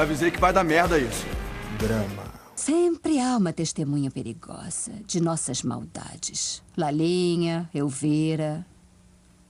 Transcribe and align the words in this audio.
Já 0.00 0.04
avisei 0.04 0.30
que 0.30 0.40
vai 0.40 0.50
dar 0.50 0.64
merda 0.64 0.98
isso. 0.98 1.26
Drama. 1.78 2.24
Sempre 2.56 3.20
há 3.20 3.36
uma 3.36 3.52
testemunha 3.52 4.10
perigosa 4.10 4.92
de 5.04 5.20
nossas 5.20 5.62
maldades. 5.62 6.62
Lalinha, 6.74 7.68
Elvira. 7.74 8.64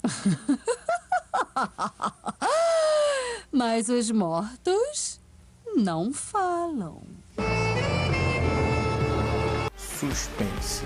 Mas 3.52 3.88
os 3.88 4.10
mortos 4.10 5.20
não 5.76 6.12
falam. 6.12 7.00
Suspense. 9.76 10.82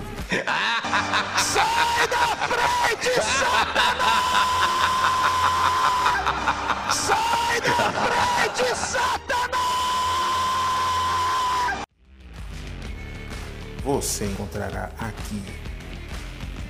Você 13.85 14.25
encontrará 14.25 14.89
aqui. 14.97 15.43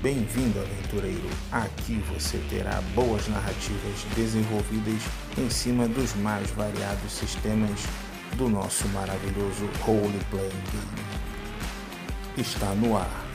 Bem-vindo, 0.01 0.59
aventureiro. 0.59 1.29
Aqui 1.49 2.03
você 2.13 2.37
terá 2.49 2.81
boas 2.93 3.25
narrativas 3.29 4.03
desenvolvidas 4.17 5.01
em 5.37 5.49
cima 5.49 5.87
dos 5.87 6.13
mais 6.15 6.51
variados 6.51 7.13
sistemas 7.13 7.79
do 8.35 8.49
nosso 8.49 8.85
maravilhoso 8.89 9.65
Role 9.79 10.19
Playing 10.29 10.49
Game. 10.49 12.37
Está 12.37 12.75
no 12.75 12.97
ar 12.97 13.25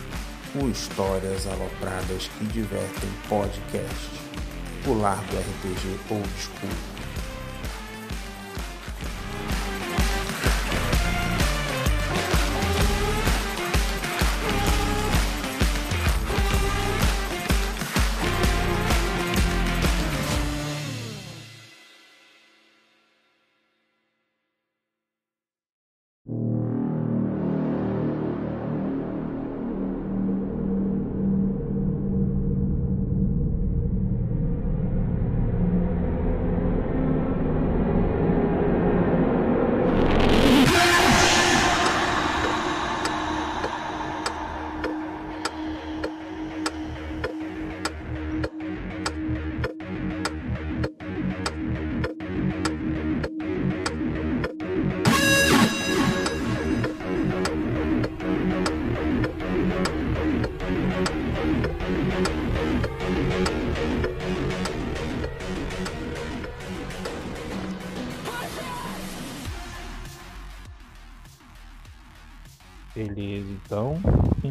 o 0.56 0.68
Histórias 0.68 1.46
Alopradas 1.46 2.28
que 2.38 2.44
Divertem 2.44 3.10
Podcast, 3.30 4.10
o 4.86 4.92
Largo 4.92 5.38
RPG 5.38 5.98
Old 6.10 6.28
School. 6.38 6.89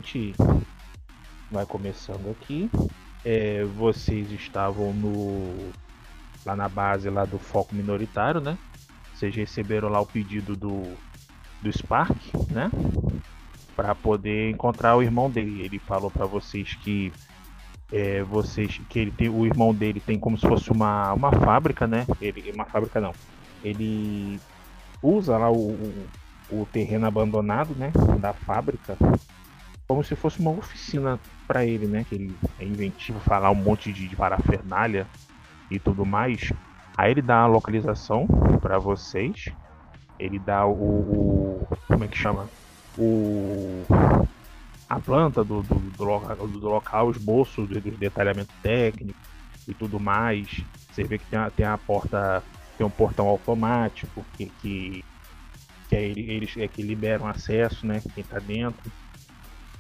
Gente 0.10 0.34
vai 1.52 1.66
começando 1.66 2.32
aqui. 2.32 2.70
É, 3.24 3.64
vocês 3.64 4.32
estavam 4.32 4.94
no 4.94 5.72
lá 6.46 6.56
na 6.56 6.68
base 6.68 7.10
lá 7.10 7.26
do 7.26 7.38
foco 7.38 7.76
minoritário, 7.76 8.42
né? 8.42 8.58
Vocês 9.14 9.36
receberam 9.36 9.90
lá 9.90 10.00
o 10.00 10.06
pedido 10.06 10.56
do 10.56 10.84
do 11.62 11.72
Spark, 11.72 12.18
né? 12.50 12.72
Para 13.76 13.94
poder 13.94 14.50
encontrar 14.50 14.96
o 14.96 15.04
irmão 15.04 15.30
dele. 15.30 15.62
Ele 15.62 15.78
falou 15.78 16.10
para 16.10 16.26
vocês 16.26 16.74
que 16.76 17.12
é, 17.92 18.24
vocês 18.24 18.80
que 18.90 19.00
ele 19.00 19.12
tem 19.12 19.30
o 19.30 19.46
irmão 19.46 19.74
dele 19.74 20.00
tem 20.00 20.18
como 20.18 20.38
se 20.38 20.48
fosse 20.48 20.72
uma, 20.72 21.14
uma 21.14 21.32
fábrica, 21.32 21.86
né? 21.86 22.08
Ele 22.22 22.52
uma 22.52 22.66
fábrica 22.66 23.00
não. 23.00 23.14
Ele 23.64 24.40
usa 25.04 25.38
lá 25.38 25.52
o, 25.52 25.72
o 25.72 26.08
o 26.52 26.66
terreno 26.66 27.06
abandonado, 27.06 27.76
né, 27.76 27.92
da 28.20 28.34
fábrica, 28.34 28.98
como 29.90 30.04
se 30.04 30.16
fosse 30.16 30.40
uma 30.40 30.52
oficina 30.52 31.20
para 31.48 31.66
ele, 31.66 31.88
né, 31.88 32.06
que 32.08 32.14
ele 32.14 32.36
é 32.60 32.64
inventivo, 32.64 33.20
falar 33.20 33.50
um 33.50 33.56
monte 33.56 33.92
de, 33.92 34.16
parafernália 34.16 35.08
e 35.72 35.80
tudo 35.80 36.06
mais. 36.06 36.54
Aí 36.96 37.10
ele 37.10 37.24
dá 37.24 37.40
a 37.40 37.48
localização 37.48 38.28
para 38.62 38.78
vocês, 38.78 39.46
ele 40.20 40.38
dá 40.38 40.64
o, 40.68 40.74
o, 40.74 41.68
como 41.88 42.04
é 42.04 42.08
que 42.08 42.16
chama, 42.16 42.48
o 42.96 43.84
a 44.88 45.00
planta 45.00 45.44
do, 45.44 45.64
do, 45.64 45.76
do, 45.76 46.04
local, 46.04 46.36
do 46.36 46.70
local, 46.70 47.10
esboço 47.10 47.66
do, 47.66 47.82
do 47.82 47.92
detalhamento 47.92 48.54
técnico 48.62 49.18
e 49.68 49.74
tudo 49.74 50.00
mais. 50.00 50.64
Você 50.92 51.04
vê 51.04 51.18
que 51.18 51.26
tem 51.26 51.40
a, 51.40 51.50
tem 51.50 51.66
a 51.66 51.78
porta, 51.80 52.44
tem 52.78 52.86
um 52.86 52.92
portão 52.92 53.28
automático 53.28 54.24
que, 54.38 54.46
que 54.62 55.04
que 55.88 55.96
é 55.96 56.04
eles 56.04 56.56
é 56.58 56.68
que 56.68 56.84
liberam 56.84 57.28
acesso, 57.28 57.88
né? 57.88 58.00
Quem 58.14 58.24
tá 58.24 58.38
dentro. 58.38 58.92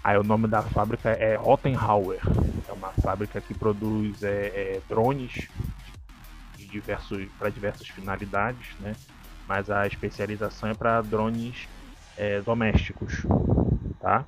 Aí 0.04 0.18
o 0.18 0.24
nome 0.24 0.48
da 0.48 0.64
fábrica 0.64 1.10
é 1.10 1.36
Rottenhauer. 1.36 2.20
É 2.68 2.72
uma 2.72 2.90
fábrica 3.02 3.42
que 3.42 3.54
produz 3.54 4.24
é, 4.24 4.48
é, 4.48 4.82
drones 4.88 5.50
diversos 6.70 7.26
para 7.38 7.50
diversas 7.50 7.88
finalidades, 7.88 8.76
né? 8.80 8.94
Mas 9.48 9.70
a 9.70 9.88
especialização 9.88 10.70
é 10.70 10.74
para 10.74 11.02
drones 11.02 11.68
é, 12.16 12.40
domésticos, 12.42 13.26
tá? 14.00 14.26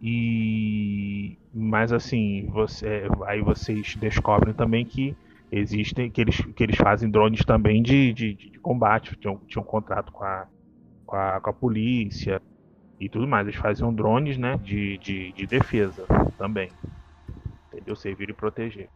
E 0.00 1.38
mas 1.52 1.92
assim, 1.92 2.46
você 2.50 3.08
aí 3.26 3.40
vocês 3.40 3.94
descobrem 3.96 4.52
também 4.52 4.84
que 4.84 5.16
existem 5.52 6.10
que 6.10 6.20
eles, 6.20 6.40
que 6.40 6.62
eles 6.62 6.76
fazem 6.76 7.08
drones 7.08 7.44
também 7.44 7.82
de, 7.82 8.12
de, 8.12 8.34
de 8.34 8.58
combate, 8.58 9.16
tinham 9.16 9.38
um 9.58 9.62
contrato 9.62 10.10
com 10.10 10.24
a, 10.24 10.46
com 11.06 11.16
a, 11.16 11.40
com 11.40 11.50
a 11.50 11.52
polícia 11.52 12.42
e 12.98 13.08
tudo 13.08 13.26
mais. 13.26 13.46
Eles 13.46 13.60
faziam 13.60 13.92
drones 13.92 14.38
né, 14.38 14.56
de, 14.58 14.98
de, 14.98 15.32
de 15.32 15.46
defesa 15.46 16.06
também. 16.38 16.70
Entendeu? 17.68 17.96
Servir 17.96 18.30
e 18.30 18.34
proteger. 18.34 18.88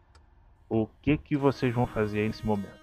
O 0.69 0.87
que 1.01 1.17
que 1.17 1.35
vocês 1.35 1.73
vão 1.73 1.87
fazer 1.87 2.27
nesse 2.27 2.45
momento? 2.45 2.79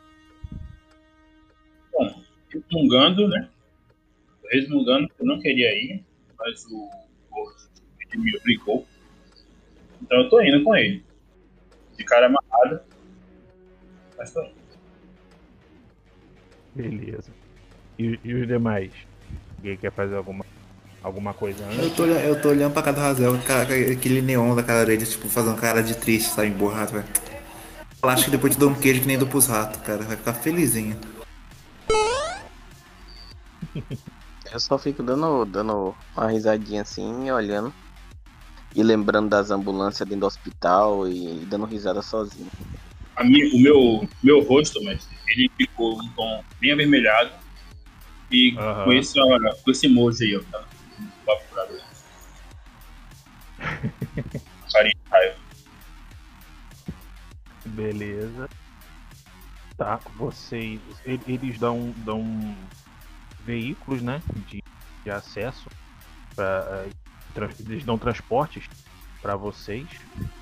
Bom, 1.93 2.23
resmungando, 2.51 3.29
né? 3.29 3.49
Resmungando, 4.51 5.09
eu 5.19 5.27
não 5.27 5.41
queria 5.41 5.73
ir, 5.75 6.05
mas 6.39 6.65
o 6.67 6.91
Gordo 7.31 7.57
me 8.17 8.37
obrigou. 8.37 8.87
Então 10.03 10.19
eu 10.19 10.29
tô 10.29 10.41
indo 10.41 10.63
com 10.65 10.75
ele. 10.77 11.05
De 11.97 12.05
cara 12.05 12.27
amarrada. 12.27 12.85
Mas 14.19 14.33
tô 14.33 14.43
indo. 14.43 14.67
Beleza. 16.75 17.33
E, 17.99 18.19
e 18.23 18.35
os 18.35 18.47
demais? 18.47 18.93
Alguém 19.57 19.77
quer 19.77 19.93
fazer 19.93 20.17
alguma, 20.17 20.45
alguma 21.07 21.33
coisa 21.33 21.65
antes? 21.65 21.79
Eu 21.79 21.95
tô, 21.95 22.03
olhando- 22.03 22.25
eu 22.25 22.41
tô 22.43 22.49
olhando 22.49 22.73
pra 22.73 22.83
cara 22.83 22.97
do 22.97 23.01
Razel, 23.01 23.35
aquele 23.35 24.21
neon 24.21 24.57
da 24.57 24.63
cara 24.63 24.85
dele, 24.85 25.07
tipo, 25.07 25.29
fazendo 25.29 25.57
cara 25.57 25.81
de 25.83 25.97
triste, 25.97 26.31
sabe, 26.31 26.49
emborrado, 26.49 26.93
velho. 26.93 27.07
Eu 28.03 28.09
acho 28.11 28.25
que 28.25 28.31
depois 28.33 28.55
te 28.55 28.59
dou 28.59 28.71
um 28.71 28.75
queijo 28.75 29.01
que 29.01 29.07
nem 29.07 29.17
dou 29.19 29.29
pros 29.29 29.47
ratos, 29.47 29.81
cara. 29.83 30.03
Vai 30.03 30.17
ficar 30.17 30.35
felizinho. 30.35 30.99
Eu 34.53 34.61
só 34.61 34.79
fico 34.79 35.03
dando, 35.03 35.45
dando 35.45 35.95
uma 36.17 36.31
risadinha 36.31 36.83
assim, 36.83 37.31
olhando. 37.31 37.73
E 38.75 38.83
lembrando 38.83 39.29
das 39.29 39.51
ambulâncias 39.51 40.09
dentro 40.09 40.21
do 40.21 40.27
hospital 40.27 41.09
e 41.09 41.45
dando 41.47 41.67
risada 41.67 42.01
sozinho. 42.03 42.51
minha, 43.25 43.47
o 43.55 43.61
meu, 43.61 44.09
meu 44.23 44.41
rosto, 44.45 44.83
mas 44.85 45.09
ele 45.29 45.51
ficou 45.57 45.99
um 45.99 46.09
tom 46.15 46.45
bem 46.61 46.73
avermelhado 46.73 47.33
e 48.31 48.55
Aham. 48.57 48.85
com, 48.85 48.93
esse, 48.93 49.15
com 49.65 49.71
esse 49.71 49.87
emoji 49.87 50.25
aí, 50.25 50.37
ó. 50.37 50.76
Carinha. 54.73 55.37
Beleza. 57.65 58.49
Tá, 59.77 59.97
vocês. 60.17 60.81
Eles 61.05 61.59
dão, 61.59 61.93
dão 61.99 62.57
veículos, 63.41 64.03
né? 64.03 64.23
De, 64.49 64.63
de 65.05 65.11
acesso. 65.11 65.69
Pra, 66.35 66.87
eh, 66.87 66.91
eles 67.61 67.85
dão 67.85 67.99
transportes 67.99 68.69
para 69.21 69.37
vocês, 69.37 69.89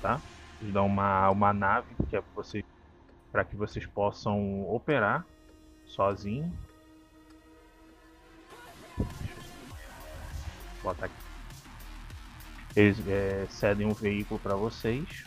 tá? 0.01 0.21
Eles 0.61 0.73
dão 0.73 0.85
uma, 0.85 1.29
uma 1.29 1.53
nave 1.53 1.87
que 2.09 2.15
é 2.15 2.21
pra 2.21 2.31
vocês, 2.35 2.63
para 3.31 3.43
que 3.43 3.55
vocês 3.55 3.85
possam 3.85 4.69
operar 4.69 5.25
sozinho. 5.85 6.51
Bota 10.85 11.07
aqui. 11.07 11.15
Eles 12.75 12.99
eh, 13.07 13.47
cedem 13.49 13.87
um 13.87 13.93
veículo 13.93 14.39
para 14.39 14.55
vocês. 14.55 15.25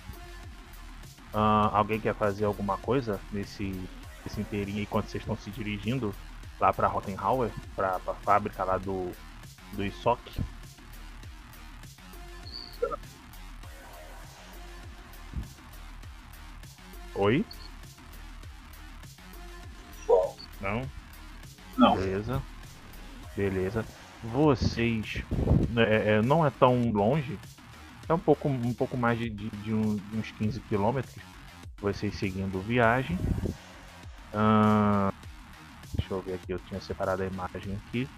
Ah, 1.34 1.70
alguém 1.72 1.98
quer 1.98 2.14
fazer 2.14 2.44
alguma 2.44 2.78
coisa 2.78 3.20
nesse, 3.32 3.88
nesse 4.24 4.40
inteirinho 4.40 4.82
enquanto 4.82 5.08
vocês 5.08 5.20
estão 5.20 5.36
se 5.36 5.50
dirigindo 5.50 6.14
lá 6.60 6.72
para 6.72 6.86
Rottenhauer, 6.86 7.50
para 7.74 7.96
a 7.96 8.14
fábrica 8.14 8.62
lá 8.62 8.78
do, 8.78 9.10
do 9.72 9.84
Isoc? 9.84 10.20
Oi? 17.16 17.44
Não? 20.60 20.88
Não. 21.76 21.96
Beleza. 21.96 22.42
Beleza. 23.36 23.84
Vocês. 24.24 25.22
é, 25.76 26.14
é, 26.14 26.22
não 26.22 26.44
é 26.46 26.50
tão 26.50 26.90
longe. 26.90 27.38
É 28.08 28.14
um 28.14 28.18
pouco, 28.18 28.48
um 28.48 28.72
pouco 28.74 28.96
mais 28.96 29.18
de, 29.18 29.28
de, 29.30 29.48
de 29.50 29.72
uns 29.74 30.30
15 30.38 30.60
quilômetros. 30.60 31.14
Vocês 31.80 32.14
seguindo 32.16 32.58
viagem. 32.60 33.18
Ahn, 34.34 35.10
deixa 35.96 36.14
eu 36.14 36.20
ver 36.20 36.34
aqui, 36.34 36.52
eu 36.52 36.58
tinha 36.60 36.80
separado 36.80 37.22
a 37.22 37.26
imagem 37.26 37.76
aqui. 37.86 38.08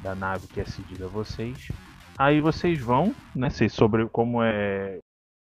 Da 0.00 0.14
nave 0.14 0.46
que 0.46 0.60
é 0.60 0.64
cedida 0.64 1.06
a 1.06 1.08
vocês. 1.08 1.68
Aí 2.16 2.40
vocês 2.40 2.78
vão, 2.80 3.14
né? 3.34 3.50
Vocês 3.50 3.72
sobre 3.72 4.06
como 4.08 4.42
é. 4.42 4.98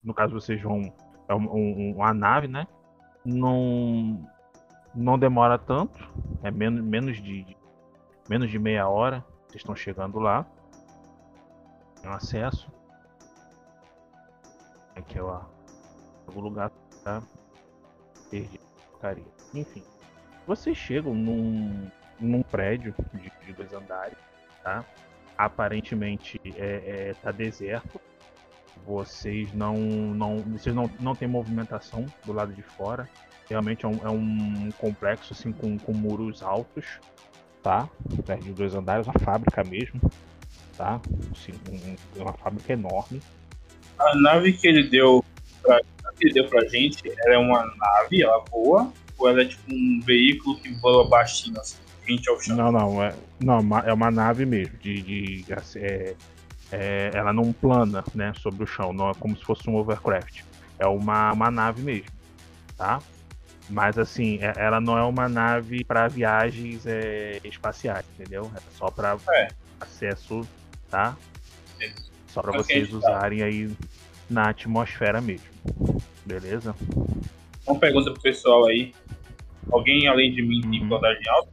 No 0.04 0.13
caso 0.13 0.34
vocês 0.34 0.62
vão. 0.62 0.81
É 1.30 1.36
um, 1.36 1.44
um- 1.54 1.94
uma 1.98 2.13
nave, 2.13 2.48
né? 2.48 2.66
Não. 3.24 4.28
Não 4.96 5.18
demora 5.19 5.58
tanto. 5.58 6.00
É 6.44 6.50
menos, 6.52 6.84
menos 6.84 7.22
de- 7.22 7.56
menos 8.30 8.50
de 8.50 8.58
meia 8.60 8.88
hora. 8.88 9.24
Vocês 9.51 9.63
estão 9.63 9.75
chegando 9.75 10.18
lá. 10.18 10.45
Tem 12.01 12.09
acesso. 12.09 12.71
Aqui 14.95 15.19
é 15.19 15.21
o 15.21 16.39
lugar 16.39 16.71
tá 17.03 17.21
perdi 18.30 18.57
a 18.57 18.89
porcaria. 18.92 19.25
Enfim. 19.53 19.83
Vocês 20.48 20.77
chegam 20.77 21.13
num, 21.13 21.92
num 22.18 22.42
prédio 22.42 22.95
de, 23.13 23.30
de 23.45 23.51
dois 23.51 23.74
andares, 23.74 24.18
tá? 24.63 24.86
Aparentemente 25.38 26.39
é, 26.56 27.09
é, 27.09 27.13
tá 27.15 27.31
deserto. 27.31 28.00
Vocês 28.86 29.53
não, 29.53 29.75
não, 29.75 30.38
vocês 30.38 30.74
não, 30.74 30.89
não 30.98 31.13
tem 31.13 31.27
movimentação 31.27 32.06
do 32.25 32.31
lado 32.31 32.53
de 32.53 32.62
fora. 32.62 33.07
Realmente 33.50 33.86
é 33.86 33.89
um, 33.89 34.07
é 34.07 34.09
um 34.09 34.71
complexo 34.77 35.33
assim 35.33 35.51
com, 35.51 35.77
com 35.77 35.92
muros 35.92 36.42
altos, 36.42 37.01
tá? 37.62 37.88
Prédio 38.25 38.46
de 38.46 38.54
dois 38.54 38.75
andares, 38.75 39.08
uma 39.08 39.19
fábrica 39.19 39.63
mesmo, 39.63 40.02
tá? 40.78 41.00
Assim, 41.34 41.54
um- 41.69 42.22
uma 42.22 42.34
fábrica 42.34 42.74
enorme. 42.74 43.22
A 44.00 44.16
nave 44.16 44.54
que 44.54 44.68
ele 44.68 44.88
deu 44.88 45.24
pra, 45.62 45.78
a 45.78 46.13
que 46.13 46.25
ele 46.28 46.34
deu 46.34 46.48
pra 46.48 46.66
gente, 46.68 47.02
ela 47.25 47.36
é 47.36 47.38
uma 47.38 47.63
nave, 47.78 48.22
ela 48.24 48.44
voa, 48.52 48.92
ou 49.18 49.30
ela 49.30 49.42
é 49.42 49.46
tipo 49.46 49.63
um 49.72 50.00
veículo 50.04 50.58
que 50.60 50.74
voa 50.75 51.08
baixinho, 51.08 51.60
assim, 51.60 51.78
frente 52.04 52.30
ao 52.30 52.40
chão? 52.40 52.56
Não, 52.58 52.72
não, 52.72 53.04
é, 53.04 53.13
não, 53.40 53.60
uma- 53.60 53.80
é 53.81 53.94
uma 53.94 54.10
nave 54.10 54.46
mesmo. 54.46 54.75
De, 54.80 55.02
de, 55.02 55.46
é, 55.78 56.16
é, 56.72 57.12
ela 57.13 57.31
não 57.31 57.54
plana, 57.54 58.04
né, 58.16 58.34
sobre 58.36 58.63
o 58.63 58.68
chão, 58.68 58.92
não 58.92 59.10
é 59.12 59.13
como 59.13 59.38
se 59.38 59.44
fosse 59.44 59.69
um 59.69 59.75
overcraft. 59.75 60.42
É 60.80 60.88
uma, 60.88 61.31
uma 61.31 61.52
nave 61.52 61.84
mesmo, 61.84 62.10
tá? 62.75 63.00
Mas 63.71 63.97
assim, 63.97 64.38
é- 64.41 64.53
ela 64.57 64.81
não 64.81 64.97
é 64.97 65.03
uma 65.03 65.29
nave 65.29 65.83
para 65.85 66.07
viagens 66.09 66.85
é, 66.85 67.39
espaciais, 67.44 68.06
entendeu? 68.19 68.51
É 68.56 68.59
só 68.77 68.91
para 68.91 69.18
É. 69.33 69.47
acesso, 69.79 70.45
tá? 70.89 71.15
Só 72.27 72.41
para 72.41 72.51
vocês 72.51 72.89
tá. 72.89 72.97
usarem 72.97 73.41
aí 73.41 73.71
na 74.29 74.50
atmosfera 74.50 75.19
mesmo. 75.21 75.47
Beleza? 76.25 76.75
Uma 77.65 77.79
pergunta 77.79 78.12
pro 78.12 78.21
pessoal 78.21 78.65
aí. 78.68 78.94
Alguém 79.71 80.07
além 80.07 80.33
de 80.33 80.41
mim 80.41 80.62
tem 80.62 80.81
Uhum. 80.81 80.88
pilotagem 80.88 81.29
alta? 81.29 81.50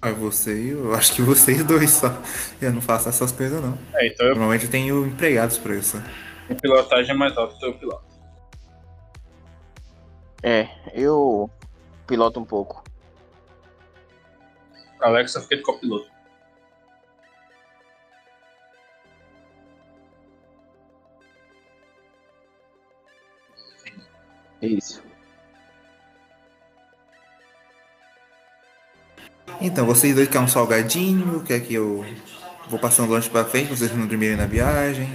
Ah, 0.00 0.10
você 0.10 0.60
e 0.60 0.68
eu. 0.70 0.94
Acho 0.94 1.14
que 1.14 1.22
vocês 1.22 1.64
dois 1.64 1.90
só. 1.90 2.08
Eu 2.60 2.72
não 2.72 2.80
faço 2.80 3.08
essas 3.08 3.30
coisas, 3.32 3.62
não. 3.62 3.78
É, 3.94 4.06
então 4.08 4.26
eu 4.26 4.34
Normalmente 4.34 4.64
eu 4.64 4.70
tenho 4.70 5.06
empregados 5.06 5.58
pra 5.58 5.74
isso. 5.76 6.02
tenho 6.48 6.60
pilotagem 6.60 7.16
mais 7.16 7.36
alta 7.36 7.56
que 7.56 7.64
eu 7.64 7.74
piloto. 7.74 8.11
É, 10.42 10.68
eu 10.92 11.48
piloto 12.06 12.40
um 12.40 12.44
pouco. 12.44 12.82
Alexa 15.00 15.40
fica 15.40 15.56
de 15.56 15.62
copiloto. 15.62 16.10
Isso. 24.60 25.02
Então, 29.60 29.86
vocês 29.86 30.14
dois 30.14 30.28
querem 30.28 30.44
um 30.44 30.48
salgadinho? 30.48 31.42
Quer 31.44 31.60
que 31.60 31.74
eu 31.74 32.04
vou 32.68 32.78
passando 32.78 33.10
lanche 33.10 33.30
pra 33.30 33.44
frente, 33.44 33.68
pra 33.68 33.76
vocês 33.76 33.96
não 33.96 34.06
dormirem 34.06 34.36
na 34.36 34.46
viagem? 34.46 35.08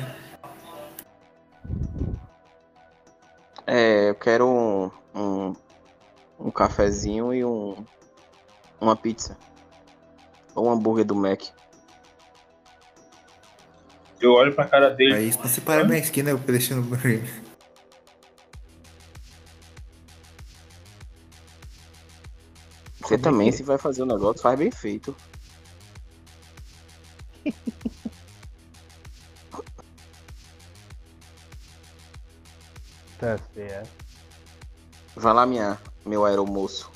É, 3.66 4.10
eu 4.10 4.16
quero 4.16 4.48
um, 4.48 4.92
um, 5.18 5.56
um 6.40 6.52
cafezinho 6.52 7.34
e 7.34 7.44
um 7.44 7.86
uma 8.80 8.96
pizza. 8.96 9.38
Ou 10.56 10.68
um 10.68 10.72
hambúrguer 10.72 11.06
do 11.06 11.16
Mac. 11.16 11.42
Eu 14.20 14.34
olho 14.34 14.54
pra 14.54 14.66
cara 14.66 14.90
dele. 14.90 15.14
Aí 15.14 15.34
quando 15.34 15.48
você 15.48 15.62
para 15.62 15.84
na 15.84 15.98
esquina, 15.98 16.30
eu 16.30 16.38
deixando 16.38 16.82
o 16.82 16.90
Você 23.00 23.18
também, 23.18 23.52
se 23.52 23.64
vai 23.64 23.78
fazer 23.78 24.02
o 24.02 24.06
negócio, 24.06 24.42
faz 24.42 24.60
bem 24.60 24.70
feito. 24.70 25.16
Tá 33.18 33.38
certo. 33.54 34.07
Vai 35.20 35.34
lá, 35.34 35.46
minha, 35.48 35.80
meu 36.06 36.26
aeromoço. 36.26 36.92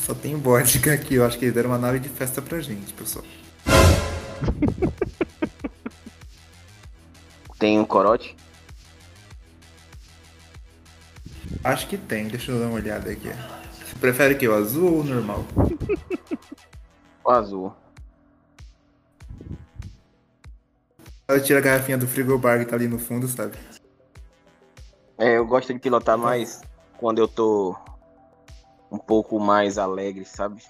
Só 0.00 0.12
tem 0.14 0.34
vodka 0.34 0.92
aqui, 0.92 1.14
eu 1.14 1.24
acho 1.24 1.38
que 1.38 1.44
eles 1.44 1.54
deram 1.54 1.70
uma 1.70 1.78
nave 1.78 2.00
de 2.00 2.08
festa 2.08 2.42
pra 2.42 2.58
gente, 2.60 2.92
pessoal. 2.92 3.24
Tem 7.56 7.78
um 7.78 7.84
corote? 7.84 8.36
Acho 11.62 11.86
que 11.88 11.98
tem, 11.98 12.28
deixa 12.28 12.52
eu 12.52 12.60
dar 12.60 12.66
uma 12.66 12.76
olhada 12.76 13.10
aqui. 13.10 13.28
Você 13.28 13.96
prefere 14.00 14.36
que 14.36 14.46
o 14.46 14.54
azul 14.54 14.92
ou 14.92 15.00
o 15.00 15.04
normal? 15.04 15.44
O 17.24 17.30
azul. 17.30 17.74
Eu 21.30 21.42
tiro 21.42 21.58
a 21.58 21.62
garrafinha 21.62 21.98
do 21.98 22.08
frigobar 22.08 22.58
que 22.58 22.64
tá 22.64 22.74
ali 22.74 22.88
no 22.88 22.98
fundo, 22.98 23.28
sabe? 23.28 23.54
É, 25.18 25.36
eu 25.36 25.46
gosto 25.46 25.74
de 25.74 25.78
pilotar 25.78 26.16
mais 26.16 26.62
quando 26.96 27.18
eu 27.18 27.28
tô 27.28 27.76
um 28.90 28.96
pouco 28.96 29.38
mais 29.38 29.76
alegre, 29.76 30.24
sabe? 30.24 30.62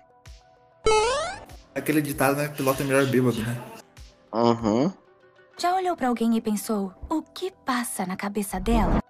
Aquele 1.72 2.02
ditado, 2.02 2.38
né? 2.38 2.48
Piloto 2.48 2.82
é 2.82 2.84
melhor 2.84 3.06
bêbado, 3.06 3.38
né? 3.38 3.56
Uhum. 4.34 4.92
Já 5.56 5.76
olhou 5.76 5.96
pra 5.96 6.08
alguém 6.08 6.36
e 6.36 6.40
pensou, 6.40 6.92
o 7.08 7.22
que 7.22 7.52
passa 7.64 8.04
na 8.04 8.16
cabeça 8.16 8.58
dela? 8.58 9.00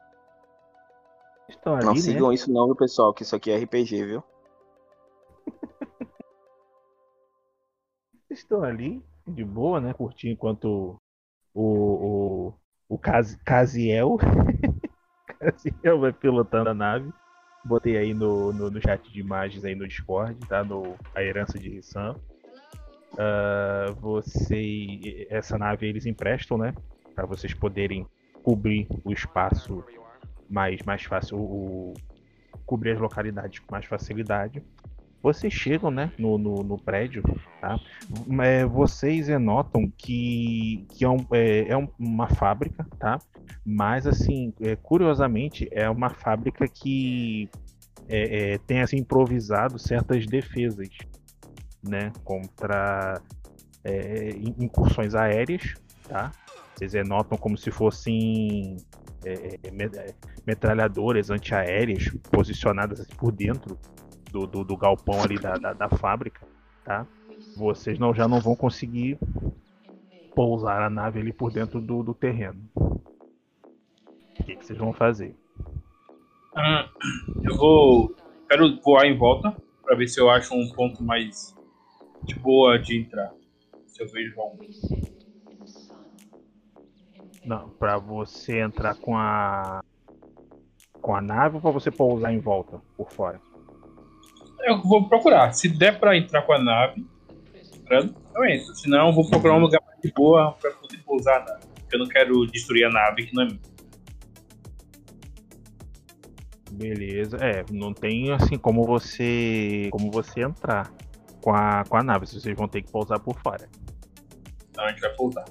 Estão 1.49 1.77
ali, 1.77 1.87
Não 1.87 1.95
né? 1.95 2.01
sigam 2.01 2.31
isso 2.31 2.53
não, 2.53 2.67
viu, 2.67 2.77
pessoal, 2.77 3.15
que 3.15 3.23
isso 3.23 3.35
aqui 3.35 3.51
é 3.51 3.57
RPG, 3.57 4.05
viu? 4.05 4.23
Estão 8.29 8.63
ali, 8.63 9.03
de 9.27 9.43
boa, 9.45 9.81
né? 9.81 9.95
Curtindo 9.95 10.35
enquanto 10.35 11.01
o 12.89 12.99
Cas 12.99 13.37
Casiel. 13.45 14.17
Casiel 15.39 16.01
vai 16.01 16.13
pilotando 16.13 16.71
a 16.71 16.75
nave. 16.75 17.13
Botei 17.65 17.97
aí 17.97 18.15
no, 18.15 18.53
no, 18.53 18.71
no, 18.71 18.81
chat 18.81 19.13
de 19.13 19.21
imagens 19.21 19.65
aí 19.65 19.75
no 19.75 19.87
Discord, 19.87 20.39
tá? 20.47 20.65
No, 20.65 20.97
a 21.15 21.23
herança 21.23 21.59
de 21.59 21.69
Rissan. 21.69 22.15
Uh, 23.13 23.95
você, 24.01 25.27
essa 25.29 25.59
nave 25.59 25.87
eles 25.87 26.07
emprestam, 26.07 26.57
né? 26.57 26.73
Para 27.15 27.27
vocês 27.27 27.53
poderem 27.53 28.07
cobrir 28.43 28.87
o 29.05 29.13
espaço 29.13 29.85
mais, 30.49 30.81
mais 30.83 31.03
fácil, 31.03 31.39
o, 31.39 31.95
cobrir 32.65 32.93
as 32.93 32.99
localidades 32.99 33.59
com 33.59 33.75
mais 33.75 33.85
facilidade. 33.85 34.63
Vocês 35.21 35.53
chegam, 35.53 35.91
né, 35.91 36.13
no, 36.17 36.39
no, 36.39 36.63
no 36.63 36.79
prédio, 36.79 37.23
tá? 37.61 37.79
É, 38.41 38.65
vocês 38.65 39.29
notam 39.29 39.91
que, 39.97 40.87
que 40.91 41.05
é, 41.05 41.09
um, 41.09 41.27
é, 41.33 41.73
é, 41.73 41.89
uma 41.99 42.29
fábrica, 42.29 42.87
tá? 42.99 43.19
Mas, 43.65 44.07
assim, 44.07 44.53
é, 44.61 44.77
curiosamente, 44.77 45.69
é 45.73 45.91
uma 45.91 46.11
fábrica 46.11 46.69
que 46.69 47.49
é, 48.09 48.53
é, 48.53 48.59
tem, 48.59 48.81
assim, 48.81 48.99
improvisado 48.99 49.79
certas 49.79 50.25
defesas, 50.25 50.89
né? 51.83 52.13
Contra 52.23 53.21
incursões 54.59 55.15
aéreas, 55.15 55.75
tá? 56.09 56.31
Vocês 56.77 56.93
notam 57.09 57.37
como 57.37 57.57
se 57.57 57.71
fossem 57.71 58.77
metralhadoras 60.47 61.31
antiaéreas 61.31 62.09
posicionadas 62.31 63.05
por 63.17 63.33
dentro 63.33 63.79
do, 64.31 64.47
do, 64.47 64.65
do 64.65 64.77
galpão 64.77 65.23
ali 65.23 65.39
da, 65.39 65.57
da, 65.57 65.73
da, 65.73 65.89
fábrica, 65.89 66.47
tá? 66.85 67.07
Vocês 67.57 67.99
não, 67.99 68.15
já 68.15 68.29
não 68.29 68.41
vão 68.41 68.55
conseguir 68.55 69.19
pousar 70.35 70.83
a 70.83 70.91
nave 70.91 71.21
ali 71.21 71.33
por 71.33 71.51
dentro 71.51 71.81
do, 71.81 72.03
do 72.03 72.15
terreno. 72.15 72.61
O 72.75 73.01
que, 74.45 74.57
que 74.57 74.65
vocês 74.65 74.79
vão 74.79 74.93
fazer? 74.93 75.35
Ah, 76.55 76.89
eu 77.43 77.57
vou. 77.57 78.15
Quero 78.49 78.81
voar 78.81 79.07
em 79.07 79.17
volta 79.17 79.55
para 79.83 79.97
ver 79.97 80.09
se 80.09 80.21
eu 80.21 80.31
acho 80.31 80.55
um 80.55 80.71
ponto 80.71 81.03
mais 81.03 81.55
de 82.23 82.35
boa 82.35 82.79
de 82.79 82.99
entrar. 82.99 83.33
Se 83.87 84.03
eu 84.03 84.09
vejo 84.09 84.35
bom. 84.35 84.59
Não, 87.45 87.71
para 87.71 87.99
você 87.99 88.61
entrar 88.61 88.95
com 88.97 89.17
a 89.17 89.83
com 91.01 91.15
a 91.15 91.21
nave 91.21 91.57
ou 91.57 91.63
para 91.63 91.71
você 91.71 91.91
pousar 91.91 92.33
em 92.33 92.39
volta 92.39 92.81
por 92.97 93.11
fora? 93.11 93.41
Eu 94.61 94.83
vou 94.83 95.09
procurar. 95.09 95.53
Se 95.53 95.69
der 95.69 95.99
pra 95.99 96.17
entrar 96.17 96.43
com 96.43 96.53
a 96.53 96.59
nave, 96.59 97.07
eu 97.91 98.45
entro. 98.45 98.75
Se 98.75 98.89
não, 98.89 99.09
eu 99.09 99.13
vou 99.13 99.29
procurar 99.29 99.55
um 99.55 99.61
lugar 99.61 99.81
mais 99.87 100.01
de 100.01 100.13
boa 100.13 100.53
pra 100.53 100.71
poder 100.73 100.99
pousar 101.05 101.43
a 101.43 101.45
nave. 101.45 101.67
Porque 101.81 101.97
eu 101.97 102.01
não 102.01 102.07
quero 102.07 102.47
destruir 102.47 102.85
a 102.85 102.91
nave 102.91 103.27
que 103.27 103.35
não 103.35 103.43
é 103.43 103.47
minha. 103.47 103.61
Beleza. 106.73 107.37
É, 107.39 107.65
não 107.73 107.93
tem 107.93 108.33
assim 108.33 108.57
como 108.57 108.85
você. 108.85 109.89
como 109.91 110.11
você 110.11 110.43
entrar 110.43 110.93
com 111.43 111.53
a, 111.53 111.83
com 111.89 111.97
a 111.97 112.03
nave. 112.03 112.27
Vocês 112.27 112.57
vão 112.57 112.69
ter 112.69 112.83
que 112.83 112.91
pousar 112.91 113.19
por 113.19 113.39
fora. 113.41 113.69
Então 114.71 114.85
a 114.85 114.91
gente 114.91 115.01
vai 115.01 115.15
pousar. 115.15 115.45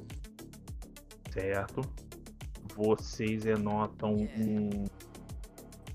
Certo. 1.31 1.81
Vocês 2.75 3.43
notam 3.59 4.13
um. 4.13 4.85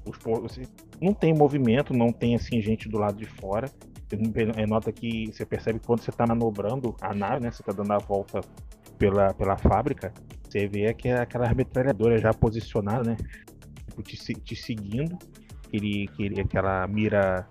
Os, 0.05 0.59
não 1.01 1.15
tem 1.15 1.33
movimento, 1.33 1.95
não 1.95 2.13
tem 2.13 2.35
assim 2.35 2.61
gente 2.61 2.89
do 2.89 2.99
lado 2.99 3.17
de 3.17 3.27
fora. 3.27 3.69
Você 4.09 4.67
nota 4.67 4.93
que 4.93 5.33
você 5.33 5.47
percebe 5.47 5.79
que 5.79 5.87
quando 5.87 6.03
você 6.03 6.11
está 6.11 6.27
manobrando 6.27 6.95
a 7.01 7.15
nave, 7.15 7.43
né? 7.43 7.51
Você 7.51 7.63
está 7.63 7.73
dando 7.73 7.93
a 7.93 7.99
volta 7.99 8.41
pela, 8.99 9.33
pela 9.33 9.57
fábrica, 9.57 10.13
você 10.49 10.67
vê 10.67 10.93
que 10.93 11.09
é 11.09 11.21
aquela 11.21 11.53
metralhadora 11.55 12.19
já 12.19 12.33
posicionada, 12.33 13.11
né? 13.11 13.17
Tipo, 13.89 14.03
te, 14.03 14.17
te 14.17 14.55
seguindo, 14.55 15.17
aquele, 15.67 16.09
aquele, 16.13 16.41
aquela 16.41 16.87
mira 16.87 17.49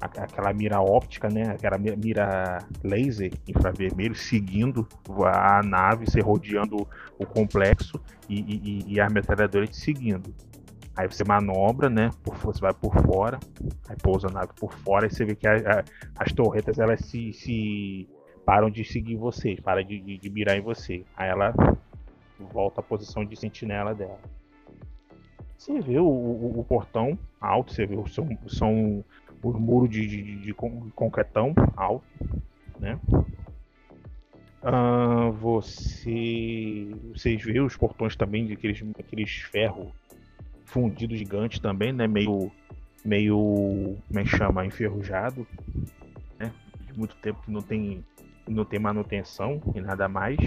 aquela 0.00 0.52
mira 0.54 0.80
óptica, 0.80 1.28
né? 1.28 1.42
Aquela 1.50 1.76
mira 1.76 2.58
laser 2.82 3.32
infravermelho 3.46 4.14
seguindo 4.14 4.88
a 5.26 5.62
nave, 5.62 6.10
se 6.10 6.20
rodeando 6.20 6.88
o 7.18 7.26
complexo 7.26 8.00
e, 8.28 8.40
e, 8.40 8.94
e 8.94 9.00
a 9.00 9.10
metralhadora 9.10 9.66
te 9.66 9.76
seguindo. 9.76 10.34
Aí 11.00 11.06
você 11.06 11.24
manobra, 11.24 11.88
né? 11.88 12.10
Você 12.42 12.60
vai 12.60 12.74
por 12.74 12.94
fora, 12.94 13.40
aí 13.88 13.96
pousa 13.96 14.28
a 14.28 14.30
nave 14.30 14.52
por 14.54 14.70
fora 14.70 15.06
e 15.06 15.10
você 15.10 15.24
vê 15.24 15.34
que 15.34 15.48
a, 15.48 15.54
a, 15.54 15.84
as 16.18 16.30
torretas 16.30 16.78
elas 16.78 17.00
se, 17.06 17.32
se, 17.32 18.06
param 18.44 18.68
de 18.68 18.84
seguir 18.84 19.16
você, 19.16 19.56
param 19.64 19.82
de, 19.82 19.98
de, 19.98 20.18
de, 20.18 20.28
mirar 20.28 20.58
em 20.58 20.60
você. 20.60 21.02
Aí 21.16 21.30
ela 21.30 21.54
volta 22.38 22.80
à 22.80 22.84
posição 22.84 23.24
de 23.24 23.34
sentinela 23.34 23.94
dela. 23.94 24.18
Você 25.56 25.80
vê 25.80 25.98
o, 25.98 26.04
o, 26.04 26.60
o 26.60 26.64
portão 26.64 27.18
alto, 27.40 27.72
você 27.72 27.86
vê 27.86 27.96
são, 28.10 28.38
são 28.46 29.02
os 29.42 29.58
muros 29.58 29.88
de, 29.88 30.06
de, 30.06 30.36
de, 30.36 30.52
concretão 30.52 31.54
alto, 31.78 32.04
né? 32.78 33.00
Uh, 34.62 35.32
você, 35.32 36.94
vocês 37.14 37.42
vê 37.42 37.58
os 37.58 37.74
portões 37.74 38.14
também 38.14 38.44
de 38.44 38.52
aqueles, 38.52 38.84
aqueles 38.98 39.36
ferros 39.50 39.88
fundido 40.70 41.16
gigante 41.16 41.60
também, 41.60 41.92
né? 41.92 42.06
Meio, 42.06 42.50
meio, 43.04 43.36
como 44.08 44.20
é 44.20 44.22
que 44.22 44.28
chama, 44.28 44.64
enferrujado, 44.64 45.46
né? 46.38 46.52
De 46.86 46.98
muito 46.98 47.16
tempo 47.16 47.42
que 47.42 47.50
não 47.50 47.60
tem, 47.60 48.04
não 48.48 48.64
tem 48.64 48.78
manutenção 48.78 49.60
e 49.74 49.80
nada 49.80 50.08
mais. 50.08 50.38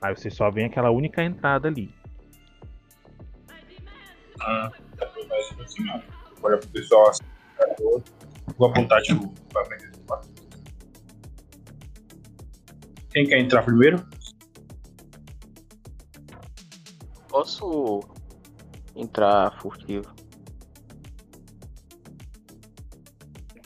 Aí 0.00 0.16
você 0.16 0.30
só 0.30 0.50
vê 0.50 0.64
aquela 0.64 0.90
única 0.90 1.22
entrada 1.22 1.68
ali. 1.68 1.92
Ah, 4.40 4.70
dá 4.96 5.06
pra 5.06 5.26
mais 5.26 5.50
aproximar. 5.52 6.04
Olha 6.42 6.58
pro 6.58 6.68
pessoal 6.68 7.08
assim, 7.08 7.24
vou 8.56 8.68
apontar 8.68 9.02
tipo 9.02 9.28
pra 9.48 9.64
frente 9.64 9.88
do 9.88 9.98
quarto. 10.00 10.28
Quem 13.10 13.26
quer 13.26 13.40
entrar 13.40 13.62
primeiro? 13.62 14.06
Posso 17.28 18.00
entrar 18.96 19.52
furtivo. 19.60 20.12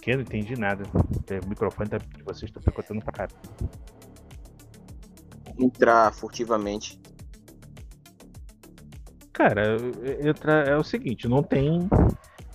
Que 0.02 0.12
eu 0.12 0.16
não 0.16 0.22
entendi 0.22 0.58
nada. 0.58 0.82
O 0.92 1.48
microfone 1.48 1.88
tá, 1.88 1.98
de 1.98 2.22
vocês 2.22 2.50
está 2.50 2.60
picotando 2.60 3.00
pra 3.02 3.12
cara. 3.12 3.30
Entrar 5.58 6.12
furtivamente. 6.12 6.98
Cara, 9.32 9.76
entra, 10.20 10.64
é 10.64 10.76
o 10.76 10.82
seguinte, 10.82 11.28
não 11.28 11.42
tem. 11.42 11.88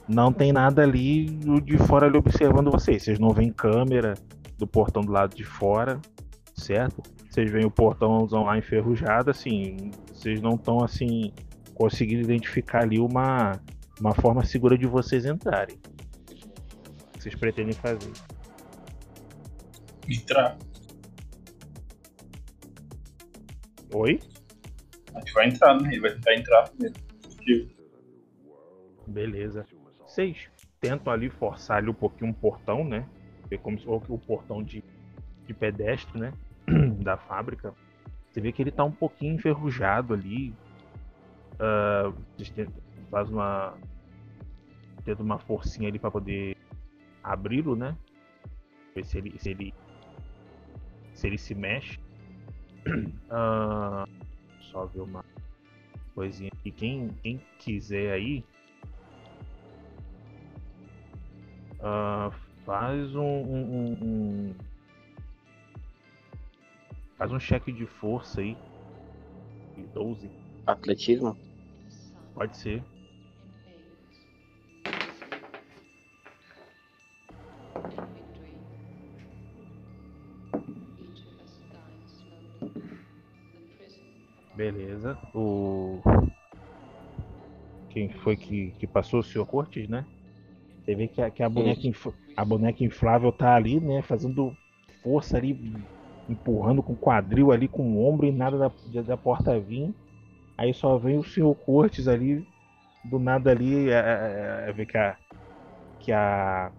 Não 0.07 0.31
tem 0.31 0.51
nada 0.51 0.83
ali 0.83 1.25
de 1.63 1.77
fora 1.77 2.05
ali 2.05 2.17
observando 2.17 2.69
vocês. 2.69 3.03
Vocês 3.03 3.19
não 3.19 3.29
veem 3.29 3.51
câmera 3.51 4.13
do 4.57 4.67
portão 4.67 5.01
do 5.01 5.11
lado 5.11 5.35
de 5.35 5.43
fora, 5.43 5.99
certo? 6.55 7.01
Vocês 7.29 7.49
veem 7.51 7.65
o 7.65 7.71
portãozão 7.71 8.43
lá 8.43 8.57
enferrujado, 8.57 9.31
assim. 9.31 9.91
Vocês 10.13 10.41
não 10.41 10.51
estão 10.51 10.83
assim 10.83 11.33
conseguindo 11.75 12.21
identificar 12.21 12.83
ali 12.83 12.97
uma, 12.99 13.61
uma 13.99 14.15
forma 14.15 14.43
segura 14.43 14.77
de 14.77 14.87
vocês 14.87 15.25
entrarem. 15.25 15.77
O 15.77 17.11
que 17.13 17.21
vocês 17.21 17.35
pretendem 17.35 17.73
fazer? 17.73 18.11
Entrar. 20.07 20.57
Oi? 23.93 24.19
A 25.13 25.19
gente 25.19 25.33
vai 25.33 25.47
entrar, 25.47 25.79
né? 25.79 25.89
Ele 25.91 26.01
vai 26.01 26.11
tentar 26.11 26.35
entrar 26.35 26.69
primeiro. 26.69 27.69
Beleza. 29.07 29.65
Vocês 30.05 30.49
tentam 30.79 31.11
ali 31.11 31.29
forçar 31.29 31.77
ali 31.77 31.89
um 31.89 31.93
pouquinho 31.93 32.31
um 32.31 32.33
portão, 32.33 32.83
né? 32.83 33.07
Ver 33.49 33.59
como 33.59 33.77
se 33.79 33.85
fosse 33.85 34.11
o 34.11 34.17
portão 34.17 34.63
de, 34.63 34.83
de 35.45 35.53
pedestre, 35.53 36.19
né? 36.19 36.33
da 37.01 37.17
fábrica. 37.17 37.73
Você 38.29 38.41
vê 38.41 38.51
que 38.51 38.61
ele 38.61 38.71
tá 38.71 38.83
um 38.83 38.91
pouquinho 38.91 39.35
enferrujado 39.35 40.13
ali, 40.13 40.53
Uh, 41.55 42.13
faz 43.09 43.29
uma. 43.29 43.77
Tendo 45.03 45.21
uma 45.21 45.37
forcinha 45.37 45.87
ali 45.87 45.99
para 45.99 46.11
poder 46.11 46.57
abri-lo, 47.23 47.75
né? 47.75 47.95
Ver 48.93 49.05
se 49.05 49.17
ele, 49.17 49.37
se 49.39 49.49
ele. 49.49 49.73
Se 51.13 51.27
ele 51.27 51.37
se 51.37 51.55
mexe. 51.55 51.99
Uh, 53.25 54.07
só 54.71 54.85
ver 54.85 55.01
uma 55.01 55.25
coisinha 56.13 56.51
aqui. 56.53 56.71
Quem, 56.71 57.09
quem 57.23 57.41
quiser 57.57 58.13
aí. 58.13 58.43
Uh, 61.79 62.31
faz 62.63 63.15
um, 63.15 63.21
um, 63.21 63.97
um, 64.01 64.55
Faz 67.17 67.31
um 67.31 67.39
cheque 67.39 67.71
de 67.71 67.85
força 67.85 68.41
aí. 68.41 68.57
De 69.75 69.83
12. 69.87 70.29
Atletismo? 70.65 71.37
Pode 72.35 72.57
ser. 72.57 72.83
Beleza. 84.53 85.17
O. 85.33 86.01
Quem 87.89 88.09
foi 88.09 88.35
que, 88.35 88.71
que 88.79 88.85
passou? 88.85 89.21
O 89.21 89.23
senhor 89.23 89.45
Cortes, 89.45 89.87
né? 89.87 90.05
Você 90.83 90.93
vê 90.93 91.07
que 91.07 91.21
a, 91.21 91.31
que 91.31 91.41
a, 91.41 91.49
boneca, 91.49 91.87
inf... 91.87 92.07
a 92.35 92.45
boneca 92.45 92.83
inflável 92.83 93.31
tá 93.31 93.55
ali, 93.55 93.79
né? 93.79 94.01
Fazendo 94.01 94.55
força 95.01 95.37
ali, 95.37 95.57
empurrando 96.29 96.83
com 96.83 96.93
o 96.93 96.97
quadril 96.97 97.51
ali, 97.51 97.69
com 97.69 97.83
o 97.83 98.05
ombro 98.05 98.27
e 98.27 98.31
nada 98.31 98.57
da, 98.57 99.01
da 99.01 99.17
porta 99.17 99.57
vir. 99.57 99.93
Aí 100.57 100.73
só 100.73 100.97
vem 100.97 101.17
o 101.17 101.23
senhor 101.23 101.53
Cortes 101.55 102.07
ali, 102.07 102.45
do 103.03 103.19
nada 103.19 103.51
ali, 103.51 103.89
é, 103.89 103.93
é, 103.93 104.65
é, 104.69 104.73
vê 104.73 104.85
que 104.85 104.97
a. 104.97 105.15
Que 105.99 106.11
a. 106.11 106.71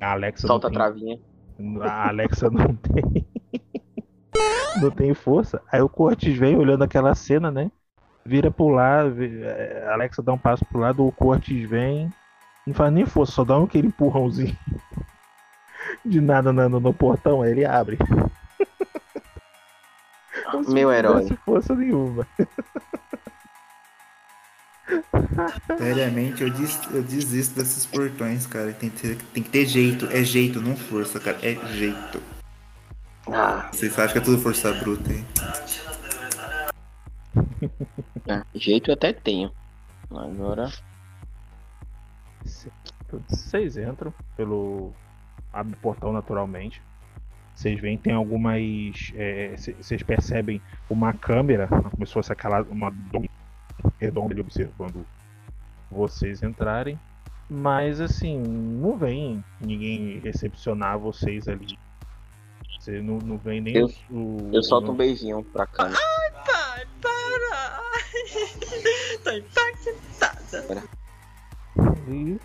A 0.00 0.12
Alexa. 0.12 0.46
Solta 0.46 0.66
a 0.66 0.70
não 0.70 0.76
tem- 0.78 0.86
travinha. 0.86 1.18
a 1.82 2.08
Alexa 2.08 2.50
não 2.50 2.74
tem. 2.76 3.26
não 4.82 4.90
tem 4.90 5.12
força. 5.14 5.62
Aí 5.70 5.80
o 5.80 5.88
Cortes 5.88 6.36
vem 6.36 6.56
olhando 6.56 6.82
aquela 6.84 7.14
cena, 7.14 7.50
né? 7.50 7.70
Vira 8.24 8.50
pro 8.50 8.68
lado, 8.68 9.14
vê- 9.14 9.42
é, 9.42 9.86
a 9.88 9.92
Alexa 9.94 10.22
dá 10.22 10.32
um 10.32 10.38
passo 10.38 10.64
pro 10.66 10.80
lado, 10.80 11.06
o 11.06 11.12
Cortes 11.12 11.68
vem. 11.68 12.10
Não 12.66 12.74
faz 12.74 12.92
nem 12.92 13.06
força, 13.06 13.32
só 13.32 13.44
dá 13.44 13.58
um 13.58 13.64
aquele 13.64 13.88
empurrãozinho. 13.88 14.56
De 16.04 16.20
nada 16.20 16.52
no, 16.52 16.68
no- 16.68 16.80
no 16.80 16.94
portão, 16.94 17.42
aí 17.42 17.50
ele 17.50 17.64
abre. 17.64 17.98
Meu 20.68 20.88
não 20.88 20.92
herói. 20.92 21.22
tivesse 21.22 21.36
força 21.44 21.74
nenhuma. 21.74 22.26
Seriamente, 25.78 26.42
eu, 26.42 26.50
des- 26.50 26.80
eu 26.92 27.02
desisto 27.02 27.54
desses 27.56 27.86
portões, 27.86 28.46
cara. 28.46 28.72
Tem 28.72 28.90
que, 28.90 29.00
ter, 29.00 29.16
tem 29.32 29.42
que 29.42 29.48
ter 29.50 29.66
jeito. 29.66 30.06
É 30.06 30.22
jeito, 30.22 30.60
não 30.60 30.76
força, 30.76 31.18
cara. 31.20 31.38
É 31.42 31.54
jeito. 31.72 32.22
Ah, 33.32 33.68
Vocês 33.72 33.96
acham 33.98 34.12
que 34.12 34.18
é 34.18 34.20
tudo 34.22 34.40
força 34.42 34.72
bruta, 34.72 35.12
hein? 35.12 35.24
é, 38.28 38.42
jeito 38.58 38.90
eu 38.90 38.94
até 38.94 39.12
tenho. 39.12 39.52
Agora. 40.10 40.70
Vocês 43.28 43.76
entram 43.76 44.12
pelo. 44.36 44.92
Abre 45.52 45.74
o 45.74 45.76
portão 45.78 46.12
naturalmente. 46.12 46.82
Vocês 47.54 47.78
veem 47.80 47.98
tem 47.98 48.12
algumas. 48.12 49.12
é, 49.14 49.54
Vocês 49.56 50.02
percebem 50.02 50.60
uma 50.88 51.12
câmera, 51.12 51.66
como 51.68 52.06
se 52.06 52.12
fosse 52.12 52.32
aquela. 52.32 52.62
Uma 52.62 52.92
redonda 53.98 54.32
ali 54.32 54.40
observando 54.40 55.04
vocês 55.90 56.42
entrarem. 56.42 56.98
Mas 57.48 58.00
assim, 58.00 58.38
não 58.38 58.96
vem 58.96 59.44
ninguém 59.60 60.18
recepcionar 60.20 60.98
vocês 60.98 61.48
ali. 61.48 61.78
Você 62.78 63.00
não, 63.02 63.18
não 63.18 63.36
vem 63.36 63.60
nem 63.60 63.76
Eu- 63.76 63.90
o. 64.10 64.50
Eu 64.52 64.62
solto 64.62 64.86
não- 64.86 64.94
um 64.94 64.96
beijinho 64.96 65.42
pra 65.44 65.66
câmera. 65.66 65.98
Pai, 66.46 66.86
para! 67.00 67.80
Tô 69.24 69.30
impactada. 69.30 70.88
E 72.08 72.38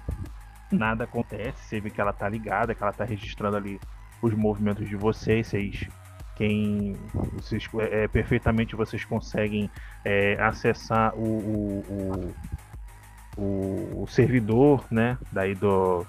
nada 0.71 1.03
acontece. 1.05 1.63
Você 1.65 1.79
vê 1.79 1.89
que 1.89 2.01
ela 2.01 2.11
tá 2.13 2.27
ligada, 2.27 2.73
que 2.75 2.81
ela 2.83 2.91
tá 2.93 3.03
registrando 3.05 3.57
ali 3.57 3.79
os 4.21 4.33
movimentos 4.33 4.87
de 4.87 4.95
vocês. 4.95 5.47
Vocês, 5.47 5.87
quem, 6.35 6.97
vocês, 7.33 7.67
é, 7.79 8.07
perfeitamente 8.07 8.75
vocês 8.75 9.05
conseguem 9.05 9.69
é, 10.03 10.33
acessar 10.41 11.13
o, 11.15 11.23
o, 11.23 12.35
o, 13.37 14.03
o- 14.03 14.07
servidor, 14.07 14.83
né? 14.91 15.17
Daí 15.31 15.55
do 15.55 16.05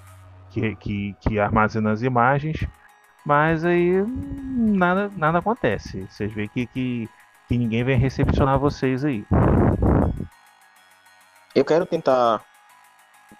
que, 0.51 0.75
que, 0.75 1.15
que 1.21 1.39
armazena 1.39 1.91
as 1.91 2.01
imagens. 2.01 2.65
Mas 3.25 3.65
aí 3.65 4.03
nada, 4.05 5.11
nada 5.15 5.39
acontece. 5.39 6.07
Vocês 6.09 6.31
veem 6.31 6.47
que, 6.47 6.65
que, 6.67 7.09
que 7.47 7.57
ninguém 7.57 7.83
vem 7.83 7.97
recepcionar 7.97 8.59
vocês 8.59 9.03
aí. 9.03 9.25
Eu 11.55 11.65
quero 11.65 11.85
tentar 11.85 12.41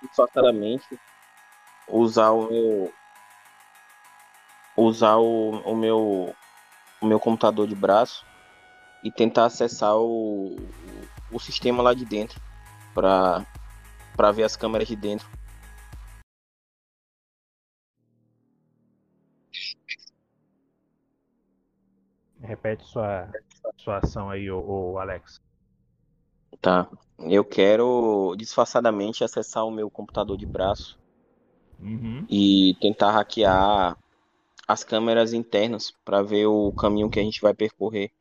disfarçadamente 0.01 0.85
usar 1.87 2.31
o 2.31 2.49
meu 2.49 2.93
usar 4.75 5.15
o, 5.17 5.61
o 5.61 5.75
meu 5.75 6.35
o 7.01 7.05
meu 7.05 7.19
computador 7.19 7.67
de 7.67 7.75
braço 7.75 8.25
e 9.03 9.11
tentar 9.11 9.45
acessar 9.45 9.95
o, 9.97 10.55
o 11.31 11.39
sistema 11.39 11.83
lá 11.83 11.93
de 11.93 12.05
dentro 12.05 12.39
para 12.93 13.45
para 14.15 14.31
ver 14.31 14.43
as 14.43 14.55
câmeras 14.55 14.87
de 14.87 14.95
dentro. 14.95 15.29
Repete 22.41 22.83
sua, 22.85 23.29
sua 23.77 23.97
ação 23.97 24.29
aí, 24.29 24.49
ô 24.49 24.97
Alex. 24.97 25.39
Tá. 26.59 26.89
Eu 27.19 27.45
quero 27.45 28.35
disfarçadamente 28.35 29.23
acessar 29.23 29.65
o 29.65 29.71
meu 29.71 29.89
computador 29.89 30.35
de 30.37 30.45
braço 30.45 30.97
Uhum. 31.79 32.25
e 32.27 32.75
tentar 32.81 33.11
hackear 33.11 33.95
as 34.67 34.83
câmeras 34.83 35.31
internas 35.31 35.91
para 36.03 36.21
ver 36.21 36.45
o 36.47 36.71
caminho 36.73 37.09
que 37.09 37.19
a 37.19 37.23
gente 37.23 37.41
vai 37.41 37.53
percorrer. 37.53 38.11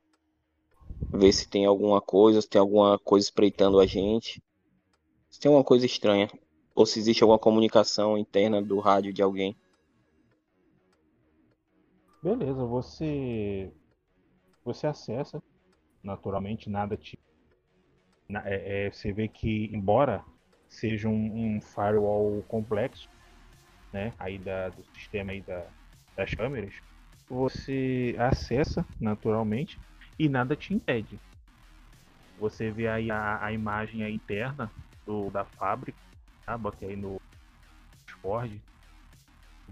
Ver 1.10 1.32
se 1.32 1.48
tem 1.48 1.66
alguma 1.66 2.00
coisa, 2.00 2.40
se 2.40 2.48
tem 2.48 2.60
alguma 2.60 2.98
coisa 2.98 3.26
espreitando 3.26 3.80
a 3.80 3.86
gente. 3.86 4.40
Se 5.28 5.40
tem 5.40 5.48
alguma 5.48 5.64
coisa 5.64 5.84
estranha. 5.84 6.30
Ou 6.74 6.86
se 6.86 7.00
existe 7.00 7.22
alguma 7.22 7.38
comunicação 7.38 8.16
interna 8.16 8.62
do 8.62 8.78
rádio 8.78 9.12
de 9.12 9.22
alguém. 9.22 9.56
Beleza, 12.22 12.64
você 12.64 13.72
você 14.64 14.86
acessa 14.86 15.40
naturalmente 16.02 16.68
nada 16.68 16.96
te 16.96 17.18
é, 18.44 18.86
é, 18.86 18.90
você 18.90 19.12
vê 19.12 19.28
que 19.28 19.70
embora 19.72 20.24
seja 20.68 21.08
um, 21.08 21.56
um 21.56 21.60
firewall 21.60 22.42
complexo, 22.48 23.08
né, 23.92 24.12
aí 24.18 24.38
da, 24.38 24.70
do 24.70 24.84
sistema 24.92 25.30
aí 25.30 25.40
da, 25.40 25.64
das 26.16 26.34
câmeras, 26.34 26.74
você 27.28 28.16
acessa 28.18 28.84
naturalmente 29.00 29.78
e 30.18 30.28
nada 30.28 30.56
te 30.56 30.72
impede. 30.72 31.18
Você 32.38 32.70
vê 32.70 32.88
aí 32.88 33.10
a, 33.10 33.44
a 33.44 33.52
imagem 33.52 34.02
aí 34.02 34.14
interna 34.14 34.70
do, 35.04 35.30
da 35.30 35.44
fábrica, 35.44 35.98
tá? 36.44 36.56
Botei 36.56 36.90
aí 36.90 36.96
no 36.96 37.20
Discord. 38.04 38.60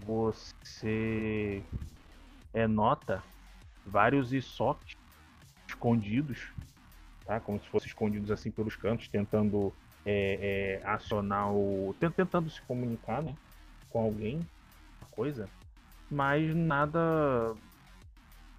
Você 0.05 1.63
é, 2.53 2.67
nota 2.67 3.23
vários 3.85 4.31
sockets 4.45 4.95
escondidos, 5.67 6.51
tá? 7.25 7.39
Como 7.39 7.59
se 7.59 7.67
fossem 7.69 7.87
escondidos 7.87 8.31
assim 8.31 8.51
pelos 8.51 8.75
cantos, 8.75 9.07
tentando 9.07 9.73
é, 10.05 10.79
é, 10.83 10.87
acionar 10.87 11.51
o. 11.51 11.95
tent- 11.99 12.13
tentando 12.15 12.49
se 12.49 12.61
comunicar, 12.63 13.21
né? 13.23 13.35
Com 13.89 13.99
alguém, 14.01 14.45
coisa, 15.11 15.49
mas 16.09 16.55
nada 16.55 17.55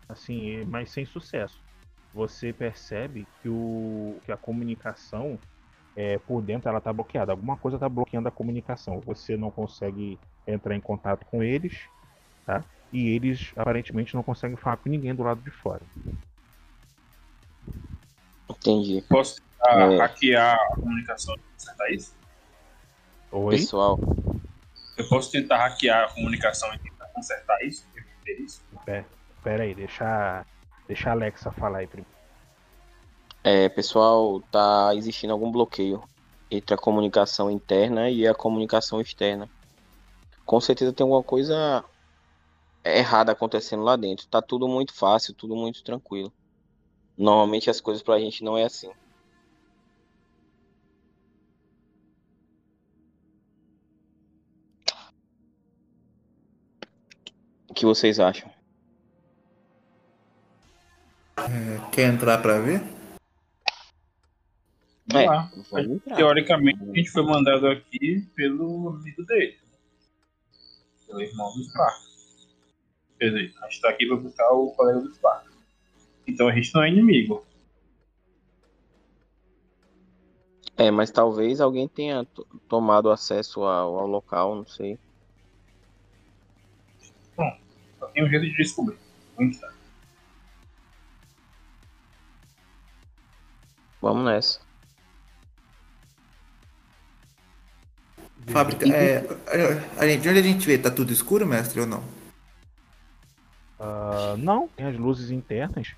assim, 0.08 0.64
mas 0.66 0.90
sem 0.90 1.04
sucesso. 1.04 1.60
Você 2.14 2.52
percebe 2.52 3.26
que, 3.42 3.48
o, 3.48 4.18
que 4.24 4.32
a 4.32 4.36
comunicação 4.36 5.38
é, 5.94 6.18
por 6.18 6.42
dentro 6.42 6.68
ela 6.68 6.78
está 6.78 6.92
bloqueada. 6.92 7.32
Alguma 7.32 7.56
coisa 7.56 7.76
está 7.76 7.88
bloqueando 7.88 8.28
a 8.28 8.30
comunicação. 8.32 9.00
Você 9.00 9.36
não 9.36 9.50
consegue 9.50 10.18
entrar 10.46 10.74
em 10.74 10.80
contato 10.80 11.26
com 11.26 11.42
eles, 11.42 11.78
tá? 12.44 12.64
E 12.92 13.08
eles 13.08 13.52
aparentemente 13.56 14.14
não 14.14 14.22
conseguem 14.22 14.56
falar 14.56 14.76
com 14.78 14.88
ninguém 14.88 15.14
do 15.14 15.22
lado 15.22 15.40
de 15.42 15.50
fora. 15.50 15.82
Entendi. 18.48 19.02
Posso 19.08 19.36
tentar 19.36 19.92
É. 19.92 19.98
hackear 19.98 20.54
a 20.54 20.76
comunicação 20.76 21.34
e 21.34 21.38
consertar 21.52 21.90
isso? 21.92 22.14
Oi? 23.32 23.56
Pessoal, 23.56 23.98
Eu 24.96 25.06
posso 25.10 25.30
tentar 25.30 25.58
hackear 25.58 26.04
a 26.04 26.08
comunicação 26.14 26.72
e 26.72 26.78
tentar 26.78 26.95
consertar 27.16 27.62
isso? 27.62 27.86
reverter 27.94 28.44
isso? 28.44 28.62
Pera, 28.84 29.06
pera 29.42 29.62
aí, 29.64 29.74
deixa, 29.74 30.44
deixa 30.86 31.08
a 31.08 31.12
Alexa 31.12 31.50
falar 31.50 31.78
aí 31.78 31.86
primeiro. 31.86 32.14
é, 33.42 33.68
pessoal, 33.70 34.40
tá 34.52 34.94
existindo 34.94 35.32
algum 35.32 35.50
bloqueio 35.50 36.02
entre 36.50 36.74
a 36.74 36.78
comunicação 36.78 37.50
interna 37.50 38.10
e 38.10 38.26
a 38.26 38.34
comunicação 38.34 39.00
externa. 39.00 39.48
Com 40.44 40.60
certeza 40.60 40.92
tem 40.92 41.04
alguma 41.04 41.22
coisa 41.22 41.84
errada 42.84 43.32
acontecendo 43.32 43.82
lá 43.82 43.96
dentro. 43.96 44.28
Tá 44.28 44.40
tudo 44.40 44.68
muito 44.68 44.92
fácil, 44.92 45.34
tudo 45.34 45.56
muito 45.56 45.82
tranquilo. 45.82 46.32
Normalmente 47.16 47.70
as 47.70 47.80
coisas 47.80 48.02
pra 48.02 48.20
gente 48.20 48.44
não 48.44 48.56
é 48.56 48.64
assim. 48.64 48.90
Que 57.76 57.84
vocês 57.84 58.18
acham? 58.18 58.50
É, 61.38 61.90
quer 61.92 62.12
entrar 62.12 62.38
pra 62.40 62.58
ver? 62.58 62.82
É. 65.14 66.14
Teoricamente, 66.16 66.82
a 66.82 66.94
gente 66.94 67.10
foi 67.10 67.22
mandado 67.22 67.68
aqui 67.68 68.26
pelo 68.34 68.88
amigo 68.88 69.24
dele. 69.24 69.56
Pelo 71.06 71.20
irmão 71.20 71.52
do 71.54 71.62
Spark. 71.64 72.00
Quer 73.18 73.26
dizer, 73.26 73.54
a 73.62 73.68
gente 73.68 73.80
tá 73.80 73.90
aqui 73.90 74.06
pra 74.06 74.16
buscar 74.16 74.50
o 74.52 74.72
colega 74.72 74.98
do 75.00 75.14
Spark. 75.14 75.46
Então 76.26 76.48
a 76.48 76.52
gente 76.52 76.74
não 76.74 76.82
é 76.82 76.88
inimigo. 76.88 77.46
É, 80.78 80.90
mas 80.90 81.10
talvez 81.10 81.60
alguém 81.60 81.86
tenha 81.88 82.24
to- 82.24 82.46
tomado 82.68 83.10
acesso 83.10 83.62
ao, 83.62 83.98
ao 83.98 84.06
local, 84.06 84.54
não 84.56 84.66
sei. 84.66 84.98
Só 87.34 87.58
tem 88.16 88.24
um 88.24 88.28
jeito 88.30 88.46
de 88.46 88.56
descobrir. 88.56 88.96
Onde 89.38 89.58
tá? 89.58 89.70
Vamos 94.00 94.24
nessa. 94.24 94.60
Fábrica, 98.46 98.88
é. 98.88 99.18
a- 99.18 100.02
a 100.02 100.08
gente- 100.08 100.22
De 100.22 100.28
onde 100.30 100.38
a 100.38 100.42
gente 100.42 100.66
vê? 100.66 100.78
Tá 100.78 100.90
tudo 100.90 101.12
escuro, 101.12 101.46
mestre, 101.46 101.80
ou 101.80 101.86
não? 101.86 102.02
Ah, 103.78 104.34
não, 104.38 104.66
tem 104.68 104.86
as 104.86 104.96
luzes 104.96 105.30
internas. 105.30 105.94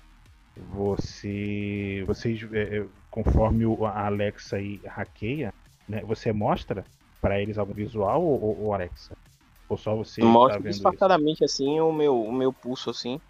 Você, 0.57 2.03
vocês, 2.05 2.41
é, 2.51 2.79
é, 2.79 2.85
conforme 3.09 3.65
o- 3.65 3.85
a 3.85 4.05
Alexa 4.07 4.57
aí 4.57 4.81
hackeia, 4.85 5.53
né, 5.87 6.01
você 6.01 6.33
mostra 6.33 6.83
pra 7.21 7.39
eles 7.39 7.57
algum 7.57 7.73
visual 7.73 8.21
ou, 8.21 8.41
ou- 8.41 8.61
ou 8.63 8.73
Alexa? 8.73 9.15
Ou 9.69 9.77
só 9.77 9.95
você 9.95 10.19
tá 10.21 10.27
Mostro 10.27 10.67
isso? 10.67 10.71
disfarçadamente 10.71 11.43
assim 11.45 11.79
o 11.79 11.93
meu, 11.93 12.19
o 12.21 12.33
meu 12.33 12.51
pulso 12.51 12.89
assim. 12.89 13.21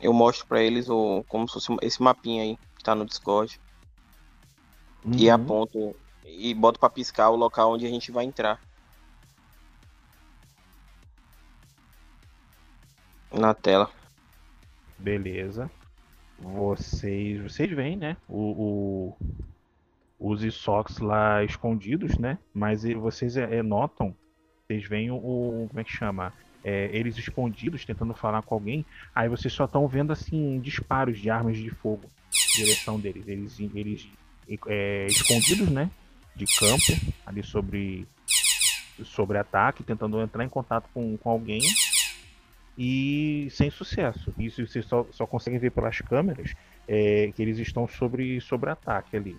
Eu 0.00 0.12
mostro 0.12 0.46
pra 0.46 0.62
eles 0.62 0.88
o, 0.88 1.24
como 1.26 1.48
se 1.48 1.54
fosse 1.54 1.76
esse 1.82 2.00
mapinha 2.02 2.42
aí 2.44 2.56
que 2.78 2.84
tá 2.84 2.94
no 2.94 3.04
Discord. 3.04 3.60
E 5.16 5.28
Uhum. 5.28 5.34
aponto 5.34 5.96
e 6.24 6.54
boto 6.54 6.78
pra 6.78 6.88
piscar 6.90 7.30
o 7.30 7.36
local 7.36 7.72
onde 7.72 7.86
a 7.86 7.88
gente 7.90 8.10
vai 8.12 8.24
entrar. 8.24 8.60
Na 13.32 13.52
tela. 13.54 13.90
Beleza. 14.98 15.70
Vocês, 16.38 17.40
vocês 17.42 17.70
veem, 17.70 17.96
né? 17.96 18.16
O, 18.28 19.14
o- 19.18 20.30
os 20.32 20.42
Isox 20.42 20.98
lá 21.00 21.42
escondidos, 21.44 22.16
né? 22.18 22.38
Mas 22.52 22.84
e- 22.84 22.94
vocês 22.94 23.36
é, 23.36 23.56
é, 23.56 23.62
notam, 23.62 24.14
vocês 24.66 24.84
veem 24.88 25.10
o, 25.10 25.16
o- 25.16 25.66
como 25.68 25.80
é 25.80 25.84
que 25.84 25.92
chama? 25.92 26.32
É, 26.64 26.90
eles 26.92 27.16
escondidos 27.16 27.84
tentando 27.84 28.12
falar 28.14 28.42
com 28.42 28.54
alguém. 28.54 28.84
Aí 29.14 29.28
vocês 29.28 29.52
só 29.52 29.66
estão 29.66 29.86
vendo 29.86 30.12
assim 30.12 30.58
disparos 30.60 31.18
de 31.18 31.30
armas 31.30 31.56
de 31.56 31.70
fogo 31.70 32.10
em 32.34 32.64
direção 32.64 32.98
deles. 32.98 33.26
Eles, 33.28 33.60
eles 33.60 34.08
é, 34.66 35.06
escondidos, 35.06 35.68
né? 35.70 35.88
De 36.34 36.44
campo 36.58 37.14
ali 37.24 37.42
sobre 37.42 38.06
sobre 39.04 39.36
ataque, 39.38 39.82
tentando 39.84 40.20
entrar 40.20 40.42
em 40.42 40.48
contato 40.48 40.88
com, 40.92 41.16
com 41.18 41.30
alguém 41.30 41.60
e 42.78 43.46
sem 43.50 43.70
sucesso. 43.70 44.34
Isso 44.38 44.66
vocês 44.66 44.86
só, 44.86 45.06
só 45.12 45.26
conseguem 45.26 45.58
ver 45.60 45.70
pelas 45.70 45.98
câmeras 46.00 46.54
é, 46.88 47.30
que 47.36 47.42
eles 47.42 47.58
estão 47.58 47.86
sobre, 47.86 48.40
sobre 48.40 48.70
ataque 48.70 49.16
ali. 49.16 49.36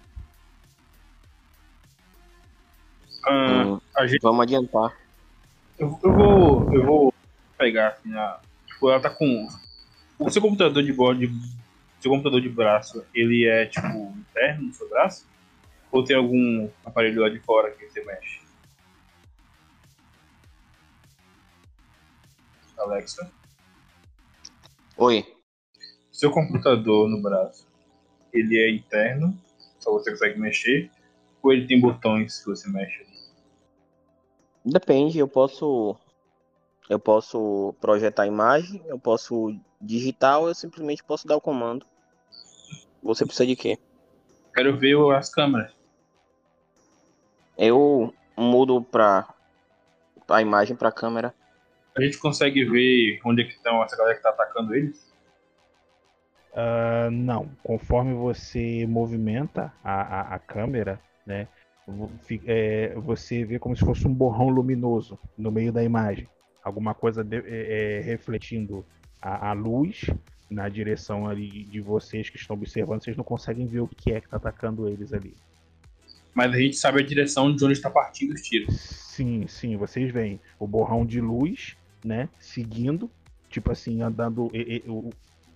Ah, 3.28 3.80
a 3.98 4.08
gente, 4.08 4.22
vamos 4.22 4.42
adiantar. 4.44 4.96
Eu, 5.78 6.00
eu 6.04 6.14
vou. 6.14 6.74
Eu 6.74 6.86
vou 6.86 7.14
pegar 7.58 7.90
assim 7.90 8.14
a. 8.14 8.40
Tipo, 8.66 8.90
ela 8.90 9.00
tá 9.00 9.10
com. 9.10 9.48
O 10.20 10.30
seu 10.30 10.42
computador 10.42 10.84
de 10.84 10.94
bode. 10.94 11.30
Seu 12.00 12.12
computador 12.12 12.42
de 12.42 12.50
braço, 12.50 13.04
ele 13.14 13.46
é 13.48 13.66
tipo 13.66 13.88
interno 13.88 14.68
no 14.68 14.74
seu 14.74 14.88
braço? 14.88 15.28
Ou 15.92 16.04
tem 16.04 16.16
algum 16.16 16.70
aparelho 16.86 17.22
lá 17.22 17.30
de 17.30 17.40
fora 17.40 17.72
que 17.72 17.88
você 17.88 18.04
mexe? 18.04 18.40
Alexa. 22.78 23.32
Oi. 24.96 25.26
Seu 26.12 26.32
computador 26.32 27.10
no 27.10 27.22
braço, 27.22 27.68
ele 28.32 28.58
é 28.58 28.72
interno, 28.72 29.36
só 29.80 29.92
você 29.92 30.12
consegue 30.12 30.40
mexer, 30.40 30.92
ou 31.42 31.52
ele 31.52 31.68
tem 31.68 31.80
botões 31.80 32.40
que 32.40 32.46
você 32.48 32.70
mexe? 32.70 33.06
Depende, 34.70 35.18
eu 35.18 35.30
posso. 35.30 35.96
Eu 36.90 37.00
posso 37.00 37.74
projetar 37.80 38.24
a 38.24 38.28
imagem, 38.28 38.82
eu 38.86 39.00
posso 39.00 39.58
digitar 39.82 40.40
ou 40.40 40.50
eu 40.50 40.56
simplesmente 40.56 41.04
posso 41.04 41.28
dar 41.28 41.36
o 41.36 41.42
comando. 41.42 41.86
Você 43.04 43.26
precisa 43.26 43.46
de 43.46 43.56
quê? 43.56 43.78
Quero 44.54 44.78
ver 44.78 44.98
as 45.14 45.30
câmeras. 45.30 45.72
Eu 47.58 48.14
mudo 48.38 48.82
pra 48.82 49.34
a 50.30 50.42
imagem 50.42 50.76
pra 50.76 50.92
câmera. 50.92 51.34
A 51.98 52.02
gente 52.02 52.18
consegue 52.18 52.66
ver 52.66 53.20
onde 53.26 53.42
é 53.42 53.46
que 53.46 53.52
estão 53.52 53.84
essa 53.84 53.98
galera 53.98 54.16
que 54.16 54.24
tá 54.24 54.30
atacando 54.30 54.76
eles? 54.76 55.14
Ah, 56.54 57.10
não, 57.12 57.50
conforme 57.64 58.14
você 58.14 58.86
movimenta 58.88 59.74
a, 59.84 60.02
a, 60.02 60.36
a 60.36 60.40
câmera, 60.40 61.02
né, 61.26 61.48
é, 62.46 62.94
você 62.96 63.46
vê 63.46 63.58
como 63.60 63.76
se 63.76 63.84
fosse 63.86 64.08
um 64.08 64.14
borrão 64.14 64.50
luminoso 64.50 65.18
no 65.38 65.52
meio 65.52 65.72
da 65.72 65.84
imagem. 65.84 66.28
Alguma 66.64 66.94
coisa 66.94 67.24
de- 67.24 67.38
é, 67.38 67.98
é, 67.98 68.02
refletindo 68.02 68.86
a, 69.22 69.50
a 69.50 69.54
luz 69.54 70.02
na 70.50 70.68
direção 70.70 71.28
ali 71.28 71.64
de- 71.64 71.80
vocês 71.82 72.30
que 72.30 72.38
estão 72.38 72.56
observando. 72.56 73.04
Vocês 73.04 73.16
não 73.16 73.24
conseguem 73.24 73.66
ver 73.66 73.80
o 73.82 73.88
que 73.88 74.12
é 74.12 74.20
que 74.20 74.28
está 74.28 74.38
atacando 74.38 74.88
eles 74.88 75.14
ali. 75.14 75.34
Mas 76.34 76.54
a 76.54 76.58
gente 76.58 76.76
sabe 76.76 77.02
a 77.02 77.06
direção 77.06 77.56
de 77.56 77.64
onde 77.64 77.74
está 77.74 77.90
partindo 77.90 78.34
os 78.34 78.42
tiros. 78.42 78.80
Sim, 78.80 79.48
sim, 79.48 79.76
vocês 79.76 80.12
veem 80.12 80.40
o 80.60 80.68
borrão 80.68 81.06
de 81.06 81.20
luz, 81.20 81.76
né, 82.06 82.30
seguindo, 82.40 83.10
tipo 83.50 83.72
assim, 83.72 84.02
andando. 84.02 84.50
e- 84.54 84.84
e- 84.86 84.90
o- 84.90 85.10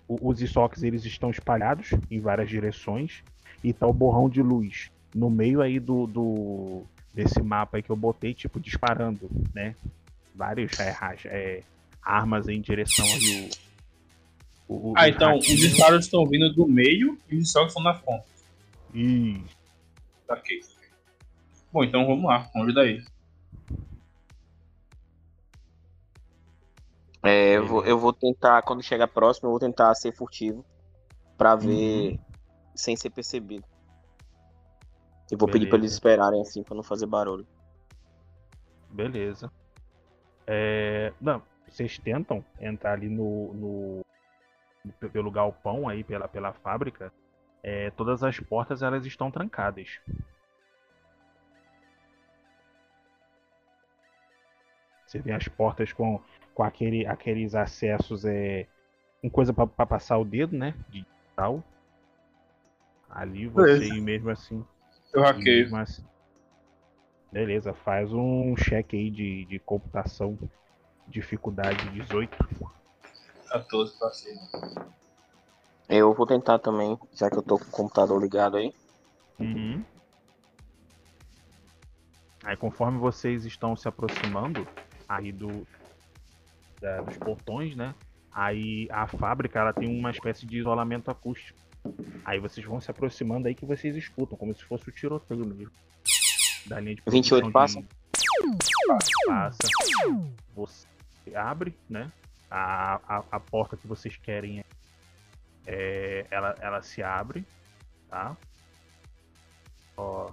os 0.08 0.42
estoques 0.42 0.82
eles 0.84 1.06
estão 1.06 1.30
espalhados 1.30 1.92
em 2.10 2.20
várias 2.20 2.50
direções 2.50 3.24
e 3.64 3.72
tá 3.72 3.86
o 3.88 3.94
borrão 3.94 4.28
de 4.28 4.42
luz 4.42 4.90
no 5.14 5.30
meio 5.30 5.62
aí 5.62 5.80
do, 5.80 6.08
do 6.08 6.84
desse 7.14 7.42
mapa 7.42 7.78
aí 7.78 7.84
que 7.84 7.90
eu 7.90 7.96
botei, 7.96 8.34
tipo 8.34 8.60
disparando, 8.60 9.30
né, 9.54 9.76
vários 10.34 10.80
é, 10.80 10.96
é, 11.26 11.64
armas 12.02 12.48
em 12.48 12.62
direção 12.62 13.06
aí 13.06 13.50
o, 14.68 14.74
o- 14.74 14.92
o- 14.92 14.94
Ah, 14.98 15.10
então 15.10 15.38
os 15.38 15.42
ratinhos. 15.42 15.62
disparos 15.62 16.06
estão 16.06 16.26
vindo 16.26 16.54
do 16.54 16.66
meio 16.68 17.18
e 17.30 17.36
os 17.36 17.44
disparos 17.44 17.70
estão 17.70 17.84
na 17.84 17.94
ponta. 17.94 18.24
Ih, 18.94 19.44
Ok. 20.30 20.60
Bom, 21.74 21.84
então 21.84 22.06
vamos 22.08 22.24
lá, 22.26 22.50
vamos 22.54 22.68
ajudar 22.70 22.86
eles. 22.86 23.06
É, 27.24 27.58
eu, 27.58 27.68
vou, 27.68 27.86
eu 27.86 28.00
vou 28.00 28.12
tentar, 28.14 28.62
quando 28.64 28.82
chegar 28.82 29.08
próximo, 29.08 29.48
eu 29.48 29.52
vou 29.52 29.60
tentar 29.60 29.94
ser 29.96 30.12
furtivo 30.16 30.66
pra 31.38 31.56
ver 31.56 32.20
sem 32.76 32.96
ser 32.96 33.10
percebido. 33.12 33.64
Eu 35.32 35.38
vou 35.38 35.48
pedir 35.50 35.66
pra 35.68 35.80
eles 35.80 35.94
Beleza. 35.94 35.94
esperarem 35.94 36.42
assim 36.42 36.62
pra 36.64 36.76
não 36.76 36.84
fazer 36.84 37.08
barulho. 37.08 37.48
Beleza. 38.92 39.52
É, 40.48 41.14
não, 41.22 41.42
vocês 41.70 41.98
tentam 42.00 42.44
entrar 42.60 42.94
ali 42.94 43.10
no, 43.10 43.54
no- 43.54 44.02
pelo 45.12 45.32
galpão 45.32 45.88
aí 45.88 46.04
pela, 46.04 46.28
pela 46.28 46.54
fábrica. 46.54 47.12
É, 47.64 47.92
todas 47.92 48.24
as 48.24 48.40
portas 48.40 48.82
elas 48.82 49.06
estão 49.06 49.32
trancadas. 49.32 50.00
Você 55.06 55.20
vê 55.20 55.32
as 55.32 55.48
portas 55.48 55.94
com, 55.94 56.20
com 56.56 56.64
aquele, 56.64 57.06
aqueles 57.06 57.54
acessos 57.54 58.26
é 58.26 58.66
com 59.22 59.30
coisa 59.30 59.54
para 59.54 59.86
passar 59.86 60.18
o 60.18 60.26
dedo, 60.26 60.58
né? 60.58 60.74
Digital. 60.90 61.64
Ali 63.12 63.46
você 63.48 63.86
Beleza. 63.86 64.02
mesmo 64.02 64.30
assim 64.32 64.66
Eu 65.14 65.22
hackeio. 65.22 65.76
assim- 65.76 66.04
Beleza, 67.32 67.74
faz 67.74 68.12
um 68.12 68.56
cheque 68.58 68.96
aí 68.98 69.10
de, 69.10 69.46
de 69.46 69.60
computação. 69.60 70.38
Dificuldade 71.08 71.90
18. 71.90 72.48
14 73.50 73.98
pra 73.98 74.12
cima. 74.12 74.42
Eu 75.90 76.14
vou 76.14 76.26
tentar 76.26 76.60
também, 76.60 76.98
já 77.14 77.30
que 77.30 77.38
eu 77.38 77.44
tô 77.44 77.58
com 77.58 77.66
o 77.66 77.72
computador 77.72 78.22
ligado 78.22 78.58
aí. 78.58 78.74
Uhum. 79.40 79.84
Aí 82.44 82.56
conforme 82.58 82.98
vocês 83.00 83.46
estão 83.46 83.76
se 83.76 83.88
aproximando 83.88 84.68
aí 85.08 85.32
do 85.32 85.66
da- 86.80 87.02
dos 87.02 87.18
portões, 87.18 87.76
né? 87.76 87.94
Aí 88.32 88.88
a 88.92 89.08
fábrica 89.08 89.60
ela 89.60 89.74
tem 89.74 89.88
uma 89.88 90.10
espécie 90.12 90.46
de 90.46 90.58
isolamento 90.58 91.12
acústico. 91.12 91.60
Aí 92.24 92.40
vocês 92.40 92.66
vão 92.66 92.80
se 92.80 92.90
aproximando 92.92 93.48
aí 93.48 93.56
que 93.56 93.66
vocês 93.66 93.96
escutam, 93.96 94.38
como 94.38 94.54
se 94.56 94.64
fosse 94.64 94.88
o 94.90 94.92
tiroteio 94.92 95.46
mesmo. 95.46 95.72
Da 96.68 96.80
linha 96.80 96.96
de 96.96 97.02
28 97.08 97.52
produção 97.52 97.82
de- 97.82 97.88
Passa. 99.28 99.58
Você 100.56 100.88
abre, 101.36 101.78
né? 101.90 102.12
A, 102.50 102.96
a, 103.08 103.24
a 103.32 103.40
porta 103.40 103.78
que 103.78 103.88
vocês 103.88 104.16
querem 104.18 104.64
é, 105.66 106.26
ela, 106.30 106.56
ela 106.60 106.82
se 106.82 107.02
abre, 107.02 107.46
tá? 108.10 108.36
Ó. 109.98 110.32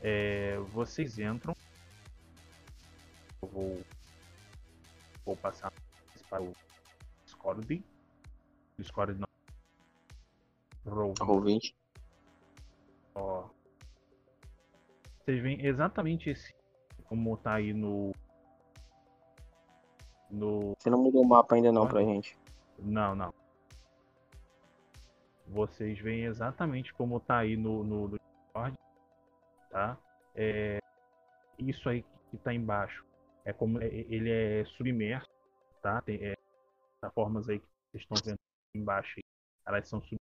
É, 0.00 0.58
vocês 0.72 1.18
entram. 1.18 1.56
Eu 3.42 3.48
vou, 3.48 3.82
vou 5.24 5.36
passar 5.36 5.72
para 6.28 6.42
o 6.42 6.54
Discord. 7.24 7.82
Discord 8.78 9.14
não. 9.18 9.28
Roll 10.86 11.14
Roll 11.20 11.40
20. 11.40 11.74
Ó. 13.14 13.48
Vocês 15.18 15.42
veem 15.42 15.64
exatamente 15.64 16.30
esse. 16.30 16.54
Como 17.04 17.36
tá 17.36 17.54
aí 17.54 17.72
no. 17.72 18.12
No. 20.30 20.74
Você 20.78 20.90
não 20.90 20.98
mudou 21.02 21.22
o 21.22 21.28
mapa 21.28 21.54
ainda 21.54 21.72
não 21.72 21.86
pra 21.86 22.02
gente. 22.02 22.36
Não, 22.78 23.14
não. 23.14 23.32
Vocês 25.46 25.98
veem 25.98 26.24
exatamente 26.24 26.92
como 26.94 27.20
tá 27.20 27.38
aí 27.38 27.56
no, 27.56 27.84
no, 27.84 28.08
no 28.08 28.18
Discord, 28.18 28.76
tá? 29.70 29.96
É, 30.34 30.78
isso 31.58 31.88
aí 31.88 32.04
que 32.30 32.38
tá 32.38 32.52
embaixo 32.52 33.04
é 33.44 33.52
como 33.52 33.80
é- 33.80 33.86
ele 33.86 34.30
é 34.30 34.64
submerso, 34.64 35.28
tá? 35.82 36.00
Tem 36.00 36.16
é, 36.16 36.34
plataformas 37.00 37.48
aí 37.48 37.60
que 37.60 37.66
vocês 37.92 38.02
estão 38.02 38.16
vendo 38.24 38.43
embaixo, 38.74 39.14
aí, 39.16 39.22
elas 39.66 39.88
são 39.88 40.00
submersas, 40.00 40.20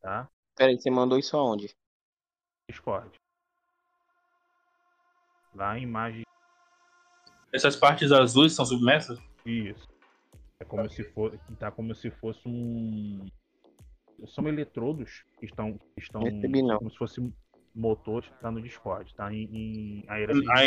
tá? 0.00 0.30
Peraí, 0.56 0.78
você 0.78 0.90
mandou 0.90 1.18
isso 1.18 1.36
aonde? 1.36 1.74
Discord. 2.70 3.10
Lá 5.54 5.78
em 5.78 5.82
imagem 5.82 6.22
Essas 7.52 7.76
partes 7.76 8.10
azuis 8.12 8.54
são 8.54 8.64
submersas? 8.64 9.18
Isso. 9.44 9.86
É 10.60 10.64
como 10.64 10.88
se 10.88 11.04
fosse, 11.04 11.38
tá 11.58 11.70
como 11.70 11.94
se 11.94 12.10
fosse 12.10 12.48
um 12.48 13.26
são 14.26 14.46
eletrodos 14.46 15.24
que 15.40 15.46
estão 15.46 15.76
que 15.78 16.00
estão 16.00 16.22
Recebi, 16.22 16.62
não. 16.62 16.78
como 16.78 16.90
se 16.90 16.96
fosse 16.96 17.34
motores 17.74 18.28
que 18.28 18.38
tá 18.38 18.50
no 18.52 18.62
Discord, 18.62 19.12
tá 19.14 19.32
em, 19.32 19.44
em 19.52 20.04
a 20.08 20.20
herança 20.20 20.40
de- 20.40 20.50
A 20.52 20.66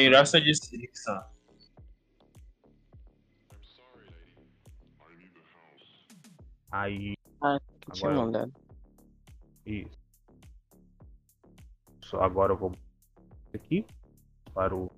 Aí 6.75 7.15
Ah, 7.41 7.57
que 7.79 7.91
tinha 7.91 8.09
Agora- 8.11 8.25
mandado. 8.25 8.53
Isso. 9.65 9.97
Só 12.03 12.21
agora 12.21 12.51
eu 12.51 12.57
vou 12.57 12.71
aqui 13.53 13.85
para 14.53 14.75
o 14.75 14.89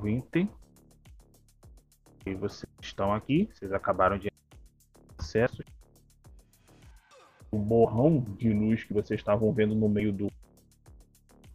20. 0.00 0.48
E 2.26 2.34
vocês 2.34 2.70
estão 2.82 3.14
aqui, 3.14 3.48
vocês 3.52 3.72
acabaram 3.72 4.18
de 4.18 4.28
acesso. 5.16 5.62
O 7.52 7.58
borrão 7.58 8.20
de 8.20 8.52
luz 8.52 8.82
que 8.84 8.92
vocês 8.92 9.20
estavam 9.20 9.52
vendo 9.52 9.74
no 9.76 9.88
meio 9.88 10.12
do 10.12 10.28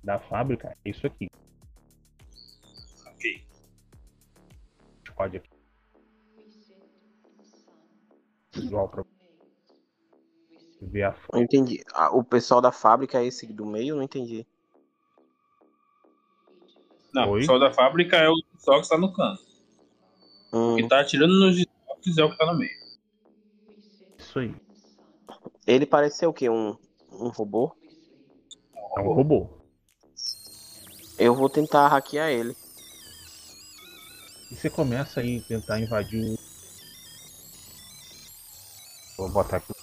da 0.03 0.17
fábrica 0.19 0.75
é 0.85 0.89
isso 0.89 1.05
aqui. 1.05 1.29
Ok. 3.07 3.45
Pode 5.15 5.37
aqui. 5.37 5.54
Visual 8.55 8.87
para 8.89 9.03
ver 10.81 11.03
a 11.03 11.15
Não 11.33 11.41
entendi. 11.41 11.83
Ah, 11.93 12.15
o 12.15 12.23
pessoal 12.23 12.61
da 12.61 12.71
fábrica 12.71 13.19
é 13.19 13.25
esse 13.25 13.45
do 13.51 13.65
meio? 13.65 13.95
Não 13.95 14.03
entendi. 14.03 14.47
Não, 17.13 17.29
Oi? 17.29 17.39
o 17.39 17.41
pessoal 17.41 17.59
da 17.59 17.71
fábrica 17.71 18.17
é 18.17 18.29
o 18.29 18.35
pessoal 18.53 18.77
que 18.77 18.83
está 18.83 18.97
no 18.97 19.13
canto. 19.13 19.43
Hum, 20.53 20.73
O 20.73 20.75
que 20.77 20.87
tá 20.87 21.01
atirando 21.01 21.33
nos 21.33 21.57
estoques 21.57 22.17
é 22.17 22.23
o 22.23 22.31
que 22.31 22.37
tá 22.37 22.45
no 22.45 22.57
meio. 22.57 22.85
Isso 24.17 24.39
aí. 24.39 24.55
Ele 25.67 25.85
parece 25.85 26.17
ser 26.17 26.27
o 26.27 26.33
quê? 26.33 26.49
Um, 26.49 26.77
um 27.11 27.29
robô? 27.29 27.75
É 28.97 29.01
um 29.01 29.13
robô. 29.13 29.49
Eu 31.17 31.33
vou 31.33 31.49
tentar 31.49 31.87
hackear 31.87 32.29
ele. 32.29 32.55
E 34.51 34.55
você 34.55 34.69
começa 34.69 35.21
aí 35.21 35.39
a 35.39 35.47
tentar 35.47 35.79
invadir 35.79 36.34
botar 39.35 39.57
aqui. 39.57 39.73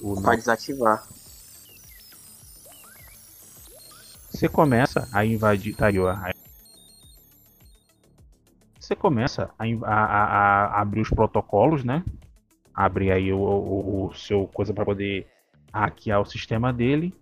O 0.00 0.14
Vai 0.20 0.36
desativar. 0.36 1.06
Você 4.30 4.48
começa 4.48 5.08
a 5.12 5.24
invadir. 5.24 5.74
Tá 5.74 5.86
aí, 5.86 5.98
ó. 5.98 6.14
Você 8.78 8.96
começa 8.96 9.50
a- 9.58 9.64
a- 9.64 10.66
a 10.66 10.80
abrir 10.80 11.00
os 11.00 11.10
protocolos, 11.10 11.84
né? 11.84 12.04
Abrir 12.74 13.12
aí 13.12 13.32
o, 13.32 13.38
o- 13.38 14.06
o 14.06 14.14
seu 14.14 14.46
coisa 14.48 14.74
para 14.74 14.84
poder 14.84 15.26
hackear 15.72 16.20
o 16.20 16.26
sistema 16.26 16.72
dele, 16.72 17.14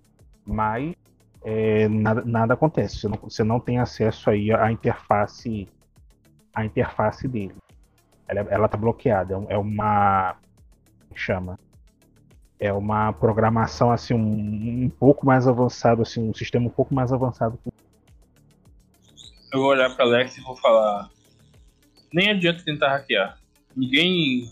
mas 0.46 0.94
é, 1.42 1.88
nada, 1.88 2.22
nada 2.24 2.54
acontece. 2.54 2.96
Você 2.98 3.08
não, 3.08 3.16
você 3.18 3.44
não 3.44 3.60
tem 3.60 3.78
acesso 3.78 4.30
aí 4.30 4.52
à 4.52 4.70
interface, 4.72 5.68
à 6.54 6.64
interface 6.64 7.28
dele. 7.28 7.54
Ela, 8.30 8.46
ela 8.50 8.68
tá 8.68 8.76
bloqueada. 8.76 9.34
É 9.48 9.54
É 9.54 9.58
uma 9.58 10.36
chama 11.14 11.58
é 12.60 12.70
uma 12.70 13.10
programação 13.12 13.90
assim 13.90 14.12
um, 14.12 14.84
um 14.84 14.90
pouco 14.90 15.24
mais 15.24 15.48
avançado 15.48 16.02
assim 16.02 16.28
um 16.28 16.34
sistema 16.34 16.66
um 16.66 16.70
pouco 16.70 16.94
mais 16.94 17.10
avançado 17.10 17.58
que 17.64 17.72
Eu 19.52 19.60
vou 19.60 19.70
olhar 19.70 19.88
pra 19.96 20.04
Alex 20.04 20.36
e 20.36 20.42
vou 20.42 20.54
falar. 20.56 21.10
Nem 22.12 22.30
adianta 22.30 22.62
tentar 22.62 22.90
hackear. 22.90 23.38
Ninguém, 23.74 24.48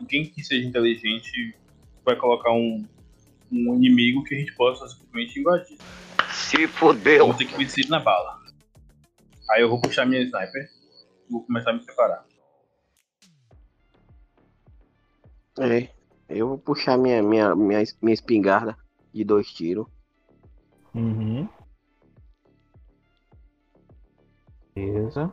ninguém 0.00 0.24
que 0.24 0.42
seja 0.42 0.66
inteligente 0.66 1.54
vai 2.04 2.16
colocar 2.16 2.52
um, 2.52 2.84
um 3.52 3.74
inimigo 3.76 4.24
que 4.24 4.34
a 4.34 4.38
gente 4.38 4.54
possa 4.54 4.88
simplesmente 4.88 5.38
invadir. 5.38 5.78
Se 6.30 6.62
Eu 6.62 6.68
fodeu. 6.68 7.26
vou 7.26 7.34
ter 7.34 7.44
que 7.44 7.56
vencer 7.56 7.88
na 7.88 8.00
bala. 8.00 8.40
Aí 9.50 9.60
eu 9.60 9.68
vou 9.68 9.80
puxar 9.80 10.06
minha 10.06 10.22
sniper 10.22 10.68
e 11.28 11.32
vou 11.32 11.44
começar 11.44 11.70
a 11.70 11.74
me 11.74 11.84
preparar. 11.84 12.24
É. 15.58 15.88
Eu 16.28 16.48
vou 16.48 16.58
puxar 16.58 16.96
minha, 16.96 17.22
minha, 17.22 17.54
minha, 17.54 17.82
minha 18.00 18.14
espingarda 18.14 18.76
de 19.12 19.22
dois 19.24 19.48
tiros. 19.52 19.86
Uhum. 20.94 21.48
Beleza. 24.74 25.32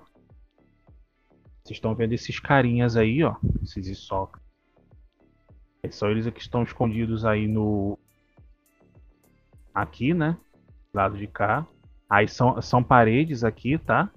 Vocês 1.64 1.78
estão 1.78 1.96
vendo 1.96 2.14
esses 2.14 2.40
carinhas 2.40 2.98
aí, 2.98 3.24
ó. 3.24 3.36
Esses 3.64 3.88
Isoca. 3.88 4.42
São 5.92 6.12
eles 6.12 6.28
que 6.30 6.42
estão 6.42 6.62
escondidos 6.64 7.26
aí 7.26 7.48
no. 7.48 7.98
Aqui, 9.74 10.14
né? 10.14 10.38
Lado 10.94 11.18
de 11.18 11.26
cá. 11.28 11.66
Aí 12.10 12.28
são, 12.28 12.62
são 12.62 12.84
paredes 12.84 13.44
aqui, 13.44 13.78
tá? 13.78 14.12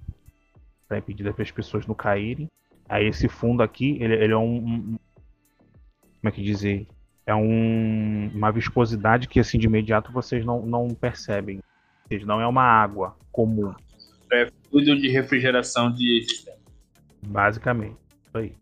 Pra 0.89 0.99
impedir 0.99 1.33
para 1.33 1.43
as 1.43 1.51
pessoas 1.51 1.87
não 1.87 1.95
caírem. 1.95 2.49
Aí 2.89 3.07
esse 3.07 3.29
fundo 3.29 3.63
aqui, 3.63 3.97
ele, 4.03 4.15
ele 4.15 4.33
é 4.33 4.37
um, 4.37 4.57
um- 4.57 4.99
Como 6.23 6.29
é 6.29 6.31
que 6.33 6.43
dizer? 6.43 6.87
É 7.27 7.35
um, 7.35 8.29
uma 8.33 8.51
viscosidade 8.53 9.27
que 9.29 9.41
assim 9.41 9.59
de 9.59 9.67
imediato 9.67 10.13
vocês 10.13 10.45
não, 10.45 10.65
não 10.65 10.89
percebem. 10.89 11.57
Ou 11.57 12.09
seja, 12.09 12.25
não 12.25 12.41
é 12.41 12.47
uma 12.47 12.63
água 12.63 13.17
comum, 13.33 13.75
É 14.33 14.49
fluido 14.71 14.97
de 15.01 15.09
refrigeração 15.09 15.91
de 15.93 16.25
sistema. 16.29 16.57
basicamente. 17.27 17.97
Isso 18.27 18.39
aí. 18.39 18.55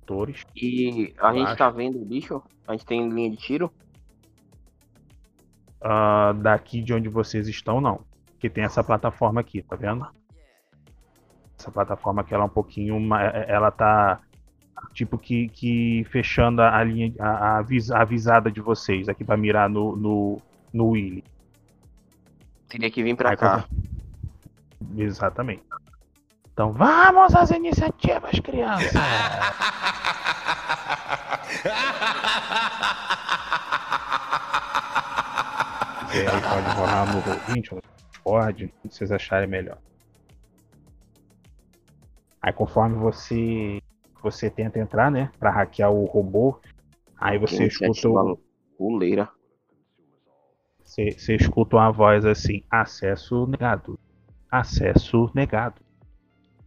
Motores. 0.00 0.42
E 0.56 1.12
a 1.20 1.32
gente 1.32 1.42
Baixo. 1.44 1.56
tá 1.58 1.70
vendo 1.70 2.00
o 2.00 2.04
bicho? 2.04 2.42
A 2.66 2.72
gente 2.72 2.86
tem 2.86 3.08
linha 3.08 3.30
de 3.30 3.36
tiro? 3.36 3.70
Ah, 5.82 6.32
daqui 6.32 6.82
de 6.82 6.92
onde 6.92 7.08
vocês 7.08 7.46
estão, 7.48 7.80
não. 7.80 8.00
Porque 8.32 8.48
tem 8.50 8.64
essa 8.64 8.82
plataforma 8.82 9.40
aqui, 9.40 9.62
tá 9.62 9.76
vendo? 9.76 10.06
Essa 11.58 11.70
plataforma 11.70 12.22
aqui 12.22 12.34
ela 12.34 12.44
é 12.44 12.46
um 12.46 12.50
pouquinho. 12.50 12.98
ma- 13.00 13.22
Ela 13.22 13.70
tá 13.70 14.20
tipo 14.92 15.16
que, 15.18 15.48
que 15.48 16.04
fechando 16.10 16.62
a 16.62 16.82
linha, 16.82 17.12
a, 17.18 17.58
a, 17.58 18.04
visada 18.04 18.50
de 18.50 18.60
vocês 18.60 19.08
aqui 19.08 19.24
pra 19.24 19.36
mirar 19.36 19.68
no, 19.68 19.96
no, 19.96 20.42
no 20.72 20.88
Willy. 20.90 21.24
Teria 22.68 22.90
que 22.90 23.02
vir 23.02 23.16
pra 23.16 23.30
Aí 23.30 23.36
cá. 23.36 23.64
quando- 23.66 25.00
Exatamente. 25.00 25.62
Então 26.52 26.72
vamos 26.72 27.34
às 27.34 27.50
iniciativas, 27.50 28.38
crianças! 28.40 28.92
E 36.12 36.18
aí 36.26 36.40
pode 36.42 36.76
rolar 36.76 37.06
no 37.14 37.22
Roll20 37.22 37.72
ou 37.72 37.76
no 37.76 37.82
Discord, 38.10 38.64
o 38.84 38.88
que 38.88 38.94
vocês 38.94 39.12
acharem 39.12 39.48
melhor. 39.48 39.78
Aí 42.42 42.52
conforme 42.52 42.96
você 42.96 43.80
você 44.22 44.50
tenta 44.50 44.78
entrar, 44.78 45.10
né, 45.10 45.30
Pra 45.38 45.50
hackear 45.50 45.90
o 45.90 46.04
robô, 46.04 46.58
aí 47.16 47.38
você 47.38 47.66
escuta 47.66 48.08
o, 48.08 48.38
Puleira. 48.76 49.28
você, 50.84 51.10
você 51.10 51.36
escuta 51.36 51.76
uma 51.76 51.90
voz 51.90 52.24
assim, 52.24 52.62
acesso 52.70 53.46
negado. 53.46 53.98
Acesso 54.50 55.30
negado. 55.34 55.80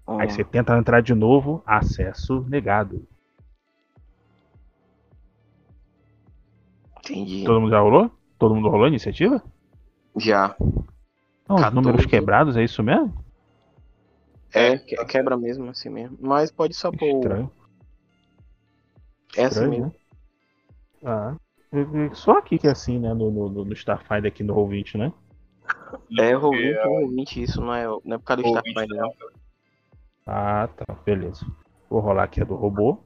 Aí 0.05 0.29
você 0.29 0.43
tenta 0.43 0.77
entrar 0.77 1.01
de 1.01 1.13
novo, 1.13 1.63
acesso 1.65 2.45
negado. 2.49 3.07
Entendi. 6.99 7.43
Todo 7.43 7.59
mundo 7.61 7.71
já 7.71 7.79
rolou? 7.79 8.11
Todo 8.37 8.55
mundo 8.55 8.69
rolou 8.69 8.85
a 8.85 8.89
iniciativa? 8.89 9.41
Já. 10.17 10.55
Não, 11.47 11.55
os 11.55 11.61
14. 11.61 11.75
números 11.75 12.05
quebrados, 12.05 12.55
é 12.57 12.63
isso 12.63 12.81
mesmo? 12.83 13.13
É, 14.53 14.77
que- 14.77 15.03
quebra 15.05 15.35
mesmo 15.37 15.69
assim 15.69 15.89
mesmo. 15.89 16.17
Mas 16.21 16.51
pode 16.51 16.73
só 16.75 16.91
pôr. 16.91 17.15
Estranho. 17.17 17.51
É 19.35 19.45
assim 19.45 19.47
Estranho, 19.47 19.71
mesmo. 19.71 19.85
né? 19.87 19.93
Ah. 21.03 21.35
Só 22.13 22.37
aqui 22.37 22.59
que 22.59 22.67
é 22.67 22.71
assim, 22.71 22.99
né? 22.99 23.13
No, 23.13 23.31
no, 23.31 23.49
no 23.65 23.73
Starfinder 23.73 24.31
aqui 24.31 24.43
no 24.43 24.53
Roll20, 24.53 24.97
né? 24.97 25.11
É 26.19 26.33
roll 26.33 26.51
Porque 26.51 26.67
20 26.67 26.75
é 26.77 26.83
roll 26.85 27.09
20, 27.09 27.41
isso 27.41 27.61
não 27.61 27.73
é, 27.73 27.85
não 27.85 28.15
é 28.15 28.17
por 28.17 28.25
causa 28.25 28.43
do 28.43 28.47
Starfinder, 28.49 28.87
20 28.87 28.97
não. 28.97 29.13
Ah, 30.27 30.67
tá. 30.67 30.93
Beleza. 31.03 31.45
Vou 31.89 31.99
rolar 31.99 32.23
aqui 32.23 32.41
a 32.41 32.45
do 32.45 32.55
robô. 32.55 32.99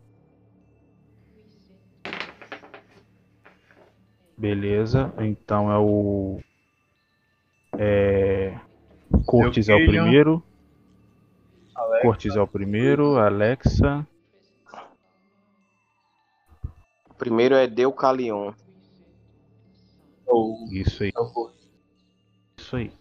Beleza. 4.38 5.14
Então 5.20 5.72
é 5.72 5.78
o. 5.80 6.40
É. 7.78 8.60
Cortes 9.26 9.70
é 9.70 9.76
o 9.76 9.86
primeiro. 9.86 10.44
Alex, 11.78 12.02
Cortes 12.04 12.36
é 12.36 12.42
o 12.42 12.48
primeiro. 12.48 13.18
Alexa. 13.18 14.06
O 17.10 17.14
primeiro 17.18 17.56
é 17.56 17.68
Deucalion. 17.68 18.54
ou 20.26 20.68
Isso 20.72 21.04
aí. 21.04 21.10
é. 21.16 21.22
Isso 22.62 22.76
aí. 22.76 22.92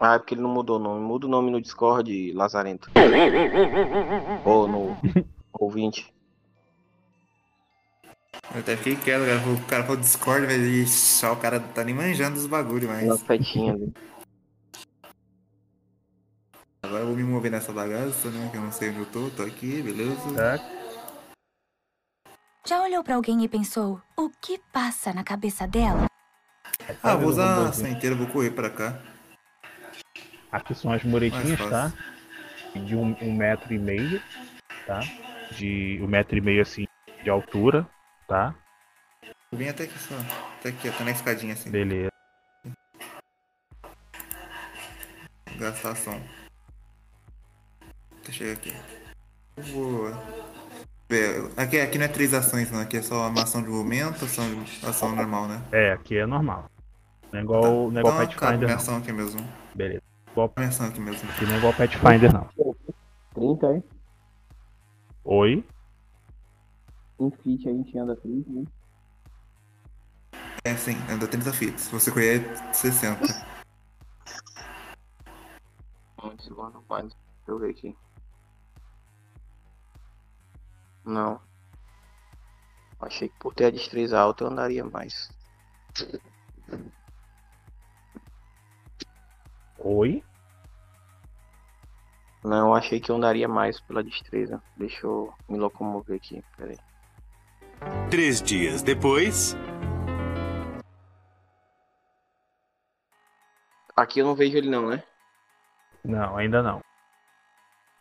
Ah, 0.00 0.14
é 0.14 0.18
porque 0.18 0.34
ele 0.34 0.42
não 0.42 0.50
mudou 0.50 0.76
o 0.76 0.78
nome. 0.78 1.00
Muda 1.04 1.26
o 1.26 1.30
nome 1.30 1.50
no 1.50 1.60
Discord, 1.60 2.32
Lazarento. 2.32 2.88
Ou 4.44 4.68
no 4.68 4.96
20. 5.72 6.14
Eu 8.54 8.60
até 8.60 8.76
fiquei 8.76 8.94
quieto, 8.94 9.26
cara. 9.26 9.40
O 9.52 9.66
cara 9.66 9.82
falou 9.82 9.96
Discord, 10.00 10.46
velho. 10.46 10.86
Só 10.86 11.32
o 11.32 11.36
cara 11.36 11.58
tá 11.58 11.82
nem 11.82 11.92
manjando 11.96 12.36
dos 12.36 12.46
bagulho, 12.46 12.86
Uma 12.88 12.94
mas. 13.08 13.20
setinha 13.22 13.72
ali. 13.72 13.92
Agora 16.88 17.02
eu 17.02 17.08
vou 17.08 17.16
me 17.16 17.22
mover 17.22 17.50
nessa 17.50 17.70
bagaça, 17.70 18.30
né? 18.30 18.48
Que 18.50 18.56
eu 18.56 18.62
não 18.62 18.72
sei 18.72 18.88
onde 18.88 19.00
eu 19.00 19.06
tô. 19.06 19.28
Tô 19.28 19.42
aqui, 19.42 19.82
beleza. 19.82 20.34
Tá. 20.34 20.56
Já 22.66 22.82
olhou 22.82 23.04
pra 23.04 23.16
alguém 23.16 23.44
e 23.44 23.48
pensou, 23.48 24.00
o 24.16 24.30
que 24.30 24.58
passa 24.72 25.12
na 25.12 25.22
cabeça 25.22 25.66
dela? 25.66 26.06
Ah, 27.02 27.14
vou 27.14 27.28
usar 27.28 27.70
a 27.70 27.88
inteira, 27.90 28.16
vou 28.16 28.26
correr 28.26 28.52
pra 28.52 28.70
cá. 28.70 28.98
Aqui 30.50 30.74
são 30.74 30.90
as 30.90 31.04
muretinhas, 31.04 31.58
tá? 31.58 31.92
De 32.74 32.96
um, 32.96 33.14
um 33.20 33.34
metro 33.34 33.74
e 33.74 33.78
meio, 33.78 34.22
tá? 34.86 35.00
De 35.50 35.98
um 36.00 36.06
metro 36.06 36.38
e 36.38 36.40
meio 36.40 36.62
assim 36.62 36.86
de 37.22 37.28
altura, 37.28 37.86
tá? 38.26 38.54
Vir 39.52 39.68
até 39.68 39.84
aqui 39.84 39.98
só. 39.98 40.14
Até 40.58 40.70
aqui, 40.70 40.88
até 40.88 41.04
na 41.04 41.10
escadinha 41.10 41.52
assim. 41.52 41.70
Beleza. 41.70 42.08
Gastar 45.58 45.90
ação. 45.90 46.37
Até 48.28 48.32
chegar 48.32 48.52
aqui. 48.52 48.72
Eu 49.56 49.64
vou. 49.64 50.06
Aqui, 51.56 51.80
aqui 51.80 51.96
não 51.98 52.04
é 52.04 52.08
três 52.08 52.34
ações, 52.34 52.70
não. 52.70 52.80
Aqui 52.80 52.98
é 52.98 53.02
só 53.02 53.26
uma 53.28 53.42
ação 53.42 53.62
de 53.62 53.70
movimento, 53.70 54.22
ação, 54.22 54.44
de- 54.64 54.86
ação 54.86 55.16
normal, 55.16 55.48
né? 55.48 55.62
É, 55.72 55.92
aqui 55.92 56.18
é 56.18 56.26
normal. 56.26 56.70
Não 57.32 57.40
é 57.40 57.42
igual, 57.42 57.62
não 57.90 57.96
é 57.96 58.00
igual 58.00 58.14
Então, 58.22 58.26
Pathfinder, 58.26 58.58
minha 58.58 58.68
não. 58.68 58.76
ação 58.76 58.96
aqui 58.98 59.12
mesmo. 59.12 59.40
Beleza. 59.74 60.02
Igual, 60.30 60.52
Minha 60.58 60.68
ação 60.68 60.86
aqui 60.86 61.00
mesmo. 61.00 61.30
aqui 61.30 61.46
não 61.46 61.54
é 61.54 61.56
igual 61.58 61.72
Pathfinder, 61.72 62.32
não. 62.32 62.48
30, 63.34 63.66
é? 63.78 63.82
Oi? 65.24 65.64
Em 67.20 67.30
feet 67.30 67.66
a 67.66 67.72
gente 67.72 67.98
anda 67.98 68.14
30, 68.14 68.50
né? 68.52 68.64
É, 70.64 70.76
sim, 70.76 70.96
anda 71.10 71.26
30 71.26 71.50
feet. 71.54 71.78
Se 71.78 71.90
você 71.90 72.10
é 72.10 72.72
60. 72.74 73.24
Um 76.22 76.38
segundo, 76.38 76.84
mais. 76.90 77.04
Deixa 77.06 77.16
eu 77.48 77.58
ver 77.58 77.70
aqui. 77.70 77.96
Não. 81.08 81.40
Achei 83.00 83.30
que 83.30 83.38
por 83.38 83.54
ter 83.54 83.64
a 83.64 83.70
destreza 83.70 84.20
alta 84.20 84.44
eu 84.44 84.48
andaria 84.48 84.84
mais. 84.84 85.30
Oi? 89.78 90.22
Não, 92.44 92.74
achei 92.74 93.00
que 93.00 93.10
eu 93.10 93.16
andaria 93.16 93.48
mais 93.48 93.80
pela 93.80 94.04
destreza. 94.04 94.62
Deixa 94.76 95.06
eu 95.06 95.32
me 95.48 95.56
locomover 95.56 96.16
aqui, 96.16 96.44
peraí. 96.58 96.76
Três 98.10 98.42
dias 98.42 98.82
depois. 98.82 99.56
Aqui 103.96 104.18
eu 104.18 104.26
não 104.26 104.34
vejo 104.34 104.58
ele 104.58 104.68
não, 104.68 104.90
né? 104.90 105.02
Não, 106.04 106.36
ainda 106.36 106.62
não. 106.62 106.80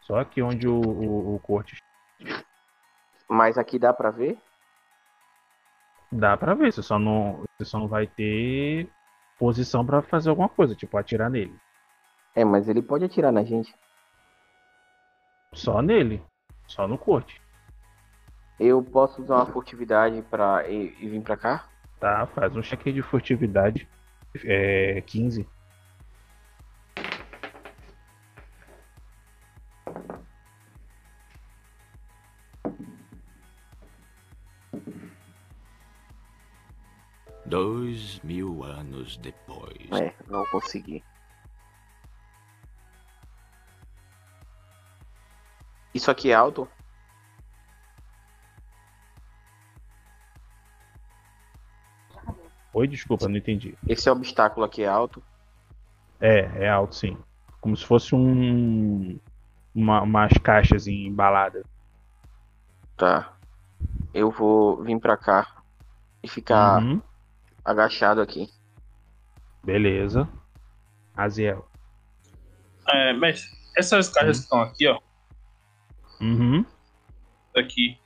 Só 0.01 0.19
aqui 0.19 0.41
onde 0.41 0.67
o, 0.67 0.81
o, 0.81 1.35
o 1.35 1.39
corte 1.39 1.81
Mas 3.29 3.57
aqui 3.57 3.77
dá 3.77 3.93
pra 3.93 4.11
ver? 4.11 4.37
dá 6.11 6.37
pra 6.37 6.53
ver. 6.53 6.71
Você 6.71 6.81
só 6.81 6.97
não, 6.97 7.43
você 7.57 7.65
só 7.65 7.79
não 7.79 7.87
vai 7.87 8.07
ter 8.07 8.89
posição 9.37 9.85
pra 9.85 10.01
fazer 10.01 10.29
alguma 10.29 10.49
coisa, 10.49 10.75
tipo 10.75 10.97
atirar 10.97 11.29
nele. 11.29 11.55
É, 12.35 12.43
mas 12.43 12.67
ele 12.67 12.81
pode 12.81 13.05
atirar 13.05 13.31
na 13.31 13.43
gente. 13.43 13.73
Só 15.53 15.81
nele. 15.81 16.23
Só 16.67 16.87
no 16.87 16.97
corte. 16.97 17.41
Eu 18.59 18.83
posso 18.83 19.21
usar 19.21 19.35
uma 19.35 19.45
furtividade 19.45 20.21
pra 20.23 20.67
e, 20.67 20.95
e 20.99 21.09
vir 21.09 21.21
pra 21.21 21.37
cá? 21.37 21.65
Tá? 21.99 22.25
Faz 22.27 22.55
um 22.55 22.61
check 22.61 22.83
de 22.83 23.01
furtividade. 23.01 23.87
É 24.43 25.01
15. 25.01 25.47
Anos 38.67 39.17
depois. 39.17 39.89
É, 39.91 40.13
não 40.27 40.45
consegui. 40.47 41.03
Isso 45.93 46.11
aqui 46.11 46.31
é 46.31 46.33
alto? 46.35 46.67
Oi, 52.73 52.87
desculpa, 52.87 53.27
não 53.27 53.37
entendi. 53.37 53.75
Esse 53.87 54.09
obstáculo 54.09 54.65
aqui 54.65 54.83
é 54.83 54.87
alto? 54.87 55.23
É, 56.19 56.65
é 56.65 56.69
alto 56.69 56.95
sim. 56.95 57.17
Como 57.59 57.75
se 57.75 57.85
fosse 57.85 58.13
um. 58.13 59.19
Uma, 59.73 60.01
umas 60.01 60.33
caixas 60.43 60.87
embaladas. 60.87 61.63
Tá. 62.95 63.33
Eu 64.13 64.31
vou 64.31 64.83
vir 64.83 64.99
pra 64.99 65.15
cá 65.17 65.45
e 66.23 66.27
ficar 66.27 66.81
Uhum, 66.81 67.01
agachado 67.63 68.21
aqui. 68.21 68.47
Beleza. 69.67 70.29
Aziel. 71.13 71.67
É, 72.89 73.11
mas 73.13 73.43
essas 73.75 74.07
caixas 74.09 74.37
que 74.37 74.43
estão 74.43 74.61
aqui, 74.61 74.87
ó, 74.87 74.97
Uhum. 76.21 76.65
aqui, 77.55 77.99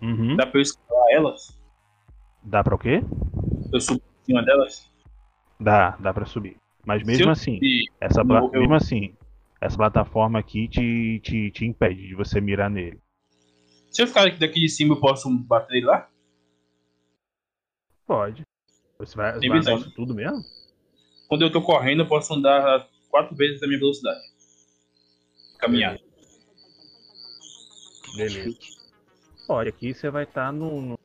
Uhum. 0.00 0.36
dá 0.36 0.46
pra 0.46 0.58
eu 0.60 0.62
escalar 0.62 1.06
elas? 1.10 1.60
Dá 2.44 2.62
pra 2.62 2.76
o 2.76 2.78
quê? 2.78 3.02
Eu 3.72 3.80
subo 3.80 4.00
em 4.20 4.24
cima 4.24 4.44
delas? 4.44 4.88
Dá, 5.58 5.90
dá 5.98 6.14
pra 6.14 6.24
subir. 6.26 6.56
Mas 6.86 7.02
mesmo 7.04 7.26
eu 7.26 7.30
assim, 7.32 7.58
essa 8.00 8.24
pla- 8.24 8.48
eu- 8.52 8.60
mesmo 8.60 8.74
assim, 8.74 9.14
essa 9.60 9.76
plataforma 9.76 10.38
aqui 10.38 10.68
te, 10.68 11.20
te, 11.24 11.50
te 11.50 11.66
impede 11.66 12.06
de 12.06 12.14
você 12.14 12.40
mirar 12.40 12.70
nele. 12.70 13.00
Se 13.90 14.00
eu 14.02 14.06
ficar 14.06 14.28
aqui 14.28 14.38
daqui 14.38 14.60
de 14.60 14.68
cima, 14.68 14.94
eu 14.94 15.00
posso 15.00 15.28
bater 15.28 15.78
ele 15.78 15.86
lá? 15.86 16.08
Pode. 18.06 18.42
Você 18.98 19.16
vai, 19.16 19.38
Tem 19.40 19.50
vai 19.50 19.58
visão, 19.58 19.76
isso 19.76 19.90
tudo 19.90 20.14
mesmo? 20.14 20.44
Quando 21.30 21.42
eu 21.42 21.52
tô 21.52 21.62
correndo, 21.62 22.02
eu 22.02 22.08
posso 22.08 22.34
andar 22.34 22.88
quatro 23.08 23.36
vezes 23.36 23.62
a 23.62 23.66
minha 23.68 23.78
velocidade. 23.78 24.20
Caminhar. 25.60 25.96
Beleza. 28.16 28.58
Pode, 29.46 29.68
aqui 29.68 29.94
você 29.94 30.10
vai 30.10 30.24
estar 30.24 30.52
no- 30.52 30.98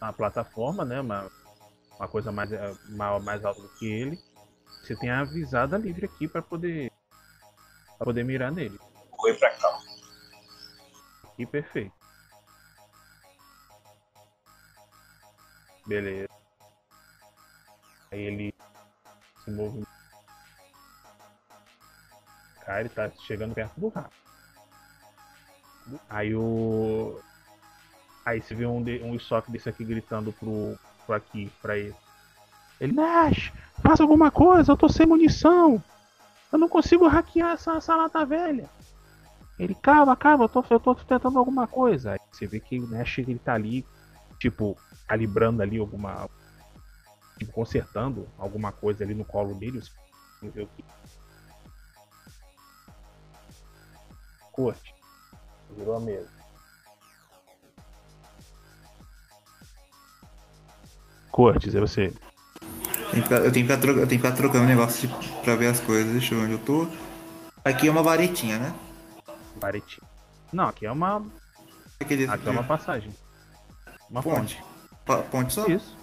na 0.00 0.12
plataforma, 0.12 0.84
né? 0.84 1.00
Uma, 1.00 1.30
uma 1.96 2.08
coisa 2.08 2.32
mais, 2.32 2.50
eh, 2.52 2.74
ma- 2.88 3.20
mais 3.20 3.44
alta 3.44 3.62
do 3.62 3.68
que 3.68 3.86
ele. 3.86 4.18
Você 4.82 4.96
tem 4.96 5.08
a 5.08 5.22
visada 5.22 5.78
livre 5.78 6.04
aqui 6.06 6.26
para 6.26 6.42
poder 6.42 6.90
para 7.96 8.06
poder 8.06 8.24
mirar 8.24 8.50
nele. 8.50 8.76
Correr 9.12 9.34
pra 9.34 9.50
cá. 9.56 9.78
Aqui 11.32 11.46
perfeito. 11.46 11.92
Beleza. 15.86 16.28
Aí 18.10 18.20
ele 18.22 18.52
move. 19.50 19.84
Cara, 22.64 22.80
ele 22.80 22.88
tá 22.88 23.10
chegando 23.26 23.54
perto 23.54 23.80
do 23.80 23.88
rato. 23.88 24.10
Aí 26.08 26.34
o. 26.34 27.20
Aí 28.24 28.40
você 28.40 28.54
vê 28.54 28.66
um, 28.66 28.82
de, 28.82 29.02
um 29.02 29.14
estoque 29.14 29.50
desse 29.50 29.68
aqui 29.68 29.84
gritando 29.84 30.32
pro, 30.32 30.78
pro 31.06 31.14
aqui, 31.14 31.50
pra 31.60 31.76
ele. 31.76 31.94
Ele, 32.80 32.92
Nash, 32.92 33.52
faça 33.82 34.02
alguma 34.02 34.30
coisa, 34.30 34.72
eu 34.72 34.76
tô 34.76 34.88
sem 34.88 35.06
munição. 35.06 35.82
Eu 36.52 36.58
não 36.58 36.68
consigo 36.68 37.06
hackear 37.06 37.52
essa, 37.52 37.72
essa 37.76 37.94
lata 37.96 38.24
velha. 38.24 38.68
Ele, 39.58 39.74
calma, 39.74 40.16
calma, 40.16 40.44
eu 40.44 40.48
tô, 40.48 40.64
eu 40.70 40.80
tô 40.80 40.94
tentando 40.94 41.38
alguma 41.38 41.66
coisa. 41.66 42.12
Aí 42.12 42.18
Você 42.32 42.46
vê 42.46 42.60
que 42.60 42.78
o 42.78 42.88
Nash 42.88 43.18
ele 43.18 43.38
tá 43.38 43.54
ali, 43.54 43.84
tipo, 44.38 44.76
calibrando 45.06 45.62
ali 45.62 45.78
alguma. 45.78 46.28
Tipo, 47.40 47.52
consertando 47.52 48.28
alguma 48.38 48.70
coisa 48.70 49.02
ali 49.02 49.14
no 49.14 49.24
colo 49.24 49.54
dele. 49.54 49.82
Não 50.42 50.50
vê 50.50 50.60
o 50.60 50.66
que. 50.66 50.84
Corte. 54.52 54.94
Virou 55.74 55.96
a 55.96 56.00
mesa. 56.00 56.28
Cortes, 61.30 61.74
é 61.74 61.80
você. 61.80 62.12
Eu 63.14 63.50
tenho 63.50 63.66
que 63.66 63.74
ficar, 63.74 63.88
eu 63.88 64.06
tenho 64.06 64.06
que 64.06 64.16
ficar 64.18 64.32
trocando 64.32 64.66
negócio 64.66 65.08
de, 65.08 65.28
pra 65.42 65.56
ver 65.56 65.68
as 65.68 65.80
coisas. 65.80 66.12
Deixa 66.12 66.34
eu 66.34 66.40
ver 66.40 66.44
onde 66.44 66.52
eu 66.52 66.58
tô. 66.58 66.86
Aqui 67.64 67.88
é 67.88 67.90
uma 67.90 68.02
varetinha, 68.02 68.58
né? 68.58 68.74
Varetinha. 69.56 70.06
Não, 70.52 70.68
aqui 70.68 70.84
é 70.84 70.92
uma. 70.92 71.26
Aquele, 71.98 72.28
Aqui 72.28 72.46
é 72.46 72.50
uma 72.50 72.64
passagem. 72.64 73.10
Uma 74.10 74.22
ponte. 74.22 74.62
ponte. 75.06 75.28
Ponte 75.30 75.54
só? 75.54 75.66
Isso. 75.66 75.99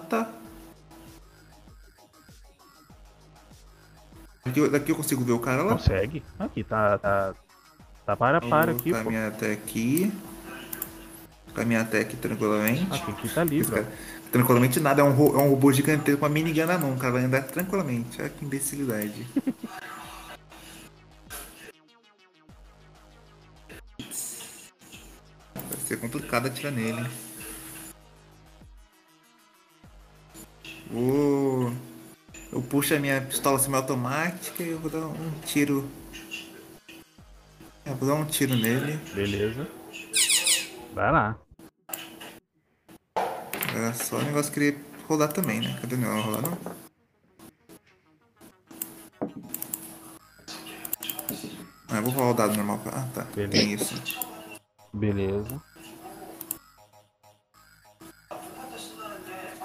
Tá. 0.00 0.30
Daqui, 4.44 4.60
eu- 4.60 4.70
daqui 4.70 4.92
eu 4.92 4.96
consigo 4.96 5.24
ver 5.24 5.32
o 5.32 5.38
cara 5.40 5.62
lá? 5.62 5.72
Consegue. 5.74 6.22
Aqui 6.38 6.64
tá. 6.64 6.98
Tá, 6.98 7.34
tá 8.06 8.16
para 8.16 8.40
para 8.40 8.72
aqui, 8.72 8.90
pô. 8.92 8.96
Caminhar 8.98 9.28
até 9.28 9.52
aqui. 9.52 10.12
Caminhar 11.54 11.82
até 11.82 12.00
aqui 12.00 12.16
tranquilamente. 12.16 12.82
Aqui, 12.94 13.10
aqui 13.10 13.28
tá 13.28 13.44
livre. 13.44 13.84
Tranquilamente 14.32 14.78
nada, 14.80 15.00
é 15.00 15.04
um, 15.04 15.12
ro- 15.12 15.38
é 15.38 15.42
um 15.42 15.50
robô 15.50 15.72
gigantesco 15.72 16.20
com 16.20 16.26
uma 16.26 16.30
minigun 16.32 16.66
na 16.66 16.78
mão, 16.78 16.92
o 16.94 16.98
cara 16.98 17.14
vai 17.14 17.24
andar 17.24 17.42
tranquilamente. 17.42 18.20
Olha 18.20 18.30
que 18.30 18.44
imbecilidade. 18.44 19.26
Vai 25.54 25.78
ser 25.86 25.98
complicado 25.98 26.46
atirar 26.46 26.72
nele. 26.72 27.06
Vou... 30.90 31.72
Eu 32.50 32.62
puxo 32.62 32.94
a 32.94 32.98
minha 32.98 33.20
pistola 33.20 33.58
semiautomática 33.58 34.62
e 34.62 34.70
eu 34.70 34.78
vou 34.78 34.90
dar 34.90 35.06
um 35.06 35.30
tiro. 35.44 35.88
É, 37.84 37.92
vou 37.92 38.08
dar 38.08 38.14
um 38.14 38.24
tiro 38.24 38.56
nele. 38.56 38.98
Beleza. 39.14 39.68
Vai 40.94 41.12
lá. 41.12 41.38
Era 43.74 43.92
só 43.92 44.16
o 44.16 44.22
negócio 44.22 44.50
que 44.50 44.60
queria 44.60 44.80
rodar 45.06 45.32
também, 45.32 45.60
né? 45.60 45.78
Cadê 45.80 45.94
o 45.94 45.98
negócio 45.98 46.22
rolar 46.22 46.42
não? 46.42 46.58
Ah, 51.90 51.96
eu 51.96 52.02
vou 52.02 52.12
rolar 52.12 52.30
o 52.30 52.34
dado 52.34 52.56
normal. 52.56 52.82
Ah, 52.86 53.08
tá. 53.14 53.22
Beleza. 53.34 53.50
Tem 53.52 53.72
isso. 53.74 53.94
Beleza. 54.92 55.62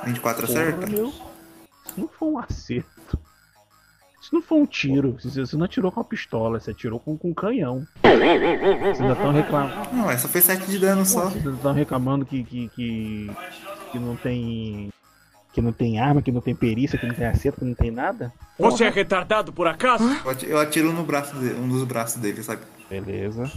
24 0.06 0.48
Porra, 0.48 0.60
acerta? 0.60 0.88
meu. 0.88 1.08
Isso 1.08 1.94
não 1.98 2.08
foi 2.08 2.30
um 2.30 2.40
acerto. 2.40 3.20
Isso 4.22 4.34
não 4.34 4.42
foi 4.42 4.58
um 4.58 4.66
tiro. 4.66 5.18
Você 5.20 5.42
você 5.42 5.58
não 5.58 5.66
atirou 5.66 5.92
com 5.92 6.00
a 6.00 6.04
pistola, 6.04 6.60
você 6.60 6.72
atirou 6.72 7.00
com, 7.00 7.18
com 7.18 7.30
um 7.32 7.34
canhão. 7.34 7.86
Vocês 8.02 9.02
ainda 9.02 9.14
estão 9.14 9.32
reclamando. 9.34 9.94
Não, 9.94 10.10
essa 10.10 10.30
foi 10.30 10.40
7 10.40 10.66
de 10.66 10.80
dano 10.80 11.06
só. 11.06 11.26
Vocês 11.26 11.46
ainda 11.46 11.58
estão 11.58 11.74
reclamando 11.74 12.26
que, 12.26 12.44
que, 12.44 12.70
que, 12.70 13.32
que 13.92 14.00
não 14.00 14.16
tem. 14.16 14.90
Que 15.52 15.62
não 15.62 15.72
tem 15.72 16.00
arma, 16.00 16.22
que 16.22 16.32
não 16.32 16.42
tem 16.42 16.56
perícia, 16.56 16.98
que 16.98 17.06
não 17.06 17.14
tem 17.14 17.28
acerto, 17.28 17.60
que 17.60 17.66
não 17.66 17.76
tem 17.76 17.92
nada? 17.92 18.34
Você 18.58 18.86
é 18.86 18.90
retardado 18.90 19.54
por 19.54 19.68
acaso? 19.68 20.04
Eu 20.48 20.58
atiro 20.58 20.92
no 20.92 21.04
braço 21.04 21.36
dele, 21.36 21.60
um 21.60 21.68
dos 21.68 21.84
braços 21.84 22.20
dele, 22.20 22.42
sabe? 22.42 22.62
Beleza. 22.90 23.52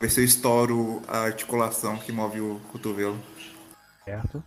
Ver 0.00 0.10
se 0.10 0.20
eu 0.20 0.24
estouro 0.24 1.02
a 1.08 1.22
articulação 1.24 1.96
que 1.96 2.12
move 2.12 2.40
o 2.40 2.60
cotovelo. 2.70 3.18
Certo? 4.04 4.44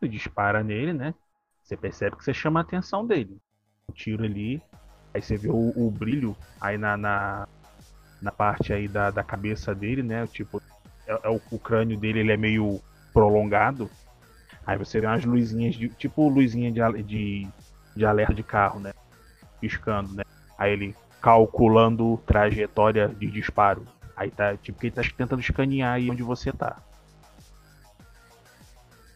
Você 0.00 0.08
dispara 0.08 0.64
nele, 0.64 0.94
né? 0.94 1.14
Você 1.62 1.76
percebe 1.76 2.16
que 2.16 2.24
você 2.24 2.32
chama 2.32 2.60
a 2.60 2.62
atenção 2.62 3.06
dele. 3.06 3.36
Um 3.88 3.92
tiro 3.92 4.24
ali. 4.24 4.62
Aí 5.12 5.20
você 5.20 5.36
vê 5.36 5.50
o, 5.50 5.72
o 5.76 5.90
brilho 5.90 6.34
aí 6.58 6.78
na, 6.78 6.96
na, 6.96 7.46
na 8.22 8.32
parte 8.32 8.72
aí 8.72 8.88
da, 8.88 9.10
da 9.10 9.22
cabeça 9.22 9.74
dele, 9.74 10.02
né? 10.02 10.26
Tipo, 10.26 10.62
é, 11.06 11.20
é 11.24 11.28
o, 11.28 11.38
o 11.50 11.58
crânio 11.58 11.98
dele 11.98 12.20
ele 12.20 12.32
é 12.32 12.36
meio 12.36 12.80
prolongado. 13.12 13.90
Aí 14.66 14.78
você 14.78 15.00
vê 15.00 15.06
umas 15.06 15.24
luzinhas, 15.24 15.74
de, 15.74 15.90
tipo 15.90 16.28
luzinha 16.30 16.72
de, 16.72 17.02
de, 17.02 17.48
de 17.94 18.06
alerta 18.06 18.32
de 18.32 18.42
carro, 18.42 18.80
né? 18.80 18.94
Piscando, 19.60 20.14
né? 20.14 20.22
Aí 20.56 20.72
ele 20.72 20.96
calculando 21.20 22.16
trajetória 22.26 23.08
de 23.08 23.26
disparo. 23.30 23.86
Aí 24.16 24.30
tá, 24.30 24.56
tipo, 24.56 24.78
que 24.78 24.86
ele 24.86 24.94
tá 24.94 25.02
tentando 25.02 25.40
escanear 25.40 25.94
aí 25.94 26.10
onde 26.10 26.22
você 26.22 26.52
tá. 26.52 26.78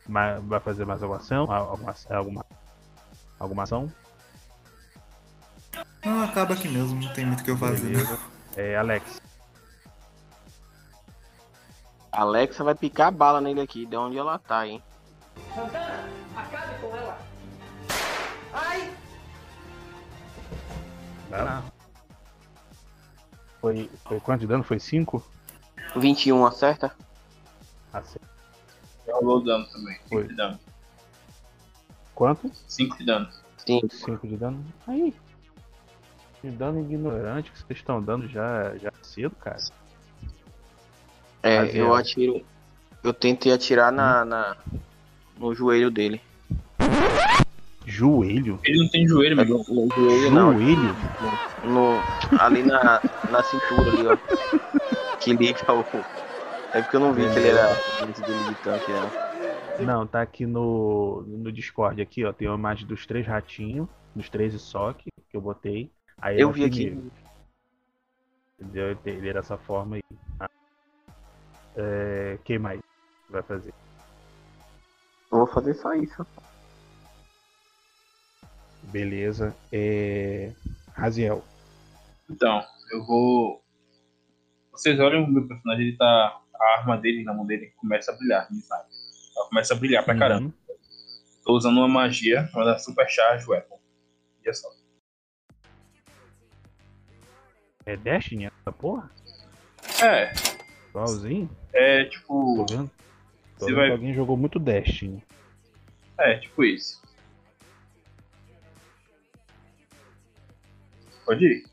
Vai 0.06 0.60
fazer 0.60 0.84
mais 0.84 1.02
alguma 1.02 1.20
ação? 1.20 1.50
Alguma, 1.50 1.94
alguma, 2.10 2.46
alguma 3.38 3.62
ação? 3.62 3.90
Não, 6.04 6.22
acaba 6.22 6.54
aqui 6.54 6.68
mesmo, 6.68 7.00
não 7.00 7.12
tem 7.14 7.24
muito 7.24 7.40
o 7.40 7.44
que 7.44 7.50
eu 7.50 7.56
fazer. 7.56 7.96
né? 7.96 8.18
É, 8.56 8.76
Alex. 8.76 9.20
Alexa 12.12 12.62
vai 12.62 12.74
picar 12.74 13.08
a 13.08 13.10
bala 13.10 13.40
nele 13.40 13.60
aqui, 13.60 13.86
de 13.86 13.96
onde 13.96 14.16
ela 14.18 14.38
tá, 14.38 14.66
hein? 14.66 14.82
Santana, 15.54 16.08
acabe 16.36 16.80
com 16.80 16.96
ela. 16.96 17.18
Ai! 18.52 18.94
Vai 21.30 21.44
lá. 21.44 21.64
Foi, 23.60 23.90
foi 24.04 24.20
quanto 24.20 24.40
de 24.40 24.46
dano? 24.46 24.62
Foi 24.62 24.78
5? 24.78 25.24
21, 25.96 26.44
acerta? 26.46 26.94
Acerta. 27.92 28.33
Rolou 29.08 29.42
dano 29.42 29.66
também. 29.66 29.94
5 29.94 30.08
Foi. 30.08 30.28
de 30.28 30.34
dano. 30.34 30.58
Quanto? 32.14 32.50
5 32.66 32.98
de 32.98 33.04
dano. 33.04 33.28
5 33.66 34.26
de 34.26 34.36
dano. 34.36 34.64
Aí. 34.86 35.14
De 36.42 36.50
dano 36.50 36.80
ignorante 36.80 37.50
que 37.50 37.58
vocês 37.58 37.78
estão 37.78 38.02
dando 38.02 38.28
já, 38.28 38.76
já 38.76 38.92
cedo, 39.02 39.34
cara. 39.36 39.58
É, 41.42 41.58
Raziel. 41.58 41.86
eu 41.86 41.94
atiro. 41.94 42.46
Eu 43.02 43.12
tentei 43.12 43.52
atirar 43.52 43.92
na, 43.92 44.24
na. 44.24 44.56
no 45.38 45.54
joelho 45.54 45.90
dele. 45.90 46.20
Joelho? 47.86 48.58
Ele 48.64 48.78
não 48.78 48.88
tem 48.88 49.06
joelho, 49.06 49.36
meu. 49.36 49.46
No, 49.46 49.86
no 49.86 49.94
joelho, 49.94 50.30
não. 50.30 50.52
Joelho? 50.54 50.96
No, 51.64 52.38
ali 52.40 52.62
na, 52.62 53.00
na 53.30 53.42
cintura 53.42 53.90
ali, 53.90 54.06
ó. 54.06 54.16
Que 55.18 55.34
liga 55.34 55.72
o. 55.72 55.84
É 56.74 56.82
porque 56.82 56.96
eu 56.96 57.00
não 57.00 57.14
vi 57.14 57.32
que 57.32 57.38
ele 57.38 57.48
era 57.48 57.80
dentro 58.00 58.24
dele 58.24 58.44
de 58.44 58.54
tanque, 58.56 58.90
né? 58.90 59.10
Não, 59.78 60.04
tá 60.06 60.22
aqui 60.22 60.44
no, 60.44 61.22
no 61.22 61.52
Discord 61.52 62.02
aqui, 62.02 62.24
ó. 62.24 62.32
Tem 62.32 62.48
uma 62.48 62.58
imagem 62.58 62.84
dos 62.86 63.06
três 63.06 63.24
ratinhos, 63.24 63.88
dos 64.14 64.28
três 64.28 64.52
Isoc 64.54 64.98
que 64.98 65.36
eu 65.36 65.40
botei. 65.40 65.90
Aí 66.18 66.40
Eu 66.40 66.50
é 66.50 66.52
vi 66.52 66.64
aqui. 66.64 66.86
primeiro. 66.86 67.12
Entendeu? 68.60 68.98
Ele 69.04 69.28
é 69.28 69.32
dessa 69.32 69.56
forma 69.56 69.96
aí. 69.96 70.02
Ah. 70.40 70.50
É, 71.76 72.38
quem 72.44 72.58
mais 72.58 72.80
vai 73.30 73.42
fazer? 73.42 73.72
Eu 75.30 75.38
vou 75.38 75.46
fazer 75.46 75.74
só 75.74 75.94
isso. 75.94 76.26
Beleza. 78.82 79.54
É. 79.72 80.52
Raziel. 80.92 81.44
Então, 82.30 82.62
eu 82.92 83.04
vou. 83.04 83.62
Vocês 84.72 84.98
olham 84.98 85.24
o 85.24 85.30
meu 85.30 85.46
personagem, 85.46 85.88
ele 85.88 85.96
tá. 85.96 86.40
A 86.64 86.78
arma 86.80 86.96
dele 86.96 87.22
na 87.24 87.34
mão 87.34 87.44
dele 87.44 87.72
começa 87.76 88.10
a 88.10 88.16
brilhar, 88.16 88.48
sabe? 88.62 88.88
Ela 89.36 89.48
começa 89.48 89.74
a 89.74 89.76
brilhar 89.76 90.02
pra 90.02 90.16
caramba. 90.16 90.50
Tô 91.44 91.52
usando 91.54 91.76
uma 91.76 91.88
magia 91.88 92.48
chamada 92.48 92.78
Super 92.78 93.06
Charge 93.06 93.46
Weapon. 93.46 93.78
Olha 94.42 94.54
só. 94.54 94.68
É 97.84 97.96
Destiny 97.98 98.46
essa 98.46 98.72
porra? 98.72 99.10
É, 100.02 100.32
Igualzinho? 100.88 101.50
é 101.74 102.04
tipo. 102.06 102.64
Tô 102.66 102.74
vendo? 102.74 102.90
Tô 103.58 103.66
vendo 103.66 103.76
vai- 103.76 103.90
alguém 103.90 104.14
jogou 104.14 104.36
muito 104.38 104.58
Destiny. 104.58 105.22
É, 106.18 106.38
tipo 106.38 106.64
isso. 106.64 107.02
Pode 111.26 111.44
ir. 111.44 111.64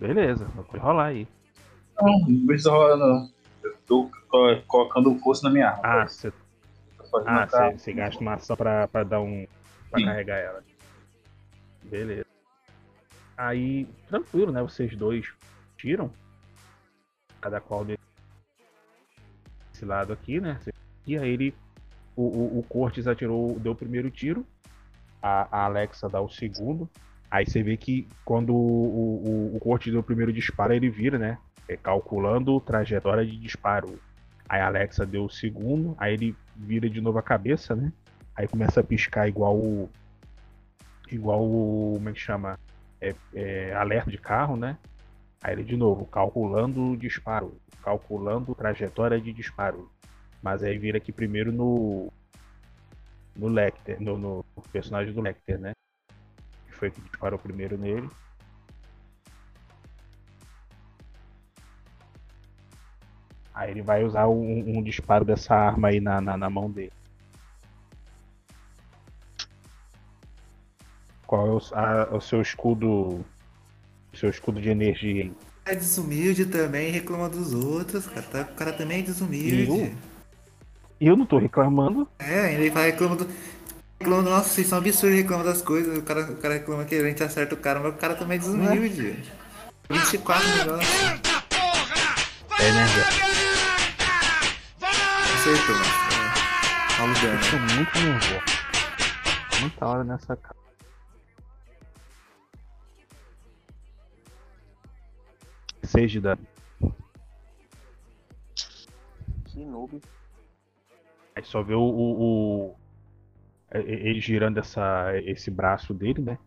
Beleza, 0.00 0.46
pode 0.54 0.78
rolar 0.78 1.06
aí. 1.06 1.28
Não, 2.00 2.20
não 2.28 2.46
precisa 2.46 2.70
rolar 2.70 2.96
não. 2.96 3.37
Tô 3.88 4.10
co- 4.28 4.62
colocando 4.66 5.18
força 5.18 5.42
na 5.44 5.50
minha 5.50 5.70
arma. 5.70 5.82
Ah, 5.82 6.06
você 6.06 6.30
ah, 7.26 7.46
gasta 7.94 8.20
uma 8.20 8.34
ação 8.34 8.54
pra, 8.56 8.86
pra 8.86 9.02
dar 9.02 9.20
um. 9.20 9.46
pra 9.90 9.98
Sim. 9.98 10.04
carregar 10.04 10.36
ela. 10.36 10.62
Beleza. 11.84 12.26
Aí, 13.36 13.88
tranquilo, 14.06 14.52
né? 14.52 14.60
Vocês 14.62 14.94
dois 14.94 15.26
tiram. 15.76 16.12
Cada 17.40 17.60
qual 17.60 17.84
desse 17.84 17.96
lado 19.84 20.12
aqui, 20.12 20.40
né? 20.40 20.60
E 21.06 21.16
aí 21.16 21.30
ele. 21.30 21.54
O, 22.14 22.22
o, 22.22 22.58
o 22.58 22.62
Cortes 22.64 23.06
atirou, 23.06 23.58
deu 23.58 23.72
o 23.72 23.76
primeiro 23.76 24.10
tiro. 24.10 24.44
A, 25.22 25.48
a 25.56 25.64
Alexa 25.64 26.08
dá 26.08 26.20
o 26.20 26.28
segundo. 26.28 26.90
Aí 27.30 27.46
você 27.46 27.62
vê 27.62 27.76
que 27.76 28.08
quando 28.24 28.54
o, 28.54 29.52
o, 29.52 29.56
o 29.56 29.60
Cortes 29.60 29.92
deu 29.92 30.00
o 30.00 30.04
primeiro 30.04 30.32
disparo, 30.32 30.72
ele 30.72 30.90
vira, 30.90 31.16
né? 31.18 31.38
É, 31.68 31.76
calculando 31.76 32.58
trajetória 32.60 33.24
de 33.24 33.36
disparo. 33.36 34.00
Aí 34.48 34.60
a 34.60 34.66
Alexa 34.66 35.04
deu 35.04 35.24
o 35.24 35.30
segundo, 35.30 35.94
aí 35.98 36.14
ele 36.14 36.34
vira 36.56 36.88
de 36.88 37.00
novo 37.00 37.18
a 37.18 37.22
cabeça, 37.22 37.76
né? 37.76 37.92
Aí 38.34 38.48
começa 38.48 38.80
a 38.80 38.84
piscar 38.84 39.28
igual 39.28 39.56
o. 39.56 39.90
Igual 41.10 41.42
o. 41.42 41.94
Como 41.96 42.08
é 42.08 42.12
que 42.12 42.20
chama? 42.20 42.58
É, 43.00 43.14
é, 43.34 43.74
alerta 43.74 44.10
de 44.10 44.16
carro, 44.16 44.56
né? 44.56 44.78
Aí 45.42 45.54
ele 45.54 45.64
de 45.64 45.76
novo, 45.76 46.06
calculando 46.06 46.92
o 46.92 46.96
disparo, 46.96 47.60
calculando 47.82 48.54
trajetória 48.54 49.20
de 49.20 49.32
disparo. 49.32 49.90
Mas 50.42 50.62
aí 50.62 50.78
vira 50.78 50.98
aqui 50.98 51.12
primeiro 51.12 51.52
no. 51.52 52.12
No 53.36 53.46
Lecter, 53.46 54.00
no, 54.00 54.16
no 54.16 54.44
personagem 54.72 55.12
do 55.12 55.20
Lecter, 55.20 55.58
né? 55.60 55.72
Que 56.66 56.74
foi 56.74 56.90
que 56.90 57.00
disparou 57.02 57.38
primeiro 57.38 57.76
nele. 57.76 58.08
Aí 63.58 63.72
ele 63.72 63.82
vai 63.82 64.04
usar 64.04 64.28
um, 64.28 64.78
um 64.78 64.80
disparo 64.84 65.24
dessa 65.24 65.52
arma 65.52 65.88
aí 65.88 65.98
na, 65.98 66.20
na, 66.20 66.36
na 66.36 66.48
mão 66.48 66.70
dele. 66.70 66.92
Qual 71.26 71.44
é 71.44 71.50
o, 71.50 71.60
a- 71.74 72.08
o 72.16 72.20
seu 72.20 72.40
escudo. 72.40 73.24
Seu 74.14 74.30
escudo 74.30 74.60
de 74.60 74.68
energia 74.68 75.24
aí? 75.24 75.32
É 75.66 75.74
desumilde 75.74 76.46
também, 76.46 76.92
reclama 76.92 77.28
dos 77.28 77.52
outros, 77.52 78.06
cara. 78.06 78.22
Tá- 78.22 78.48
O 78.48 78.54
cara 78.54 78.72
também 78.72 79.00
é 79.00 79.02
desumilde. 79.02 79.92
Eu 81.00 81.16
não 81.16 81.26
tô 81.26 81.38
reclamando. 81.38 82.08
É, 82.20 82.54
ele 82.54 82.70
fala, 82.70 82.86
reclama 82.86 83.16
do. 83.16 83.28
Reclama 84.00 84.22
do 84.22 84.30
nossa, 84.30 84.50
vocês 84.50 84.68
são 84.68 84.78
absurdos, 84.78 85.18
reclama 85.18 85.42
das 85.42 85.62
coisas. 85.62 85.98
O 85.98 86.02
cara, 86.02 86.30
o 86.30 86.36
cara 86.36 86.54
reclama 86.54 86.84
que 86.84 86.94
a 86.94 87.02
gente 87.02 87.24
acerta 87.24 87.56
o 87.56 87.58
cara, 87.58 87.80
mas 87.80 87.92
o 87.92 87.96
cara 87.96 88.14
também 88.14 88.36
é 88.36 88.40
desumilde. 88.40 89.16
24 89.90 90.48
milhões. 90.48 90.88
É, 92.60 92.72
né, 92.72 92.86
velho? 92.86 93.47
Acertou, 95.38 95.76
mas. 95.76 95.88
É. 95.88 96.96
Paulo 96.96 97.12
Eu 97.14 97.20
Dano. 97.22 97.40
tô 97.50 97.58
muito 97.74 97.98
nervoso. 97.98 99.60
Muita 99.60 99.86
hora 99.86 100.04
nessa 100.04 100.36
cara. 100.36 100.56
Seis 105.82 106.10
de 106.10 106.20
dano. 106.20 106.40
Que 109.44 109.64
noob. 109.64 110.00
Aí 111.34 111.44
só 111.44 111.62
vê 111.62 111.74
o, 111.74 111.80
o, 111.80 112.20
o- 112.70 112.76
é- 113.70 113.80
é- 113.80 114.08
ele 114.08 114.20
girando 114.20 114.58
essa, 114.58 115.12
esse 115.24 115.50
braço 115.50 115.94
dele, 115.94 116.20
né? 116.22 116.38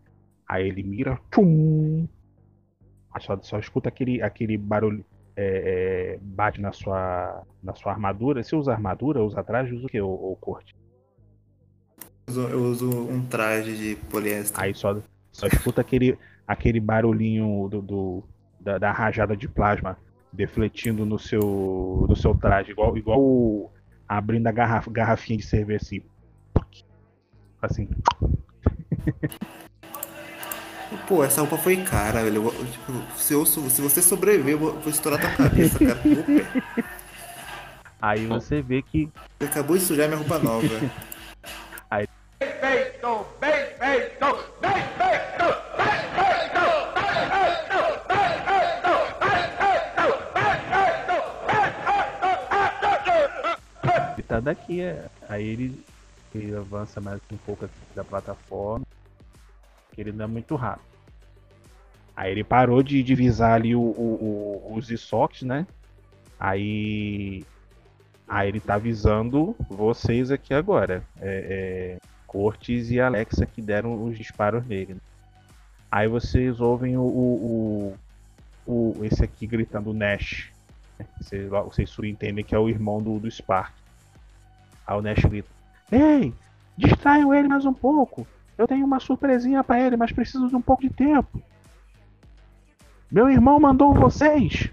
Aí 0.46 0.68
ele 0.68 0.82
mira, 0.82 1.18
tchum! 1.30 2.06
Aí 3.12 3.22
só, 3.22 3.40
só 3.42 3.58
escuta 3.58 3.88
aquele, 3.88 4.22
aquele 4.22 4.56
barulho, 4.56 5.04
é, 5.36 6.14
é, 6.14 6.18
bate 6.20 6.60
na 6.60 6.72
sua, 6.72 7.42
na 7.62 7.74
sua 7.74 7.92
armadura. 7.92 8.42
Você 8.42 8.54
usa 8.56 8.72
armadura, 8.72 9.22
usa 9.22 9.42
traje, 9.42 9.74
usa 9.74 9.86
o 9.86 9.88
que, 9.88 10.00
o, 10.00 10.36
corte? 10.40 10.74
Eu 12.28 12.62
uso- 12.62 12.90
um 13.08 13.26
traje 13.26 13.76
de 13.76 13.96
poliéster. 14.06 14.60
Aí 14.60 14.74
só, 14.74 14.96
só 15.32 15.46
escuta 15.46 15.80
aquele, 15.80 16.18
aquele 16.46 16.80
barulhinho 16.80 17.68
do, 17.68 17.82
do- 17.82 18.24
da, 18.60 18.78
da 18.78 18.92
rajada 18.92 19.36
de 19.36 19.48
plasma 19.48 19.98
defletindo 20.32 21.04
no 21.04 21.18
seu, 21.18 22.06
no 22.08 22.16
seu 22.16 22.34
traje, 22.34 22.70
igual, 22.70 22.96
igual 22.96 23.20
o- 23.20 23.70
abrindo 24.08 24.46
a 24.46 24.52
garrafa, 24.52 24.90
garrafinha 24.90 25.38
de 25.38 25.44
cerveja 25.44 25.80
assim. 25.84 26.02
Assim. 27.60 27.88
Pô, 31.06 31.24
essa 31.24 31.40
roupa 31.40 31.58
foi 31.58 31.76
cara, 31.84 32.22
velho. 32.22 32.50
Tipo, 32.70 32.92
se, 33.16 33.34
eu, 33.34 33.44
se 33.46 33.60
você 33.60 34.02
sobreviver, 34.02 34.54
eu 34.54 34.58
vou, 34.58 34.72
vou 34.74 34.90
estourar 34.90 35.20
tua 35.20 35.30
cabeça, 35.30 35.78
cara. 35.78 35.98
Opa, 35.98 37.02
Aí 38.02 38.26
você 38.26 38.60
vê 38.60 38.82
que 38.82 39.08
Você 39.38 39.46
acabou 39.46 39.78
de 39.78 39.84
sujar 39.84 40.08
minha 40.08 40.18
roupa 40.18 40.38
nova. 40.38 40.66
Aí 41.88 42.06
Feito, 42.40 43.26
bem 43.40 43.52
feito, 43.52 44.26
bem 44.60 44.74
feito, 44.98 45.46
bem 45.78 45.94
feito, 46.10 46.66
bem 46.98 47.20
feito, 47.30 47.76
bem 48.08 48.32
feito, 48.48 48.90
bem 49.20 49.46
feito, 49.54 50.12
bem 51.46 51.70
feito, 52.92 54.12
ele 54.14 54.22
tá 54.24 54.40
daqui, 54.40 54.80
é. 54.80 55.06
Aí 55.28 55.46
ele, 55.46 55.84
ele 56.34 56.56
avança 56.56 57.00
mais 57.00 57.20
um 57.30 57.36
pouco 57.36 57.64
aqui 57.66 57.74
da 57.94 58.02
plataforma. 58.02 58.84
Que 59.92 60.00
ele 60.00 60.22
é 60.22 60.26
muito 60.26 60.56
rápido. 60.56 60.90
Aí 62.16 62.30
ele 62.30 62.44
parou 62.44 62.82
de 62.82 63.02
divisar 63.02 63.54
ali 63.54 63.74
o, 63.74 63.80
o, 63.80 64.62
o- 64.70 64.74
os 64.76 64.90
isocs, 64.90 65.42
né? 65.42 65.66
Aí. 66.38 67.44
Aí 68.28 68.48
ele 68.48 68.60
tá 68.60 68.74
avisando 68.74 69.54
vocês 69.68 70.30
aqui 70.30 70.54
agora. 70.54 71.02
É, 71.20 71.98
é, 72.00 72.08
Cortes 72.26 72.90
e 72.90 72.98
Alexa 73.00 73.44
que 73.44 73.60
deram 73.60 74.02
os 74.04 74.16
disparos 74.16 74.64
nele. 74.66 74.94
né? 74.94 75.00
Aí 75.90 76.08
vocês 76.08 76.58
ouvem 76.60 76.96
o, 76.96 77.02
o, 77.02 77.96
o, 78.66 78.94
o- 79.00 79.04
esse 79.04 79.22
aqui 79.22 79.46
gritando 79.46 79.92
Nash. 79.92 80.50
né? 80.98 81.06
Vocês, 81.20 81.48
vocês 81.48 81.90
subentendem 81.90 82.44
que 82.44 82.54
é 82.54 82.58
o 82.58 82.68
irmão 82.68 83.02
do, 83.02 83.18
do 83.18 83.30
Spark. 83.30 83.74
Aí 84.86 84.96
o 84.98 85.02
Nash 85.02 85.24
grita: 85.24 85.48
Ei, 85.90 86.32
distraiam 86.76 87.34
ele 87.34 87.48
mais 87.48 87.64
um 87.66 87.74
pouco. 87.74 88.26
Eu 88.58 88.66
tenho 88.68 88.84
uma 88.84 89.00
surpresinha 89.00 89.64
pra 89.64 89.80
ele, 89.80 89.96
mas 89.96 90.12
preciso 90.12 90.48
de 90.48 90.54
um 90.56 90.60
pouco 90.62 90.82
de 90.82 90.90
tempo. 90.90 91.42
Meu 93.10 93.28
irmão 93.30 93.58
mandou 93.58 93.92
vocês. 93.94 94.70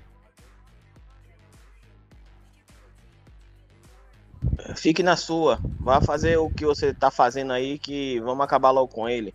Fique 4.76 5.04
na 5.04 5.16
sua. 5.16 5.60
Vá 5.80 6.00
fazer 6.02 6.38
o 6.38 6.50
que 6.50 6.66
você 6.66 6.94
tá 6.94 7.10
fazendo 7.12 7.52
aí 7.52 7.78
que 7.78 8.20
vamos 8.22 8.44
acabar 8.44 8.72
logo 8.72 8.88
com 8.94 9.08
ele. 9.10 9.34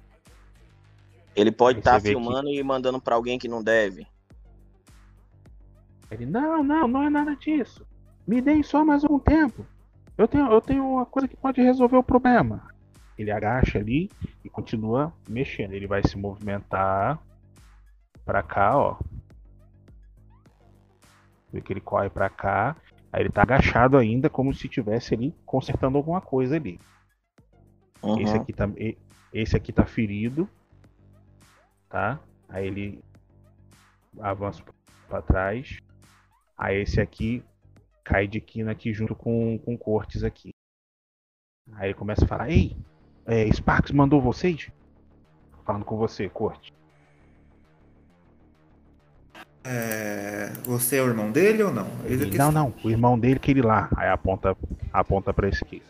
Ele 1.34 1.50
pode 1.50 1.80
estar 1.80 1.94
você 2.00 2.08
vê 2.08 2.14
que- 2.14 2.20
filmando 2.20 2.48
e 2.48 2.62
mandando 2.62 3.00
pra 3.00 3.14
alguém 3.16 3.38
que 3.38 3.48
não 3.48 3.62
deve. 3.62 4.06
Ele: 6.10 6.26
Não, 6.26 6.62
não, 6.62 6.86
não 6.86 7.02
é 7.02 7.10
nada 7.10 7.34
disso. 7.36 7.84
Me 8.26 8.40
deem 8.40 8.62
só 8.62 8.84
mais 8.84 9.02
algum 9.04 9.18
tempo. 9.18 9.66
Eu 10.16 10.28
tenho, 10.28 10.50
eu 10.50 10.60
tenho 10.60 10.86
uma 10.88 11.04
coisa 11.04 11.26
que 11.26 11.36
pode 11.36 11.60
resolver 11.60 11.96
o 11.96 12.02
problema. 12.02 12.72
Ele 13.18 13.30
agacha 13.30 13.78
ali 13.78 14.10
e 14.44 14.48
continua 14.48 15.12
mexendo. 15.28 15.72
Ele 15.72 15.86
vai 15.86 16.02
se 16.02 16.16
movimentar 16.16 17.20
pra 18.24 18.42
cá, 18.42 18.76
ó. 18.76 18.98
Vê 21.52 21.60
que 21.60 21.72
ele 21.72 21.80
corre 21.80 22.10
pra 22.10 22.28
cá. 22.28 22.76
Aí 23.12 23.22
ele 23.22 23.30
tá 23.30 23.42
agachado 23.42 23.96
ainda, 23.96 24.28
como 24.28 24.52
se 24.52 24.66
estivesse 24.66 25.14
ali 25.14 25.32
consertando 25.46 25.96
alguma 25.96 26.20
coisa 26.20 26.56
ali. 26.56 26.80
Uhum. 28.02 28.20
Esse 28.20 28.36
aqui 28.36 28.52
tá, 28.52 28.68
esse 29.32 29.56
aqui 29.56 29.72
tá 29.72 29.86
ferido, 29.86 30.48
tá? 31.88 32.20
Aí 32.48 32.66
ele 32.66 33.04
avança 34.20 34.62
pra 35.08 35.22
trás. 35.22 35.78
Aí 36.58 36.82
esse 36.82 37.00
aqui 37.00 37.42
cai 38.02 38.26
de 38.26 38.40
quina 38.40 38.72
aqui 38.72 38.92
junto 38.92 39.14
com, 39.14 39.58
com 39.58 39.78
Cortes 39.78 40.22
aqui. 40.22 40.50
Aí 41.72 41.88
ele 41.88 41.94
começa 41.94 42.24
a 42.24 42.28
falar: 42.28 42.50
Ei, 42.50 42.76
é, 43.26 43.50
Sparks 43.52 43.92
mandou 43.92 44.20
vocês? 44.20 44.68
Falando 45.64 45.84
com 45.84 45.96
você, 45.96 46.28
Corte. 46.28 46.72
É, 49.66 50.52
você 50.64 50.96
é 50.96 51.02
o 51.02 51.06
irmão 51.06 51.30
dele 51.30 51.62
ou 51.62 51.72
não? 51.72 51.88
Ele, 52.04 52.36
não, 52.36 52.52
não, 52.52 52.74
o 52.84 52.90
irmão 52.90 53.18
dele 53.18 53.38
que 53.38 53.50
ele 53.50 53.62
lá. 53.62 53.88
Aí 53.96 54.08
aponta, 54.08 54.54
aponta 54.92 55.32
pra 55.32 55.48
aqui. 55.48 55.82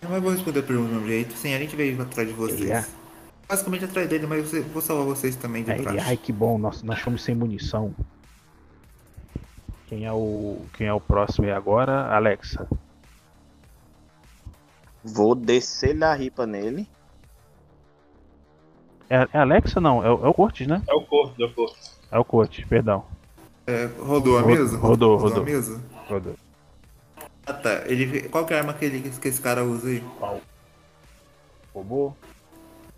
Mas 0.00 0.12
eu 0.12 0.22
vou 0.22 0.30
responder 0.30 0.62
do 0.62 0.72
mesmo 0.72 1.06
jeito. 1.06 1.36
Sim, 1.36 1.54
a 1.54 1.58
gente 1.58 1.74
veio 1.74 2.00
atrás 2.00 2.28
de 2.28 2.34
vocês. 2.34 2.70
É? 2.70 2.86
Basicamente 3.48 3.84
atrás 3.84 4.08
dele, 4.08 4.26
mas 4.28 4.52
eu 4.52 4.62
vou 4.64 4.80
salvar 4.80 5.04
vocês 5.04 5.34
também 5.34 5.64
de 5.64 5.72
Aí 5.72 5.80
ele, 5.80 6.00
ai 6.00 6.16
que 6.16 6.32
bom, 6.32 6.56
nós, 6.56 6.82
nós 6.82 7.00
fomos 7.00 7.22
sem 7.22 7.34
munição. 7.34 7.94
Quem 9.88 10.04
é 10.04 10.12
o, 10.12 10.60
quem 10.74 10.86
é 10.86 10.92
o 10.92 11.00
próximo 11.00 11.46
aí 11.46 11.52
agora? 11.52 12.14
Alexa. 12.14 12.68
Vou 15.02 15.34
descer 15.34 16.02
a 16.04 16.12
ripa 16.14 16.46
nele. 16.46 16.86
É, 19.08 19.26
é 19.32 19.38
Alexa 19.38 19.80
não, 19.80 20.04
é, 20.04 20.10
o- 20.10 20.26
é 20.26 20.28
o 20.28 20.34
Cortes, 20.34 20.66
né? 20.66 20.82
É 20.86 20.92
o 20.94 21.00
corpo, 21.02 21.42
é 21.42 21.46
o 21.46 21.54
corpo. 21.54 21.76
É 22.12 22.18
o 22.18 22.24
Cortes, 22.24 22.64
perdão. 22.66 23.04
É, 23.66 23.86
rodou 23.86 24.36
a 24.38 24.42
Ro- 24.42 24.46
mesa? 24.48 24.76
Rodou, 24.76 25.16
a 25.18 25.20
rodou. 25.22 25.44
mesa? 25.44 25.80
Rodou. 26.08 26.34
Ah 27.46 27.52
tá. 27.54 27.82
Ele, 27.86 28.28
qual 28.28 28.44
que 28.44 28.52
é 28.52 28.56
a 28.56 28.60
arma 28.60 28.74
que, 28.74 28.84
ele, 28.84 29.10
que 29.10 29.28
esse 29.28 29.40
cara 29.40 29.64
usa 29.64 29.88
aí? 29.88 30.02
Qual? 30.18 30.40
Robô? 31.74 32.12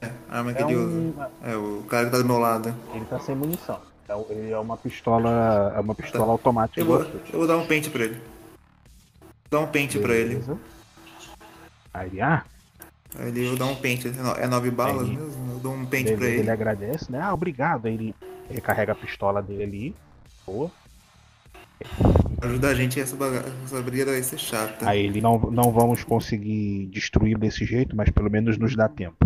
É, 0.01 0.11
a 0.29 0.39
arma 0.39 0.53
que 0.53 0.61
É 0.61 0.65
ele 0.65 0.77
um- 0.77 1.11
usa. 1.11 1.31
É, 1.43 1.57
o 1.57 1.85
cara 1.89 2.07
que 2.07 2.11
tá 2.13 2.19
do 2.19 2.25
meu 2.25 2.39
lado. 2.39 2.75
Ele 2.93 3.05
tá 3.05 3.21
sem 3.21 3.37
munição. 3.37 3.81
É 4.11 4.15
o- 4.17 4.27
Ele 4.29 4.51
é 4.51 4.59
uma 4.59 4.77
pistola. 4.77 5.73
É 5.77 5.81
uma 5.81 5.95
pistola 5.95 6.25
Tá. 6.27 6.33
automática. 6.33 6.81
Eu 6.81 6.85
vou, 6.87 7.01
eu 7.01 7.39
vou 7.39 7.47
dar 7.47 7.57
um 7.59 7.65
pente 7.67 7.89
pra 7.91 8.03
ele. 8.05 8.15
Vou 8.15 9.61
dar 9.61 9.61
um 9.61 9.69
pente 9.71 9.99
pra 10.01 10.15
ele. 10.15 10.31
Beleza. 10.31 10.59
Aí, 11.95 12.21
ah, 12.21 12.45
Aí 13.17 13.29
ele, 13.29 13.47
eu 13.47 13.57
dar 13.57 13.67
um 13.67 13.77
pente. 13.77 14.09
É 14.09 14.43
É 14.43 14.47
nove 14.49 14.71
balas 14.71 15.09
mesmo? 15.09 15.53
Eu 15.53 15.59
dou 15.61 15.73
um 15.75 15.87
pente 15.87 16.05
beleza, 16.07 16.19
pra 16.19 16.29
ele. 16.29 16.39
ele 16.41 16.51
agradece, 16.51 17.11
né? 17.13 17.21
Ah, 17.21 17.33
obrigado. 17.33 17.87
Aí 17.87 17.95
ele 17.95 18.15
recarrega 18.51 18.93
a 18.93 18.97
pistola 18.97 19.41
dele 19.41 19.63
ali. 19.63 19.97
Boa. 20.45 20.71
Ajuda 22.43 22.69
a 22.69 22.75
gente 22.75 23.01
essa, 23.01 23.15
baga... 23.17 23.45
essa 23.65 23.81
briga 23.81 24.07
vai 24.07 24.23
ser 24.25 24.39
chata. 24.39 24.89
Aí 24.89 25.07
ele 25.07 25.21
não, 25.21 25.39
não 25.39 25.71
vamos 25.71 26.03
conseguir 26.03 26.87
destruir 26.87 27.39
desse 27.39 27.65
jeito, 27.65 27.95
mas 27.95 28.11
pelo 28.11 28.29
menos 28.31 28.59
nos 28.59 28.75
dá 28.75 28.89
tempo. 28.89 29.17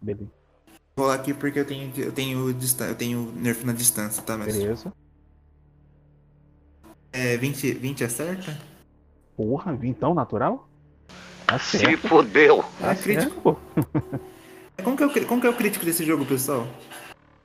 Beleza. 0.00 0.41
Vou 0.94 1.06
lá 1.06 1.14
aqui 1.14 1.32
porque 1.32 1.58
eu 1.58 1.64
tenho, 1.64 1.90
eu 1.96 2.12
tenho, 2.12 2.48
eu 2.50 2.94
tenho 2.94 3.32
nerf 3.36 3.64
na 3.64 3.72
distância, 3.72 4.22
tá, 4.22 4.36
mestre? 4.36 4.62
Beleza. 4.62 4.92
É, 7.12 7.36
20, 7.36 7.72
20 7.74 8.04
acerta? 8.04 8.58
Porra, 9.36 9.74
vintão 9.74 10.14
natural? 10.14 10.68
Tá 11.46 11.58
Se 11.58 11.96
fodeu. 11.96 12.64
Tá 12.78 12.92
É 12.92 12.94
crítico. 12.94 13.40
pô. 13.40 13.56
Como 14.82 14.96
que, 14.96 15.02
é 15.02 15.06
o, 15.06 15.26
como 15.28 15.40
que 15.40 15.46
é 15.46 15.50
o 15.50 15.54
crítico 15.56 15.84
desse 15.84 16.04
jogo, 16.04 16.24
pessoal? 16.26 16.66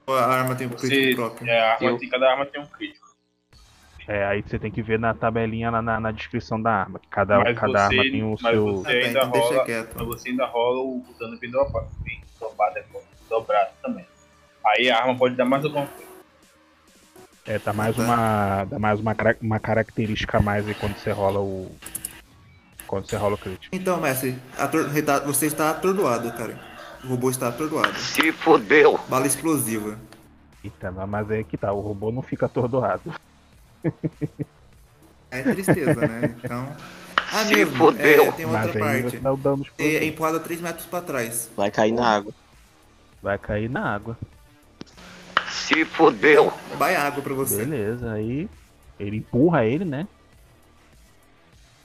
Ou 0.07 0.15
a 0.15 0.25
arma 0.25 0.55
tem 0.55 0.65
um 0.65 0.71
crítico 0.71 0.89
Você, 0.89 1.15
próprio? 1.15 1.47
é, 1.47 1.59
a 1.59 1.73
arma, 1.73 1.99
cada 2.09 2.31
arma 2.31 2.45
tem 2.47 2.59
um 2.61 2.65
crítico. 2.65 3.05
É, 4.07 4.25
aí 4.25 4.41
você 4.41 4.57
tem 4.57 4.71
que 4.71 4.81
ver 4.81 4.97
na 4.97 5.13
tabelinha 5.13 5.69
na, 5.69 5.81
na, 5.81 5.99
na 5.99 6.11
descrição 6.11 6.59
da 6.59 6.71
arma. 6.71 6.97
que 6.97 7.07
Cada, 7.09 7.37
mas 7.39 7.59
cada 7.59 7.87
você, 7.89 7.99
arma 7.99 8.03
tem 8.11 8.23
o 8.23 8.37
mas 8.41 8.53
seu. 8.53 8.65
você 8.65 8.87
ainda 8.87 9.07
então 9.09 9.31
deixa 9.31 9.47
rola, 9.49 9.65
quieto. 9.65 9.95
mas 9.97 10.07
você 10.07 10.29
ainda 10.29 10.45
rola 10.45 10.79
o, 10.79 10.97
o 10.99 11.15
dano 11.19 11.37
bem 11.37 11.51
dobrado, 11.51 11.89
bem 12.03 12.21
dobrado, 13.29 13.69
também. 13.81 14.05
Aí 14.65 14.89
a 14.89 14.97
arma 14.99 15.15
pode 15.17 15.35
dar 15.35 15.45
mais 15.45 15.63
alguma 15.63 15.85
coisa. 15.87 16.07
É, 17.45 17.57
dá 17.59 17.71
mais 17.71 17.97
uma. 17.97 18.65
Dá 18.65 18.77
mais 18.79 18.99
uma, 18.99 19.15
uma 19.41 19.59
característica 19.59 20.37
a 20.37 20.41
mais 20.41 20.67
aí 20.67 20.73
quando 20.73 20.97
você 20.97 21.11
rola 21.11 21.39
o. 21.39 21.71
Quando 22.85 23.09
você 23.09 23.15
rola 23.15 23.35
o 23.35 23.37
crítico. 23.37 23.73
Então, 23.75 23.99
mestre, 23.99 24.37
ator- 24.57 24.89
você 25.25 25.45
está 25.47 25.69
atordoado, 25.71 26.31
cara. 26.33 26.59
O 27.03 27.07
robô 27.09 27.29
está 27.29 27.47
atordoado. 27.49 27.97
Se 27.99 28.31
fodeu! 28.31 28.99
Bala 29.07 29.27
explosiva. 29.27 29.97
Eita, 30.63 30.91
mas 30.91 31.31
é 31.31 31.43
que 31.43 31.57
tá, 31.57 31.71
o 31.71 31.79
robô 31.79 32.11
não 32.11 32.21
fica 32.21 32.45
atordoado. 32.47 33.13
É 35.29 35.41
tristeza, 35.43 35.93
né? 36.07 36.35
Então. 36.41 36.67
Ah, 37.17 37.43
Se 37.43 37.53
mesmo, 37.53 37.75
fodeu. 37.75 38.23
é, 38.23 38.31
tem 38.31 38.45
outra 38.45 38.61
Mas 38.61 38.77
parte. 38.77 39.21
É, 39.77 39.95
é 39.97 40.05
empurrado 40.05 40.39
3 40.39 40.61
metros 40.61 40.85
pra 40.85 41.01
trás. 41.01 41.49
Vai 41.55 41.69
cair 41.69 41.91
na 41.91 42.15
água. 42.15 42.33
Vai 43.27 43.37
cair 43.37 43.69
na 43.69 43.83
água. 43.93 44.17
Se 45.49 45.83
fodeu. 45.83 46.49
Vai 46.77 46.95
água 46.95 47.21
pra 47.21 47.33
você. 47.33 47.57
Beleza, 47.65 48.13
aí 48.13 48.47
ele 48.97 49.17
empurra 49.17 49.65
ele, 49.65 49.83
né? 49.83 50.07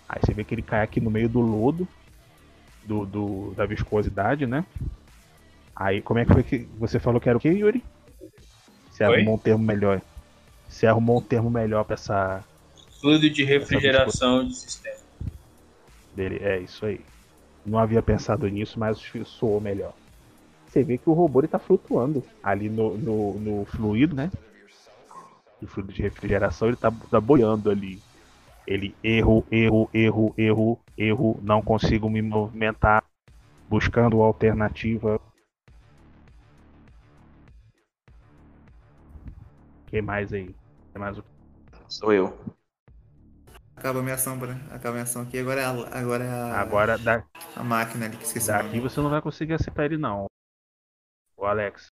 Aí 0.08 0.20
você 0.24 0.32
vê 0.32 0.44
que 0.44 0.54
ele 0.54 0.62
cai 0.62 0.82
aqui 0.84 1.00
no 1.00 1.10
meio 1.10 1.28
do 1.28 1.40
lodo, 1.40 1.88
do, 2.84 3.04
do- 3.04 3.54
da 3.56 3.66
viscosidade, 3.66 4.46
né? 4.46 4.64
Aí 5.74 6.00
como 6.00 6.20
é 6.20 6.24
que 6.24 6.32
foi 6.32 6.44
que 6.44 6.58
você 6.78 7.00
falou 7.00 7.20
que 7.20 7.28
era 7.28 7.36
o 7.36 7.40
que, 7.40 7.48
Yuri? 7.48 7.82
Você 8.92 9.02
Oi? 9.04 9.16
arrumou 9.16 9.34
um 9.34 9.38
termo 9.38 9.64
melhor. 9.64 10.00
Você 10.68 10.86
arrumou 10.86 11.18
um 11.18 11.22
termo 11.24 11.50
melhor 11.50 11.82
pra 11.84 11.94
essa. 11.94 12.44
Fluido 13.00 13.28
de 13.28 13.42
refrigeração 13.42 14.46
de 14.46 14.54
sistema. 14.54 14.94
dele. 16.14 16.38
É 16.40 16.60
isso 16.60 16.86
aí. 16.86 17.00
Não 17.66 17.80
havia 17.80 18.00
pensado 18.00 18.46
nisso, 18.46 18.78
mas 18.78 18.96
soou 19.26 19.60
melhor. 19.60 19.92
Você 20.72 20.82
vê 20.82 20.96
que 20.96 21.10
o 21.10 21.12
robô 21.12 21.40
ele 21.40 21.48
tá 21.48 21.58
flutuando 21.58 22.24
ali 22.42 22.70
no, 22.70 22.96
no, 22.96 23.34
no 23.38 23.64
fluido, 23.66 24.16
né? 24.16 24.30
O 25.60 25.66
fluido 25.66 25.92
de 25.92 26.00
refrigeração 26.00 26.68
ele 26.68 26.78
tá, 26.78 26.90
tá 27.10 27.20
boiando 27.20 27.70
ali. 27.70 28.00
Ele 28.66 28.94
erro, 29.04 29.44
erro, 29.50 29.90
erro, 29.92 30.34
erro, 30.38 30.80
erro, 30.96 31.40
não 31.42 31.60
consigo 31.60 32.08
me 32.08 32.22
movimentar, 32.22 33.04
buscando 33.68 34.22
alternativa. 34.22 35.20
que 39.88 40.00
mais 40.00 40.32
aí? 40.32 40.54
Que 40.90 40.98
mais 40.98 41.18
o 41.18 41.24
Sou 41.86 42.14
eu. 42.14 42.34
Acaba 43.76 43.98
a 43.98 44.02
minha 44.02 44.14
ação, 44.14 44.38
pra... 44.38 44.52
acaba 44.70 44.88
a 44.88 44.92
minha 44.92 45.02
ação 45.02 45.20
aqui. 45.20 45.38
Agora 45.38 45.60
é 45.60 45.64
a, 45.66 45.98
agora 45.98 46.24
é 46.24 46.30
a, 46.30 46.60
Agora 46.62 46.96
da, 46.96 47.22
a 47.54 47.62
máquina 47.62 48.06
ali 48.06 48.16
que 48.16 48.24
esqueci. 48.24 48.46
daqui 48.46 48.78
nome. 48.78 48.80
você 48.80 49.00
não 49.02 49.10
vai 49.10 49.20
conseguir 49.20 49.52
acertar 49.52 49.84
ele 49.84 49.98
não. 49.98 50.31
O 51.42 51.46
Alex. 51.46 51.90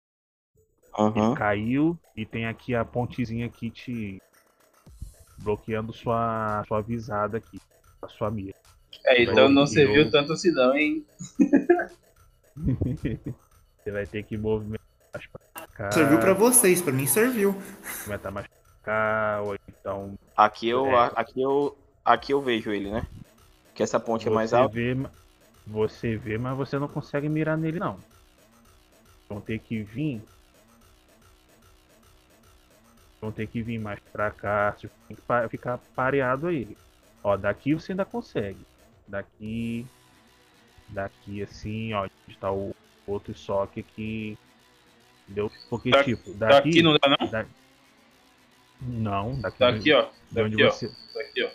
Uhum. 0.96 1.30
Ele 1.30 1.36
caiu 1.36 2.00
e 2.16 2.24
tem 2.24 2.46
aqui 2.46 2.76
a 2.76 2.86
pontezinha 2.86 3.48
aqui 3.48 3.72
te 3.72 4.22
bloqueando 5.40 5.92
sua, 5.92 6.64
sua 6.68 6.82
visada 6.82 7.38
aqui, 7.40 7.60
a 8.00 8.08
sua 8.08 8.30
mira. 8.30 8.54
É, 9.06 9.24
então 9.24 9.50
não 9.50 9.64
Eu- 9.64 9.68
serviu 9.68 10.12
tanto 10.12 10.34
assim 10.34 10.52
não, 10.52 10.76
hein? 10.76 11.04
Você 12.56 13.92
vai 13.92 14.06
ter 14.06 14.22
que 14.24 14.38
movimentar 14.38 14.86
mais 15.14 15.26
pra 15.28 15.68
cá. 15.68 15.92
Serviu 15.94 16.20
pra 16.20 16.34
vocês, 16.34 16.80
pra 16.82 16.94
mim 16.94 17.08
serviu. 17.08 17.54
Movimentar 18.02 18.32
mais 18.32 18.46
pra 18.48 18.58
cá, 18.84 19.42
ou 19.44 19.56
então. 19.68 20.16
Aqui 20.38 20.70
eu, 20.70 20.86
É. 20.88 21.12
aqui 21.16 21.42
eu, 21.42 21.76
aqui 22.06 22.34
eu 22.34 22.42
vejo 22.42 22.72
ele, 22.72 22.92
né? 22.92 23.08
Que 23.74 23.82
essa 23.82 24.00
ponte 24.00 24.28
é 24.28 24.32
mais 24.32 24.52
você 24.52 24.56
alta. 24.58 24.76
Vê, 24.76 24.96
você 25.66 26.16
vê, 26.18 26.38
mas 26.38 26.56
você 26.58 26.78
não 26.78 26.88
consegue 26.88 27.28
mirar 27.30 27.58
nele 27.58 27.80
não. 27.80 27.98
Vão 29.30 29.40
ter 29.40 29.60
que 29.60 29.84
vir. 29.84 30.22
Vão 33.22 33.32
ter 33.32 33.48
que 33.48 33.62
vir 33.62 33.78
mais 33.80 34.00
pra 34.12 34.32
cá. 34.32 34.72
Você 34.72 34.90
tem 35.08 35.16
que 35.18 35.50
ficar 35.50 35.78
pareado 35.96 36.48
aí. 36.48 36.76
Ó, 37.24 37.38
daqui 37.38 37.74
você 37.74 37.92
ainda 37.92 38.06
consegue. 38.06 38.60
Daqui. 39.08 39.86
Daqui 40.88 41.44
assim, 41.44 41.94
ó. 41.94 42.06
Onde 42.28 42.38
tá 42.40 42.52
o 42.52 42.76
outro 43.06 43.34
soque 43.36 43.82
aqui. 43.82 44.38
Entendeu? 45.26 45.52
Porque, 45.70 45.92
Da- 45.92 46.04
tipo, 46.04 46.34
daqui. 46.34 46.70
daqui 46.70 46.82
não 46.82 46.94
dá, 46.94 47.18
não? 47.20 47.30
da- 47.30 47.46
Não, 48.82 49.42
daqui. 49.42 49.60
Daqui, 49.60 49.94
ó. 49.94 50.10
Daqui, 50.32 50.64
ó. 50.64 50.72
você. 50.72 50.92
Daqui, 51.14 51.44
ó. 51.44 51.50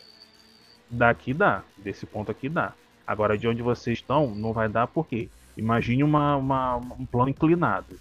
Daqui 0.91 1.35
dá, 1.35 1.65
desse 1.79 2.07
ponto 2.07 2.31
aqui 2.31 2.49
dá. 2.49 2.73
Agora 3.07 3.37
de 3.37 3.49
onde 3.49 3.63
vocês 3.63 3.99
estão, 3.99 4.33
não 4.35 4.53
vai 4.53 4.69
dar 4.69 4.87
porque 4.87 5.29
imagine 5.57 6.03
uma, 6.05 6.37
uma- 6.37 6.77
um 6.77 7.07
plano 7.07 7.29
inclinado. 7.31 7.97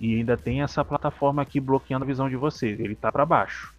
E 0.00 0.16
ainda 0.16 0.36
tem 0.36 0.62
essa 0.62 0.84
plataforma 0.84 1.40
aqui 1.42 1.60
bloqueando 1.60 2.04
a 2.04 2.06
visão 2.08 2.28
de 2.28 2.36
vocês. 2.36 2.78
Ele 2.80 2.94
tá 2.94 3.10
para 3.12 3.24
baixo. 3.24 3.72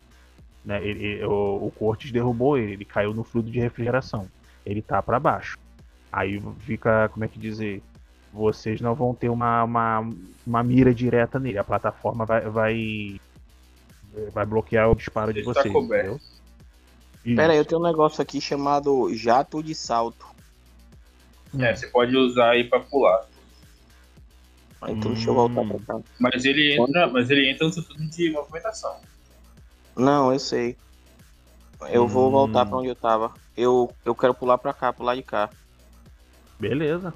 Né? 0.63 0.83
Ele- 0.83 1.03
ele- 1.05 1.25
o, 1.25 1.67
o 1.67 1.71
Cortes 1.77 2.11
derrubou 2.11 2.57
ele, 2.57 2.73
ele 2.73 2.85
caiu 2.85 3.13
no 3.13 3.23
fluido 3.23 3.51
de 3.51 3.59
refrigeração. 3.59 4.27
Ele 4.65 4.81
tá 4.81 5.01
para 5.01 5.19
baixo. 5.19 5.57
Aí 6.11 6.41
fica, 6.59 7.09
como 7.09 7.25
é 7.25 7.27
que 7.27 7.37
dizer? 7.37 7.83
Vocês 8.33 8.81
não 8.81 8.95
vão 8.95 9.13
ter 9.13 9.29
uma, 9.29 9.63
uma, 9.63 10.09
uma 10.45 10.63
mira 10.63 10.93
direta 10.93 11.39
nele. 11.39 11.57
A 11.57 11.63
plataforma 11.63 12.25
vai, 12.25 12.41
vai, 12.41 13.21
vai 14.33 14.45
bloquear 14.45 14.89
o 14.89 14.95
disparo 14.95 15.31
de 15.33 15.39
Ele 15.39 15.45
tá 15.53 15.61
vocês. 15.61 15.73
entendeu? 15.75 16.19
Pera 17.35 17.53
aí, 17.53 17.57
eu 17.59 17.65
tenho 17.65 17.81
um 17.81 17.83
negócio 17.83 18.21
aqui 18.21 18.39
chamado 18.41 19.13
jato 19.15 19.61
de 19.63 19.73
salto. 19.75 20.25
É, 21.59 21.75
você 21.75 21.87
pode 21.87 22.15
usar 22.15 22.51
aí 22.51 22.63
pra 22.65 22.79
pular. 22.79 23.25
Ah, 24.81 24.91
Então 24.91 25.13
deixa 25.13 25.29
eu 25.29 25.33
voltar 25.35 25.61
Hum. 25.61 25.67
pra 25.85 25.95
cá. 25.95 26.01
Mas 26.19 26.45
ele 26.45 26.73
entra, 26.75 27.07
mas 27.07 27.29
ele 27.29 27.49
entra 27.49 27.65
no 27.67 27.73
seu 27.73 27.83
turno 27.83 28.09
de 28.09 28.29
movimentação. 28.31 28.99
Não, 29.95 30.33
eu 30.33 30.39
sei. 30.39 30.77
Eu 31.89 32.07
vou 32.07 32.27
Hum. 32.27 32.31
voltar 32.31 32.65
pra 32.65 32.77
onde 32.77 32.89
eu 32.89 32.95
tava. 32.95 33.33
Eu, 33.55 33.93
eu 34.03 34.15
quero 34.15 34.33
pular 34.33 34.57
pra 34.57 34.73
cá, 34.73 34.91
pular 34.91 35.15
de 35.15 35.23
cá. 35.23 35.49
Beleza. 36.59 37.13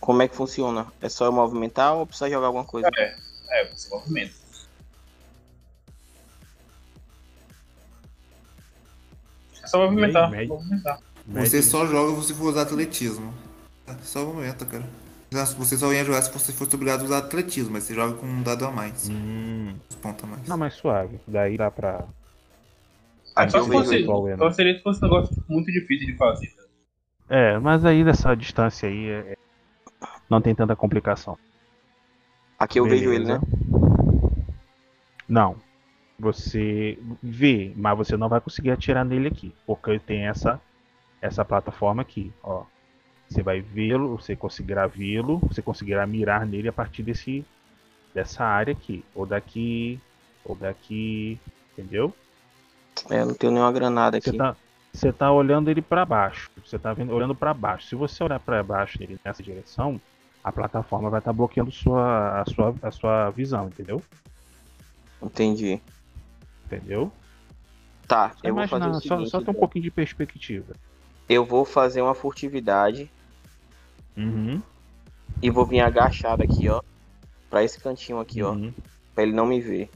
Como 0.00 0.22
é 0.22 0.28
que 0.28 0.34
funciona? 0.34 0.86
É 1.00 1.08
só 1.08 1.26
eu 1.26 1.32
movimentar 1.32 1.94
ou 1.94 2.06
precisa 2.06 2.30
jogar 2.30 2.48
alguma 2.48 2.64
coisa? 2.64 2.88
É, 2.96 3.16
é, 3.50 3.64
você 3.66 3.88
movimenta. 3.88 4.34
É 9.62 9.66
só 9.66 9.78
movimentar. 9.78 10.30
Movimentar. 10.46 10.98
Você 11.26 11.62
só 11.62 11.86
joga 11.86 12.20
se 12.22 12.34
for 12.34 12.44
usar 12.50 12.62
atletismo. 12.62 13.32
É, 13.86 13.94
Só 14.02 14.24
o 14.24 14.34
momento, 14.34 14.66
cara. 14.66 14.84
Você 15.30 15.78
só 15.78 15.90
ia 15.92 16.04
jogar 16.04 16.20
se 16.22 16.30
você 16.32 16.52
fosse 16.52 16.74
obrigado 16.74 17.00
a 17.02 17.04
usar 17.04 17.18
atletismo, 17.18 17.72
mas 17.72 17.84
você 17.84 17.94
joga 17.94 18.14
com 18.16 18.26
um 18.26 18.42
dado 18.42 18.66
a 18.66 18.70
mais. 18.70 19.08
Hum. 19.08 19.74
Os 19.88 19.96
pontos 19.96 20.24
a 20.24 20.26
mais. 20.26 20.46
Não, 20.48 20.58
mais 20.58 20.74
suave. 20.74 21.18
Daí 21.26 21.56
dá 21.56 21.70
pra. 21.70 22.04
Ah, 23.34 23.48
só 23.48 23.58
eu 23.58 23.64
se 23.64 23.70
fosse, 23.70 23.96
igual 23.96 24.28
ele. 24.28 24.36
só 24.36 24.50
seria 24.50 24.76
se 24.76 24.82
fosse 24.82 24.98
um 25.02 25.08
negócio 25.08 25.42
muito 25.48 25.72
difícil 25.72 26.06
de 26.08 26.16
fazer. 26.18 26.48
tá? 26.48 26.62
É, 27.30 27.58
mas 27.58 27.82
aí 27.84 28.04
dessa 28.04 28.34
distância 28.34 28.86
aí 28.88 29.06
é- 29.08 29.32
é- 29.32 29.36
não 30.28 30.40
tem 30.42 30.54
tanta 30.54 30.76
complicação. 30.76 31.38
Aqui 32.58 32.78
eu 32.78 32.84
vejo 32.84 33.10
ele, 33.10 33.24
Beleza. 33.24 33.38
né? 33.38 34.44
Não. 35.26 35.56
Você 36.18 36.98
vê, 37.22 37.72
mas 37.74 37.96
você 37.96 38.18
não 38.18 38.28
vai 38.28 38.40
conseguir 38.40 38.70
atirar 38.70 39.02
nele 39.04 39.28
aqui. 39.28 39.54
Porque 39.66 39.98
tem 39.98 40.26
essa, 40.28 40.60
essa 41.22 41.44
plataforma 41.44 42.02
aqui, 42.02 42.32
ó. 42.42 42.64
Você 43.28 43.42
vai 43.42 43.62
vê-lo, 43.62 44.18
você 44.18 44.36
conseguirá 44.36 44.86
vê-lo, 44.86 45.38
você 45.38 45.62
conseguirá 45.62 46.06
mirar 46.06 46.44
nele 46.44 46.68
a 46.68 46.72
partir 46.72 47.02
desse, 47.02 47.46
dessa 48.12 48.44
área 48.44 48.72
aqui. 48.72 49.02
Ou 49.14 49.24
daqui, 49.24 49.98
ou 50.44 50.54
daqui, 50.54 51.40
entendeu? 51.72 52.14
É, 53.08 53.24
não 53.24 53.32
tenho 53.32 53.52
nenhuma 53.52 53.72
granada 53.72 54.18
aqui. 54.18 54.30
Você 54.30 54.36
tá, 54.36 54.56
você 54.92 55.12
tá 55.12 55.32
olhando 55.32 55.70
ele 55.70 55.80
para 55.80 56.04
baixo. 56.04 56.50
Você 56.62 56.78
tá 56.78 56.92
vendo, 56.92 57.14
olhando 57.14 57.34
para 57.34 57.54
baixo. 57.54 57.86
Se 57.86 57.94
você 57.94 58.22
olhar 58.22 58.38
para 58.38 58.62
baixo 58.62 58.98
nele 59.00 59.18
nessa 59.24 59.42
direção, 59.42 59.98
a 60.44 60.52
plataforma 60.52 61.08
vai 61.08 61.20
estar 61.20 61.32
bloqueando 61.32 61.70
sua, 61.70 62.42
a, 62.42 62.44
sua, 62.44 62.74
a 62.82 62.90
sua 62.90 63.30
visão, 63.30 63.68
entendeu? 63.68 64.02
Entendi. 65.22 65.80
Entendeu? 66.66 67.10
Tá, 68.06 68.32
Só 68.32 68.46
eu 68.46 68.54
vou 68.54 68.68
fazer 68.68 68.84
imaginar, 68.84 68.98
o 68.98 69.00
só, 69.00 69.16
seguinte, 69.16 69.30
só 69.30 69.38
ter 69.38 69.44
um 69.44 69.50
então. 69.50 69.54
pouquinho 69.54 69.84
de 69.84 69.90
perspectiva. 69.90 70.74
Eu 71.28 71.44
vou 71.44 71.64
fazer 71.64 72.02
uma 72.02 72.14
furtividade 72.14 73.10
Uhum. 74.16 74.60
e 75.40 75.50
vou 75.50 75.64
vir 75.64 75.80
agachado 75.80 76.42
aqui, 76.42 76.68
ó. 76.68 76.82
Pra 77.48 77.62
esse 77.64 77.80
cantinho 77.80 78.18
aqui, 78.20 78.42
ó. 78.42 78.52
Uhum. 78.52 78.72
Pra 79.14 79.22
ele 79.24 79.32
não 79.32 79.46
me 79.46 79.60
ver. 79.60 79.90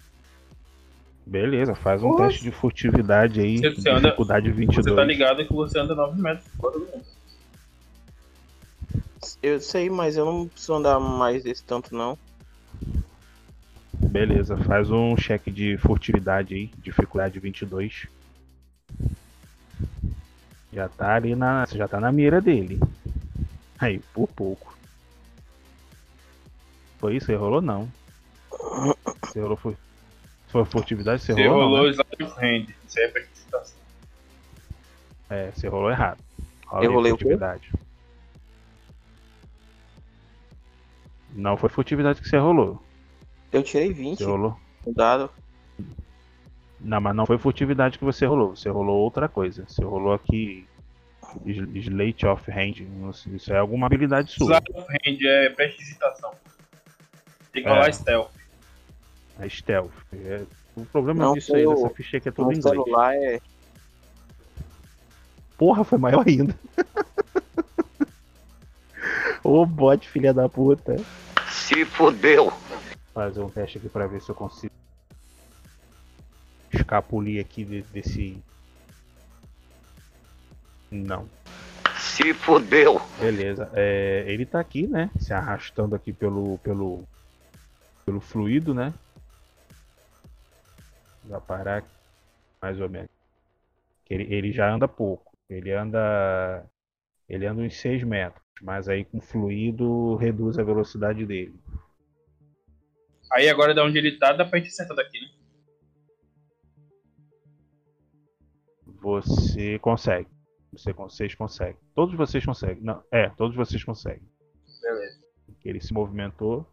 Beleza, 1.26 1.74
faz 1.74 2.02
um 2.02 2.10
Poxa. 2.10 2.28
teste 2.28 2.42
de 2.44 2.50
furtividade 2.52 3.40
aí, 3.40 3.58
Você- 3.58 3.70
você 3.74 3.90
anda- 3.90 4.00
dificuldade 4.02 4.50
22. 4.50 4.84
Você 4.86 4.94
tá 4.94 5.04
ligado 5.04 5.44
que 5.44 5.52
você 5.52 5.78
anda 5.78 5.94
9 5.94 6.20
metros 6.22 6.46
fora 6.54 6.78
do 6.78 6.86
mundo. 6.86 7.04
Eu 9.42 9.60
sei, 9.60 9.90
mas 9.90 10.16
eu 10.16 10.24
não 10.24 10.46
preciso 10.46 10.74
andar 10.74 11.00
mais 11.00 11.42
desse 11.42 11.64
tanto, 11.64 11.94
não. 11.94 12.16
Beleza, 13.92 14.56
faz 14.58 14.90
um 14.90 15.16
cheque 15.16 15.50
de 15.50 15.76
furtividade 15.78 16.54
aí, 16.54 16.70
dificuldade 16.78 17.40
22. 17.40 18.06
Já 20.76 20.90
tá 20.90 21.14
ali 21.14 21.34
na. 21.34 21.64
Você 21.64 21.78
já 21.78 21.88
tá 21.88 21.98
na 21.98 22.12
mira 22.12 22.38
dele. 22.38 22.78
Aí, 23.78 23.98
por 24.12 24.28
pouco. 24.28 24.76
Foi 26.98 27.16
isso? 27.16 27.26
Você 27.26 27.34
rolou 27.34 27.62
não. 27.62 27.88
Você 29.22 29.40
rolou 29.40 29.56
foi. 29.56 29.74
Foi 30.48 30.66
furtividade? 30.66 31.22
Você, 31.22 31.32
Você 31.32 31.46
rolou, 31.46 31.64
rolou 31.64 31.78
não, 31.78 31.84
né? 31.86 31.92
slide 31.92 32.22
of 32.24 32.44
hand. 32.44 32.74
Isso 32.86 33.00
é 33.00 33.08
precipitação. 33.08 33.78
É, 35.30 35.50
você 35.50 35.66
rolou 35.66 35.90
errado. 35.90 36.22
Rola 36.66 36.84
Eu 36.84 36.92
rolei 36.92 37.12
o 37.12 37.16
quê? 37.16 37.22
furtividade. 37.24 37.72
Não 41.32 41.56
foi 41.56 41.70
furtividade 41.70 42.20
que 42.20 42.28
você 42.28 42.36
rolou. 42.36 42.82
Eu 43.50 43.62
tirei 43.62 43.94
20 43.94 44.18
Você 44.18 44.24
rolou. 44.26 44.60
no 44.86 44.92
dado. 44.92 45.30
Não, 46.80 47.00
mas 47.00 47.14
não 47.16 47.26
foi 47.26 47.38
furtividade 47.38 47.98
que 47.98 48.04
você 48.04 48.26
rolou. 48.26 48.54
Você 48.54 48.68
rolou 48.68 48.98
outra 48.98 49.28
coisa. 49.28 49.64
Você 49.66 49.82
rolou 49.84 50.12
aqui. 50.12 50.66
Sl- 51.44 51.76
Slate 51.76 52.26
of 52.26 52.50
Hand. 52.50 52.86
Isso 53.34 53.52
é 53.52 53.58
alguma 53.58 53.86
habilidade 53.86 54.30
sua. 54.32 54.58
Slide 54.58 54.72
of 54.74 54.92
hand 54.92 55.18
é 55.26 55.48
prestidigitação. 55.50 56.32
Tem 57.52 57.62
que 57.62 57.68
É. 57.68 57.72
rolar 57.72 57.92
stealth. 57.92 58.30
É 59.40 59.48
stealth. 59.48 59.90
É- 60.12 60.44
O 60.76 60.84
problema 60.84 61.24
Não, 61.24 61.32
disso 61.32 61.56
aí, 61.56 61.66
dessa 61.66 61.88
ficha 61.88 62.18
é 62.18 62.20
que 62.20 62.28
é 62.28 62.32
tudo 62.32 62.52
em 62.52 62.56
inglês. 62.58 62.76
celular 62.76 63.14
é. 63.14 63.40
Porra, 65.56 65.82
foi 65.84 65.96
maior 65.98 66.22
ainda. 66.28 66.54
Ô 69.42 69.64
bot, 69.64 70.06
filha 70.08 70.34
da 70.34 70.48
puta. 70.48 70.96
Se 71.48 71.84
fodeu. 71.86 72.52
Fazer 73.14 73.40
um 73.40 73.48
teste 73.48 73.78
aqui 73.78 73.88
pra 73.88 74.06
ver 74.06 74.20
se 74.20 74.28
eu 74.30 74.34
consigo 74.34 74.72
escapulir 76.76 77.40
aqui 77.40 77.64
de- 77.64 77.82
desse. 77.82 78.42
Não. 80.90 81.28
Se 81.98 82.32
fodeu. 82.34 83.00
Beleza. 83.20 83.70
É, 83.74 84.24
ele 84.26 84.46
tá 84.46 84.60
aqui, 84.60 84.86
né? 84.86 85.10
Se 85.18 85.32
arrastando 85.32 85.94
aqui 85.94 86.12
pelo, 86.12 86.58
pelo, 86.58 87.04
pelo 88.04 88.20
fluido, 88.20 88.72
né? 88.72 88.92
Vai 91.24 91.40
parar 91.40 91.78
aqui, 91.78 91.88
mais 92.62 92.80
ou 92.80 92.88
menos. 92.88 93.10
Ele, 94.08 94.22
ele 94.32 94.52
já 94.52 94.72
anda 94.72 94.86
pouco. 94.86 95.32
Ele 95.50 95.72
anda. 95.72 96.64
Ele 97.28 97.46
anda 97.46 97.62
uns 97.62 97.76
6 97.76 98.04
metros. 98.04 98.42
Mas 98.62 98.88
aí 98.88 99.04
com 99.04 99.20
fluido 99.20 100.14
reduz 100.16 100.58
a 100.58 100.62
velocidade 100.62 101.26
dele. 101.26 101.54
Aí 103.32 103.48
agora 103.48 103.74
da 103.74 103.84
onde 103.84 103.98
ele 103.98 104.12
tá, 104.18 104.32
dá 104.32 104.44
pra 104.44 104.58
gente 104.58 104.68
acertar 104.68 104.96
daqui, 104.96 105.20
né? 105.20 105.28
Você 109.00 109.78
consegue. 109.78 110.28
Você, 110.72 110.92
vocês 110.92 111.34
conseguem. 111.34 111.76
Todos 111.94 112.14
vocês 112.14 112.44
conseguem. 112.44 112.82
Não, 112.82 113.02
é, 113.10 113.28
todos 113.30 113.56
vocês 113.56 113.82
conseguem. 113.82 114.28
Beleza. 114.82 115.20
Ele 115.64 115.80
se 115.80 115.92
movimentou. 115.92 116.66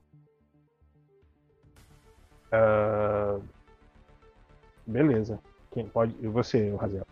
Ah, 2.51 3.39
beleza. 4.85 5.39
Quem 5.71 5.87
pode? 5.87 6.15
E 6.21 6.27
você, 6.27 6.75
Razel? 6.75 7.05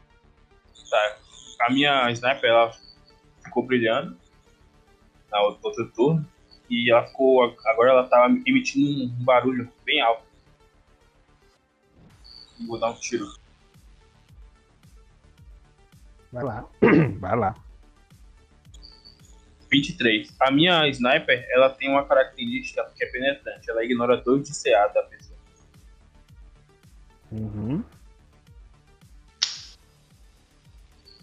Tá. 0.90 1.18
A 1.62 1.72
minha 1.72 2.12
sniper, 2.12 2.50
ela 2.50 2.72
ficou 3.44 3.66
brilhando 3.66 4.16
na 5.32 5.42
outra, 5.42 5.88
turno. 5.96 6.26
E 6.70 6.92
ela 6.92 7.08
ficou. 7.08 7.56
Agora 7.66 7.92
ela 7.92 8.08
tá 8.08 8.28
emitindo 8.46 9.06
um 9.06 9.24
barulho 9.24 9.72
bem 9.84 10.02
alto. 10.02 10.24
Vou 12.68 12.80
dar 12.80 12.92
um 12.92 13.00
tiro. 13.00 13.26
Vai 16.32 16.44
lá. 16.44 16.66
Vai 17.20 17.36
lá. 17.36 17.56
23. 19.72 20.36
A 20.40 20.52
minha 20.52 20.88
sniper, 20.90 21.48
ela 21.50 21.70
tem 21.70 21.90
uma 21.90 22.06
característica 22.06 22.84
que 22.96 23.04
é 23.04 23.08
penetrante. 23.08 23.70
Ela 23.70 23.84
ignora 23.84 24.18
2 24.18 24.50
de 24.50 24.64
CA 24.64 24.88
da 24.88 25.04
pessoa. 25.04 25.38
Uhum. 27.32 27.84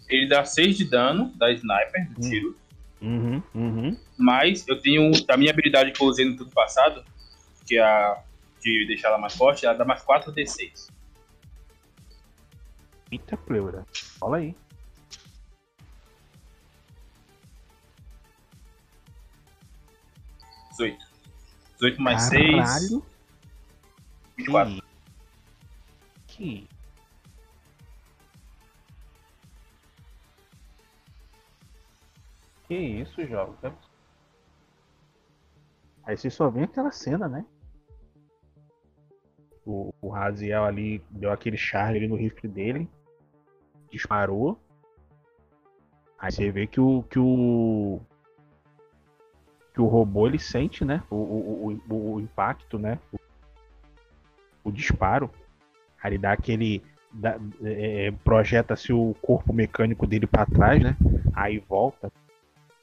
Ele 0.07 0.27
dá 0.27 0.43
6 0.43 0.77
de 0.77 0.89
dano 0.89 1.31
da 1.35 1.51
sniper, 1.51 2.09
do 2.11 2.21
tiro. 2.21 2.57
Uhum. 2.99 3.43
Uhum. 3.53 3.97
Mas 4.17 4.67
eu 4.67 4.81
tenho. 4.81 5.11
A 5.27 5.37
minha 5.37 5.51
habilidade 5.51 5.91
que 5.91 6.01
eu 6.01 6.07
usei 6.07 6.25
no 6.25 6.35
turno 6.35 6.51
passado, 6.51 7.05
que 7.65 7.77
é 7.77 7.83
a 7.83 8.23
de 8.61 8.85
deixar 8.87 9.09
ela 9.09 9.17
mais 9.17 9.35
forte, 9.35 9.65
ela 9.65 9.75
dá 9.75 9.85
mais 9.85 10.01
4 10.01 10.33
D6. 10.33 10.89
Eita 13.11 13.37
pleura. 13.37 13.85
Fala 14.19 14.37
aí. 14.37 14.55
Dezoito. 20.79 21.05
18 21.75 22.01
mais 22.01 22.21
6. 22.23 22.55
Caralho. 22.55 23.05
24. 24.37 24.83
Que. 26.25 26.67
Que 32.65 32.75
isso, 32.75 33.27
jovem? 33.27 33.73
Aí 36.03 36.17
você 36.17 36.29
só 36.29 36.49
vê 36.49 36.63
aquela 36.63 36.91
cena, 36.91 37.27
né? 37.27 37.45
O, 39.65 39.93
o 40.01 40.09
Raziel 40.09 40.63
ali 40.63 41.03
deu 41.09 41.31
aquele 41.31 41.57
charge 41.57 41.97
ali 41.97 42.07
no 42.07 42.15
rifle 42.15 42.47
dele. 42.47 42.89
Disparou. 43.91 44.57
Aí 46.17 46.31
você 46.31 46.49
vê 46.49 46.65
que 46.65 46.79
o. 46.79 47.03
que 47.03 47.19
o. 47.19 47.99
Que 49.73 49.81
o 49.81 49.85
robô 49.85 50.27
ele 50.27 50.39
sente, 50.39 50.83
né? 50.83 51.03
O, 51.09 51.15
o, 51.15 51.81
o, 51.89 52.13
o 52.15 52.19
impacto, 52.19 52.77
né? 52.79 52.97
O, 54.63 54.71
disparo. 54.71 55.29
Aí 56.01 56.17
dá 56.17 56.31
aquele. 56.33 56.83
dá- 57.11 57.39
é, 57.63 58.11
Projeta-se 58.23 58.91
o 58.93 59.15
corpo 59.21 59.53
mecânico 59.53 60.05
dele 60.07 60.27
pra 60.27 60.45
trás, 60.45 60.81
né? 60.81 60.95
Aí 61.33 61.59
volta. 61.59 62.11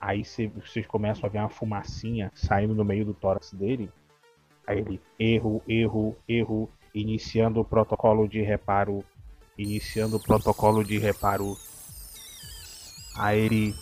Aí 0.01 0.25
cê- 0.25 0.49
vocês 0.49 0.87
começam 0.87 1.27
a 1.27 1.33
ver 1.33 1.39
uma 1.39 1.49
fumacinha 1.49 2.31
saindo 2.35 2.75
no 2.75 2.85
meio 2.85 3.05
do 3.05 3.15
tórax 3.15 3.53
dele. 3.53 3.91
Aí 4.67 4.79
ele, 4.79 5.01
erro, 5.19 5.63
erro, 5.69 6.17
erro, 6.29 6.71
iniciando 6.95 7.61
o 7.61 7.65
protocolo 7.65 8.29
de 8.29 8.41
reparo. 8.43 9.05
Iniciando 9.59 10.17
o 10.17 10.21
protocolo 10.21 10.85
de 10.85 10.99
reparo. 10.99 11.57
Aí 13.17 13.41
ele. 13.41 13.75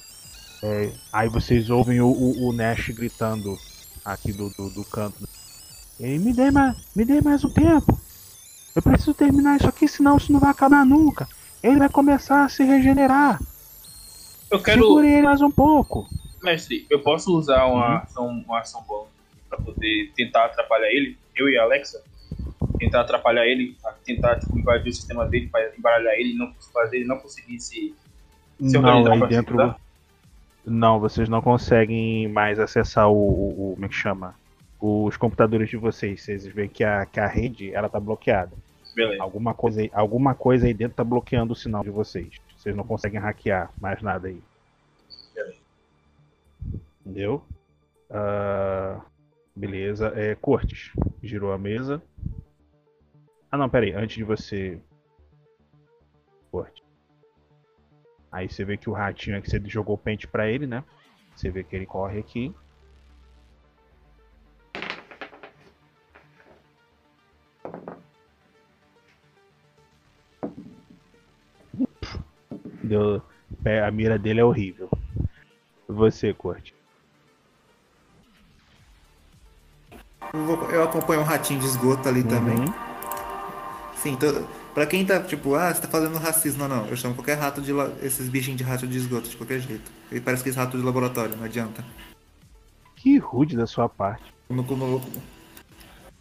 É, 0.64 0.92
aí 1.12 1.28
vocês 1.28 1.68
ouvem 1.68 2.00
o, 2.00 2.08
o, 2.08 2.48
o 2.48 2.52
Nash 2.52 2.88
gritando 2.88 3.58
aqui 4.04 4.32
do, 4.32 4.48
do, 4.50 4.70
do 4.70 4.84
canto. 4.84 5.22
Me 6.00 6.32
dê 6.32 6.50
mais, 6.50 6.76
me 6.96 7.04
dê 7.04 7.20
mais 7.20 7.44
um 7.44 7.50
tempo. 7.50 7.98
Eu 8.74 8.82
preciso 8.82 9.14
terminar 9.14 9.56
isso 9.56 9.68
aqui, 9.68 9.86
senão 9.86 10.16
isso 10.16 10.32
não 10.32 10.40
vai 10.40 10.50
acabar 10.50 10.84
nunca. 10.84 11.28
Ele 11.62 11.78
vai 11.78 11.88
começar 11.88 12.44
a 12.44 12.48
se 12.48 12.64
regenerar. 12.64 13.40
Eu 14.50 14.62
quero. 14.62 14.82
Segure 14.82 15.06
ele 15.06 15.22
mais 15.22 15.40
um 15.40 15.50
pouco. 15.50 16.08
Mestre, 16.42 16.86
eu 16.90 17.00
posso 17.02 17.36
usar 17.36 17.64
uma 17.66 17.88
Uhum. 17.90 17.96
ação, 17.98 18.26
uma 18.46 18.60
ação 18.60 18.82
bônus 18.82 19.08
pra 19.48 19.58
poder 19.58 20.12
tentar 20.16 20.46
atrapalhar 20.46 20.88
ele? 20.88 21.16
Eu 21.36 21.48
e 21.48 21.56
a 21.56 21.62
Alexa? 21.62 22.02
Tentar 22.78 23.02
atrapalhar 23.02 23.46
ele, 23.46 23.76
tentar 24.04 24.36
tipo, 24.36 24.58
invadir 24.58 24.90
o 24.90 24.94
sistema 24.94 25.26
dele 25.26 25.46
pra 25.46 25.72
embaralhar 25.78 26.14
ele 26.14 26.34
não 26.36 26.52
fazer 26.72 26.96
ele 26.96 27.06
não 27.06 27.18
conseguir 27.18 27.60
se, 27.60 27.94
se 28.58 28.76
Não, 28.76 29.02
organizar 29.02 29.12
aí 29.12 29.28
dentro. 29.28 29.74
Não, 30.66 30.98
vocês 30.98 31.28
não 31.28 31.42
conseguem 31.42 32.26
mais 32.28 32.58
acessar 32.58 33.08
o, 33.10 33.14
o, 33.14 33.70
o- 33.70 33.74
Como 33.74 33.84
é 33.84 33.88
que 33.88 33.94
chama? 33.94 34.34
Os 34.80 35.16
computadores 35.16 35.68
de 35.68 35.76
vocês. 35.76 36.22
Vocês 36.22 36.46
veem 36.46 36.68
que 36.68 36.82
a, 36.84 37.04
que 37.06 37.20
a 37.20 37.26
rede 37.26 37.72
ela 37.74 37.88
tá 37.88 37.98
bloqueada. 38.00 38.52
Beleza. 38.94 39.22
Alguma 39.22 39.52
coisa, 39.54 39.80
aí- 39.80 39.90
alguma 39.92 40.34
coisa 40.34 40.66
aí 40.66 40.74
dentro 40.74 40.96
tá 40.96 41.04
bloqueando 41.04 41.52
o 41.52 41.56
sinal 41.56 41.82
de 41.82 41.90
vocês. 41.90 42.40
Vocês 42.56 42.74
não 42.74 42.84
conseguem 42.84 43.20
hackear 43.20 43.70
mais 43.80 44.00
nada 44.02 44.28
aí. 44.28 44.40
Beleza. 45.34 45.56
Entendeu? 47.04 47.42
Ah, 48.10 49.00
beleza. 49.54 50.12
É, 50.14 50.34
Cortes, 50.36 50.92
girou 51.22 51.52
a 51.52 51.58
mesa. 51.58 52.00
Ah 53.50 53.56
não, 53.58 53.68
pera 53.68 53.84
aí, 53.86 53.92
antes 53.92 54.16
de 54.16 54.24
você. 54.24 54.78
Corte. 56.50 56.83
Aí 58.34 58.48
você 58.48 58.64
vê 58.64 58.76
que 58.76 58.90
o 58.90 58.92
ratinho 58.92 59.36
é 59.36 59.40
que 59.40 59.48
você 59.48 59.62
jogou 59.64 59.94
o 59.94 59.98
pente 59.98 60.26
pra 60.26 60.50
ele, 60.50 60.66
né? 60.66 60.82
Você 61.36 61.50
vê 61.50 61.62
que 61.62 61.76
ele 61.76 61.86
corre 61.86 62.18
aqui. 62.18 62.52
Deu... 72.82 73.22
A 73.86 73.90
mira 73.92 74.18
dele 74.18 74.40
é 74.40 74.44
horrível. 74.44 74.90
Você, 75.86 76.34
Corte. 76.34 76.74
Eu, 80.72 80.82
acompanho 80.82 81.20
um 81.20 81.24
ratinho 81.24 81.60
de 81.60 81.66
esgoto 81.66 82.08
ali 82.08 82.24
também. 82.24 82.56
Sim, 83.94 84.16
to... 84.16 84.44
pra 84.74 84.86
quem 84.86 85.06
tá 85.06 85.20
tipo, 85.22 85.54
ah, 85.54 85.72
você 85.72 85.80
tá 85.80 85.88
fazendo 85.88 86.18
racismo, 86.18 86.66
não, 86.68 86.82
não. 86.82 86.88
Eu 86.88 86.96
chamo 86.96 87.14
qualquer 87.14 87.38
rato 87.38 87.62
de 87.62 87.72
la... 87.72 87.90
esses 88.02 88.28
bichinhos 88.28 88.58
de 88.58 88.64
rato 88.64 88.86
de 88.86 88.96
esgoto, 88.98 89.28
de 89.28 89.36
qualquer 89.36 89.60
jeito. 89.60 89.90
Ele 90.10 90.20
parece 90.20 90.42
que 90.42 90.48
esse 90.50 90.58
rato 90.58 90.76
de 90.76 90.84
laboratório, 90.84 91.36
não 91.36 91.44
adianta. 91.44 91.84
Que 92.96 93.18
rude 93.18 93.56
da 93.56 93.66
sua 93.66 93.88
parte. 93.88 94.24
Como, 94.48 94.64
como... 94.64 95.02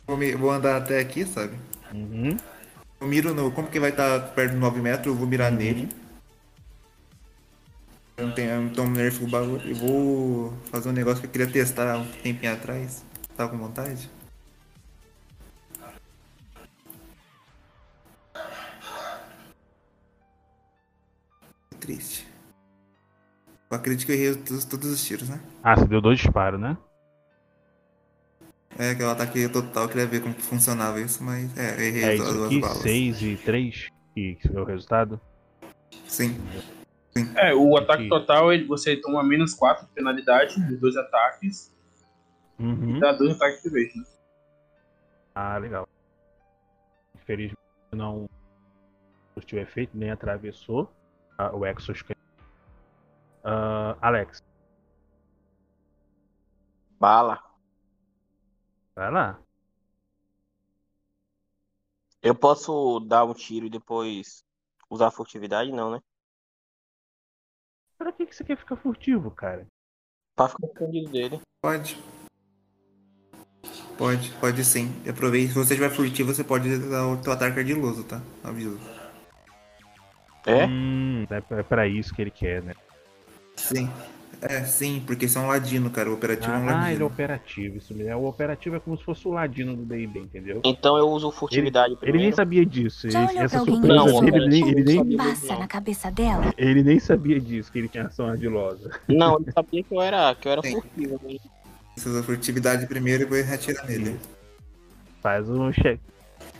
Vou, 0.05 0.17
me- 0.17 0.35
vou 0.35 0.51
andar 0.51 0.77
até 0.77 0.99
aqui, 0.99 1.25
sabe? 1.25 1.57
Uhum. 1.93 2.37
Eu 2.99 3.07
miro 3.07 3.33
no. 3.33 3.51
Como 3.51 3.67
que 3.67 3.79
vai 3.79 3.89
estar 3.89 4.19
perto 4.33 4.51
de 4.53 4.57
9 4.57 4.81
metros, 4.81 5.07
eu 5.07 5.15
vou 5.15 5.27
mirar 5.27 5.51
nele. 5.51 5.89
Eu 8.15 8.27
não 8.27 8.33
tenho, 8.33 8.49
eu 8.51 8.61
não 8.61 8.69
tomo 8.69 8.95
nerf 8.95 9.23
o 9.23 9.27
bagulho. 9.27 9.61
Eu 9.67 9.75
vou 9.75 10.53
fazer 10.71 10.89
um 10.89 10.93
negócio 10.93 11.19
que 11.21 11.27
eu 11.27 11.31
queria 11.31 11.47
testar 11.47 11.97
um 11.97 12.05
tempinho 12.05 12.53
atrás. 12.53 13.03
Tá 13.35 13.47
com 13.47 13.57
vontade? 13.57 14.09
Triste. 21.83 22.25
Eu 23.69 23.75
acredito 23.77 24.05
que 24.05 24.13
eu 24.13 24.15
errei 24.15 24.35
todos, 24.35 24.63
todos 24.63 24.89
os 24.89 25.03
tiros, 25.03 25.27
né? 25.27 25.41
Ah, 25.61 25.75
você 25.75 25.85
deu 25.85 25.99
dois 25.99 26.17
disparos, 26.17 26.57
né? 26.57 26.77
É, 28.79 28.95
que 28.95 29.03
é 29.03 29.05
o 29.05 29.09
ataque 29.09 29.49
total, 29.49 29.83
eu 29.83 29.89
queria 29.89 30.07
ver 30.07 30.21
como 30.21 30.33
funcionava 30.35 31.01
isso, 31.01 31.21
mas 31.21 31.55
é, 31.57 31.75
eu 31.75 31.81
errei 31.81 32.03
É 32.03 32.13
as 32.13 32.19
isso 32.21 32.33
duas 32.33 32.45
aqui, 32.45 32.59
balas. 32.61 32.77
6 32.77 33.21
e 33.21 33.35
3, 33.35 33.87
que 34.13 34.39
é 34.53 34.59
o 34.61 34.63
resultado. 34.63 35.19
Sim. 36.07 36.37
É, 37.35 37.53
o 37.53 37.75
ataque 37.75 38.07
total 38.07 38.53
ele, 38.53 38.63
você 38.65 38.95
toma 38.95 39.21
menos 39.21 39.53
4 39.53 39.85
de 39.85 39.91
penalidade 39.91 40.55
dos 40.67 40.79
dois 40.79 40.95
ataques 40.95 41.73
Uhum. 42.57 42.95
e 42.95 42.99
dá 43.01 43.11
dois 43.11 43.35
ataques 43.35 43.61
de 43.61 43.69
vez, 43.69 43.93
né? 43.93 44.03
Ah, 45.35 45.57
legal. 45.57 45.85
Infelizmente 47.15 47.57
não 47.91 48.29
surtiu 49.33 49.59
efeito, 49.59 49.97
nem 49.97 50.09
atravessou 50.09 50.89
ah, 51.37 51.55
o 51.55 51.65
exoskeleton. 51.65 52.21
Ah, 53.43 53.97
Alex, 54.01 54.41
Bala. 56.99 57.37
vai 58.95 59.11
lá. 59.11 59.39
Eu 62.21 62.33
posso 62.33 63.01
dar 63.01 63.25
um 63.25 63.33
tiro 63.33 63.65
e 63.65 63.69
depois 63.69 64.45
usar 64.89 65.11
furtividade? 65.11 65.69
Não, 65.73 65.91
né? 65.91 65.99
Pra 67.97 68.13
que, 68.13 68.25
que 68.25 68.33
você 68.33 68.45
quer 68.45 68.57
ficar 68.57 68.77
furtivo, 68.77 69.29
cara? 69.31 69.67
Pra 70.33 70.47
ficar 70.47 70.67
escondido 70.67 71.11
dele. 71.11 71.41
Pode. 71.61 72.01
Pode, 73.97 74.31
pode 74.39 74.63
sim. 74.63 74.87
Aproveite, 75.07 75.49
se 75.49 75.59
você 75.59 75.75
tiver 75.75 75.89
furtivo, 75.89 76.33
você 76.33 76.43
pode 76.43 76.89
dar 76.89 77.07
o 77.07 77.21
teu 77.21 77.33
ataque 77.33 77.59
ardiloso, 77.59 78.05
tá? 78.05 78.21
Aviso. 78.41 78.79
É? 80.45 80.65
Hum, 80.65 81.25
é 81.29 81.63
pra- 81.63 81.85
é 81.85 81.89
isso 81.89 82.13
que 82.13 82.21
ele 82.21 82.31
quer, 82.31 82.61
né? 82.61 82.73
Sim. 83.55 83.89
É, 84.41 84.61
sim, 84.65 85.01
porque 85.07 85.25
isso 85.25 85.37
é 85.37 85.41
um 85.41 85.47
ladino, 85.47 85.89
cara. 85.89 86.09
O 86.09 86.15
operativo 86.15 86.51
é 86.53 86.59
um 86.59 86.67
Ah, 86.67 86.67
ele 86.67 86.71
é 86.73 86.83
ladino. 86.83 87.05
operativo. 87.05 87.77
Isso 87.77 87.93
mesmo. 87.95 88.17
O 88.19 88.27
operativo 88.27 88.75
é 88.75 88.79
como 88.79 88.97
se 88.97 89.03
fosse 89.03 89.25
o 89.25 89.31
ladino 89.31 89.73
do 89.73 89.85
D&D, 89.85 90.19
entendeu? 90.19 90.59
Então 90.65 90.97
eu 90.97 91.07
uso 91.07 91.31
furtividade 91.31 91.93
Ele, 91.93 91.99
ele 92.01 92.11
nem 92.11 92.11
primeiro. 92.13 92.35
sabia 92.35 92.65
disso. 92.65 93.09
Já 93.09 93.25
olhou 93.25 93.43
essa 93.45 93.59
surpresa, 93.59 94.03
pensou, 94.03 94.27
ele, 94.27 94.47
nem, 94.49 94.67
ele, 94.67 94.83
nem, 94.83 95.17
passa 95.17 95.55
na 95.55 95.67
cabeça 95.67 96.11
dela? 96.11 96.53
ele 96.57 96.83
nem 96.83 96.99
sabia 96.99 97.39
disso, 97.39 97.71
que 97.71 97.79
ele 97.79 97.87
tinha 97.87 98.07
ação 98.07 98.27
ardilosa. 98.27 98.91
Não, 99.07 99.37
ele 99.37 99.49
sabia 99.53 99.81
que 99.83 99.93
eu 99.95 100.01
era, 100.01 100.35
que 100.35 100.45
eu 100.47 100.51
era 100.51 100.61
furtivo. 100.61 101.19
né? 101.23 101.37
Você 101.95 102.09
usa 102.09 102.23
furtividade 102.23 102.85
primeiro 102.85 103.21
e 103.21 103.25
depois 103.25 103.49
atira 103.49 103.81
nele. 103.85 104.19
Faz 105.21 105.49
um 105.49 105.71
check. 105.71 106.01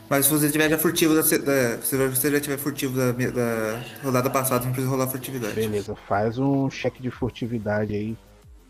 Mas 0.08 0.26
se 0.26 0.32
você 0.32 0.50
tiver 0.50 0.68
já 0.68 0.78
furtivo 0.78 1.14
da, 1.14 1.22
da- 1.22 1.80
se 1.82 1.96
você 1.96 2.30
já 2.30 2.40
tiver 2.40 2.58
furtivo 2.58 2.96
da, 2.96 3.12
da 3.12 3.82
rodada 4.02 4.28
passada, 4.30 4.64
não 4.64 4.72
precisa 4.72 4.90
rolar 4.90 5.08
furtividade. 5.08 5.54
Beleza, 5.54 5.94
faz 5.96 6.38
um 6.38 6.68
cheque 6.70 7.02
de 7.02 7.10
furtividade 7.10 7.94
aí. 7.94 8.16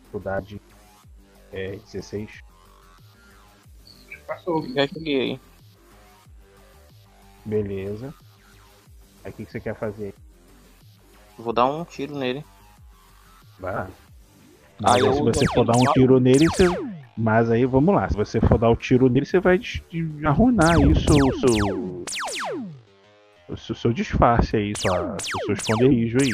Dificuldade 0.03 0.61
é 1.53 1.76
16. 1.93 2.30
Passou. 4.26 4.66
Já 4.72 4.87
joguei. 4.87 5.41
Beleza. 7.45 8.14
Aí 9.24 9.30
o 9.30 9.35
que, 9.35 9.45
que 9.45 9.53
você 9.53 9.61
quer 9.61 9.74
fazer? 9.74 10.14
Vou 11.39 11.53
dar 11.53 11.66
um 11.66 11.85
tiro 11.85 12.16
nele. 12.16 12.45
Vai 13.59 13.74
lá. 13.74 13.89
Aí 14.85 15.01
eu 15.01 15.12
se 15.14 15.22
você 15.22 15.47
for 15.47 15.64
dar 15.66 15.76
um 15.76 15.93
tiro 15.93 16.20
nele, 16.20 16.47
você. 16.47 16.66
Mas 17.17 17.51
aí 17.51 17.65
vamos 17.65 17.95
lá, 17.95 18.09
se 18.09 18.17
você 18.17 18.41
for 18.41 18.59
dar 18.59 18.71
o 18.71 18.77
tiro 18.77 19.09
nele, 19.09 19.25
você 19.25 19.39
vai 19.39 19.61
arruinar 20.25 20.75
aí 20.77 20.87
o 20.87 20.97
seu. 20.99 21.27
O 21.29 21.39
seu, 21.39 22.05
o 23.49 23.57
seu, 23.57 23.75
seu 23.77 23.93
disfarce 23.93 24.57
aí, 24.57 24.73
sua, 24.77 25.15
o 25.15 25.23
seu 25.47 25.55
esconderijo 25.55 26.19
aí. 26.21 26.31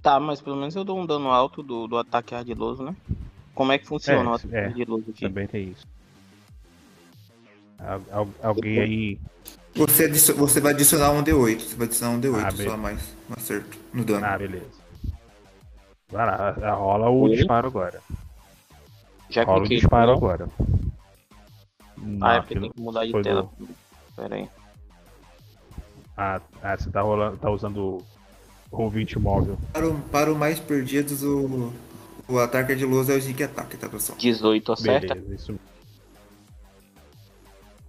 Tá, 0.00 0.20
mas 0.20 0.40
pelo 0.40 0.56
menos 0.56 0.76
eu 0.76 0.84
dou 0.84 0.98
um 1.00 1.04
dano 1.06 1.28
alto 1.28 1.62
do, 1.62 1.88
do 1.88 1.96
ataque 1.98 2.34
ardiloso, 2.34 2.84
né? 2.84 2.94
Como 3.54 3.72
é 3.72 3.78
que 3.78 3.86
funciona 3.88 4.30
o 4.30 4.34
ataque 4.34 4.54
é, 4.54 4.66
ardiloso 4.66 5.04
aqui? 5.10 5.20
também 5.22 5.46
tem 5.48 5.68
isso. 5.70 5.84
Al- 7.80 8.02
al- 8.12 8.28
alguém 8.42 8.80
aí. 8.80 9.18
Você, 9.74 10.08
você 10.32 10.60
vai 10.60 10.72
adicionar 10.72 11.10
um 11.10 11.22
D8. 11.24 11.60
Você 11.60 11.76
vai 11.76 11.86
adicionar 11.86 12.14
um 12.14 12.20
D8 12.20 12.44
Ah, 12.44 12.50
só 12.70 12.76
mais. 12.76 13.14
Um 13.28 13.34
acerto 13.34 13.78
no 13.92 14.04
dano. 14.04 14.24
Ah, 14.24 14.38
beleza. 14.38 14.66
Vai 16.10 16.26
lá, 16.26 16.56
a- 16.62 16.72
rola 16.74 17.08
o 17.10 17.22
Oi? 17.22 17.36
disparo 17.36 17.66
agora. 17.66 18.00
Já 19.30 19.44
rola 19.44 19.58
o 19.58 19.60
cliquei, 19.62 19.78
disparo 19.78 20.06
não? 20.10 20.16
agora. 20.16 20.48
Ah, 22.20 22.34
é 22.36 22.40
porque 22.40 22.58
tem 22.58 22.70
que 22.70 22.80
mudar 22.80 23.04
de 23.06 23.12
tela. 23.22 23.42
do- 23.58 23.68
Pera 24.16 24.34
aí. 24.36 24.48
Ah, 26.16 26.40
ah, 26.62 26.76
você 26.76 26.90
tá 26.90 27.00
rolando, 27.02 27.36
tá 27.36 27.50
usando 27.50 28.02
o 28.70 28.88
20 28.88 29.18
móvel. 29.18 29.56
Para, 29.72 29.88
o, 29.88 30.00
para 30.10 30.32
o 30.32 30.36
mais 30.36 30.58
perdidos, 30.58 31.22
o, 31.22 31.72
o 32.28 32.38
ataque 32.38 32.72
ardiloso 32.72 33.12
é 33.12 33.14
o 33.14 33.18
Sneak 33.18 33.42
Attack, 33.44 33.76
tá, 33.76 33.88
pessoal? 33.88 34.18
18 34.18 34.72
acerta? 34.72 35.14
Beleza, 35.14 35.34
isso 35.34 35.52
mesmo. 35.52 35.66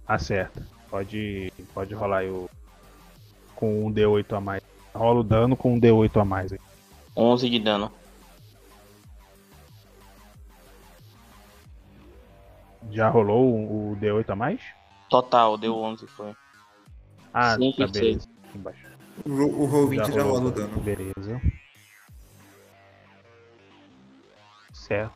Acerta. 0.06 0.66
Pode, 0.90 1.52
pode 1.72 1.94
rolar 1.94 2.18
aí 2.18 2.30
o. 2.30 2.48
Com 3.54 3.86
um 3.86 3.92
D8 3.92 4.36
a 4.36 4.40
mais. 4.40 4.62
Rola 4.94 5.20
o 5.20 5.24
dano 5.24 5.56
com 5.56 5.74
um 5.74 5.80
D8 5.80 6.20
a 6.20 6.24
mais. 6.24 6.52
aí. 6.52 6.58
11 7.16 7.48
de 7.50 7.58
dano. 7.58 7.92
Já 12.90 13.08
rolou 13.08 13.54
o, 13.54 13.92
o 13.92 13.96
D8 13.96 14.30
a 14.30 14.36
mais? 14.36 14.60
Total, 15.08 15.56
deu 15.56 15.76
11 15.76 16.06
foi. 16.06 16.34
Ah, 17.32 17.56
Cinco 17.56 17.78
tá 17.78 17.86
beleza. 17.86 18.28
Aqui 18.48 18.58
embaixo. 18.58 18.86
O, 19.24 19.30
o 19.30 19.66
roll 19.66 19.88
20 19.88 20.12
já, 20.12 20.22
rolou 20.22 20.38
rola 20.38 20.48
o 20.48 20.50
dano. 20.50 20.80
Beleza. 20.80 21.40
Certo. 24.72 25.14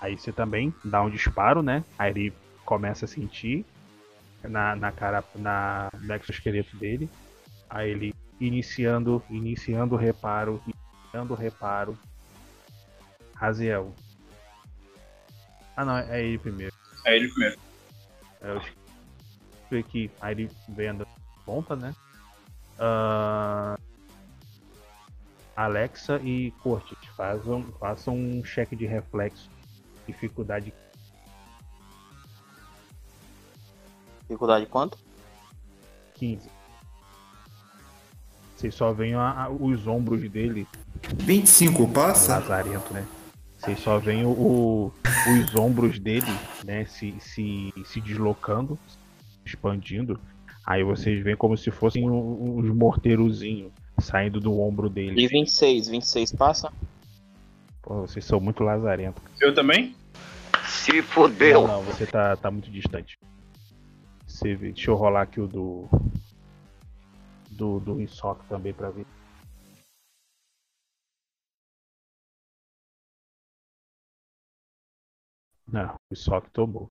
Aí 0.00 0.16
você 0.16 0.32
também 0.32 0.74
dá 0.84 1.02
um 1.02 1.10
disparo, 1.10 1.62
né? 1.62 1.84
Aí 1.98 2.10
ele 2.10 2.34
começa 2.64 3.04
a 3.04 3.08
sentir 3.08 3.66
na, 4.42 4.74
na 4.74 4.90
cara, 4.92 5.22
na, 5.34 5.90
no 6.00 6.14
exoesqueleto 6.14 6.76
dele. 6.76 7.10
Aí 7.68 7.90
ele 7.90 8.14
iniciando, 8.40 9.22
iniciando 9.28 9.94
o 9.94 9.98
reparo, 9.98 10.62
iniciando 10.66 11.34
o 11.34 11.36
reparo. 11.36 11.98
Raziel. 13.34 13.94
Ah 15.76 15.84
não, 15.84 15.96
é 15.96 16.22
ele 16.22 16.38
primeiro. 16.38 16.79
É 17.04 17.16
ele 17.16 17.28
primeiro. 17.28 17.58
É, 18.42 18.50
eu 18.50 18.56
esqueci 18.58 19.76
aqui. 19.78 20.10
Aí 20.20 20.32
ele 20.34 20.50
vem 20.68 20.88
andando 20.88 21.06
de 21.08 21.44
ponta, 21.44 21.74
né? 21.76 21.94
Ah, 22.78 23.76
Alexa 25.56 26.18
e 26.22 26.50
Cortes, 26.62 26.96
façam, 27.16 27.62
façam 27.78 28.14
um 28.16 28.42
cheque 28.44 28.74
de 28.74 28.86
reflexo. 28.86 29.50
Dificuldade 30.06 30.72
Dificuldade 34.22 34.66
quanto? 34.66 34.96
15. 36.14 36.48
Vocês 38.56 38.74
só 38.74 38.92
veem 38.92 39.14
a- 39.14 39.44
a- 39.44 39.50
os 39.50 39.86
ombros 39.86 40.28
dele. 40.30 40.66
25 41.14 41.88
passa? 41.88 42.38
Lazarento, 42.38 42.92
né? 42.94 43.06
Vocês 43.60 43.78
só 43.80 43.98
veem 43.98 44.24
o, 44.24 44.30
o- 44.30 44.92
os 45.42 45.54
ombros 45.54 45.98
dele, 45.98 46.26
né, 46.64 46.86
se, 46.86 47.14
se, 47.20 47.70
se 47.84 48.00
deslocando, 48.00 48.78
expandindo. 49.44 50.18
Aí 50.66 50.82
vocês 50.82 51.22
veem 51.22 51.36
como 51.36 51.56
se 51.58 51.70
fossem 51.70 52.08
um- 52.08 52.58
uns 52.58 52.70
morteirozinhos 52.74 53.70
saindo 54.00 54.40
do 54.40 54.58
ombro 54.58 54.88
dele. 54.88 55.20
E 55.22 55.26
26, 55.28 55.88
26 55.88 56.32
passa? 56.32 56.72
Pô, 57.82 58.00
vocês 58.02 58.24
são 58.24 58.40
muito 58.40 58.62
lazarentos. 58.62 59.22
Eu 59.40 59.54
também? 59.54 59.94
Se 60.66 61.02
fudeu. 61.02 61.66
Não, 61.66 61.76
não, 61.78 61.82
você 61.82 62.06
tá, 62.06 62.36
tá 62.36 62.50
muito 62.50 62.70
distante. 62.70 63.18
Você 64.26 64.54
vê, 64.54 64.72
deixa 64.72 64.90
eu 64.90 64.94
rolar 64.94 65.22
aqui 65.22 65.40
o 65.40 65.46
do. 65.46 65.86
Do, 67.50 67.78
do 67.80 68.00
Insoc 68.00 68.40
também 68.48 68.72
pra 68.72 68.88
ver. 68.90 69.04
Não, 75.72 75.94
o 75.94 76.12
Insoc 76.12 76.48
tomou. 76.50 76.88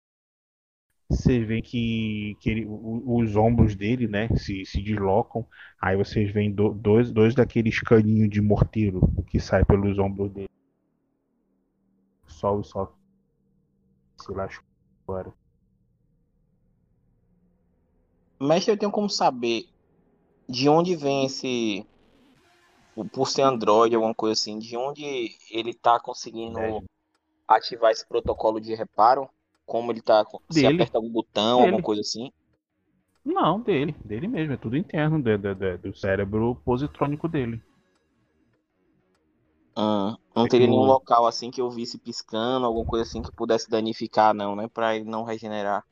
Você 1.09 1.39
vê 1.39 1.61
que, 1.61 2.35
que 2.41 2.49
ele- 2.49 2.65
os 2.67 3.35
ombros 3.35 3.75
dele, 3.75 4.07
né, 4.07 4.27
se, 4.35 4.65
se 4.65 4.81
deslocam. 4.81 5.47
Aí 5.81 5.95
vocês 5.95 6.31
veem 6.31 6.53
do- 6.53 6.73
dois, 6.73 7.11
dois 7.11 7.33
daqueles 7.33 7.79
caninhos 7.79 8.29
de 8.29 8.41
morteiro 8.41 8.99
que 9.29 9.39
sai 9.39 9.63
pelos 9.63 9.97
ombros 9.97 10.31
dele. 10.33 10.49
Só 12.27 12.55
o 12.55 12.59
Insoc 12.59 12.93
se 14.19 14.31
lascou 14.33 14.65
agora. 15.07 15.33
Mestre, 18.39 18.73
eu 18.73 18.77
tenho 18.77 18.91
como 18.91 19.09
saber 19.09 19.69
de 20.47 20.67
onde 20.69 20.95
vem 20.95 21.25
esse. 21.25 21.87
Por 23.13 23.27
ser 23.27 23.43
Android, 23.43 23.95
alguma 23.95 24.13
coisa 24.13 24.33
assim, 24.33 24.59
de 24.59 24.75
onde 24.75 25.03
ele 25.51 25.73
tá 25.73 25.99
conseguindo 25.99 26.59
ativar 27.47 27.91
esse 27.91 28.05
protocolo 28.07 28.59
de 28.61 28.75
reparo? 28.75 29.29
Como 29.65 29.91
ele 29.91 30.01
tá. 30.01 30.25
Se 30.49 30.65
Dele. 30.65 30.67
aperta 30.67 30.97
algum 30.97 31.11
botão, 31.11 31.59
Dele. 31.59 31.61
alguma 31.61 31.81
coisa 31.81 32.01
assim? 32.01 32.31
Não, 33.23 33.61
dele, 33.61 33.91
dele 34.03 34.27
mesmo, 34.27 34.53
é 34.53 34.57
tudo 34.57 34.75
interno 34.75 35.21
de- 35.21 35.37
de- 35.37 35.53
de- 35.53 35.77
do 35.77 35.95
cérebro 35.95 36.55
positrônico 36.65 37.27
dele. 37.27 37.61
Hum, 39.77 40.17
não 40.35 40.45
teria 40.47 40.67
nenhum 40.67 40.83
local 40.83 41.25
assim 41.25 41.49
que 41.49 41.61
eu 41.61 41.69
visse 41.71 41.97
piscando, 41.97 42.65
alguma 42.65 42.85
coisa 42.85 43.03
assim 43.03 43.21
que 43.21 43.31
pudesse 43.31 43.69
danificar, 43.69 44.33
não, 44.33 44.55
né? 44.57 44.67
Pra 44.67 44.93
ele 44.95 45.05
não 45.05 45.23
regenerar. 45.23 45.83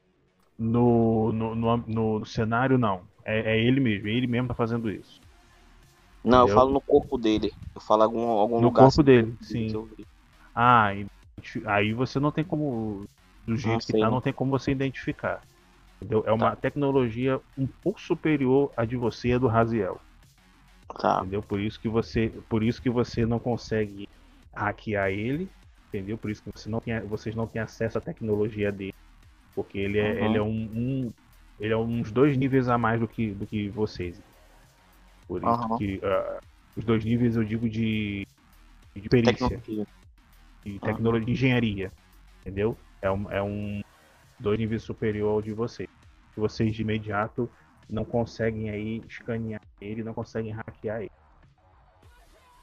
No, 0.58 1.32
no, 1.32 1.56
no, 1.56 1.78
no 1.88 2.26
cenário, 2.26 2.78
não. 2.78 3.08
É, 3.24 3.54
é 3.56 3.60
ele 3.60 3.80
mesmo, 3.80 4.08
ele 4.08 4.28
mesmo 4.28 4.48
tá 4.50 4.56
fazendo 4.56 4.90
isso. 4.90 5.22
Não, 6.24 6.42
eu 6.42 6.48
Entendeu? 6.48 6.50
falo 6.50 6.72
no 6.72 6.82
corpo 6.82 7.18
dele. 7.18 7.52
Eu 7.74 7.80
falo 7.82 8.04
algum, 8.04 8.28
algum 8.32 8.60
No 8.60 8.70
lugar 8.70 8.86
corpo 8.86 9.02
assim, 9.02 9.04
dele, 9.04 9.38
que 9.42 9.42
sim. 9.42 9.78
eu. 9.78 9.90
Ah, 10.56 10.94
e- 10.96 11.08
aí 11.66 11.94
você 11.94 12.20
não 12.20 12.32
tem 12.32 12.44
como. 12.44 13.06
Do 13.46 13.56
jeito 13.56 13.86
que 13.86 13.94
sei. 13.94 14.02
tá, 14.02 14.10
não 14.10 14.22
tem 14.22 14.34
como 14.34 14.52
você 14.52 14.72
identificar. 14.72 15.44
Entendeu? 16.02 16.24
É 16.26 16.32
uma 16.34 16.56
tecnologia 16.56 17.40
um 17.56 17.68
pouco 17.68 18.00
superior 18.02 18.74
à 18.76 18.86
de 18.86 18.98
você 18.98 19.30
e 19.34 19.40
do 19.40 19.48
Raziel. 19.48 20.00
Tá. 21.00 21.22
Entendeu? 21.22 21.42
Por 21.44 21.60
isso 21.60 21.80
que 21.80 21.88
você, 21.88 22.30
por 22.50 22.64
isso 22.64 22.82
que 22.82 22.90
você 22.90 23.26
não 23.26 23.40
consegue 23.40 24.08
hackear 24.54 25.10
ele, 25.12 25.50
entendeu? 25.90 26.18
Por 26.18 26.30
isso 26.32 26.42
que 26.44 26.50
você 26.56 26.70
não 26.70 26.80
tem, 26.80 27.00
vocês 27.02 27.36
não 27.36 27.48
têm 27.48 27.62
acesso 27.62 27.98
à 27.98 28.02
tecnologia 28.02 28.72
dele, 28.72 28.94
porque 29.56 29.78
ele 29.78 30.00
é, 30.00 30.12
Uhum. 30.22 30.26
ele 30.26 30.38
é 30.38 30.42
um, 30.42 30.48
um- 31.08 31.14
ele 31.60 31.74
é 31.74 31.78
uns 31.78 32.12
dois 32.12 32.38
níveis 32.38 32.68
a 32.70 32.78
mais 32.78 33.00
do 33.00 33.08
que, 33.08 33.34
do 33.34 33.48
que 33.48 33.70
vocês. 33.70 34.22
Por 35.28 35.44
isso 35.44 35.68
Aham. 35.68 35.78
que 35.78 36.00
ah, 36.04 36.40
os 36.76 36.84
dois 36.86 37.04
níveis 37.04 37.36
eu 37.36 37.44
digo 37.44 37.70
de, 37.70 38.26
de 38.96 39.10
perícia, 39.10 39.62
Tecnologia. 39.62 39.86
De 40.66 40.80
tecnologia, 40.80 41.26
de 41.26 41.32
engenharia, 41.32 41.92
entendeu? 42.42 42.78
É 43.02 43.12
um, 43.12 43.32
é 43.32 43.42
um 43.42 43.82
dois 44.40 44.58
níveis 44.58 44.84
superior 44.84 45.30
ao 45.34 45.42
de 45.42 45.54
vocês. 45.54 45.90
Vocês 46.36 46.76
de 46.76 46.82
imediato 46.82 47.50
não 47.90 48.04
conseguem 48.04 48.70
aí 48.70 49.02
escanear 49.08 49.62
ele, 49.80 50.04
não 50.04 50.14
conseguem 50.14 50.52
hackear 50.52 51.02
ele. 51.02 51.12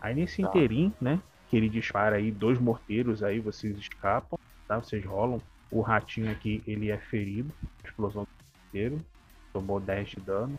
Aí 0.00 0.14
nesse 0.14 0.42
Tá. 0.42 0.48
interim, 0.48 0.92
né, 1.00 1.20
que 1.48 1.56
ele 1.56 1.68
dispara 1.68 2.16
aí 2.16 2.32
dois 2.32 2.58
morteiros, 2.58 3.22
aí 3.22 3.38
vocês 3.38 3.78
escapam, 3.78 4.38
tá? 4.66 4.78
Vocês 4.78 5.04
rolam. 5.04 5.40
O 5.70 5.80
ratinho 5.80 6.30
aqui, 6.30 6.62
ele 6.66 6.90
é 6.90 6.98
ferido, 6.98 7.52
explosão 7.84 8.24
do 8.24 8.28
morteiro, 8.64 9.04
tomou 9.52 9.80
10 9.80 10.10
de 10.10 10.20
dano. 10.20 10.58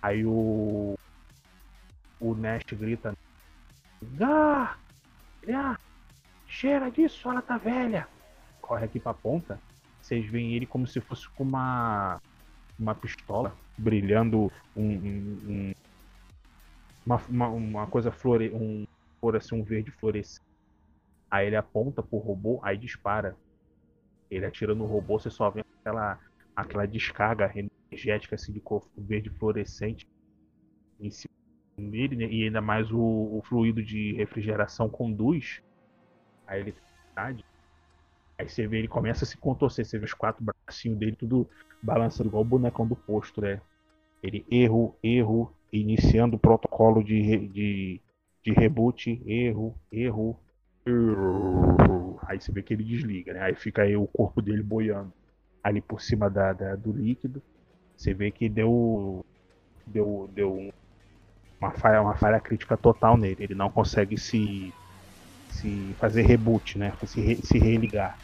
Aí 0.00 0.24
o 0.24 0.94
o 2.20 2.34
Nest 2.34 2.72
grita: 2.76 3.16
"Gá! 4.14 4.76
Gá! 5.44 5.78
Cheira 6.52 6.90
disso, 6.90 7.30
ela 7.30 7.40
tá 7.40 7.56
velha!" 7.56 8.06
Corre 8.60 8.84
aqui 8.84 9.00
pra 9.00 9.14
ponta. 9.14 9.58
Vocês 10.00 10.26
veem 10.26 10.54
ele 10.54 10.66
como 10.66 10.86
se 10.86 11.00
fosse 11.00 11.28
com 11.30 11.44
uma 11.44 12.20
uma 12.78 12.94
pistola 12.94 13.56
brilhando 13.78 14.50
um, 14.76 14.82
um- 14.82 15.38
um- 15.48 15.72
uma, 17.06 17.16
uma, 17.28 17.48
uma 17.48 17.86
coisa 17.86 18.10
flore, 18.10 18.50
um 18.54 18.84
por 19.20 19.36
assim 19.36 19.54
um 19.54 19.62
verde 19.62 19.90
florescente. 19.92 20.40
Aí 21.30 21.46
ele 21.46 21.56
aponta 21.56 22.02
pro 22.02 22.18
robô, 22.18 22.60
aí 22.62 22.76
dispara. 22.76 23.34
Ele 24.30 24.44
atira 24.44 24.74
no 24.74 24.84
robô, 24.84 25.18
você 25.18 25.30
só 25.30 25.48
vê 25.50 25.62
aquela 25.80 26.18
aquela 26.54 26.86
descarga 26.86 27.50
energética 27.90 28.34
assim 28.34 28.52
de 28.52 28.60
cor 28.60 28.86
verde 28.96 29.30
fluorescente 29.30 30.04
em 31.00 31.10
cima 31.10 31.30
dele, 31.78 32.16
né? 32.16 32.26
e 32.26 32.44
ainda 32.44 32.60
mais 32.60 32.90
o, 32.92 32.98
o 33.00 33.42
fluido 33.44 33.82
de 33.82 34.12
refrigeração 34.14 34.88
conduz 34.88 35.62
a 36.46 36.58
eletricidade. 36.58 37.44
Aí 38.38 38.48
você 38.48 38.66
vê 38.66 38.78
ele 38.78 38.88
começa 38.88 39.24
a 39.24 39.28
se 39.28 39.36
contorcer, 39.38 39.84
você 39.86 39.98
vê 39.98 40.04
os 40.04 40.14
quatro 40.14 40.44
bracinhos 40.44 40.98
dele 40.98 41.16
tudo 41.16 41.48
balançando 41.82 42.28
igual 42.28 42.42
o 42.42 42.46
bonecão 42.46 42.86
do 42.86 42.96
posto, 42.96 43.40
né? 43.40 43.60
Ele 44.22 44.46
erro, 44.50 44.98
erro, 45.02 45.56
iniciando 45.72 46.36
o 46.36 46.40
protocolo 46.40 47.04
de, 47.04 47.48
de, 47.48 48.02
de 48.44 48.52
reboot, 48.52 49.22
erro, 49.26 49.78
erro, 49.92 50.40
erro. 50.86 52.20
Aí 52.26 52.40
você 52.40 52.52
vê 52.52 52.62
que 52.62 52.74
ele 52.74 52.84
desliga, 52.84 53.32
né? 53.34 53.42
Aí 53.42 53.54
fica 53.56 53.82
aí 53.82 53.96
o 53.96 54.06
corpo 54.08 54.42
dele 54.42 54.62
boiando 54.62 55.12
ali 55.62 55.80
por 55.82 56.00
cima 56.02 56.30
da, 56.30 56.52
da- 56.52 56.76
do 56.76 56.92
líquido. 56.92 57.42
Você 57.96 58.14
vê 58.14 58.30
que 58.32 58.48
deu 58.48 59.24
deu, 59.86 60.28
deu 60.34 60.54
um- 60.54 60.70
uma 61.60 61.72
falha, 61.72 62.02
uma 62.02 62.16
falha 62.16 62.40
crítica 62.40 62.76
total 62.76 63.16
nele. 63.16 63.44
Ele 63.44 63.54
não 63.54 63.70
consegue 63.70 64.18
se 64.18 64.74
se 65.52 65.94
fazer 65.98 66.22
reboot, 66.22 66.78
né? 66.78 66.92
Se, 67.06 67.20
re- 67.20 67.40
se 67.42 67.58
religar. 67.58 68.16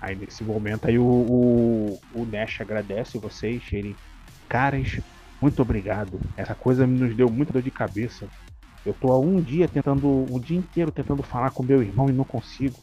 Aí 0.00 0.16
nesse 0.16 0.42
momento 0.42 0.86
aí 0.88 0.98
o, 0.98 1.04
o, 1.04 2.00
o 2.14 2.24
Nash 2.26 2.60
agradece 2.60 3.18
vocês, 3.18 3.62
ele. 3.72 3.96
Caras, 4.48 4.98
muito 5.40 5.60
obrigado. 5.62 6.20
Essa 6.36 6.54
coisa 6.54 6.86
nos 6.86 7.14
deu 7.14 7.30
muita 7.30 7.52
dor 7.52 7.62
de 7.62 7.70
cabeça. 7.70 8.26
Eu 8.84 8.94
tô 8.94 9.12
há 9.12 9.18
um 9.18 9.40
dia 9.40 9.68
tentando, 9.68 10.06
o 10.32 10.40
dia 10.40 10.58
inteiro 10.58 10.90
tentando 10.90 11.22
falar 11.22 11.50
com 11.50 11.62
meu 11.62 11.82
irmão 11.82 12.08
e 12.08 12.12
não 12.12 12.24
consigo. 12.24 12.76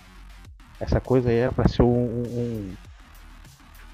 Essa 0.79 1.01
coisa 1.01 1.31
era 1.31 1.51
pra 1.51 1.67
ser 1.67 1.81
um, 1.81 1.87
um, 2.21 2.73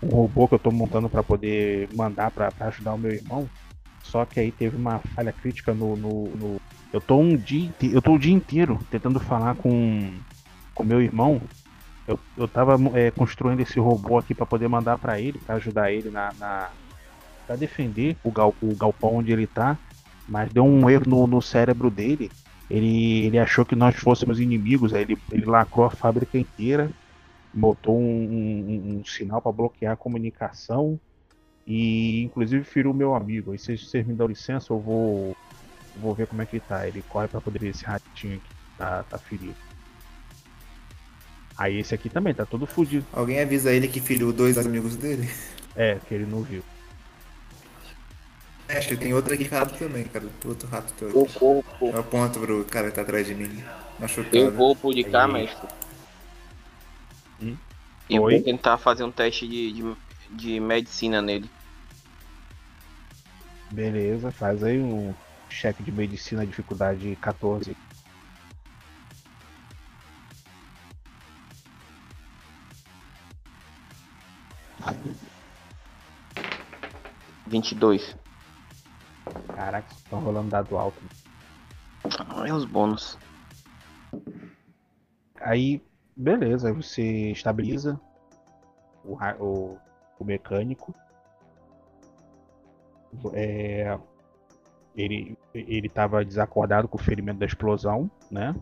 um 0.03 0.07
robô 0.09 0.47
que 0.47 0.55
eu 0.55 0.59
tô 0.59 0.69
montando 0.69 1.09
pra 1.09 1.23
poder 1.23 1.87
mandar 1.95 2.29
pra 2.29 2.51
ajudar 2.59 2.93
o 2.93 2.97
meu 2.97 3.11
irmão. 3.11 3.49
Só 4.03 4.25
que 4.25 4.39
aí 4.39 4.51
teve 4.51 4.75
uma 4.75 4.99
falha 4.99 5.31
crítica 5.31 5.73
no. 5.73 5.95
no, 5.95 6.23
no- 6.35 6.62
Eu 6.93 7.01
tô 7.01 7.17
um 7.17 7.35
dia. 7.35 7.71
Eu 7.81 8.01
tô 8.01 8.13
o 8.13 8.19
dia 8.19 8.31
inteiro 8.33 8.79
tentando 8.91 9.19
falar 9.19 9.55
com 9.55 10.13
com 10.75 10.83
meu 10.83 11.01
irmão. 11.01 11.41
Eu, 12.07 12.19
eu 12.37 12.47
tava 12.47 12.75
é, 12.97 13.09
construindo 13.11 13.61
esse 13.61 13.79
robô 13.79 14.17
aqui 14.17 14.35
pra 14.35 14.45
poder 14.45 14.67
mandar 14.67 14.97
pra 14.99 15.19
ele, 15.19 15.39
pra 15.39 15.55
ajudar 15.55 15.91
ele 15.91 16.09
na. 16.11 16.31
na 16.39 16.69
pra 17.47 17.55
defender 17.57 18.15
o, 18.23 18.31
gal, 18.31 18.55
o 18.61 18.73
galpão 18.75 19.15
onde 19.15 19.31
ele 19.31 19.47
tá. 19.47 19.77
Mas 20.29 20.51
deu 20.53 20.63
um 20.63 20.89
erro 20.89 21.03
no, 21.07 21.27
no 21.27 21.41
cérebro 21.41 21.89
dele. 21.89 22.31
Ele, 22.69 23.25
ele 23.25 23.37
achou 23.39 23.65
que 23.65 23.75
nós 23.75 23.95
fôssemos 23.95 24.39
inimigos. 24.39 24.93
Aí 24.93 25.01
ele, 25.01 25.17
ele 25.31 25.45
lacrou 25.45 25.85
a 25.85 25.89
fábrica 25.89 26.37
inteira. 26.37 26.89
Botou 27.53 27.99
um, 27.99 28.03
um- 28.05 28.99
um 28.99 29.05
sinal 29.05 29.41
pra 29.41 29.51
bloquear 29.51 29.93
a 29.93 29.97
comunicação. 29.97 30.99
E 31.67 32.21
inclusive 32.23 32.63
feriu 32.63 32.93
meu 32.93 33.15
amigo. 33.15 33.51
Aí 33.51 33.57
se 33.59 33.77
vocês 33.77 34.05
me 34.05 34.13
dão 34.13 34.27
licença, 34.27 34.71
eu 34.71 34.79
vou. 34.79 35.35
Vou 35.95 36.13
ver 36.15 36.27
como 36.27 36.41
é 36.41 36.45
que 36.45 36.55
ele 36.57 36.63
tá. 36.67 36.87
Ele 36.87 37.03
corre 37.09 37.27
pra 37.27 37.41
poder 37.41 37.59
ver 37.59 37.69
esse 37.69 37.85
ratinho 37.85 38.37
aqui. 38.37 38.47
que 38.47 38.77
Tá, 38.77 39.03
tá 39.03 39.17
ferido. 39.17 39.55
Aí 41.55 41.77
esse 41.79 41.93
aqui 41.93 42.09
também 42.09 42.33
tá 42.33 42.45
todo 42.45 42.65
fudido. 42.65 43.05
Alguém 43.13 43.39
avisa 43.39 43.71
ele 43.71 43.87
que 43.87 43.99
feriu 43.99 44.33
dois 44.33 44.57
amigos 44.57 44.95
dele? 44.95 45.29
É, 45.75 45.99
que 46.07 46.13
ele 46.13 46.25
não 46.25 46.41
viu. 46.41 46.63
É, 48.67 48.77
acho 48.77 48.89
que 48.89 48.97
tem 48.97 49.13
outro 49.13 49.33
aqui 49.33 49.43
rato 49.43 49.77
também, 49.77 50.03
cara. 50.05 50.25
Outro 50.45 50.67
rato 50.67 50.93
teu 50.93 51.09
O 51.15 51.23
aqui. 51.23 51.33
corpo. 51.39 51.87
Eu 51.87 51.99
aponto 51.99 52.39
pro 52.39 52.65
cara 52.65 52.89
que 52.89 52.95
tá 52.95 53.01
atrás 53.01 53.27
de 53.27 53.35
mim. 53.35 53.63
Machucado. 53.99 54.35
Eu 54.35 54.51
vou 54.51 54.75
por 54.75 54.93
de 54.93 55.03
cá, 55.03 55.25
Aí. 55.25 55.33
mestre. 55.33 55.67
Hum? 57.41 57.57
E 58.09 58.19
vou 58.19 58.27
Oi? 58.27 58.41
tentar 58.41 58.77
fazer 58.77 59.03
um 59.03 59.11
teste 59.11 59.47
de, 59.47 59.71
de, 59.73 59.95
de 60.31 60.59
medicina 60.59 61.21
nele. 61.21 61.49
Beleza, 63.71 64.31
faz 64.31 64.63
aí 64.63 64.79
um 64.79 65.13
chefe 65.53 65.83
de 65.83 65.91
medicina, 65.91 66.45
dificuldade 66.45 67.15
14. 67.17 67.77
Vinte 77.45 77.71
e 77.71 77.75
dois. 77.75 78.17
Caraca, 79.55 79.93
estão 79.93 80.19
rolando 80.19 80.49
dado 80.49 80.77
alto. 80.77 80.99
olha 82.35 82.55
os 82.55 82.65
bônus. 82.65 83.17
Aí, 85.39 85.81
beleza, 86.15 86.67
aí 86.67 86.73
você 86.73 87.31
estabiliza 87.31 87.99
o, 89.05 89.15
o, 89.39 89.79
o 90.19 90.25
mecânico. 90.25 90.93
É, 93.33 93.97
ele 94.95 95.37
ele 95.53 95.87
estava 95.87 96.23
desacordado 96.23 96.87
com 96.87 96.97
o 96.97 97.01
ferimento 97.01 97.39
da 97.39 97.45
explosão, 97.45 98.09
né? 98.29 98.55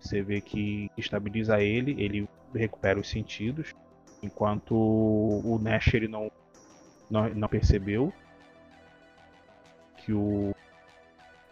Você 0.00 0.22
vê 0.22 0.40
que 0.40 0.90
estabiliza 0.96 1.60
ele, 1.60 1.94
ele 1.98 2.28
recupera 2.54 3.00
os 3.00 3.08
sentidos, 3.08 3.74
enquanto 4.22 4.74
o 4.74 5.58
Nash 5.62 5.94
ele 5.94 6.08
não, 6.08 6.30
não, 7.10 7.28
não 7.30 7.48
percebeu 7.48 8.12
que 9.96 10.12
o 10.12 10.54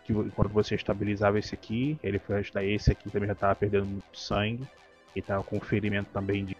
que 0.05 0.12
quando 0.30 0.49
você 0.49 0.74
estabilizava 0.74 1.39
esse 1.39 1.55
aqui, 1.55 1.99
ele 2.03 2.18
foi 2.18 2.37
ajudar 2.37 2.64
esse 2.64 2.91
aqui 2.91 3.09
também 3.11 3.28
já 3.28 3.35
estava 3.35 3.55
perdendo 3.55 3.87
muito 3.87 4.18
sangue 4.18 4.66
e 5.14 5.20
estava 5.20 5.43
com 5.45 5.61
ferimento 5.61 6.11
também 6.12 6.45
de 6.45 6.57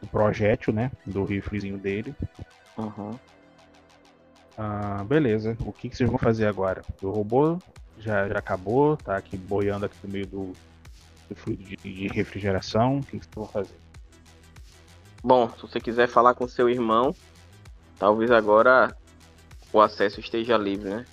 do 0.00 0.08
projétil, 0.08 0.72
né, 0.72 0.90
do 1.06 1.24
riflezinho 1.24 1.78
dele. 1.78 2.14
Uhum. 2.76 3.18
Ah, 4.56 5.04
beleza. 5.04 5.56
O 5.60 5.72
que, 5.72 5.88
que 5.88 5.96
vocês 5.96 6.08
vão 6.08 6.18
fazer 6.18 6.46
agora? 6.46 6.82
O 7.02 7.10
robô 7.10 7.58
já, 7.98 8.28
já 8.28 8.38
acabou, 8.38 8.96
tá 8.96 9.16
aqui 9.16 9.36
boiando 9.36 9.86
aqui 9.86 9.96
no 10.02 10.12
meio 10.12 10.26
do, 10.26 10.52
do 11.28 11.34
fluido 11.34 11.64
de, 11.64 11.76
de 11.76 12.08
refrigeração. 12.08 12.98
O 12.98 13.02
que, 13.02 13.18
que 13.18 13.24
vocês 13.24 13.34
vão 13.34 13.46
fazer? 13.46 13.74
Bom, 15.22 15.50
se 15.50 15.62
você 15.62 15.80
quiser 15.80 16.08
falar 16.08 16.34
com 16.34 16.46
seu 16.46 16.68
irmão, 16.68 17.14
talvez 17.98 18.30
agora 18.30 18.96
o 19.72 19.80
acesso 19.80 20.20
esteja 20.20 20.56
livre, 20.56 20.90
né? 20.90 21.06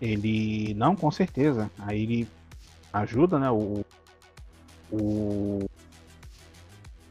Ele. 0.00 0.72
Não, 0.74 0.94
com 0.94 1.10
certeza. 1.10 1.70
Aí 1.78 2.02
ele 2.02 2.28
ajuda, 2.92 3.38
né? 3.38 3.50
O. 3.50 3.84
O, 4.88 5.68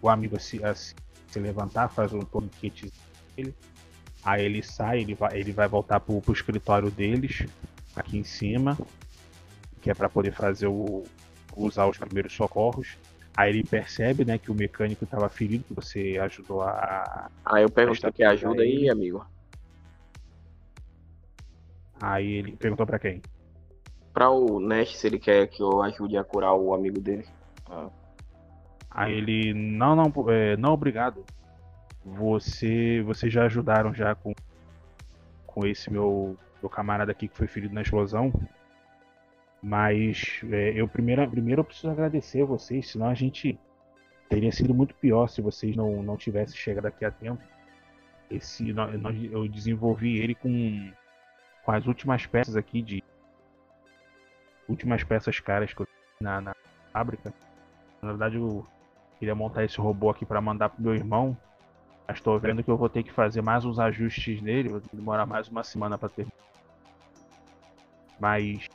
o 0.02 0.10
amigo 0.10 0.38
a 0.38 0.40
se, 0.40 0.64
a 0.64 0.74
se 0.74 0.96
levantar, 1.36 1.90
faz 1.90 2.14
um 2.14 2.22
torniquete 2.22 2.90
dele. 3.36 3.54
Aí 4.26 4.44
ele 4.44 4.64
sai, 4.64 5.02
ele 5.02 5.14
vai, 5.14 5.38
ele 5.38 5.52
vai 5.52 5.68
voltar 5.68 6.00
pro, 6.00 6.20
pro 6.20 6.34
escritório 6.34 6.90
deles, 6.90 7.46
aqui 7.96 8.18
em 8.18 8.24
cima, 8.24 8.76
que 9.82 9.92
é 9.92 9.94
para 9.94 10.10
poder 10.10 10.32
fazer 10.32 10.66
o. 10.66 11.04
usar 11.56 11.86
os 11.86 11.98
primeiros 11.98 12.34
socorros. 12.34 12.98
Aí 13.38 13.52
ele 13.52 13.64
percebe, 13.64 14.26
né, 14.26 14.38
que 14.40 14.50
o 14.50 14.56
mecânico 14.56 15.04
estava 15.04 15.30
ferido, 15.30 15.66
que 15.66 15.74
você 15.76 16.18
ajudou 16.20 16.64
a. 16.64 17.30
Aí 17.46 17.62
eu 17.62 17.70
pergunto 17.70 18.12
que 18.12 18.24
ajuda 18.24 18.64
aí, 18.64 18.76
ele. 18.76 18.90
amigo. 18.90 19.26
Aí 22.02 22.34
ele 22.34 22.56
perguntou 22.56 22.86
para 22.88 22.98
quem? 22.98 23.22
Pra 24.12 24.30
o 24.32 24.60
Nash, 24.60 24.98
se 24.98 25.06
ele 25.06 25.20
quer 25.20 25.48
que 25.48 25.62
eu 25.62 25.84
ajude 25.84 26.18
a 26.18 26.24
curar 26.24 26.56
o 26.56 26.74
amigo 26.74 27.00
dele. 27.00 27.28
Ah, 27.70 27.90
Aí 28.90 29.14
ele, 29.14 29.54
não, 29.54 29.94
não, 29.94 30.12
é, 30.32 30.56
não, 30.56 30.74
obrigado. 30.74 31.26
Você, 32.06 33.02
vocês 33.02 33.34
já 33.34 33.46
ajudaram 33.46 33.94
já 33.94 34.14
com, 34.16 34.32
com 35.48 35.66
esse 35.66 35.92
meu, 35.92 36.38
meu 36.62 36.70
camarada 36.70 37.12
aqui 37.12 37.28
que 37.28 37.36
foi 37.38 37.48
ferido 37.48 37.74
na 37.74 37.82
explosão. 37.82 38.32
Mas 39.62 40.42
é, 40.52 40.80
eu 40.80 40.88
primeiro, 40.88 41.28
primeiro 41.30 41.62
eu 41.62 41.66
preciso 41.66 41.90
agradecer 41.90 42.44
a 42.44 42.46
vocês, 42.46 42.92
senão 42.92 43.08
a 43.08 43.16
gente 43.16 43.60
teria 44.30 44.52
sido 44.52 44.74
muito 44.74 44.94
pior 44.96 45.28
se 45.28 45.42
vocês 45.42 45.76
não, 45.76 46.04
não 46.04 46.18
tivessem 46.18 46.56
chegado 46.56 46.86
aqui 46.86 47.04
a 47.04 47.12
tempo. 47.12 47.42
Esse, 48.30 48.74
nó- 48.74 48.92
nós- 48.92 49.32
eu 49.32 49.48
desenvolvi 49.48 50.18
ele 50.20 50.36
com, 50.36 50.92
com 51.64 51.72
as 51.72 51.88
últimas 51.88 52.26
peças 52.26 52.56
aqui 52.56 52.82
de 52.82 53.04
últimas 54.68 55.04
peças 55.04 55.40
caras 55.40 55.74
que 55.74 55.82
eu 55.82 55.88
na, 56.20 56.42
na 56.42 56.56
fábrica. 56.92 57.34
Na 58.02 58.10
verdade, 58.10 58.38
eu 58.38 58.66
queria 59.20 59.36
montar 59.36 59.64
esse 59.64 59.80
robô 59.80 60.10
aqui 60.10 60.26
para 60.26 60.42
mandar 60.42 60.70
pro 60.70 60.82
meu 60.82 60.96
irmão. 60.96 61.38
Mas 62.08 62.22
tô 62.22 62.38
vendo 62.38 62.64
que 62.64 62.70
eu 62.70 62.78
vou 62.78 62.88
ter 62.90 63.04
que 63.04 63.12
fazer 63.12 63.42
mais 63.42 63.66
uns 63.66 63.80
ajustes 63.80 64.42
nele. 64.42 64.70
Vou 64.70 64.82
demorar 64.94 65.26
mais 65.26 65.48
uma 65.48 65.64
semana 65.64 65.98
para 65.98 66.10
ter. 66.10 66.28
Mas. 68.20 68.66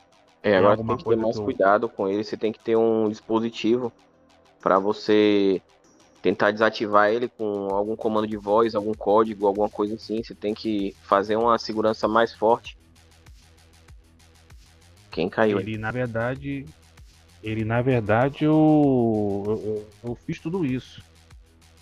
É, 0.43 0.57
agora 0.57 0.73
alguma 0.73 0.95
tem 0.95 0.97
que 0.97 1.09
ter 1.09 1.15
mais 1.15 1.35
que 1.35 1.41
eu- 1.41 1.45
cuidado 1.45 1.89
com 1.89 2.07
ele. 2.07 2.23
Você 2.23 2.35
tem 2.35 2.51
que 2.51 2.59
ter 2.59 2.75
um 2.75 3.07
dispositivo 3.09 3.93
pra 4.59 4.79
você 4.79 5.61
tentar 6.21 6.51
desativar 6.51 7.09
ele 7.09 7.29
com 7.29 7.67
algum 7.73 7.95
comando 7.95 8.27
de 8.27 8.37
voz, 8.37 8.75
algum 8.75 8.93
código, 8.93 9.47
alguma 9.47 9.69
coisa 9.69 9.95
assim. 9.95 10.21
Você 10.23 10.35
tem 10.35 10.53
que 10.53 10.95
fazer 11.03 11.35
uma 11.35 11.57
segurança 11.57 12.07
mais 12.07 12.33
forte. 12.33 12.77
Quem 15.09 15.29
caiu 15.29 15.57
aí? 15.57 15.63
Ele, 15.63 15.77
na 15.77 15.91
verdade. 15.91 16.65
Ele, 17.43 17.65
na 17.65 17.81
verdade, 17.81 18.43
eu, 18.45 19.43
eu- 19.47 20.09
eu 20.09 20.15
fiz 20.15 20.39
tudo 20.39 20.63
isso. 20.63 21.03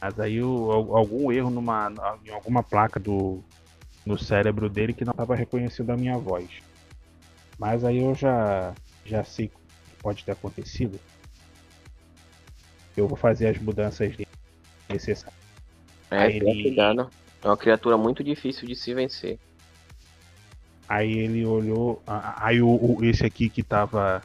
Mas 0.02 0.20
aí 0.20 0.39
al- 0.39 0.95
algum 0.95 1.32
erro 1.32 1.50
numa, 1.50 1.91
em 2.26 2.30
alguma 2.30 2.64
placa 2.64 3.00
do, 3.00 3.43
no 4.06 4.18
cérebro 4.18 4.70
dele 4.70 4.93
que 4.93 5.06
não 5.06 5.12
estava 5.12 5.36
reconhecendo 5.36 5.91
a 5.91 5.97
minha 5.97 6.18
voz. 6.18 6.50
Mas 7.58 7.84
aí 7.84 7.97
eu 7.97 8.16
já, 8.16 8.74
já 9.06 9.24
sei 9.24 9.47
o 9.47 9.50
que 9.50 9.56
pode 10.02 10.24
ter 10.24 10.32
acontecido. 10.32 11.00
Eu 12.95 13.08
vou 13.08 13.18
fazer 13.18 13.47
as 13.47 13.58
mudanças 13.60 14.16
necessárias. 14.89 15.39
É, 16.12 16.28
ele- 16.36 16.64
cuidado. 16.64 17.10
É 17.41 17.47
uma 17.47 17.58
criatura 17.58 17.97
muito 17.97 18.24
difícil 18.24 18.68
de 18.68 18.76
se 18.76 18.93
vencer. 18.93 19.39
Aí 20.88 21.12
ele 21.20 21.45
olhou. 21.45 22.02
Aí 22.08 22.62
o, 22.62 22.70
o- 22.70 23.04
esse 23.06 23.26
aqui 23.26 23.50
que 23.50 23.64
tava. 23.64 24.22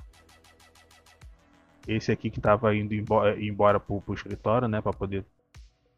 Esse 1.86 2.10
aqui 2.10 2.30
que 2.30 2.40
tava 2.40 2.74
indo 2.74 2.94
embora, 2.94 3.38
embora 3.42 3.78
pro, 3.78 4.00
pro 4.00 4.14
escritório, 4.14 4.66
né? 4.68 4.80
Pra 4.80 4.92
poder 4.92 5.24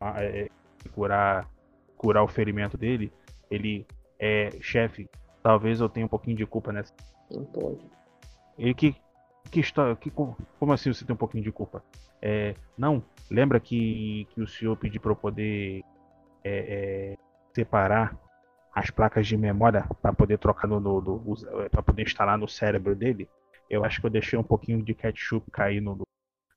é, 0.00 0.48
curar, 0.94 1.48
curar 1.96 2.22
o 2.22 2.28
ferimento 2.28 2.76
dele. 2.76 3.12
Ele 3.50 3.86
é. 4.18 4.50
Chefe, 4.60 5.08
talvez 5.42 5.80
eu 5.80 5.88
tenha 5.88 6.06
um 6.06 6.08
pouquinho 6.08 6.36
de 6.36 6.46
culpa 6.46 6.72
nessa. 6.72 6.92
Não 7.30 7.44
pode. 7.44 7.84
Ele 8.58 8.74
que. 8.74 8.96
Que 9.50 9.60
história. 9.60 9.94
Que, 9.94 10.10
co- 10.10 10.36
como 10.58 10.72
assim 10.72 10.92
você 10.92 11.04
tem 11.04 11.14
um 11.14 11.18
pouquinho 11.18 11.44
de 11.44 11.52
culpa? 11.52 11.82
É, 12.20 12.54
não, 12.76 13.02
lembra 13.30 13.60
que, 13.60 14.26
que 14.30 14.40
o 14.40 14.46
senhor 14.46 14.76
pediu 14.76 15.00
pra 15.00 15.12
eu 15.12 15.16
poder 15.16 15.84
é, 16.42 17.12
é, 17.14 17.16
separar 17.54 18.16
as 18.74 18.90
placas 18.90 19.26
de 19.26 19.36
memória 19.36 19.86
para 20.02 20.12
poder 20.12 20.38
trocar 20.38 20.66
no, 20.66 20.80
no, 20.80 21.36
para 21.70 21.82
poder 21.82 22.02
instalar 22.02 22.36
no 22.36 22.48
cérebro 22.48 22.96
dele? 22.96 23.28
Eu 23.70 23.84
acho 23.84 24.00
que 24.00 24.06
eu 24.06 24.10
deixei 24.10 24.38
um 24.38 24.42
pouquinho 24.42 24.82
de 24.82 24.94
ketchup 24.94 25.48
cair 25.50 25.80
no, 25.80 26.02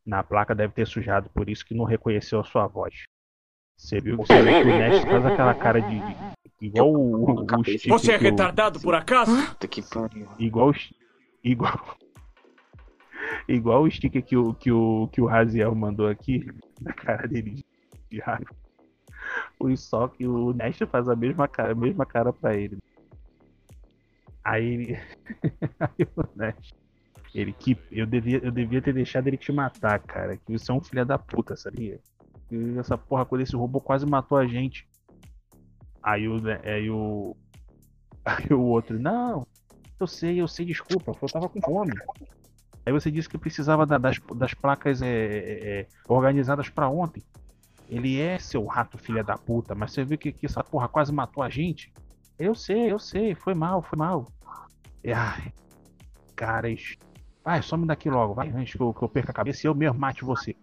na 0.05 0.23
placa, 0.23 0.55
deve 0.55 0.73
ter 0.73 0.87
sujado, 0.87 1.29
por 1.29 1.49
isso 1.49 1.65
que 1.65 1.75
não 1.75 1.85
reconheceu 1.85 2.39
a 2.39 2.43
sua 2.43 2.65
voz. 2.67 3.03
Você 3.79 4.01
viu, 4.01 4.17
você 4.17 4.41
vê 4.41 4.61
que 4.61 4.67
o 4.69 4.75
Nash 4.77 5.03
faz 5.05 5.25
aquela 5.25 5.53
cara 5.55 5.79
de. 5.81 5.99
de- 5.99 6.15
igual 6.61 6.91
o, 6.91 7.23
o, 7.31 7.41
o 7.45 7.63
sticker 7.63 7.89
Você 7.89 8.11
é 8.11 8.17
o- 8.17 8.19
retardado 8.19 8.79
por 8.81 8.93
acaso? 8.93 9.31
Puta 9.51 9.67
que 9.69 9.81
pariu. 9.81 10.27
Igual, 10.37 10.69
os- 10.69 10.93
igual, 11.41 11.97
igual 13.47 13.83
o 13.83 13.89
sticker 13.89 14.21
que 14.23 14.35
o, 14.35 14.53
que 14.53 14.69
o, 14.71 15.07
que 15.11 15.21
o 15.21 15.25
Raziel 15.25 15.73
mandou 15.73 16.07
aqui, 16.07 16.45
na 16.81 16.91
cara 16.91 17.25
dele 17.27 17.51
de, 17.51 17.65
de 18.11 18.19
raiva. 18.19 18.51
Só 19.77 20.07
que 20.09 20.27
o 20.27 20.53
Nash 20.53 20.79
faz 20.91 21.07
a 21.07 21.15
mesma 21.15 21.47
cara, 21.47 21.71
a 21.71 21.75
mesma 21.75 22.05
cara 22.05 22.33
pra 22.33 22.55
ele. 22.55 22.77
Aí 24.43 24.65
ele. 24.65 24.99
aí 25.79 26.07
o 26.17 26.23
Nash. 26.35 26.73
Ele 27.33 27.53
que. 27.53 27.77
Eu 27.91 28.05
devia, 28.05 28.39
eu 28.43 28.51
devia 28.51 28.81
ter 28.81 28.93
deixado 28.93 29.27
ele 29.27 29.37
te 29.37 29.51
matar, 29.53 29.99
cara. 29.99 30.35
Que 30.35 30.51
você 30.57 30.69
é 30.69 30.73
um 30.73 30.81
filho 30.83 31.05
da 31.05 31.17
puta, 31.17 31.55
sabia? 31.55 31.99
Essa 32.79 32.97
porra, 32.97 33.25
quando 33.25 33.41
esse 33.41 33.55
robô 33.55 33.79
quase 33.79 34.05
matou 34.05 34.37
a 34.37 34.47
gente. 34.47 34.87
Aí 36.01 36.27
o. 36.27 36.37
Aí 36.63 36.89
o. 36.89 37.35
Aí 38.25 38.53
o 38.53 38.61
outro, 38.61 38.99
não, 38.99 39.47
eu 39.99 40.05
sei, 40.05 40.39
eu 40.41 40.47
sei, 40.47 40.65
desculpa, 40.65 41.15
eu 41.19 41.29
tava 41.29 41.49
com 41.49 41.59
fome. 41.61 41.93
Aí 42.85 42.91
você 42.93 43.09
disse 43.09 43.29
que 43.29 43.37
precisava 43.37 43.85
da- 43.85 43.97
das, 43.97 44.19
das 44.35 44.53
placas 44.53 45.01
é, 45.01 45.07
é, 45.07 45.79
é, 45.81 45.87
organizadas 46.07 46.69
pra 46.69 46.89
ontem. 46.89 47.23
Ele 47.87 48.19
é 48.19 48.37
seu 48.37 48.65
rato 48.65 48.97
filha 48.97 49.23
da 49.23 49.35
puta, 49.37 49.73
mas 49.73 49.93
você 49.93 50.03
viu 50.03 50.17
que, 50.17 50.31
que 50.31 50.45
essa 50.45 50.63
porra 50.63 50.87
quase 50.87 51.11
matou 51.11 51.41
a 51.41 51.49
gente? 51.49 51.91
Eu 52.37 52.53
sei, 52.53 52.91
eu 52.91 52.99
sei, 52.99 53.33
foi 53.33 53.55
mal, 53.55 53.81
foi 53.81 53.97
mal. 53.97 54.27
E, 55.03 55.11
ai, 55.11 55.51
cara, 56.35 56.69
isso- 56.69 56.97
vai, 57.43 57.61
some 57.63 57.87
daqui 57.87 58.09
logo, 58.09 58.33
vai, 58.35 58.49
antes 58.49 58.75
que 58.75 58.81
eu, 58.81 58.93
que 58.93 59.01
eu 59.01 59.09
perca 59.09 59.31
a 59.31 59.35
cabeça 59.35 59.65
e 59.65 59.67
eu 59.67 59.73
mesmo 59.73 59.97
mate 59.97 60.23
você. 60.23 60.55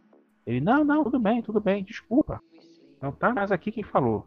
Ele, 0.47 0.61
não, 0.61 0.85
não, 0.85 1.03
tudo 1.03 1.19
bem, 1.19 1.43
tudo 1.43 1.61
bem, 1.61 1.83
desculpa. 1.83 2.41
Não 3.03 3.13
tá 3.13 3.33
mais 3.33 3.51
aqui 3.51 3.73
quem 3.73 3.83
falou. 3.83 4.25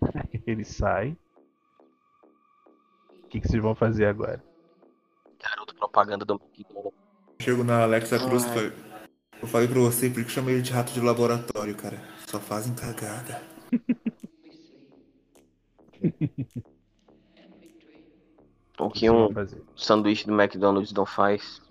Ele 0.46 0.64
sai. 0.64 1.16
O 3.24 3.28
que, 3.28 3.40
que 3.40 3.48
vocês 3.48 3.62
vão 3.62 3.74
fazer 3.74 4.06
agora? 4.06 4.42
Garoto 5.42 5.74
propaganda 5.74 6.24
do. 6.24 6.40
Chego 7.40 7.62
na 7.62 7.82
Alexa 7.82 8.18
Cruz 8.18 8.44
Ai. 8.46 8.68
e 8.68 8.72
Eu 9.42 9.48
falei 9.48 9.68
pra 9.68 9.80
você, 9.80 10.08
por 10.08 10.22
que 10.22 10.22
eu 10.22 10.28
chamei 10.28 10.54
ele 10.54 10.62
de 10.62 10.72
rato 10.72 10.92
de 10.92 11.00
laboratório, 11.00 11.76
cara? 11.76 12.00
Só 12.26 12.40
fazem 12.40 12.74
cagada. 12.74 13.42
O 18.78 18.90
que 18.90 19.08
um 19.08 19.28
sanduíche 19.74 20.26
do 20.26 20.38
McDonald's 20.38 20.92
não 20.92 21.06
faz. 21.06 21.62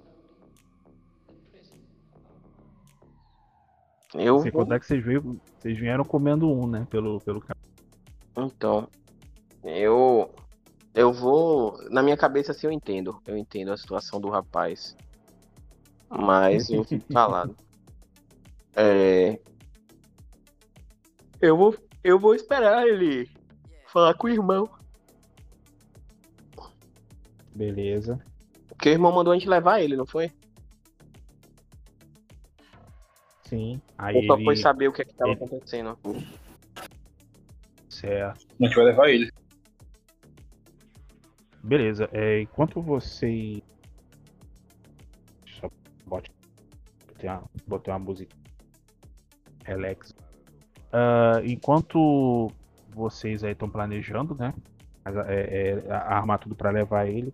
Eu 4.18 4.40
Sem 4.40 4.52
vou- 4.52 4.64
contar 4.64 4.80
que 4.80 4.86
vocês, 4.88 5.04
veio, 5.04 5.40
vocês 5.60 5.78
vieram 5.78 6.04
comendo 6.06 6.50
um, 6.50 6.68
né? 6.68 6.88
Pelo, 6.90 7.20
pelo. 7.22 7.44
Então, 8.38 8.88
eu 9.64 10.30
eu 10.94 11.12
vou, 11.12 11.78
na 11.90 12.02
minha 12.02 12.16
cabeça 12.16 12.52
assim 12.54 12.68
eu 12.68 12.72
entendo, 12.72 13.22
eu 13.28 13.38
entendo 13.38 13.72
a 13.74 13.78
situação 13.78 14.20
do 14.22 14.30
rapaz. 14.30 14.96
Mas 16.10 16.70
eu 16.70 16.84
fico 16.86 17.12
calado. 17.14 17.56
É, 18.76 19.40
eu 21.42 21.58
vou 21.58 21.76
eu 22.04 22.20
vou 22.20 22.36
esperar 22.36 22.88
ele 22.88 23.30
falar 23.88 24.14
com 24.14 24.28
o 24.28 24.30
irmão. 24.30 24.70
Beleza. 27.56 28.22
Porque 28.68 28.90
o 28.90 28.92
irmão 28.92 29.12
mandou 29.12 29.32
a 29.34 29.38
gente 29.38 29.48
levar 29.50 29.82
ele, 29.82 29.96
não 29.96 30.06
foi? 30.06 30.30
Sim. 33.56 33.82
Aí 33.98 34.16
Ou 34.18 34.24
só 34.26 34.36
ele... 34.36 34.44
foi 34.44 34.56
saber 34.58 34.88
o 34.90 34.94
que 34.94 35.02
é 35.02 35.06
que 35.06 35.14
tava 35.14 35.32
ele- 35.32 35.44
acontecendo. 35.44 35.98
Certo. 37.90 38.46
A 38.60 38.66
gente 38.66 38.76
vai 38.76 38.86
levar 38.86 39.10
ele. 39.10 39.32
Beleza. 41.64 42.10
É, 42.12 42.42
enquanto 42.42 42.82
você. 42.82 43.62
Só 45.60 45.70
bote. 46.06 46.30
Botei 47.08 47.30
uma, 47.30 47.44
botei 47.68 47.94
uma 47.94 48.00
música. 48.00 48.36
Relax. 49.64 50.14
Ah, 50.92 51.42
enquanto 51.44 52.52
vocês 52.90 53.44
aí 53.44 53.54
estão 53.54 53.70
planejando, 53.70 54.36
né? 54.36 54.54
é, 55.28 55.84
é, 55.88 55.92
armar 55.92 56.40
tudo 56.40 56.56
pra 56.56 56.72
levar 56.72 57.08
ele. 57.08 57.34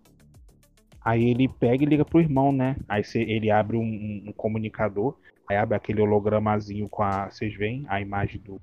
Aí 1.03 1.29
ele 1.31 1.47
pega 1.47 1.83
e 1.83 1.87
liga 1.87 2.05
pro 2.05 2.19
irmão, 2.21 2.51
né? 2.51 2.75
Aí 2.87 3.03
cê- 3.03 3.21
ele 3.23 3.49
abre 3.49 3.75
um, 3.75 3.81
um- 3.81 4.23
um 4.27 4.31
comunicador. 4.33 5.17
Abre 5.57 5.75
aquele 5.75 6.01
hologramazinho 6.01 6.87
com 6.89 7.03
a. 7.03 7.29
Vocês 7.29 7.53
veem 7.55 7.85
a 7.87 7.99
imagem 8.01 8.41
do, 8.41 8.61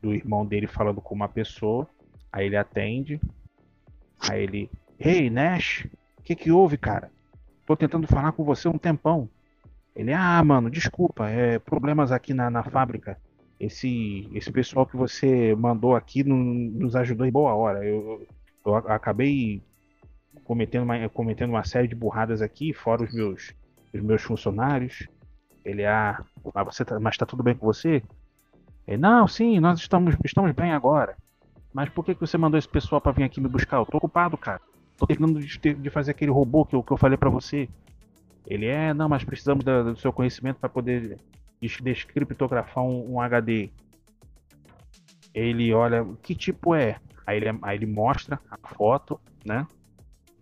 do 0.00 0.14
irmão 0.14 0.44
dele 0.46 0.66
falando 0.66 1.00
com 1.00 1.14
uma 1.14 1.28
pessoa. 1.28 1.88
Aí 2.32 2.46
ele 2.46 2.56
atende. 2.56 3.20
Aí 4.28 4.42
ele. 4.42 4.70
Ei, 4.98 5.30
Nash, 5.30 5.86
o 6.18 6.22
que 6.22 6.34
que 6.34 6.50
houve, 6.50 6.76
cara? 6.76 7.10
Tô 7.66 7.76
tentando 7.76 8.06
falar 8.06 8.32
com 8.32 8.44
você 8.44 8.68
um 8.68 8.78
tempão. 8.78 9.28
Ele, 9.94 10.12
ah, 10.12 10.42
mano, 10.44 10.70
desculpa, 10.70 11.28
é 11.28 11.58
problemas 11.58 12.12
aqui 12.12 12.32
na, 12.32 12.50
na 12.50 12.62
fábrica. 12.62 13.18
Esse, 13.58 14.28
esse 14.32 14.50
pessoal 14.50 14.86
que 14.86 14.96
você 14.96 15.54
mandou 15.54 15.94
aqui 15.94 16.24
não 16.24 16.36
nos 16.36 16.96
ajudou 16.96 17.26
em 17.26 17.30
boa 17.30 17.54
hora. 17.54 17.84
Eu, 17.84 18.26
eu 18.64 18.74
acabei 18.74 19.62
cometendo 20.44 20.84
uma, 20.84 21.08
cometendo 21.08 21.50
uma 21.50 21.64
série 21.64 21.88
de 21.88 21.94
burradas 21.94 22.40
aqui, 22.40 22.72
fora 22.72 23.02
os 23.02 23.12
meus, 23.12 23.54
os 23.92 24.00
meus 24.00 24.22
funcionários. 24.22 25.06
Ele, 25.64 25.84
ah, 25.84 26.22
mas, 26.54 26.64
você 26.66 26.84
tá, 26.84 26.98
mas 26.98 27.16
tá 27.16 27.26
tudo 27.26 27.42
bem 27.42 27.54
com 27.54 27.66
você? 27.66 28.02
Ele, 28.86 28.96
não, 28.98 29.26
sim, 29.28 29.60
nós 29.60 29.78
estamos, 29.78 30.14
estamos 30.24 30.52
bem 30.52 30.72
agora. 30.72 31.16
Mas 31.72 31.88
por 31.88 32.04
que, 32.04 32.14
que 32.14 32.20
você 32.20 32.36
mandou 32.38 32.58
esse 32.58 32.68
pessoal 32.68 33.00
pra 33.00 33.12
vir 33.12 33.24
aqui 33.24 33.40
me 33.40 33.48
buscar? 33.48 33.76
Eu 33.76 33.86
tô 33.86 33.98
ocupado, 33.98 34.36
cara. 34.36 34.60
Tô 34.96 35.06
terminando 35.06 35.40
de, 35.40 35.74
de 35.74 35.90
fazer 35.90 36.10
aquele 36.10 36.30
robô 36.30 36.64
que 36.64 36.74
eu, 36.74 36.82
que 36.82 36.92
eu 36.92 36.96
falei 36.96 37.16
pra 37.16 37.30
você. 37.30 37.68
Ele 38.46 38.66
é, 38.66 38.92
não, 38.92 39.08
mas 39.08 39.22
precisamos 39.22 39.64
da- 39.64 39.82
do 39.82 39.96
seu 39.96 40.12
conhecimento 40.12 40.58
para 40.58 40.68
poder 40.68 41.16
des- 41.60 41.76
descriptografar 41.80 42.82
um, 42.84 43.14
um 43.14 43.20
HD. 43.20 43.70
Ele 45.32 45.72
olha, 45.72 46.04
que 46.22 46.34
tipo 46.34 46.74
é? 46.74 46.98
Aí 47.26 47.36
ele, 47.36 47.48
aí 47.62 47.76
ele 47.76 47.86
mostra 47.86 48.40
a 48.50 48.68
foto, 48.74 49.20
né? 49.44 49.66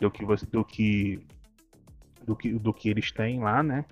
Do 0.01 0.11
que 0.11 0.25
você, 0.25 0.47
do 0.47 0.65
que, 0.65 1.21
do 2.25 2.35
que, 2.35 2.53
do 2.53 2.73
que 2.73 2.89
eles 2.89 3.13
têm 3.13 3.41
lá, 3.41 3.63
né? 3.63 3.85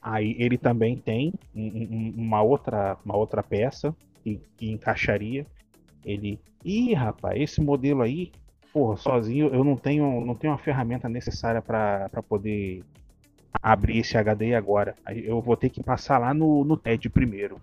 Aí 0.00 0.36
ele 0.38 0.56
também 0.56 0.96
tem 0.96 1.32
um- 1.54 1.60
um- 1.62 2.14
uma 2.16 2.42
outra, 2.42 2.96
uma 3.04 3.16
outra 3.16 3.42
peça 3.42 3.94
que, 4.22 4.40
que 4.56 4.70
encaixaria. 4.70 5.46
Ele, 6.04 6.38
ih, 6.64 6.94
rapaz, 6.94 7.40
esse 7.40 7.60
modelo 7.60 8.02
aí, 8.02 8.30
porra, 8.72 8.96
sozinho 8.96 9.48
eu 9.48 9.64
não 9.64 9.76
tenho, 9.76 10.24
não 10.24 10.34
tenho 10.34 10.52
uma 10.52 10.58
ferramenta 10.58 11.08
necessária 11.08 11.60
para 11.60 12.08
poder 12.28 12.82
abrir 13.62 13.98
esse 13.98 14.16
HD 14.16 14.54
agora. 14.54 14.94
Eu 15.08 15.40
vou 15.40 15.56
ter 15.56 15.68
que 15.68 15.82
passar 15.82 16.18
lá 16.18 16.32
no, 16.32 16.64
no 16.64 16.76
TED 16.76 17.08
primeiro. 17.10 17.60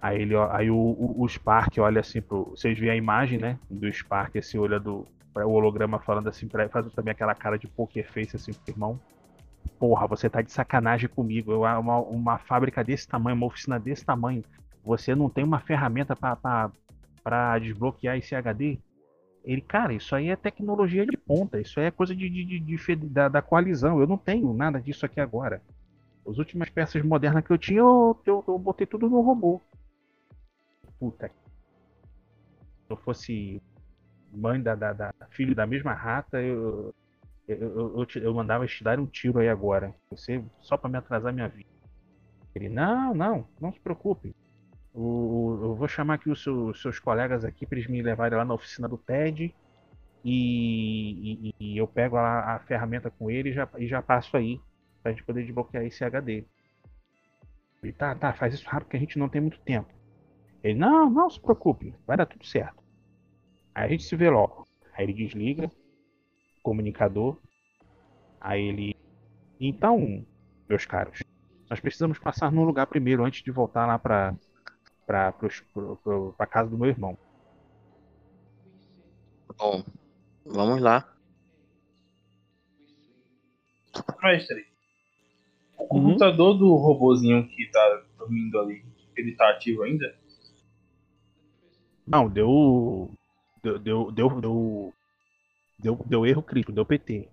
Aí, 0.00 0.20
ele, 0.20 0.34
aí 0.50 0.70
o, 0.70 0.76
o, 0.76 1.22
o 1.22 1.28
Spark 1.28 1.78
olha 1.78 2.00
assim 2.00 2.20
pro. 2.20 2.50
Vocês 2.50 2.78
veem 2.78 2.92
a 2.92 2.96
imagem, 2.96 3.38
né? 3.38 3.58
Do 3.70 3.90
Spark, 3.90 4.36
assim, 4.36 4.58
olha 4.58 4.78
do. 4.78 5.06
O 5.34 5.50
holograma 5.50 5.98
falando 5.98 6.28
assim, 6.28 6.46
pra, 6.46 6.68
faz 6.68 6.92
também 6.92 7.12
aquela 7.12 7.34
cara 7.34 7.58
de 7.58 7.66
poker 7.66 8.06
face 8.12 8.36
assim 8.36 8.52
pro 8.52 8.72
irmão. 8.74 9.00
Porra, 9.78 10.06
você 10.06 10.28
tá 10.30 10.40
de 10.42 10.50
sacanagem 10.52 11.08
comigo. 11.08 11.52
Eu, 11.52 11.60
uma, 11.62 11.98
uma 12.00 12.38
fábrica 12.38 12.82
desse 12.82 13.06
tamanho, 13.08 13.36
uma 13.36 13.46
oficina 13.46 13.78
desse 13.78 14.04
tamanho. 14.04 14.42
Você 14.84 15.14
não 15.14 15.28
tem 15.28 15.44
uma 15.44 15.60
ferramenta 15.60 16.14
pra 16.16 17.58
desbloquear 17.58 18.16
esse 18.18 18.34
HD? 18.34 18.78
Ele, 19.44 19.60
cara, 19.60 19.92
isso 19.92 20.14
aí 20.14 20.28
é 20.30 20.36
tecnologia 20.36 21.04
de 21.06 21.16
ponta, 21.16 21.60
isso 21.60 21.78
aí 21.78 21.86
é 21.86 21.90
coisa 21.90 22.14
de, 22.16 22.28
de- 22.30 22.44
de- 22.60 22.76
de 22.78 22.96
da, 22.96 23.28
da 23.28 23.42
coalizão. 23.42 24.00
Eu 24.00 24.06
não 24.06 24.16
tenho 24.16 24.52
nada 24.54 24.80
disso 24.80 25.04
aqui 25.04 25.20
agora. 25.20 25.60
As 26.28 26.38
últimas 26.38 26.70
peças 26.70 27.02
modernas 27.04 27.44
que 27.44 27.52
eu 27.52 27.58
tinha, 27.58 27.80
eu, 27.80 28.18
eu, 28.26 28.44
eu 28.48 28.58
botei 28.58 28.86
tudo 28.86 29.08
no 29.10 29.20
robô. 29.20 29.60
Puta. 30.98 31.28
Se 31.28 32.92
eu 32.92 32.96
fosse 32.96 33.60
mãe 34.32 34.62
da, 34.62 34.74
da, 34.74 34.92
da- 34.92 35.14
filho 35.30 35.54
da 35.54 35.66
mesma 35.66 35.94
rata, 35.94 36.42
eu, 36.42 36.94
eu, 37.48 37.56
eu, 37.58 38.06
eu, 38.16 38.22
eu 38.22 38.34
mandava 38.34 38.66
te 38.66 38.82
dar 38.84 38.98
um 38.98 39.06
tiro 39.06 39.38
aí 39.38 39.48
agora. 39.48 39.94
Você 40.10 40.42
só 40.60 40.76
pra 40.76 40.88
me 40.90 40.98
atrasar 40.98 41.32
minha 41.32 41.48
vida. 41.48 41.68
Ele, 42.54 42.68
não, 42.68 43.14
não, 43.14 43.48
não 43.60 43.72
se 43.72 43.80
preocupe. 43.80 44.34
O- 44.94 45.58
eu 45.62 45.74
vou 45.76 45.88
chamar 45.88 46.14
aqui 46.14 46.30
os 46.30 46.42
seu- 46.42 46.68
os 46.68 46.82
seus 46.82 46.98
colegas 47.00 47.44
aqui 47.44 47.66
para 47.66 47.78
eles 47.78 47.90
me 47.90 48.02
levarem 48.02 48.38
lá 48.38 48.44
na 48.44 48.54
oficina 48.54 48.88
do 48.88 48.98
TED 48.98 49.54
e, 50.24 51.50
e- 51.50 51.54
e 51.60 51.78
eu 51.78 51.86
pego 51.88 52.16
a, 52.16 52.56
a 52.56 52.60
ferramenta 52.60 53.10
com 53.10 53.30
ele 53.30 53.50
e 53.50 53.52
já, 53.54 53.68
e 53.78 53.86
já 53.88 54.02
passo 54.02 54.36
aí 54.36 54.60
pra 55.02 55.12
gente 55.12 55.24
poder 55.24 55.44
desbloquear 55.44 55.84
esse 55.84 56.04
HD. 56.04 56.44
Ele, 57.82 57.92
tá, 57.92 58.14
tá, 58.14 58.32
faz 58.32 58.54
isso 58.54 58.68
rápido 58.68 58.88
que 58.90 58.96
a 58.96 59.00
gente 59.00 59.18
não 59.18 59.28
tem 59.28 59.40
muito 59.40 59.60
tempo. 59.60 59.92
Ele, 60.64 60.78
não, 60.78 61.10
não 61.10 61.30
se 61.30 61.40
preocupe, 61.40 61.94
vai 62.06 62.16
dar 62.16 62.26
tudo 62.26 62.44
certo. 62.46 62.82
Aí 63.74 63.84
a 63.86 63.88
gente 63.88 64.04
se 64.04 64.16
vê 64.16 64.30
logo. 64.30 64.66
Aí 64.94 65.04
ele 65.04 65.12
desliga, 65.14 65.70
comunicador. 66.64 67.38
Aí 68.40 68.62
ele, 68.62 68.96
então, 69.60 70.26
meus 70.68 70.84
caros, 70.84 71.22
nós 71.70 71.78
precisamos 71.78 72.18
passar 72.18 72.50
num 72.50 72.64
lugar 72.64 72.86
primeiro 72.86 73.24
antes 73.24 73.44
de 73.44 73.50
voltar 73.52 73.86
lá 73.86 73.98
pro, 73.98 74.36
pra 76.36 76.46
casa 76.46 76.68
do 76.68 76.76
meu 76.76 76.88
irmão. 76.88 77.16
Bom, 79.56 79.84
vamos 80.44 80.80
lá. 80.80 81.08
Mestre, 84.22 84.66
o 85.78 85.86
computador 85.86 86.58
do 86.58 86.74
robozinho 86.74 87.46
que 87.48 87.70
tá 87.70 88.02
dormindo 88.18 88.58
ali, 88.58 88.84
ele 89.16 89.36
tá 89.36 89.50
ativo 89.50 89.82
ainda? 89.84 90.12
Não, 92.06 92.28
deu. 92.28 93.10
Deu. 93.62 93.78
Deu. 93.78 94.10
Deu. 94.10 94.40
Deu, 94.40 94.94
deu, 95.84 95.96
deu 96.06 96.26
erro 96.26 96.42
crítico, 96.42 96.72
deu 96.72 96.84
PT. 96.86 97.28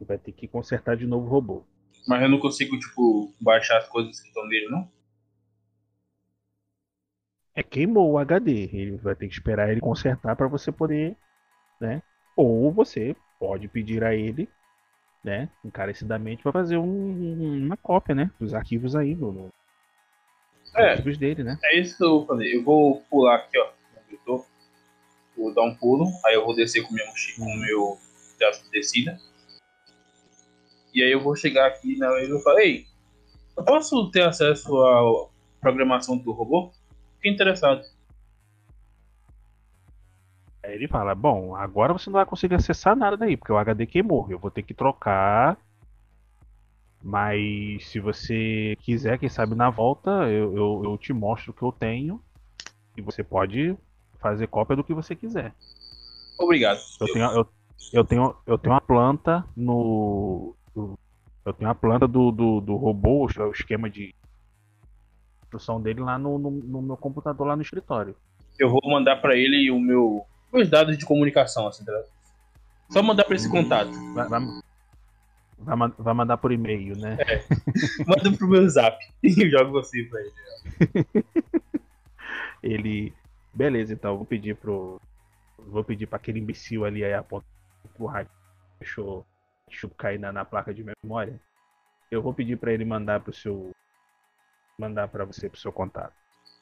Vai 0.00 0.18
ter 0.18 0.32
que 0.32 0.48
consertar 0.48 0.96
de 0.96 1.06
novo 1.06 1.26
o 1.26 1.30
robô. 1.30 1.62
Mas 2.08 2.22
eu 2.22 2.28
não 2.28 2.40
consigo, 2.40 2.76
tipo, 2.78 3.32
baixar 3.40 3.76
as 3.78 3.88
coisas 3.88 4.18
que 4.20 4.26
estão 4.28 4.44
nele, 4.48 4.68
não? 4.68 4.90
É 7.54 7.62
queimou 7.62 8.10
o 8.10 8.18
HD. 8.18 8.70
Ele 8.72 8.96
vai 8.96 9.14
ter 9.14 9.28
que 9.28 9.34
esperar 9.34 9.70
ele 9.70 9.80
consertar 9.80 10.34
para 10.34 10.48
você 10.48 10.72
poder, 10.72 11.16
né? 11.80 12.02
Ou 12.34 12.72
você 12.72 13.14
pode 13.38 13.68
pedir 13.68 14.02
a 14.02 14.14
ele, 14.14 14.48
né, 15.22 15.48
encarecidamente 15.64 16.42
para 16.42 16.52
fazer 16.52 16.78
um- 16.78 17.64
uma 17.66 17.76
cópia, 17.76 18.14
né, 18.14 18.30
dos 18.40 18.54
arquivos 18.54 18.96
aí 18.96 19.14
no, 19.14 19.32
no- 19.32 19.50
É. 20.76 20.90
arquivos 20.92 21.18
dele, 21.18 21.44
né? 21.44 21.58
É 21.64 21.78
isso 21.78 21.96
que 21.96 22.04
eu 22.04 22.10
vou 22.10 22.26
fazer. 22.26 22.46
Eu 22.54 22.64
vou 22.64 23.02
pular 23.02 23.36
aqui, 23.36 23.58
ó. 23.58 23.71
Eu. 25.36 25.44
Vou 25.44 25.54
dar 25.54 25.62
um 25.62 25.74
pulo, 25.74 26.06
aí 26.24 26.34
eu 26.34 26.44
vou 26.44 26.54
descer 26.54 26.82
com 26.82 26.94
o 26.94 27.56
meu 27.56 27.98
braço 28.38 28.64
de 28.64 28.70
descida. 28.70 29.18
E 30.94 31.02
aí 31.02 31.10
eu 31.10 31.20
vou 31.20 31.34
chegar 31.34 31.66
aqui 31.66 31.96
na 31.96 32.10
mesa 32.10 32.26
e 32.26 32.32
vou 32.32 32.40
falar, 32.40 32.62
ei, 32.62 32.86
eu 33.56 33.64
posso 33.64 34.10
ter 34.10 34.22
acesso 34.22 34.76
à 34.78 35.28
programação 35.60 36.16
do 36.16 36.32
robô? 36.32 36.70
Fiquei 37.16 37.32
interessado. 37.32 37.82
Aí 40.62 40.74
ele 40.74 40.88
fala: 40.88 41.14
Bom, 41.14 41.56
agora 41.56 41.92
você 41.92 42.08
não 42.08 42.14
vai 42.14 42.26
conseguir 42.26 42.54
acessar 42.54 42.96
nada 42.96 43.16
daí, 43.16 43.36
porque 43.36 43.52
o 43.52 43.58
HD 43.58 43.86
queimou. 43.86 44.26
Eu 44.30 44.38
vou 44.38 44.50
ter 44.50 44.62
que 44.62 44.74
trocar 44.74 45.58
Mas 47.02 47.88
se 47.88 47.98
você 47.98 48.76
quiser, 48.80 49.18
quem 49.18 49.28
sabe 49.28 49.54
na 49.54 49.70
volta, 49.70 50.10
eu, 50.30 50.56
eu, 50.56 50.82
eu 50.84 50.98
te 50.98 51.12
mostro 51.12 51.50
o 51.50 51.54
que 51.54 51.62
eu 51.62 51.72
tenho. 51.72 52.22
E 52.96 53.02
você 53.02 53.24
pode 53.24 53.76
fazer 54.22 54.46
cópia 54.46 54.76
do 54.76 54.84
que 54.84 54.94
você 54.94 55.14
quiser. 55.14 55.52
Obrigado. 56.38 56.78
Eu 57.00 57.12
tenho, 57.12 57.30
eu, 57.32 57.48
eu 57.92 58.04
tenho, 58.04 58.36
eu 58.46 58.58
tenho 58.58 58.74
uma 58.74 58.80
planta 58.80 59.44
no. 59.56 60.54
Eu 61.44 61.52
tenho 61.52 61.68
uma 61.68 61.74
planta 61.74 62.06
do, 62.06 62.30
do, 62.30 62.60
do 62.60 62.76
robô, 62.76 63.26
o 63.26 63.50
esquema 63.50 63.90
de 63.90 64.14
instrução 65.42 65.80
dele 65.80 66.00
lá 66.00 66.16
no, 66.18 66.38
no, 66.38 66.50
no 66.50 66.82
meu 66.82 66.96
computador, 66.96 67.46
lá 67.46 67.56
no 67.56 67.62
escritório. 67.62 68.16
Eu 68.58 68.70
vou 68.70 68.80
mandar 68.84 69.16
pra 69.16 69.36
ele 69.36 69.70
o 69.70 69.78
meu. 69.78 70.24
Meus 70.52 70.68
dados 70.68 70.96
de 70.96 71.04
comunicação, 71.04 71.66
assim, 71.66 71.84
tá? 71.84 71.92
Só 72.90 73.02
mandar 73.02 73.24
pra 73.24 73.34
esse 73.34 73.50
contato. 73.50 73.90
Vai, 74.14 74.28
vai, 74.28 74.40
vai, 75.58 75.92
vai 75.98 76.14
mandar 76.14 76.36
por 76.36 76.52
e-mail, 76.52 76.96
né? 76.96 77.16
É. 77.20 77.42
Manda 78.06 78.36
pro 78.36 78.48
meu 78.48 78.68
zap 78.68 78.98
e 79.22 79.50
jogo 79.50 79.72
você 79.72 80.04
pra 80.04 80.20
ele. 80.20 81.24
Ele. 82.62 83.12
Beleza, 83.54 83.92
então, 83.92 84.16
vou 84.16 84.26
pedir 84.26 84.56
pro. 84.56 85.00
Vou 85.58 85.84
pedir 85.84 86.06
pra 86.06 86.16
aquele 86.16 86.40
imbecil 86.40 86.84
ali 86.84 87.04
aí 87.04 87.14
apontar 87.14 87.48
pro 87.94 88.06
rádio. 88.06 88.32
Deixou, 88.80 89.26
deixou 89.68 89.90
cair 89.90 90.18
na, 90.18 90.32
na 90.32 90.44
placa 90.44 90.72
de 90.72 90.84
memória. 90.84 91.40
Eu 92.10 92.22
vou 92.22 92.34
pedir 92.34 92.58
pra 92.58 92.72
ele 92.72 92.84
mandar 92.84 93.20
pro 93.20 93.32
seu. 93.32 93.70
Mandar 94.78 95.08
pra 95.08 95.24
você 95.24 95.48
pro 95.48 95.60
seu 95.60 95.72
contato. 95.72 96.14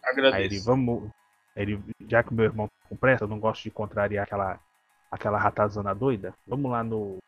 Agradeço. 0.02 0.36
Aí 0.36 0.44
ele, 0.44 0.58
vamos. 0.60 1.10
Ele, 1.56 1.82
já 2.08 2.22
que 2.22 2.34
meu 2.34 2.44
irmão 2.44 2.68
tá 2.68 2.88
com 2.88 2.96
pressa, 2.96 3.24
eu 3.24 3.28
não 3.28 3.38
gosto 3.38 3.62
de 3.62 3.70
contrariar 3.70 4.24
aquela, 4.24 4.60
aquela 5.10 5.38
ratazana 5.38 5.94
doida. 5.94 6.34
Vamos 6.46 6.70
lá 6.70 6.82
no. 6.82 7.18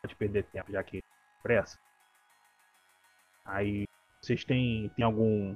Pode 0.00 0.16
perder 0.16 0.44
tempo, 0.44 0.72
já 0.72 0.82
que 0.82 1.00
com 1.00 1.42
pressa. 1.42 1.78
Aí, 3.44 3.86
vocês 4.20 4.44
têm, 4.44 4.88
tem 4.90 5.04
algum. 5.04 5.54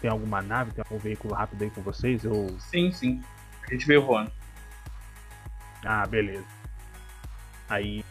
Tem 0.00 0.10
alguma 0.10 0.40
nave, 0.40 0.72
tem 0.72 0.84
algum 0.84 0.98
veículo 0.98 1.34
rápido 1.34 1.62
aí 1.62 1.70
com 1.70 1.82
vocês? 1.82 2.24
Eu... 2.24 2.56
Sim, 2.60 2.92
sim. 2.92 3.22
A 3.66 3.72
gente 3.72 3.86
veio 3.86 4.04
voando. 4.04 4.32
Ah, 5.84 6.06
beleza. 6.06 6.46
Aí, 7.68 8.04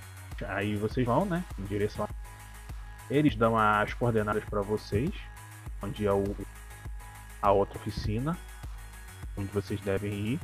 aí 0.48 0.76
vocês 0.76 1.06
vão, 1.06 1.26
né? 1.26 1.44
Em 1.58 1.64
direção. 1.64 2.06
A... 2.06 2.10
Eles 3.10 3.36
dão 3.36 3.58
as 3.58 3.94
coordenadas 3.94 4.44
pra 4.46 4.62
vocês, 4.62 5.12
onde 5.82 6.06
é 6.06 6.12
o 6.12 6.36
a 7.42 7.52
outra 7.52 7.78
oficina, 7.78 8.38
onde 9.38 9.52
vocês 9.52 9.80
devem 9.82 10.14
ir. 10.14 10.40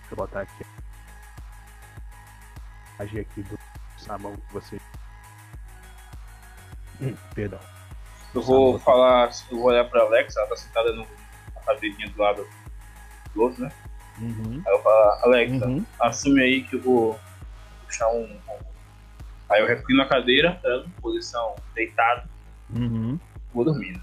Deixa 0.00 0.12
eu 0.12 0.16
botar 0.16 0.40
aqui. 0.40 0.64
A 2.98 3.04
G 3.04 3.20
aqui 3.20 3.42
do 3.42 3.58
sabão 3.98 4.34
que 4.36 4.52
vocês. 4.52 4.82
Hum, 7.00 7.14
perdão. 7.34 7.75
Eu 8.36 8.42
vou 8.42 8.78
falar, 8.80 9.30
eu 9.50 9.56
vou 9.56 9.66
olhar 9.68 9.84
pra 9.88 10.02
Alexa, 10.02 10.38
ela 10.40 10.48
tá 10.48 10.56
sentada 10.56 10.92
no, 10.92 11.02
na 11.54 11.60
cadeirinha 11.64 12.08
do 12.10 12.18
lado 12.20 12.46
do 13.34 13.42
outro, 13.42 13.62
né? 13.62 13.72
Uhum. 14.18 14.62
Aí 14.66 14.74
eu 14.74 14.82
falo, 14.82 15.10
Alexa, 15.24 15.66
Uhum. 15.66 15.86
assume 16.00 16.42
aí 16.42 16.62
que 16.64 16.76
eu 16.76 16.82
vou 16.82 17.18
puxar 17.84 18.08
um. 18.10 18.22
um- 18.24 18.66
Aí 19.48 19.60
eu 19.62 19.66
reclino 19.66 20.02
a 20.02 20.08
cadeira, 20.08 20.58
tá? 20.62 20.84
posição 21.00 21.56
deitado, 21.74 22.28
Uhum. 22.70 23.18
vou 23.52 23.64
dormindo. 23.64 24.02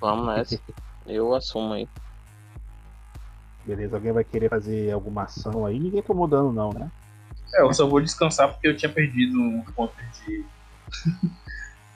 Vamos 0.00 0.26
nessa. 0.34 0.60
Eu 1.06 1.34
assumo 1.34 1.74
aí. 1.74 1.88
Beleza, 3.64 3.96
alguém 3.96 4.12
vai 4.12 4.24
querer 4.24 4.48
fazer 4.48 4.90
alguma 4.92 5.24
ação 5.24 5.66
aí? 5.66 5.78
Ninguém 5.78 6.02
tomou 6.02 6.26
dano 6.28 6.52
não, 6.52 6.72
né? 6.72 6.90
É, 7.54 7.62
eu 7.62 7.72
só 7.74 7.86
vou 7.86 8.00
descansar 8.00 8.48
porque 8.52 8.68
eu 8.68 8.76
tinha 8.76 8.90
perdido 8.92 9.36
um 9.40 9.64
ponto 9.74 9.94
de, 9.96 10.46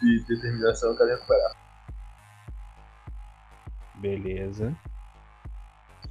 de 0.00 0.24
determinação 0.26 0.94
que 0.96 1.02
eu 1.02 1.06
quero 1.06 1.18
recuperar. 1.18 1.52
Beleza. 3.94 4.76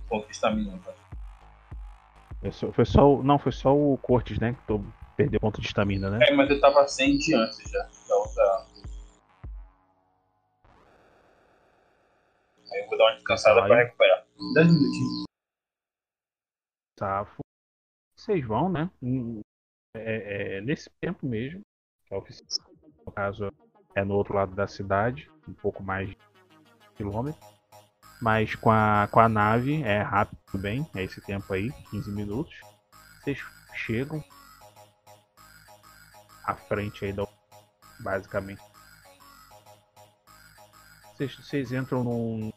Ponto 0.09 0.25
de 0.25 0.31
estamina, 0.33 0.77
tá? 0.79 0.93
Foi 2.41 2.51
só, 2.51 2.71
foi 2.71 2.85
só 2.85 3.15
o- 3.15 3.23
não, 3.23 3.39
foi 3.39 3.51
só 3.51 3.75
o 3.75 3.97
Cortes, 3.97 4.39
né? 4.39 4.53
Que 4.53 4.61
tô, 4.67 4.79
perdeu 5.15 5.39
ponto 5.39 5.59
de 5.61 5.67
estamina, 5.67 6.09
né? 6.09 6.19
É, 6.27 6.33
mas 6.33 6.49
eu 6.49 6.59
tava 6.59 6.87
sem 6.87 7.17
de 7.17 7.33
antes 7.35 7.57
já, 7.71 7.79
da 8.07 8.15
outra. 8.15 8.43
Aí 12.71 12.81
eu 12.81 12.87
vou 12.89 12.97
dar 12.97 13.05
uma 13.05 13.15
descansada 13.15 13.59
Vai. 13.61 13.69
pra 13.69 13.83
recuperar. 13.83 14.25
10 14.53 14.67
minutinhos. 14.67 15.25
Safo. 16.99 17.39
Vocês 18.17 18.45
vão, 18.45 18.69
né? 18.71 18.89
Hum, 19.01 19.41
É, 19.95 20.57
é 20.57 20.61
nesse 20.61 20.89
tempo 21.01 21.25
mesmo. 21.25 21.61
que 22.07 22.13
A 22.13 22.17
oficina, 22.17 22.47
no 23.05 23.11
caso, 23.13 23.49
é 23.95 24.03
no 24.03 24.13
outro 24.13 24.35
lado 24.35 24.53
da 24.53 24.67
cidade, 24.67 25.31
um 25.47 25.53
pouco 25.53 25.81
mais 25.81 26.09
de 26.09 26.17
quilômetro. 26.95 27.41
Mas 28.21 28.55
com 28.55 28.69
a, 28.69 29.07
com 29.09 29.19
a 29.19 29.29
nave 29.29 29.81
é 29.83 30.01
rápido 30.01 30.57
bem, 30.57 30.87
é 30.93 31.03
esse 31.03 31.21
tempo 31.21 31.53
aí, 31.53 31.71
15 31.89 32.11
minutos. 32.11 32.53
Vocês 33.21 33.39
chegam 33.73 34.23
à 36.43 36.53
frente 36.53 37.05
aí 37.05 37.13
da 37.13 37.25
basicamente. 37.99 38.61
Vocês, 41.13 41.35
vocês 41.35 41.71
entram 41.71 42.03
num 42.03 42.51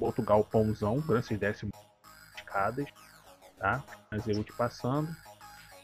outro 0.00 0.22
galpãozão, 0.22 1.00
grande, 1.00 1.26
vocês 1.26 1.38
descem 1.38 1.70
escadas, 2.36 2.88
tá? 3.58 3.82
Transeúte 4.10 4.52
passando. 4.52 5.14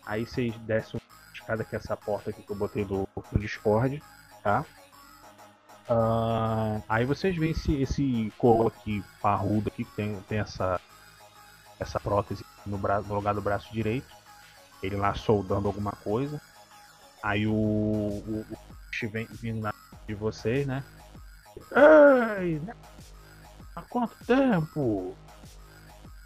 Aí 0.05 0.27
vocês 0.27 0.57
descem 0.61 1.01
uma 1.01 1.33
escada 1.33 1.65
que 1.65 1.77
é 1.77 1.79
essa 1.79 1.97
porta 1.97 2.31
aqui 2.31 2.43
que 2.43 2.51
eu 2.51 2.57
botei 2.57 2.85
do, 2.85 3.09
do 3.33 3.39
Discord, 3.39 4.03
tá? 4.43 4.65
Ah, 5.89 6.82
aí 6.89 7.05
vocês 7.06 7.35
veem 7.36 7.52
esse, 7.52 7.74
esse 7.81 8.32
coro 8.36 8.69
aqui, 8.69 9.02
parrudo 9.23 9.69
aqui, 9.69 9.85
que 9.85 9.93
tem, 9.93 10.20
tem 10.28 10.39
essa, 10.39 10.81
essa 11.81 11.98
prótese 11.98 12.44
no, 12.66 12.77
bra, 12.77 13.01
no 13.01 13.15
lugar 13.15 13.35
do 13.35 13.40
braço 13.40 13.73
direito. 13.73 14.15
Ele 14.82 14.97
lá 14.97 15.15
soldando 15.15 15.66
alguma 15.66 15.93
coisa. 15.93 16.40
Aí 17.23 17.47
o, 17.47 17.52
o, 17.52 18.47
o 18.51 19.09
vem 19.09 19.27
vindo 19.27 19.60
na 19.60 19.73
de 20.06 20.15
vocês, 20.15 20.66
né? 20.66 20.82
Ei! 22.39 22.59
né? 22.60 22.74
Há 23.74 23.82
quanto 23.82 24.16
tempo? 24.24 25.16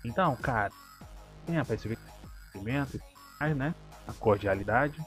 Então, 0.05 0.37
cara, 0.37 0.73
você 1.67 1.89
vê 1.89 1.99
cumprimento 2.53 2.97
e 2.97 3.01
mais, 3.41 3.57
né? 3.57 3.75
A 4.07 4.13
cordialidade. 4.13 5.01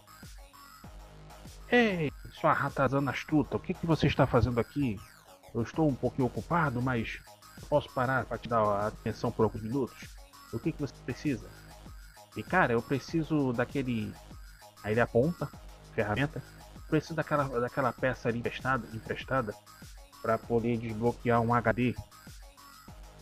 Ei, 1.72 2.12
sua 2.46 2.54
ratazana 2.54 3.10
astuta, 3.10 3.58
o 3.58 3.60
que, 3.60 3.74
que 3.74 3.88
você 3.88 4.06
está 4.06 4.28
fazendo 4.28 4.60
aqui? 4.60 5.00
Eu 5.52 5.64
estou 5.64 5.90
um 5.90 5.96
pouquinho 5.96 6.28
ocupado, 6.28 6.80
mas 6.80 7.20
posso 7.68 7.92
parar 7.92 8.24
para 8.26 8.38
te 8.38 8.48
dar 8.48 8.86
atenção 8.86 9.32
por 9.32 9.46
alguns 9.46 9.64
minutos? 9.64 9.98
O 10.54 10.60
que, 10.60 10.72
que 10.72 10.80
você 10.80 10.94
precisa? 11.04 11.50
E 12.38 12.44
cara, 12.44 12.74
eu 12.74 12.84
preciso 12.84 13.52
daquele. 13.52 14.14
Aí 14.84 14.94
ele 14.94 15.02
aponta, 15.02 15.50
ferramenta. 15.96 16.44
Preciso 16.88 17.16
daquela, 17.16 17.46
daquela 17.60 17.92
peça 17.92 18.30
ali 18.30 18.38
emprestada, 18.38 18.88
emprestada 18.94 19.56
para 20.22 20.38
poder 20.38 20.78
desbloquear 20.78 21.42
um 21.42 21.52
HD 21.52 21.96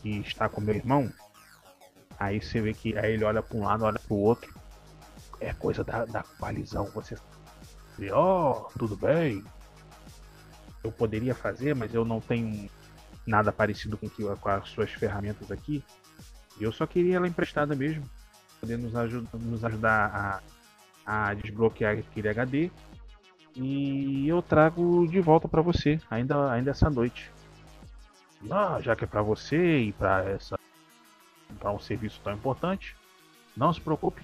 que 0.02 0.18
está 0.20 0.50
com 0.50 0.60
meu 0.60 0.76
irmão. 0.76 1.10
Aí 2.20 2.42
você 2.42 2.60
vê 2.60 2.74
que 2.74 2.98
aí 2.98 3.14
ele 3.14 3.24
olha 3.24 3.42
para 3.42 3.58
um 3.58 3.64
lado, 3.64 3.86
olha 3.86 4.00
para 4.00 4.14
o 4.14 4.20
outro. 4.20 4.54
É 5.40 5.54
coisa 5.54 5.82
da, 5.82 6.04
da 6.04 6.24
coalizão. 6.24 6.86
Você. 6.88 7.16
E, 8.00 8.12
Ó, 8.12 8.68
tudo 8.78 8.96
bem. 8.96 9.44
Eu 10.84 10.92
poderia 10.92 11.34
fazer, 11.34 11.76
mas 11.76 11.94
eu 11.94 12.04
não 12.04 12.20
tenho 12.20 12.70
nada 13.26 13.52
parecido 13.52 13.98
com, 13.98 14.10
que, 14.10 14.24
com 14.24 14.50
as 14.50 14.70
suas 14.70 14.92
ferramentas 14.92 15.52
aqui. 15.52 15.84
Eu 16.60 16.72
só 16.72 16.86
queria 16.86 17.18
ela 17.18 17.28
emprestada 17.28 17.76
mesmo. 17.76 18.04
Poder 18.60 18.78
nos, 18.78 18.94
nos 19.34 19.66
ajudar 19.66 20.42
a, 21.06 21.28
a 21.30 21.34
desbloquear 21.34 21.98
aquele 21.98 22.30
HD. 22.30 22.72
E 23.56 24.28
eu 24.28 24.42
trago 24.42 25.08
de 25.08 25.20
volta 25.22 25.48
para 25.48 25.62
você, 25.62 26.00
ainda, 26.10 26.52
ainda 26.52 26.72
essa 26.72 26.90
noite. 26.90 27.32
Ah, 28.50 28.80
já 28.82 28.96
que 28.96 29.04
é 29.04 29.08
para 29.08 29.22
você 29.22 29.80
e 29.80 29.92
para 29.94 30.30
essa 30.30 30.58
para 31.60 31.72
um 31.72 31.80
serviço 31.80 32.20
tão 32.24 32.34
importante, 32.34 32.96
não 33.56 33.72
se 33.72 33.80
preocupe. 33.80 34.22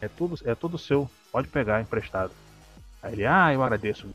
É 0.00 0.08
tudo, 0.08 0.38
é 0.44 0.54
tudo 0.54 0.78
seu. 0.78 1.10
Pode 1.32 1.48
pegar 1.48 1.80
emprestado. 1.80 2.32
Aí 3.02 3.12
ele, 3.12 3.26
ah, 3.26 3.52
eu 3.52 3.62
agradeço. 3.62 4.08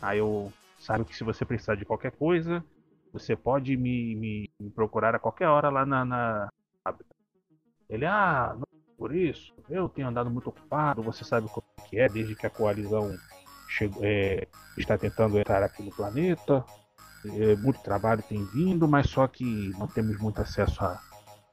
Aí 0.00 0.18
eu 0.18 0.52
sabe 0.78 1.04
que 1.04 1.16
se 1.16 1.24
você 1.24 1.44
precisar 1.44 1.74
de 1.74 1.84
qualquer 1.84 2.12
coisa, 2.12 2.64
você 3.12 3.34
pode 3.34 3.76
me, 3.76 4.14
me, 4.14 4.50
me 4.60 4.70
procurar 4.70 5.14
a 5.14 5.18
qualquer 5.18 5.48
hora 5.48 5.70
lá 5.70 5.86
na, 5.86 6.04
na 6.04 6.48
fábrica. 6.84 7.14
Ele, 7.88 8.04
ah, 8.04 8.54
não 8.54 8.66
por 8.96 9.14
isso, 9.14 9.52
eu 9.68 9.90
tenho 9.90 10.08
andado 10.08 10.30
muito 10.30 10.48
ocupado, 10.48 11.02
você 11.02 11.22
sabe 11.22 11.48
como 11.48 11.66
que 11.86 11.98
é, 11.98 12.08
desde 12.08 12.34
que 12.34 12.46
a 12.46 12.50
coalizão 12.50 13.14
chegou, 13.68 14.02
é, 14.02 14.48
está 14.78 14.96
tentando 14.96 15.38
entrar 15.38 15.62
aqui 15.62 15.82
no 15.82 15.90
planeta. 15.90 16.64
É, 17.26 17.56
muito 17.56 17.80
trabalho 17.82 18.22
tem 18.22 18.42
vindo, 18.46 18.88
mas 18.88 19.10
só 19.10 19.26
que 19.26 19.70
não 19.78 19.86
temos 19.86 20.18
muito 20.18 20.40
acesso 20.40 20.82
a, 20.82 20.98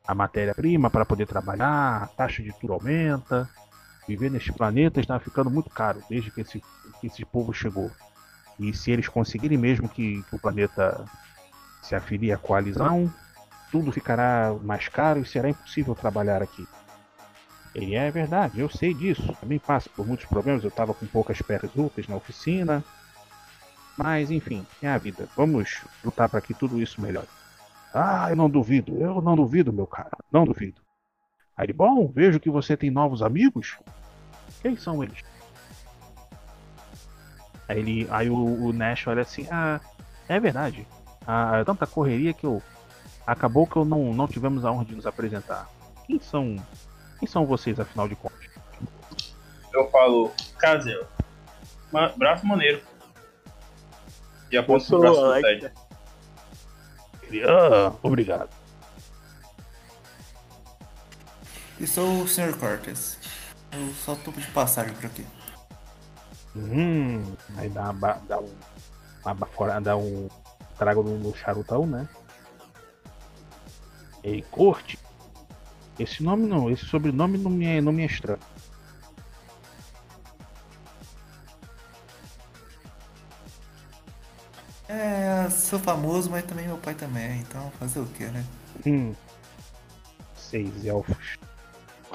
a 0.07 0.15
matéria-prima 0.15 0.89
para 0.89 1.05
poder 1.05 1.25
trabalhar, 1.25 2.03
a 2.03 2.07
taxa 2.07 2.41
de 2.41 2.53
tudo 2.59 2.73
aumenta. 2.73 3.49
Viver 4.07 4.29
neste 4.29 4.51
planeta 4.51 4.99
está 4.99 5.19
ficando 5.19 5.49
muito 5.49 5.69
caro 5.69 6.01
desde 6.09 6.31
que 6.31 6.41
esse, 6.41 6.61
que 6.99 7.07
esse 7.07 7.25
povo 7.25 7.53
chegou. 7.53 7.91
E 8.59 8.73
se 8.73 8.91
eles 8.91 9.07
conseguirem 9.07 9.57
mesmo 9.57 9.89
que, 9.89 10.21
que 10.23 10.35
o 10.35 10.39
planeta 10.39 11.05
se 11.81 11.95
afilie 11.95 12.31
à 12.31 12.37
coalizão, 12.37 13.11
tudo 13.71 13.91
ficará 13.91 14.55
mais 14.61 14.87
caro 14.87 15.21
e 15.21 15.25
será 15.25 15.49
impossível 15.49 15.95
trabalhar 15.95 16.41
aqui. 16.41 16.67
Ele 17.73 17.95
é 17.95 18.11
verdade, 18.11 18.59
eu 18.59 18.69
sei 18.69 18.93
disso. 18.93 19.35
Também 19.41 19.57
passo 19.57 19.89
por 19.89 20.05
muitos 20.05 20.27
problemas. 20.27 20.63
Eu 20.63 20.69
estava 20.69 20.93
com 20.93 21.07
poucas 21.07 21.41
peças 21.41 21.71
úteis 21.75 22.07
na 22.07 22.15
oficina. 22.15 22.83
Mas 23.97 24.29
enfim, 24.29 24.65
é 24.81 24.87
a 24.87 24.97
vida. 24.97 25.27
Vamos 25.35 25.81
lutar 26.03 26.29
para 26.29 26.41
que 26.41 26.53
tudo 26.53 26.81
isso 26.81 27.01
melhore. 27.01 27.27
Ah, 27.93 28.27
eu 28.29 28.35
não 28.35 28.49
duvido, 28.49 28.97
eu 28.97 29.21
não 29.21 29.35
duvido, 29.35 29.71
meu 29.71 29.85
cara, 29.85 30.17
não 30.31 30.45
duvido. 30.45 30.82
Aí 31.55 31.65
ele, 31.65 31.73
bom, 31.73 32.07
vejo 32.07 32.39
que 32.39 32.49
você 32.49 32.75
tem 32.75 32.89
novos 32.89 33.21
amigos. 33.21 33.77
Quem 34.61 34.75
são 34.75 35.03
eles? 35.03 35.19
Aí, 37.67 37.79
ele, 37.79 38.07
aí 38.09 38.29
o, 38.29 38.35
o 38.35 38.73
Nash 38.73 39.07
olha 39.07 39.21
assim, 39.21 39.47
ah, 39.51 39.79
é 40.27 40.39
verdade. 40.39 40.87
Ah, 41.25 41.59
é 41.59 41.63
tanta 41.63 41.87
correria 41.87 42.33
que 42.33 42.45
eu. 42.45 42.61
Acabou 43.25 43.65
que 43.65 43.77
eu 43.77 43.85
não, 43.85 44.13
não 44.13 44.27
tivemos 44.27 44.65
a 44.65 44.71
honra 44.71 44.85
de 44.85 44.95
nos 44.95 45.05
apresentar. 45.05 45.69
Quem 46.05 46.19
são. 46.19 46.55
Quem 47.19 47.27
são 47.27 47.45
vocês, 47.45 47.79
afinal 47.79 48.07
de 48.07 48.15
contas? 48.15 48.49
Eu 49.71 49.89
falo, 49.89 50.31
Cazel. 50.57 51.07
Ma 51.91 52.09
braço 52.09 52.45
maneiro. 52.45 52.81
E 54.51 54.57
aponto 54.57 54.85
pro 54.85 54.99
braço 54.99 55.21
do 55.21 55.41
Ted. 55.41 55.71
Ele, 57.23 57.43
ah, 57.43 57.93
obrigado. 58.03 58.62
E 61.83 61.85
sou 61.85 62.21
o 62.21 62.27
Sr. 62.29 62.57
Cortes. 62.57 63.17
Eu 63.73 63.93
só 63.93 64.15
tô 64.15 64.31
de 64.31 64.47
passagem 64.51 64.93
por 64.93 65.05
aqui. 65.05 65.27
Hum, 66.55 67.35
aí 67.57 67.67
dá, 67.67 67.91
uma, 67.91 68.13
dá 68.25 68.39
um. 68.39 69.81
Dá 69.83 69.97
um 69.97 70.29
trago 70.77 71.03
no, 71.03 71.35
charutão, 71.35 71.85
né? 71.85 72.07
Ei, 74.23 74.41
corte. 74.43 74.97
Esse 75.99 76.23
nome 76.23 76.47
não, 76.47 76.69
esse 76.69 76.85
sobrenome 76.85 77.37
não 77.37 77.51
me 77.51 77.65
é, 77.65 77.81
não 77.81 77.91
me 77.91 78.03
é 78.03 78.05
estranho. 78.05 78.39
É, 84.87 85.49
sou 85.49 85.79
famoso, 85.79 86.29
mas 86.29 86.45
também 86.45 86.65
meu 86.65 86.77
pai 86.77 86.95
também 86.95 87.41
então 87.41 87.69
fazer 87.71 87.99
o 87.99 88.05
que, 88.05 88.23
né? 88.23 88.45
Hum. 88.87 89.13
Seis 90.33 90.85
elfos. 90.85 91.43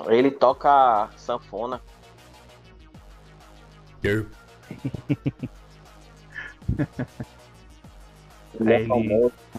Ele 0.07 0.31
toca 0.31 1.09
sanfona. 1.17 1.81
Ele 8.61 8.73
é. 8.73 8.83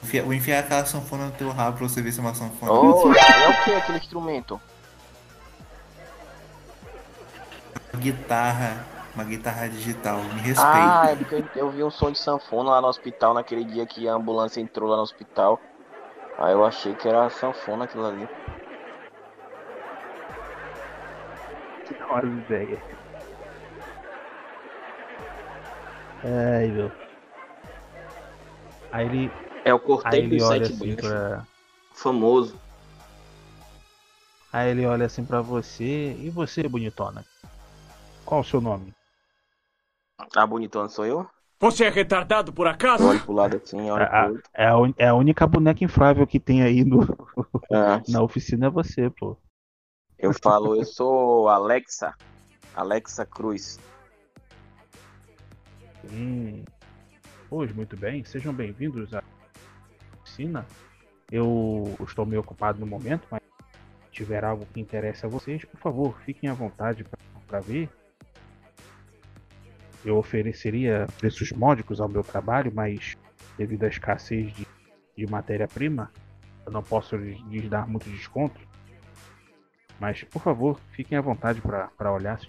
Enfia- 0.04 0.24
Vou 0.24 0.34
enfiar 0.34 0.60
aquela 0.60 0.86
sanfona 0.86 1.26
no 1.26 1.32
teu 1.32 1.50
rabo 1.52 1.78
pra 1.78 1.88
você 1.88 2.02
ver 2.02 2.12
se 2.12 2.20
é 2.20 2.22
uma 2.22 2.34
sanfona. 2.34 2.72
Oh, 2.74 3.14
é 3.14 3.50
o 3.50 3.64
que 3.64 3.74
aquele 3.74 3.98
instrumento? 3.98 4.60
Guitarra, 7.98 8.86
uma 9.16 9.24
guitarra 9.24 9.68
digital, 9.68 10.18
me 10.18 10.40
respeita. 10.42 11.02
Ah, 11.02 11.08
é 11.12 11.16
porque 11.16 11.44
eu 11.56 11.70
vi 11.70 11.84
um 11.84 11.90
som 11.92 12.12
de 12.12 12.18
sanfona 12.20 12.70
lá 12.72 12.82
no 12.82 12.88
hospital 12.88 13.34
naquele 13.34 13.64
dia 13.66 13.86
que 13.86 14.08
a 14.08 14.14
ambulância 14.14 14.62
entrou 14.62 14.90
lá 14.90 14.96
no 14.98 15.04
hospital. 15.04 15.60
Aí 16.38 16.54
eu 16.54 16.66
achei 16.66 16.94
que 16.96 17.08
era 17.08 17.30
sanfona 17.30 17.84
aquilo 17.86 18.06
ali. 18.06 18.30
Que 22.10 22.14
da 22.14 22.16
hora 22.16 22.28
ideia. 22.28 22.78
Ai, 26.24 26.68
meu. 26.68 26.92
Aí 28.92 29.06
ele. 29.06 29.32
É 29.64 29.74
o 29.74 29.78
Aí 29.78 29.82
cortejo 29.86 30.24
ele 30.24 30.38
dos 30.38 30.50
olha 30.50 30.66
sete 30.66 30.74
assim 30.76 30.96
pra. 30.96 31.48
Famoso. 31.94 32.56
Aí 34.52 34.72
ele 34.72 34.86
olha 34.86 35.06
assim 35.06 35.24
pra 35.24 35.42
você. 35.42 36.16
E 36.20 36.30
você, 36.30 36.68
bonitona? 36.68 37.24
Qual 38.26 38.42
o 38.42 38.44
seu 38.44 38.60
nome? 38.60 38.94
Ah, 40.36 40.46
bonitona 40.46 40.90
sou 40.90 41.06
eu? 41.06 41.28
Você 41.60 41.86
é 41.86 41.90
retardado 41.90 42.54
por 42.54 42.68
acaso? 42.68 43.06
Olha 43.08 43.20
pro 43.20 43.34
lado 43.34 43.58
assim, 43.58 43.90
olha 43.90 44.04
É 44.04 44.08
pro 44.08 44.18
a, 44.18 44.28
outro. 44.28 44.44
é 44.54 44.66
a 44.66 44.74
é 44.98 45.08
a 45.10 45.14
única 45.16 45.46
boneca 45.46 45.84
inflável 45.84 46.26
que 46.26 46.40
tem 46.40 46.64
aí 46.64 46.84
no, 46.86 47.02
Ah, 47.72 48.02
na 48.08 48.22
oficina 48.22 48.68
é 48.68 48.70
você, 48.70 49.10
pô. 49.10 49.38
Eu 50.20 50.34
falo, 50.34 50.76
eu 50.76 50.86
sou 50.86 51.48
Alexa. 51.48 52.14
Alexa 52.76 53.26
Cruz. 53.26 53.80
Hum. 56.12 56.64
Pois, 57.50 57.74
muito 57.74 57.96
bem. 57.96 58.24
Sejam 58.26 58.54
bem-vindos 58.54 59.14
à 59.14 59.24
oficina. 60.20 60.66
Eu 61.32 61.96
estou 62.02 62.26
meio 62.26 62.42
ocupado 62.42 62.80
no 62.80 62.86
momento, 62.86 63.26
mas 63.32 63.42
se 63.42 64.12
tiver 64.12 64.44
algo 64.44 64.66
que 64.74 64.82
interesse 64.82 65.26
a 65.26 65.30
vocês, 65.30 65.64
por 65.64 65.80
favor, 65.80 66.20
fiquem 66.26 66.50
à 66.50 66.54
vontade 66.54 67.06
para 67.48 67.60
ver. 67.62 67.90
Eu 70.04 70.18
ofereceria 70.18 71.08
preços 71.18 71.52
módicos 71.52 72.02
ao 72.02 72.10
meu 72.10 72.24
trabalho, 72.24 72.72
mas 72.74 73.16
devido 73.58 73.84
à 73.84 73.88
escassez 73.88 74.54
de, 74.54 74.68
de 75.18 75.32
matéria-prima, 75.32 76.12
eu 76.66 76.72
não 76.72 76.84
posso 76.84 77.16
lhes 77.16 77.40
lhes 77.48 77.70
dar 77.70 77.88
muito 77.88 78.10
desconto. 78.10 78.69
Mas, 80.00 80.24
por 80.24 80.42
favor, 80.42 80.80
fiquem 80.92 81.18
à 81.18 81.22
vontade 81.22 81.62
para 81.62 82.12
olhar 82.12 82.40
se 82.40 82.48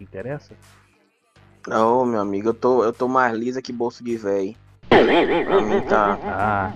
interessa. 0.00 0.54
Ô, 1.68 2.04
meu 2.04 2.20
amigo, 2.20 2.48
eu 2.50 2.54
tô, 2.54 2.84
eu 2.84 2.92
tô 2.92 3.08
mais 3.08 3.34
lisa 3.36 3.62
que 3.62 3.72
bolso 3.72 4.04
de 4.04 4.16
véi. 4.16 4.56
Pra 4.88 5.60
mim 5.62 5.80
tá. 5.88 6.18
Ah, 6.26 6.72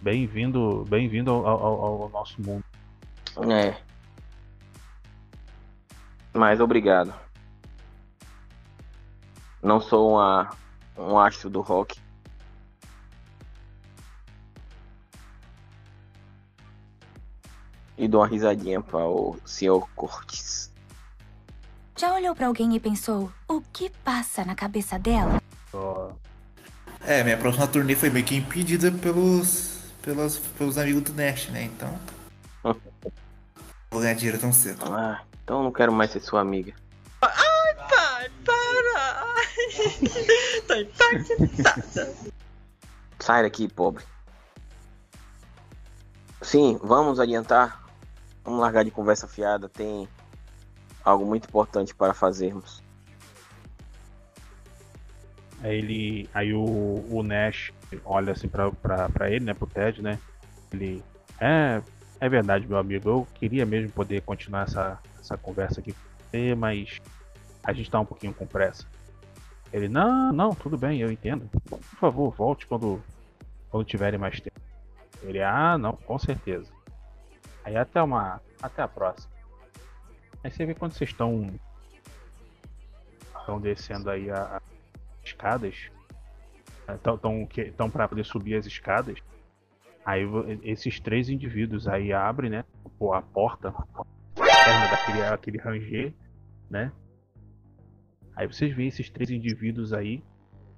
bem-vindo, 0.00 0.84
bem-vindo 0.88 1.30
ao, 1.32 1.46
ao- 1.46 2.02
ao 2.02 2.08
nosso 2.08 2.40
mundo. 2.40 2.64
É. 3.50 3.74
Mas 6.32 6.60
obrigado. 6.60 7.12
Não 9.62 9.80
sou 9.80 10.12
uma, 10.12 10.50
um 10.96 11.18
astro 11.18 11.50
do 11.50 11.60
rock. 11.60 11.98
E 18.02 18.08
dou 18.08 18.20
uma 18.20 18.26
risadinha 18.26 18.80
para 18.80 19.06
o 19.06 19.36
senhor 19.44 19.88
Cortes. 19.94 20.72
Já 21.96 22.12
olhou 22.12 22.34
pra 22.34 22.48
alguém 22.48 22.74
e 22.74 22.80
pensou, 22.80 23.30
o 23.46 23.60
que 23.72 23.90
passa 24.02 24.44
na 24.44 24.56
cabeça 24.56 24.98
dela? 24.98 25.40
É, 27.06 27.22
minha 27.22 27.38
próxima 27.38 27.68
turnê 27.68 27.94
foi 27.94 28.10
meio 28.10 28.26
que 28.26 28.34
impedida 28.34 28.90
pelos, 28.90 29.78
pelos, 30.02 30.36
pelos 30.36 30.78
amigos 30.78 31.02
do 31.04 31.14
Nash, 31.14 31.46
né? 31.50 31.62
Então. 31.62 31.96
Vou 33.88 34.00
ganhar 34.00 34.14
dinheiro 34.14 34.40
tão 34.40 34.52
cedo. 34.52 34.84
Ah, 34.92 35.22
então 35.44 35.58
eu 35.58 35.62
não 35.62 35.70
quero 35.70 35.92
mais 35.92 36.10
ser 36.10 36.18
sua 36.18 36.40
amiga. 36.40 36.74
Ai, 37.20 37.74
pai, 37.88 38.30
para! 38.44 39.36
Tô 40.66 40.74
impactada. 40.74 42.14
Sai 43.20 43.44
daqui, 43.44 43.68
pobre. 43.68 44.02
Sim, 46.40 46.80
vamos 46.82 47.20
adiantar. 47.20 47.81
Vamos 48.44 48.60
largar 48.60 48.84
de 48.84 48.90
conversa 48.90 49.28
fiada. 49.28 49.68
Tem 49.68 50.08
algo 51.04 51.24
muito 51.24 51.48
importante 51.48 51.94
para 51.94 52.14
fazermos. 52.14 52.82
Aí 55.62 55.76
ele. 55.76 56.28
Aí 56.34 56.52
o, 56.52 57.04
o 57.10 57.22
Nash 57.22 57.72
olha 58.04 58.32
assim 58.32 58.48
pra, 58.48 58.70
pra, 58.70 59.08
pra 59.08 59.30
ele, 59.30 59.44
né? 59.44 59.54
Pro 59.54 59.66
Ted, 59.66 60.02
né? 60.02 60.18
Ele. 60.72 61.02
É. 61.40 61.82
É 62.20 62.28
verdade, 62.28 62.68
meu 62.68 62.78
amigo. 62.78 63.08
Eu 63.08 63.28
queria 63.34 63.66
mesmo 63.66 63.90
poder 63.90 64.22
continuar 64.22 64.62
essa, 64.62 64.98
essa 65.18 65.36
conversa 65.36 65.80
aqui 65.80 65.92
com 65.92 65.98
você, 66.30 66.54
mas 66.54 67.00
a 67.64 67.72
gente 67.72 67.90
tá 67.90 67.98
um 67.98 68.04
pouquinho 68.04 68.32
com 68.32 68.46
pressa. 68.46 68.86
Ele, 69.72 69.88
não, 69.88 70.32
não, 70.32 70.54
tudo 70.54 70.78
bem, 70.78 71.00
eu 71.00 71.10
entendo. 71.10 71.48
Por 71.68 71.80
favor, 71.80 72.30
volte 72.30 72.66
quando, 72.66 73.02
quando 73.70 73.84
tiverem 73.84 74.20
mais 74.20 74.40
tempo. 74.40 74.60
Ele, 75.22 75.42
ah, 75.42 75.76
não, 75.78 75.94
com 75.94 76.18
certeza. 76.18 76.71
Aí 77.64 77.76
até 77.76 78.02
uma. 78.02 78.40
Até 78.60 78.82
a 78.82 78.88
próxima. 78.88 79.32
Aí 80.42 80.50
você 80.50 80.66
vê 80.66 80.74
quando 80.74 80.92
vocês 80.92 81.10
estão. 81.10 81.50
Estão 83.38 83.60
descendo 83.60 84.10
aí 84.10 84.30
a, 84.30 84.56
a 84.56 84.62
escadas. 85.24 85.90
Estão 87.56 87.90
para 87.90 88.08
poder 88.08 88.24
subir 88.24 88.56
as 88.56 88.66
escadas. 88.66 89.18
Aí 90.04 90.22
esses 90.64 90.98
três 90.98 91.28
indivíduos 91.28 91.86
aí 91.86 92.12
abrem, 92.12 92.50
né? 92.50 92.64
A 93.14 93.22
porta. 93.22 93.68
A 93.68 94.90
daquele 94.90 95.22
aquele 95.24 95.58
ranger, 95.58 96.12
né? 96.70 96.92
Aí 98.34 98.46
vocês 98.46 98.74
veem 98.74 98.88
esses 98.88 99.08
três 99.10 99.30
indivíduos 99.30 99.92
aí. 99.92 100.22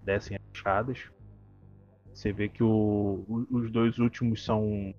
Descem 0.02 0.36
as 0.36 0.43
escadas. 0.55 1.11
Você 2.12 2.32
vê 2.32 2.48
que 2.48 2.62
o- 2.62 3.47
os 3.51 3.70
dois 3.70 3.98
últimos 3.98 4.44
são. 4.44 4.94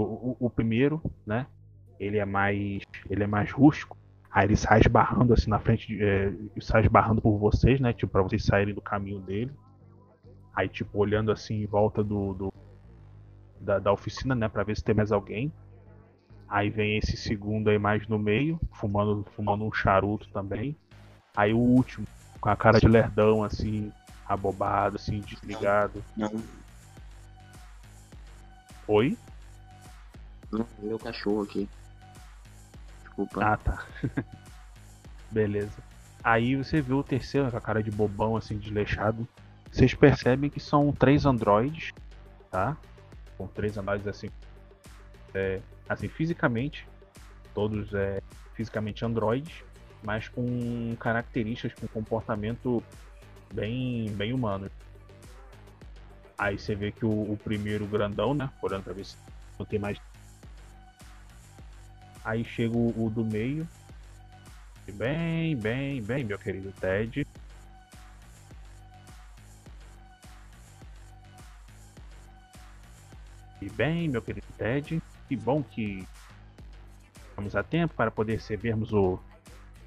O, 0.00 0.36
o- 0.40 0.46
o 0.46 0.50
primeiro, 0.50 1.02
né? 1.26 1.46
Ele 1.98 2.18
é 2.18 2.24
mais. 2.24 2.82
Ele 3.10 3.24
é 3.24 3.26
mais 3.26 3.50
rústico. 3.50 3.96
Aí 4.30 4.46
ele 4.46 4.56
sai 4.56 4.80
esbarrando 4.80 5.32
assim 5.32 5.50
na 5.50 5.58
frente, 5.58 5.86
de, 5.88 6.02
é, 6.04 6.32
sai 6.60 6.82
esbarrando 6.82 7.20
por 7.20 7.36
vocês, 7.38 7.80
né? 7.80 7.92
Tipo, 7.92 8.12
pra 8.12 8.22
vocês 8.22 8.44
saírem 8.44 8.74
do 8.74 8.80
caminho 8.80 9.20
dele. 9.20 9.50
Aí, 10.54 10.68
tipo, 10.68 10.98
olhando 10.98 11.32
assim 11.32 11.62
em 11.62 11.66
volta 11.66 12.02
do, 12.04 12.34
do 12.34 12.52
da, 13.60 13.78
da 13.78 13.92
oficina, 13.92 14.34
né? 14.34 14.48
Pra 14.48 14.62
ver 14.62 14.76
se 14.76 14.84
tem 14.84 14.94
mais 14.94 15.10
alguém. 15.12 15.52
Aí 16.48 16.70
vem 16.70 16.96
esse 16.98 17.16
segundo 17.16 17.68
aí 17.68 17.78
mais 17.78 18.06
no 18.08 18.18
meio, 18.18 18.58
fumando, 18.72 19.24
fumando 19.34 19.64
um 19.64 19.72
charuto 19.72 20.28
também. 20.30 20.76
Aí 21.36 21.52
o 21.52 21.58
último, 21.58 22.06
com 22.40 22.48
a 22.48 22.56
cara 22.56 22.78
de 22.78 22.86
lerdão, 22.88 23.42
assim, 23.44 23.92
abobado, 24.26 24.96
assim, 24.96 25.20
desligado. 25.20 26.02
Não, 26.16 26.30
Oi? 28.86 29.16
Meu 30.78 30.98
cachorro 30.98 31.42
aqui. 31.42 31.68
Desculpa. 33.02 33.44
Ah, 33.44 33.56
tá. 33.56 33.86
Beleza. 35.30 35.82
Aí 36.22 36.56
você 36.56 36.80
vê 36.80 36.92
o 36.92 37.02
terceiro 37.02 37.50
com 37.50 37.56
a 37.56 37.60
cara 37.60 37.82
de 37.82 37.90
bobão, 37.90 38.36
assim, 38.36 38.58
desleixado. 38.58 39.26
Vocês 39.70 39.94
percebem 39.94 40.50
que 40.50 40.60
são 40.60 40.92
três 40.92 41.26
androides, 41.26 41.92
tá? 42.50 42.76
São 43.36 43.46
três 43.46 43.76
androides, 43.76 44.06
assim, 44.06 44.28
é, 45.34 45.60
assim, 45.88 46.08
fisicamente, 46.08 46.86
todos 47.54 47.92
é, 47.94 48.20
fisicamente 48.54 49.04
androides, 49.04 49.62
mas 50.02 50.28
com 50.28 50.96
características, 50.98 51.78
com 51.78 51.86
comportamento 51.86 52.82
bem, 53.52 54.10
bem 54.12 54.32
humano. 54.32 54.70
Aí 56.36 56.58
você 56.58 56.74
vê 56.74 56.92
que 56.92 57.04
o, 57.04 57.32
o 57.32 57.36
primeiro 57.36 57.86
grandão, 57.86 58.32
né? 58.32 58.50
Olhando 58.62 58.84
pra 58.84 58.92
ver 58.92 59.04
se 59.04 59.16
não 59.58 59.66
tem 59.66 59.78
mais. 59.78 60.00
Aí 62.28 62.44
chega 62.44 62.76
o, 62.76 63.06
o 63.06 63.08
do 63.08 63.24
meio. 63.24 63.66
Bem, 64.92 65.56
bem, 65.56 66.02
bem, 66.02 66.24
meu 66.24 66.38
querido 66.38 66.70
Ted. 66.72 67.26
E 73.62 73.70
bem, 73.70 74.08
meu 74.08 74.20
querido 74.20 74.46
Ted. 74.58 75.02
Que 75.26 75.36
bom 75.36 75.62
que 75.62 76.06
estamos 77.30 77.56
a 77.56 77.62
tempo 77.62 77.94
para 77.94 78.10
poder 78.10 78.34
recebermos 78.34 78.92
o, 78.92 79.18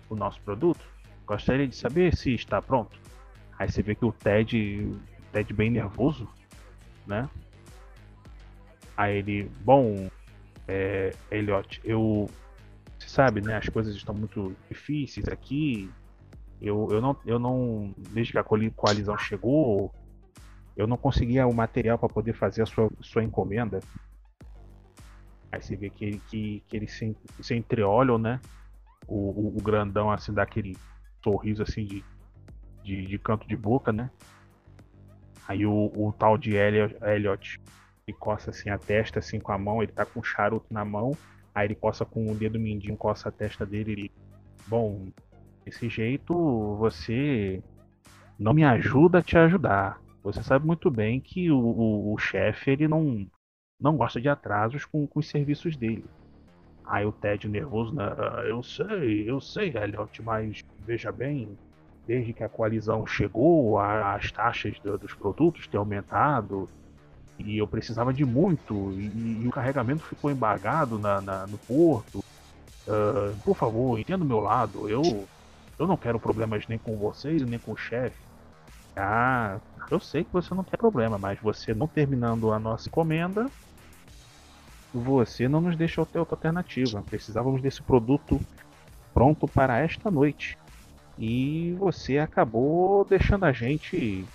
o 0.10 0.16
nosso 0.16 0.42
produto. 0.42 0.84
Gostaria 1.28 1.68
de 1.68 1.76
saber 1.76 2.18
se 2.18 2.34
está 2.34 2.60
pronto. 2.60 3.00
Aí 3.60 3.72
você 3.72 3.84
vê 3.84 3.94
que 3.94 4.04
o 4.04 4.12
Ted, 4.12 5.00
Ted 5.32 5.54
bem 5.54 5.70
nervoso, 5.70 6.28
né? 7.06 7.30
Aí 8.98 9.18
ele, 9.18 9.44
bom, 9.64 10.10
é, 10.68 11.12
Elliot, 11.32 11.82
eu, 11.84 12.30
você 12.98 13.10
sabe, 13.10 13.42
né? 13.42 13.56
As 13.58 13.68
coisas 13.70 13.96
estão 13.96 14.14
muito 14.16 14.56
difíceis 14.70 15.28
aqui. 15.28 15.90
Eu, 16.62 16.88
eu 16.92 17.02
não, 17.02 17.18
eu 17.26 17.40
não, 17.40 17.94
desde 18.12 18.34
que 18.34 18.38
a 18.40 18.44
coalizão 18.44 19.18
chegou, 19.18 19.92
eu 20.78 20.86
não 20.86 20.98
conseguia 20.98 21.48
o 21.48 21.54
material 21.54 21.98
para 21.98 22.08
poder 22.10 22.34
fazer 22.34 22.62
a 22.62 22.66
sua, 22.66 22.90
sua 23.02 23.24
encomenda. 23.24 23.80
Aí 25.52 25.62
você 25.62 25.76
vê 25.76 25.90
que, 25.90 26.06
ele- 26.06 26.22
que, 26.30 26.64
que 26.68 26.78
eles 26.78 26.94
se, 26.94 27.16
se 27.42 27.56
entreolham, 27.56 28.18
né? 28.18 28.40
O, 29.08 29.16
o, 29.16 29.58
o 29.58 29.62
grandão 29.62 30.12
assim 30.12 30.34
dá 30.34 30.44
aquele 30.44 30.78
sorriso 31.24 31.64
assim 31.64 31.84
de, 31.86 32.04
de, 32.84 33.06
de 33.06 33.18
canto 33.20 33.48
de 33.48 33.56
boca, 33.58 33.92
né? 33.92 34.10
Aí 35.48 35.66
o, 35.66 35.92
o 35.96 36.14
tal 36.18 36.38
de 36.38 36.56
Elliot, 36.56 36.96
Elliot 37.04 37.60
ele 38.08 38.18
coça 38.18 38.50
assim 38.52 38.70
a 38.70 38.78
testa 38.78 39.20
assim 39.20 39.40
com 39.40 39.52
a 39.52 39.58
mão, 39.58 39.82
ele 39.82 39.92
tá 39.92 40.06
com 40.06 40.20
um 40.20 40.24
charuto 40.24 40.68
na 40.74 40.84
mão, 40.86 41.16
aí 41.54 41.68
ele 41.68 41.76
coça 41.76 42.06
com 42.06 42.32
o 42.32 42.36
dedo 42.36 42.60
mindinho, 42.60 42.98
coça 42.98 43.30
a 43.30 43.32
testa 43.32 43.66
dele, 43.66 43.92
ele. 43.92 44.12
Bom, 44.68 45.10
desse 45.66 45.90
jeito 45.90 46.34
você 46.78 47.62
não 48.40 48.54
me 48.54 48.64
ajuda 48.64 49.20
a 49.20 49.24
te 49.24 49.38
ajudar. 49.38 50.00
Você 50.24 50.44
sabe 50.44 50.66
muito 50.66 50.90
bem 50.90 51.20
que 51.20 51.52
o, 51.52 51.58
o, 51.58 52.14
o 52.14 52.18
chefe 52.18 52.72
ele 52.72 52.88
não, 52.88 53.26
não 53.80 53.98
gosta 53.98 54.22
de 54.22 54.30
atrasos 54.30 54.86
com, 54.86 55.08
com 55.08 55.20
os 55.20 55.28
serviços 55.30 55.76
dele. 55.76 56.06
Aí 56.86 57.06
o 57.06 57.12
Ted 57.12 57.48
nervoso, 57.48 57.94
né? 57.96 58.04
"Ah, 58.18 58.44
eu 58.46 58.62
sei, 58.64 59.30
eu 59.30 59.40
sei, 59.40 59.70
Elliot, 59.76 60.22
mas 60.22 60.62
veja 60.80 61.12
bem, 61.12 61.58
desde 62.06 62.34
que 62.34 62.44
a 62.44 62.50
coalizão 62.50 63.06
chegou, 63.06 63.80
as 63.80 64.32
taxas 64.32 64.78
do- 64.80 64.98
dos 64.98 65.14
produtos 65.14 65.68
têm 65.68 65.78
aumentado 65.80 66.68
e 67.46 67.58
eu 67.58 67.68
precisava 67.68 68.14
de 68.14 68.26
muito 68.26 69.00
e, 69.00 69.44
e 69.44 69.48
o 69.48 69.52
carregamento 69.52 70.06
ficou 70.08 70.32
embargado 70.32 71.00
na, 71.00 71.22
na- 71.22 71.48
no 71.48 71.58
porto. 71.60 72.24
Ah, 72.88 73.36
por 73.44 73.56
favor, 73.58 74.00
entenda 74.00 74.24
o 74.24 74.28
meu 74.28 74.40
lado. 74.40 74.90
Eu, 74.90 75.30
eu 75.80 75.88
não 75.88 75.98
quero 75.98 76.20
problemas 76.20 76.66
nem 76.68 76.80
com 76.80 76.98
vocês 76.98 77.42
nem 77.46 77.60
com 77.60 77.72
o 77.74 77.78
chefe. 77.78 78.18
Ah, 78.98 79.60
eu 79.92 80.00
sei 80.00 80.24
que 80.26 80.32
você 80.34 80.54
não 80.56 80.64
quer 80.64 80.78
problema, 80.78 81.18
mas 81.20 81.40
você 81.42 81.74
não 81.74 81.88
terminando 81.88 82.52
a 82.52 82.60
nossa 82.60 82.90
encomenda, 82.90 83.52
você 84.94 85.48
não 85.48 85.62
nos 85.62 85.78
deixou 85.78 86.06
ter 86.06 86.20
outra 86.20 86.36
alternativa. 86.36 87.04
Precisávamos 87.04 87.62
desse 87.62 87.84
produto 87.84 88.40
pronto 89.14 89.48
para 89.48 89.80
esta 89.80 90.12
noite. 90.12 90.58
E 91.18 91.74
você 91.76 92.18
acabou 92.20 93.06
deixando 93.06 93.46
a 93.46 93.54
gente 93.54 94.26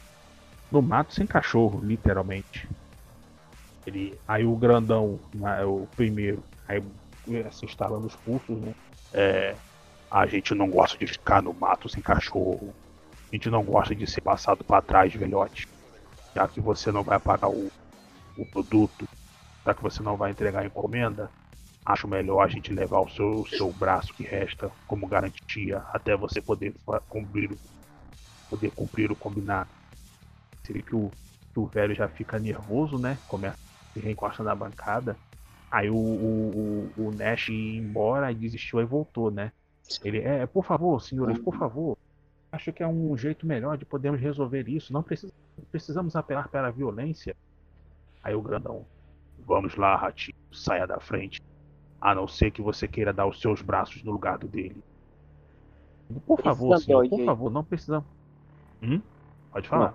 no 0.71 0.83
mato 0.83 1.15
sem 1.15 1.27
cachorro, 1.27 1.85
literalmente. 1.85 2.69
Ele, 3.87 4.19
aí 4.27 4.45
o 4.45 4.57
grandão, 4.57 5.19
né, 5.33 5.65
o 5.65 5.87
primeiro, 5.95 6.43
aí 6.67 6.83
se 7.53 7.65
instalando 7.65 8.07
os 8.07 8.17
pulsos, 8.17 8.59
né? 8.59 8.75
É, 9.13 9.55
a 10.11 10.27
gente 10.27 10.55
não 10.55 10.69
gosta 10.69 10.99
de 10.99 11.07
ficar 11.07 11.43
no 11.43 11.53
mato 11.53 11.89
sem 11.89 12.03
cachorro. 12.03 12.75
A 13.31 13.35
gente 13.35 13.51
não 13.51 13.63
gosta 13.63 13.95
de 13.95 14.07
ser 14.07 14.21
passado 14.21 14.65
para 14.65 14.83
trás, 14.83 15.13
velhote. 15.15 15.67
Já 16.35 16.47
que 16.47 16.61
você 16.61 16.93
não 16.93 17.03
vai 17.03 17.19
pagar 17.19 17.49
o, 17.49 17.71
o 18.37 18.47
produto, 18.47 19.09
já 19.65 19.75
que 19.75 19.83
você 19.83 20.03
não 20.03 20.17
vai 20.17 20.31
entregar 20.31 20.63
a 20.63 20.67
encomenda, 20.67 21.31
acho 21.85 22.07
melhor 22.07 22.45
a 22.45 22.49
gente 22.49 22.73
levar 22.73 23.01
o 23.01 23.09
seu, 23.09 23.41
o 23.41 23.49
seu 23.49 23.73
braço 23.73 24.13
que 24.15 24.23
resta 24.23 24.71
como 24.87 25.07
garantia 25.07 25.79
até 25.93 26.17
você 26.17 26.41
poder 26.41 26.75
cumprir, 27.09 27.51
poder 28.51 28.71
cumprir 28.73 29.11
o 29.11 29.17
combinado. 29.17 29.71
Vê 30.69 30.83
que 30.83 30.95
o, 30.95 31.11
que 31.53 31.61
o 31.61 31.67
velho 31.67 31.95
já 31.95 32.09
fica 32.09 32.39
nervoso, 32.39 32.99
né? 32.99 33.19
Começa 33.29 33.66
se 33.97 34.01
reencosta 34.01 34.43
na 34.43 34.55
bancada. 34.55 35.17
Aí 35.71 35.91
o, 35.91 35.97
o, 35.97 36.93
o, 36.97 37.07
o 37.07 37.11
Nash 37.13 37.49
ia 37.49 37.79
embora 37.79 38.31
e 38.31 38.35
desistiu, 38.35 38.79
aí 38.79 38.85
voltou, 38.85 39.31
né? 39.31 39.53
Ele, 40.05 40.19
é, 40.19 40.47
por 40.47 40.65
favor, 40.65 41.01
senhores, 41.01 41.39
por 41.39 41.57
favor. 41.57 41.97
Acho 42.53 42.73
que 42.73 42.83
é 42.83 42.89
um 42.89 43.17
jeito 43.17 43.47
melhor 43.47 43.77
de 43.77 43.85
podermos 43.85 44.21
resolver 44.21 44.69
isso. 44.69 44.93
Não 44.93 45.03
precisa, 45.03 45.33
precisamos 45.71 46.15
apelar 46.15 46.49
para 46.49 46.69
a 46.69 46.71
violência. 46.71 47.37
Aí 48.23 48.35
o 48.35 48.43
grandão, 48.43 48.85
vamos 49.45 49.77
lá, 49.77 49.97
ratinho, 49.97 50.37
saia 50.53 50.87
da 50.87 51.01
frente. 51.01 51.41
A 52.01 52.15
não 52.15 52.29
ser 52.29 52.51
que 52.51 52.63
você 52.63 52.87
queira 52.87 53.13
dar 53.13 53.27
os 53.27 53.41
seus 53.41 53.63
braços 53.63 54.03
no 54.03 54.13
lugar 54.13 54.39
do 54.39 54.47
dele. 54.47 54.83
Por 56.27 56.41
favor, 56.41 56.77
Esse 56.77 56.85
senhor, 56.85 57.09
por 57.09 57.25
favor, 57.25 57.51
não 57.51 57.65
precisamos. 57.65 58.07
Hum? 58.83 59.01
Pode 59.51 59.69
falar. 59.69 59.95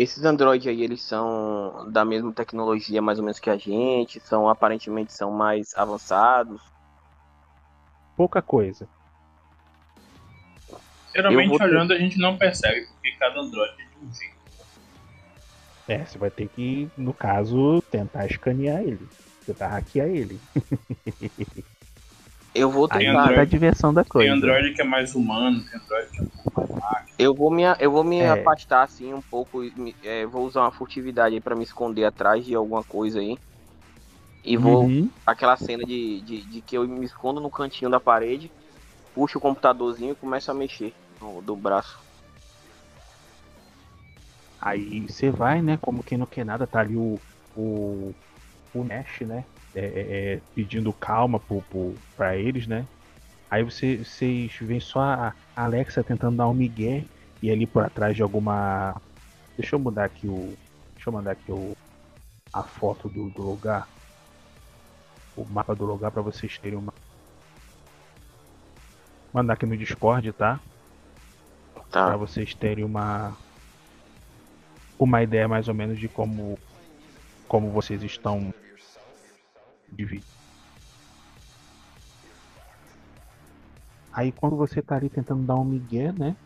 Esses 0.00 0.24
androides 0.24 0.66
aí, 0.66 0.82
eles 0.82 1.02
são 1.02 1.90
da 1.92 2.06
mesma 2.06 2.32
tecnologia 2.32 3.02
mais 3.02 3.18
ou 3.18 3.24
menos 3.24 3.38
que 3.38 3.50
a 3.50 3.58
gente, 3.58 4.18
são 4.20 4.48
aparentemente 4.48 5.12
são 5.12 5.30
mais 5.30 5.74
avançados. 5.76 6.62
Pouca 8.16 8.40
coisa. 8.40 8.88
Geralmente 11.14 11.48
vou 11.50 11.58
ter- 11.58 11.64
olhando 11.64 11.92
a 11.92 11.98
gente 11.98 12.18
não 12.18 12.38
percebe, 12.38 12.86
porque 12.86 13.12
cada 13.18 13.40
androide 13.40 13.74
é 13.74 13.98
de 13.98 14.06
um 14.06 14.10
jeito. 14.10 14.40
É, 15.86 16.06
você 16.06 16.16
vai 16.16 16.30
ter 16.30 16.48
que, 16.48 16.88
no 16.96 17.12
caso, 17.12 17.82
tentar 17.90 18.24
escanear 18.24 18.80
ele. 18.80 19.06
Tentar 19.44 19.68
hackear 19.68 20.08
ele. 20.08 20.40
Eu 22.54 22.70
vou 22.70 22.88
tentar. 22.88 23.32
tá 23.34 23.42
a 23.42 23.44
diversão 23.44 23.92
da 23.92 24.04
Tem 24.16 24.28
coisa. 24.28 24.30
androide 24.30 24.74
que 24.74 24.82
é 24.82 24.84
mais 24.84 25.14
humano, 25.14 25.64
tem 25.64 25.80
androide 25.80 26.12
que 26.12 26.20
é 26.20 26.24
um 26.24 26.28
pouco 26.28 26.52
mais 26.54 26.70
máquina. 26.70 27.10
Eu 27.18 27.34
vou 27.36 27.52
me, 27.52 27.62
eu 27.78 27.90
vou 27.92 28.02
me 28.02 28.24
É. 28.24 28.26
afastar 28.26 28.82
assim 28.82 29.12
um 29.14 29.22
pouco, 29.22 29.60
me- 29.76 29.96
é, 30.02 30.26
vou 30.26 30.44
usar 30.46 30.62
uma 30.62 30.72
furtividade 30.72 31.34
aí 31.36 31.40
pra 31.40 31.54
me 31.54 31.62
esconder 31.64 32.04
atrás 32.04 32.44
de 32.44 32.54
alguma 32.54 32.84
coisa 32.84 33.20
aí. 33.20 33.38
E 34.42 34.56
vou 34.56 34.90
Uhum. 34.90 35.10
aquela 35.26 35.56
cena 35.56 35.82
de, 35.84 36.22
de, 36.22 36.46
de 36.48 36.62
que 36.62 36.76
eu 36.76 36.86
me 36.88 37.04
escondo 37.06 37.40
no 37.40 37.50
cantinho 37.50 37.90
da 37.90 38.00
parede, 38.00 38.52
puxo 39.14 39.38
o 39.38 39.42
computadorzinho 39.42 40.12
e 40.12 40.16
começo 40.16 40.50
a 40.50 40.54
mexer 40.54 40.94
no, 41.20 41.42
do 41.42 41.56
braço. 41.56 41.98
Aí 44.58 45.06
você 45.08 45.30
vai, 45.30 45.62
né? 45.62 45.76
Como 45.78 46.04
quem 46.04 46.18
não 46.18 46.26
quer 46.26 46.44
nada, 46.44 46.66
tá 46.66 46.80
ali 46.80 46.96
o, 46.96 47.22
o, 47.54 48.14
o 48.72 48.84
Nash, 48.84 49.20
né? 49.22 49.46
É, 49.74 49.80
é, 49.80 49.84
é, 49.84 50.40
pedindo 50.54 50.92
calma 50.92 51.40
pra 52.16 52.36
eles, 52.36 52.66
né? 52.66 52.86
Aí 53.50 53.62
você, 53.62 53.98
vocês 53.98 54.52
veem 54.60 54.80
só 54.80 55.00
a 55.00 55.34
Alexa 55.56 56.04
tentando 56.04 56.36
dar 56.36 56.48
um 56.48 56.54
migué 56.54 57.04
e 57.42 57.50
ali 57.50 57.66
por 57.66 57.84
atrás 57.84 58.14
de 58.14 58.22
alguma. 58.22 59.00
Deixa 59.56 59.74
eu 59.74 59.80
mudar 59.80 60.04
aqui 60.04 60.26
o. 60.26 60.56
Deixa 60.94 61.08
eu 61.08 61.12
mandar 61.12 61.32
aqui 61.32 61.50
o, 61.50 61.76
a 62.52 62.62
foto 62.62 63.08
do, 63.08 63.30
do 63.30 63.42
lugar. 63.42 63.88
O 65.36 65.44
mapa 65.44 65.74
do 65.74 65.84
lugar 65.84 66.10
pra 66.10 66.22
vocês 66.22 66.58
terem 66.58 66.78
uma. 66.78 66.94
mandar 69.32 69.54
aqui 69.54 69.66
no 69.66 69.76
Discord, 69.76 70.32
tá? 70.32 70.60
Tá. 71.90 72.06
Pra 72.06 72.16
vocês 72.16 72.54
terem 72.54 72.84
uma 72.84 73.36
uma 74.98 75.22
ideia 75.22 75.48
mais 75.48 75.66
ou 75.66 75.74
menos 75.74 75.98
de 75.98 76.06
como 76.08 76.58
como 77.48 77.70
vocês 77.70 78.02
estão 78.02 78.52
divididos. 79.92 80.40
Aí 84.12 84.32
quando 84.32 84.56
você 84.56 84.82
tá 84.82 84.96
ali 84.96 85.08
tentando 85.08 85.46
dar 85.46 85.54
um 85.54 85.64
migué, 85.64 86.12
né? 86.12 86.36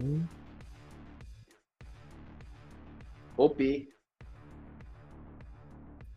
Hum, 0.00 0.24
OP. 3.36 3.88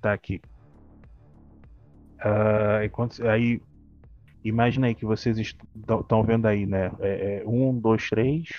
tá 0.01 0.13
aqui. 0.13 0.39
Ah, 2.19 2.83
enquanto, 2.83 3.27
aí, 3.27 3.61
imagina 4.43 4.87
aí 4.87 4.95
que 4.95 5.05
vocês 5.05 5.37
estão 5.37 6.23
vendo 6.23 6.47
aí, 6.47 6.65
né? 6.65 6.87
É, 6.99 7.41
é, 7.41 7.47
um, 7.47 7.77
dois, 7.77 8.09
três. 8.09 8.49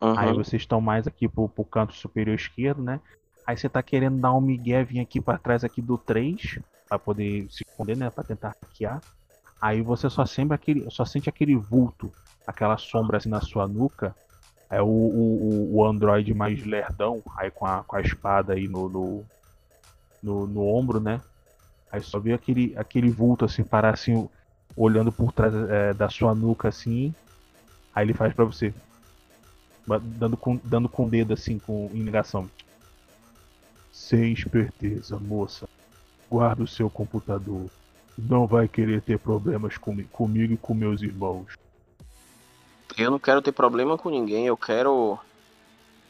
Aí 0.00 0.28
Uhum. 0.28 0.34
vocês 0.34 0.62
estão 0.62 0.80
mais 0.80 1.06
aqui 1.06 1.28
pro, 1.28 1.48
pro 1.48 1.64
canto 1.64 1.94
superior 1.94 2.34
esquerdo, 2.34 2.82
né? 2.82 3.00
Aí 3.46 3.56
você 3.56 3.68
tá 3.68 3.82
querendo 3.82 4.20
dar 4.20 4.34
um 4.34 4.40
migué, 4.40 4.84
vir 4.84 5.00
aqui 5.00 5.20
pra 5.20 5.38
trás 5.38 5.64
aqui 5.64 5.82
do 5.82 5.98
3, 5.98 6.58
pra 6.88 6.98
poder 6.98 7.48
se 7.50 7.64
esconder, 7.64 7.96
né? 7.96 8.10
Pra 8.10 8.24
tentar 8.24 8.50
hackear. 8.62 9.02
Aí 9.60 9.82
você 9.82 10.10
só 10.10 10.26
sente 10.26 10.52
aquele, 10.54 10.90
só 10.90 11.04
sente 11.04 11.28
aquele 11.28 11.56
vulto, 11.56 12.14
aquela 12.46 12.78
sombra 12.78 13.18
assim 13.18 13.28
na 13.30 13.40
sua 13.40 13.68
nuca. 13.68 14.16
É 14.70 14.82
o, 14.82 14.86
o, 14.88 15.76
o- 15.78 15.86
android 15.86 16.34
mais 16.34 16.64
lerdão, 16.66 17.22
aí 17.38 17.50
com 17.50 17.66
a, 17.66 17.84
com 17.84 17.96
a 17.96 18.00
espada 18.02 18.54
aí 18.54 18.68
no, 18.68 18.88
no, 18.90 19.26
no, 20.22 20.46
no 20.46 20.62
ombro, 20.66 21.00
né? 21.00 21.22
Aí 21.90 22.02
só 22.02 22.20
vê 22.20 22.32
aquele, 22.34 22.76
aquele 22.76 23.10
vulto 23.10 23.44
assim, 23.46 23.64
parar 23.64 23.94
assim, 23.94 24.28
olhando 24.76 25.12
por 25.12 25.32
trás 25.32 25.54
é, 25.54 25.94
da 25.94 26.08
sua 26.10 26.34
nuca 26.34 26.68
assim. 26.68 27.16
Aí 27.94 28.06
ele 28.06 28.14
faz 28.14 28.34
pra 28.34 28.44
você. 28.44 28.74
Dando 29.86 30.36
com, 30.36 30.58
dando 30.64 30.88
com 30.88 31.06
o 31.06 31.10
dedo 31.10 31.32
assim, 31.34 31.58
com 31.58 31.90
em 31.94 32.02
negação. 32.02 32.50
Sem 33.92 34.32
esperteza, 34.32 35.18
moça. 35.18 35.68
Guarda 36.30 36.62
o 36.62 36.66
seu 36.66 36.88
computador. 36.88 37.68
Não 38.18 38.46
vai 38.46 38.66
querer 38.66 39.02
ter 39.02 39.18
problemas 39.18 39.76
comi- 39.76 40.04
comigo 40.04 40.54
e 40.54 40.56
com 40.56 40.74
meus 40.74 41.02
irmãos. 41.02 41.52
Eu 42.96 43.10
não 43.10 43.18
quero 43.18 43.42
ter 43.42 43.52
problema 43.52 43.98
com 43.98 44.10
ninguém, 44.10 44.46
eu 44.46 44.56
quero. 44.56 45.18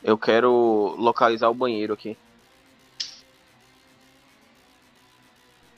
Eu 0.02 0.16
quero 0.16 0.94
localizar 0.98 1.48
o 1.48 1.54
banheiro 1.54 1.92
aqui. 1.92 2.16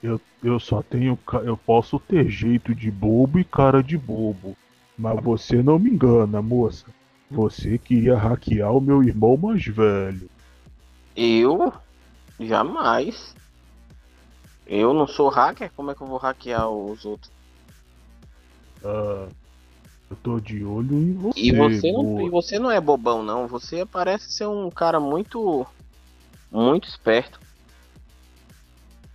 Eu, 0.03 0.21
eu 0.43 0.61
só 0.61 0.83
tenho. 0.83 1.19
Eu 1.45 1.57
posso 1.57 1.99
ter 1.99 2.29
jeito 2.29 2.75
de 2.75 2.91
bobo 2.91 3.39
e 3.39 3.45
cara 3.45 3.83
de 3.83 3.97
bobo. 3.97 4.57
Mas 4.97 5.23
você 5.23 5.63
não 5.63 5.79
me 5.79 5.91
engana, 5.91 6.41
moça. 6.43 6.87
Você 7.31 7.79
queria 7.79 8.17
hackear 8.17 8.73
o 8.73 8.81
meu 8.81 9.03
irmão 9.03 9.37
mais 9.37 9.65
velho. 9.65 10.29
Eu? 11.17 11.73
Jamais. 12.41 13.35
Eu 14.67 14.95
não 14.95 15.07
sou 15.07 15.29
hacker, 15.29 15.71
como 15.77 15.91
é 15.91 15.95
que 15.95 16.01
eu 16.01 16.07
vou 16.07 16.19
hackear 16.19 16.69
os 16.69 17.05
outros? 17.05 17.31
Ah, 18.83 19.29
eu 20.11 20.17
tô 20.23 20.41
de 20.41 20.65
olho 20.65 20.95
em 20.95 21.13
você. 21.15 21.41
E 21.41 21.53
você 21.53 21.93
não, 21.93 22.21
e 22.23 22.31
você 22.31 22.59
não 22.59 22.71
é 22.71 22.81
bobão 22.81 23.23
não, 23.23 23.47
você 23.47 23.85
parece 23.85 24.33
ser 24.33 24.47
um 24.47 24.71
cara 24.71 25.01
muito 25.01 25.67
muito 26.51 26.89
esperto. 26.89 27.41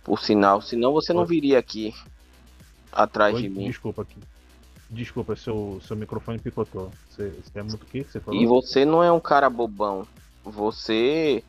Por 0.04 0.20
sinal, 0.20 0.60
senão 0.60 0.92
você 0.92 1.12
não 1.12 1.24
viria 1.24 1.58
aqui 1.58 1.94
atrás 2.90 3.34
Oi, 3.34 3.42
de 3.42 3.48
mim. 3.48 3.66
Desculpa 3.66 4.02
aqui. 4.02 4.18
Desculpa, 4.88 5.36
seu, 5.36 5.80
seu 5.86 5.96
microfone 5.96 6.38
picotou. 6.38 6.90
Você, 7.08 7.30
você 7.30 7.58
é 7.58 7.62
muito 7.62 7.82
o 7.82 7.86
que 7.86 8.02
você 8.02 8.18
falou? 8.18 8.40
E 8.40 8.46
você 8.46 8.84
não 8.84 9.02
é 9.02 9.12
um 9.12 9.20
cara 9.20 9.48
bobão. 9.48 10.06
Você 10.44 11.44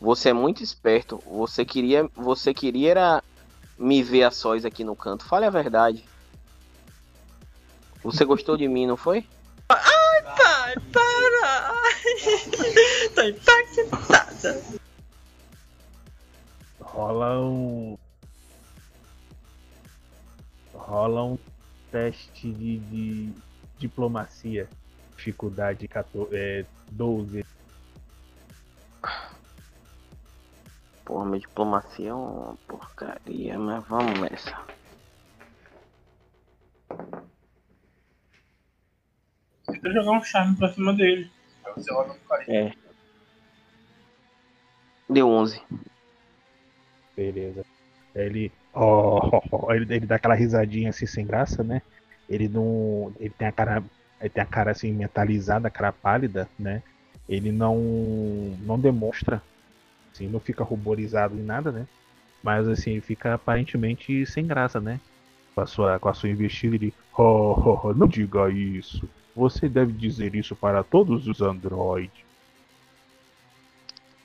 você 0.00 0.30
é 0.30 0.32
muito 0.32 0.62
esperto. 0.62 1.22
Você 1.26 1.64
queria 1.64 2.08
você 2.14 2.52
queria 2.52 2.90
era 2.90 3.24
me 3.78 4.02
ver 4.02 4.24
a 4.24 4.30
sós 4.30 4.64
aqui 4.64 4.84
no 4.84 4.96
canto. 4.96 5.24
Fale 5.24 5.46
a 5.46 5.50
verdade. 5.50 6.04
Você 8.02 8.24
gostou 8.24 8.56
de 8.56 8.68
mim, 8.68 8.86
não 8.86 8.96
foi? 8.96 9.26
Ai, 9.68 10.22
pai, 10.22 10.74
para! 10.92 11.74
Tô 13.14 13.22
impactada. 13.22 14.62
Rola 16.80 17.40
um. 17.40 17.98
Rola 20.72 21.24
um 21.24 21.38
teste 21.90 22.52
de, 22.52 22.78
de 22.78 23.32
diplomacia. 23.78 24.68
Dificuldade 25.16 25.88
14, 25.88 26.28
é, 26.32 26.64
12. 26.92 27.44
Porra, 31.06 31.24
minha 31.24 31.38
diplomacia 31.38 32.10
é 32.10 32.12
uma 32.12 32.56
porcaria, 32.66 33.56
mas 33.56 33.86
vamos 33.86 34.18
nessa. 34.18 34.60
Tenta 39.64 39.92
jogar 39.92 40.10
um 40.10 40.24
charme 40.24 40.56
pra 40.56 40.72
cima 40.72 40.92
dele. 40.92 41.30
Aí 41.64 41.72
você 41.74 41.94
rola 41.94 42.08
no 42.08 42.20
carinha. 42.28 42.60
É. 42.60 42.72
Deu 45.08 45.28
11. 45.28 45.62
Beleza. 47.14 47.64
Ele. 48.12 48.50
ó, 48.74 49.72
ele, 49.72 49.94
ele 49.94 50.06
dá 50.06 50.16
aquela 50.16 50.34
risadinha 50.34 50.90
assim 50.90 51.06
sem 51.06 51.24
graça, 51.24 51.62
né? 51.62 51.82
Ele 52.28 52.48
não. 52.48 53.14
Ele 53.20 53.30
tem 53.30 53.46
a 53.46 53.52
cara. 53.52 53.84
Ele 54.20 54.30
tem 54.30 54.42
a 54.42 54.46
cara 54.46 54.72
assim 54.72 54.90
mentalizada, 54.90 55.68
a 55.68 55.70
cara 55.70 55.92
pálida, 55.92 56.48
né? 56.58 56.82
Ele 57.28 57.52
não. 57.52 57.76
não 58.62 58.76
demonstra. 58.76 59.40
Assim, 60.16 60.28
não 60.28 60.40
fica 60.40 60.64
ruborizado 60.64 61.36
em 61.36 61.42
nada, 61.42 61.70
né? 61.70 61.86
Mas 62.42 62.66
assim, 62.66 63.00
fica 63.02 63.34
aparentemente 63.34 64.24
sem 64.24 64.46
graça, 64.46 64.80
né? 64.80 64.98
Com 65.54 65.60
a 65.60 65.66
sua, 65.66 65.98
com 65.98 66.08
a 66.08 66.14
sua 66.14 66.30
investida, 66.30 66.74
ele. 66.74 66.94
Oh, 67.16 67.52
oh, 67.52 67.80
oh, 67.84 67.94
não 67.94 68.06
diga 68.06 68.50
isso. 68.50 69.06
Você 69.34 69.68
deve 69.68 69.92
dizer 69.92 70.34
isso 70.34 70.56
para 70.56 70.82
todos 70.82 71.28
os 71.28 71.42
androides. 71.42 72.24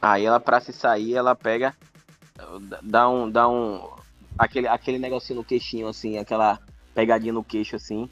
Aí 0.01 0.25
ela 0.25 0.39
pra 0.39 0.61
se 0.61 0.71
sair, 0.71 1.13
ela 1.13 1.35
pega, 1.35 1.75
dá 2.81 3.07
um, 3.09 3.29
dá 3.29 3.47
um, 3.47 3.87
aquele, 4.37 4.67
aquele 4.67 4.97
negocinho 4.97 5.39
no 5.39 5.45
queixinho 5.45 5.87
assim, 5.87 6.17
aquela 6.17 6.59
pegadinha 6.95 7.33
no 7.33 7.43
queixo 7.43 7.75
assim, 7.75 8.09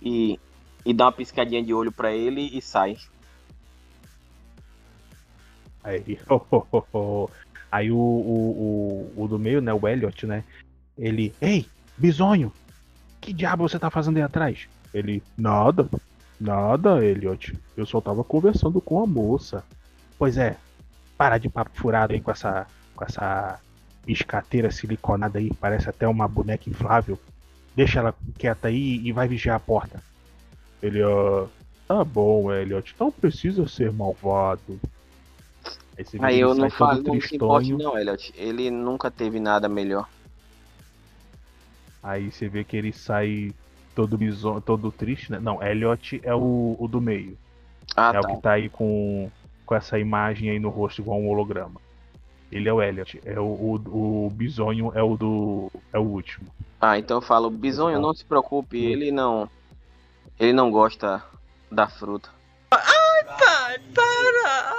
e, 0.00 0.38
e 0.84 0.94
dá 0.94 1.06
uma 1.06 1.12
piscadinha 1.12 1.62
de 1.62 1.74
olho 1.74 1.90
pra 1.90 2.12
ele 2.12 2.56
e 2.56 2.62
sai. 2.62 2.96
Aí, 5.82 6.18
oh, 6.28 6.40
oh, 6.50 6.84
oh. 6.92 7.30
Aí 7.70 7.90
o, 7.90 7.96
o, 7.96 9.12
o, 9.16 9.24
o 9.24 9.28
do 9.28 9.38
meio, 9.38 9.60
né, 9.60 9.72
o 9.72 9.88
Elliot, 9.88 10.26
né? 10.26 10.44
Ele, 10.96 11.32
ei, 11.40 11.66
bisonho, 11.96 12.52
que 13.20 13.32
diabo 13.32 13.66
você 13.68 13.78
tá 13.78 13.90
fazendo 13.90 14.18
aí 14.18 14.22
atrás? 14.22 14.68
Ele, 14.92 15.22
nada, 15.38 15.88
nada, 16.38 17.02
Elliot. 17.04 17.58
Eu 17.76 17.86
só 17.86 18.00
tava 18.00 18.22
conversando 18.22 18.80
com 18.80 19.02
a 19.02 19.06
moça. 19.06 19.64
Pois 20.18 20.36
é, 20.36 20.56
para 21.16 21.38
de 21.38 21.48
papo 21.48 21.70
furado 21.74 22.12
aí 22.12 22.20
com 22.20 22.30
essa, 22.30 22.66
com 22.94 23.04
essa 23.04 23.58
escateira 24.06 24.70
siliconada 24.70 25.38
aí, 25.38 25.50
parece 25.60 25.88
até 25.88 26.06
uma 26.06 26.28
boneca 26.28 26.68
inflável. 26.68 27.18
Deixa 27.74 28.00
ela 28.00 28.14
quieta 28.36 28.68
aí 28.68 29.00
e 29.02 29.12
vai 29.12 29.26
vigiar 29.26 29.56
a 29.56 29.60
porta. 29.60 30.02
Ele, 30.82 31.02
ah, 31.02 31.46
tá 31.88 32.04
bom, 32.04 32.52
Elliot, 32.52 32.94
não 32.98 33.10
precisa 33.10 33.66
ser 33.66 33.90
malvado. 33.92 34.78
Vê 36.12 36.18
Aí 36.20 36.40
eu 36.40 36.54
não 36.54 36.70
falo, 36.70 37.02
não 37.02 37.20
se 37.20 37.36
importe 37.36 37.72
não, 37.72 37.98
Elliot. 37.98 38.32
Ele 38.36 38.70
nunca 38.70 39.10
teve 39.10 39.38
nada 39.40 39.68
melhor. 39.68 40.08
Aí 42.02 42.30
você 42.30 42.48
vê 42.48 42.64
que 42.64 42.76
ele 42.76 42.92
sai 42.92 43.52
todo 43.94 44.18
bison, 44.18 44.60
todo 44.60 44.90
triste, 44.90 45.30
né? 45.30 45.38
Não, 45.38 45.62
Elliot 45.62 46.20
é 46.24 46.34
o, 46.34 46.76
o 46.78 46.88
do 46.88 47.00
meio. 47.00 47.38
Ah, 47.96 48.10
é 48.14 48.20
tá. 48.20 48.20
o 48.20 48.34
que 48.34 48.42
tá 48.42 48.52
aí 48.52 48.68
com, 48.68 49.30
com 49.64 49.74
essa 49.74 49.98
imagem 49.98 50.50
aí 50.50 50.58
no 50.58 50.68
rosto 50.68 51.00
igual 51.00 51.20
um 51.20 51.28
holograma. 51.28 51.80
Ele 52.50 52.68
é 52.68 52.72
o 52.72 52.82
Elliot. 52.82 53.20
É 53.24 53.38
o, 53.38 53.44
o, 53.44 54.26
o 54.26 54.30
bisonho 54.30 54.92
é 54.94 55.02
o 55.02 55.16
do. 55.16 55.70
é 55.92 55.98
o 55.98 56.02
último. 56.02 56.48
Ah, 56.80 56.98
então 56.98 57.18
eu 57.18 57.22
falo, 57.22 57.48
Bisonho, 57.48 58.00
não 58.00 58.12
se 58.12 58.24
preocupe, 58.24 58.76
ele 58.76 59.12
não, 59.12 59.48
ele 60.38 60.52
não 60.52 60.68
gosta 60.68 61.22
da 61.70 61.86
fruta. 61.86 62.28
Ai, 62.72 63.01
pai, 63.24 63.78
para! 63.94 64.74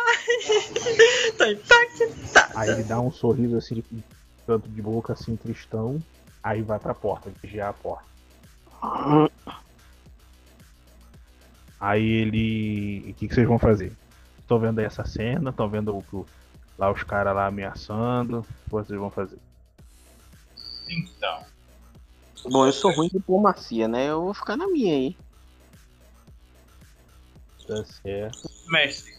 Tô 1.37 1.45
impactada. 1.45 2.59
Aí 2.59 2.69
ele 2.69 2.83
dá 2.83 2.99
um 2.99 3.11
sorriso 3.11 3.57
assim, 3.57 3.75
de 3.75 3.83
canto 4.45 4.67
de 4.69 4.81
boca 4.81 5.13
assim, 5.13 5.35
tristão. 5.35 5.99
Aí 6.43 6.61
vai 6.61 6.79
pra 6.79 6.93
porta, 6.93 7.31
vigiar 7.41 7.69
a 7.69 7.73
porta. 7.73 8.05
Aí 11.79 12.03
ele. 12.03 13.11
O 13.11 13.13
que, 13.15 13.27
que 13.27 13.33
vocês 13.35 13.47
vão 13.47 13.59
fazer? 13.59 13.91
Estão 14.39 14.59
vendo 14.59 14.79
aí 14.79 14.85
essa 14.85 15.05
cena? 15.05 15.49
Estão 15.49 15.69
vendo 15.69 15.95
o, 15.95 16.03
o- 16.17 16.25
lá 16.77 16.91
os 16.91 17.03
caras 17.03 17.35
lá 17.35 17.47
ameaçando? 17.47 18.39
O 18.39 18.43
que 18.43 18.69
vocês 18.71 18.99
vão 18.99 19.09
fazer? 19.09 19.37
Então. 20.89 21.43
Bom, 22.49 22.65
eu 22.65 22.73
sou 22.73 22.91
ruim 22.91 23.07
de 23.07 23.17
diplomacia, 23.17 23.87
né? 23.87 24.09
Eu 24.09 24.21
vou 24.23 24.33
ficar 24.33 24.57
na 24.57 24.67
minha 24.67 24.93
aí. 24.93 25.17
Tá 27.67 27.83
certo. 27.85 28.49
Mestre, 28.69 29.13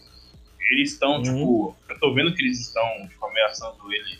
eles 0.71 0.93
estão, 0.93 1.17
uhum. 1.17 1.23
tipo. 1.23 1.75
Eu 1.89 1.99
tô 1.99 2.13
vendo 2.13 2.33
que 2.33 2.41
eles 2.41 2.59
estão 2.59 3.07
tipo, 3.07 3.25
ameaçando 3.25 3.93
ele 3.93 4.19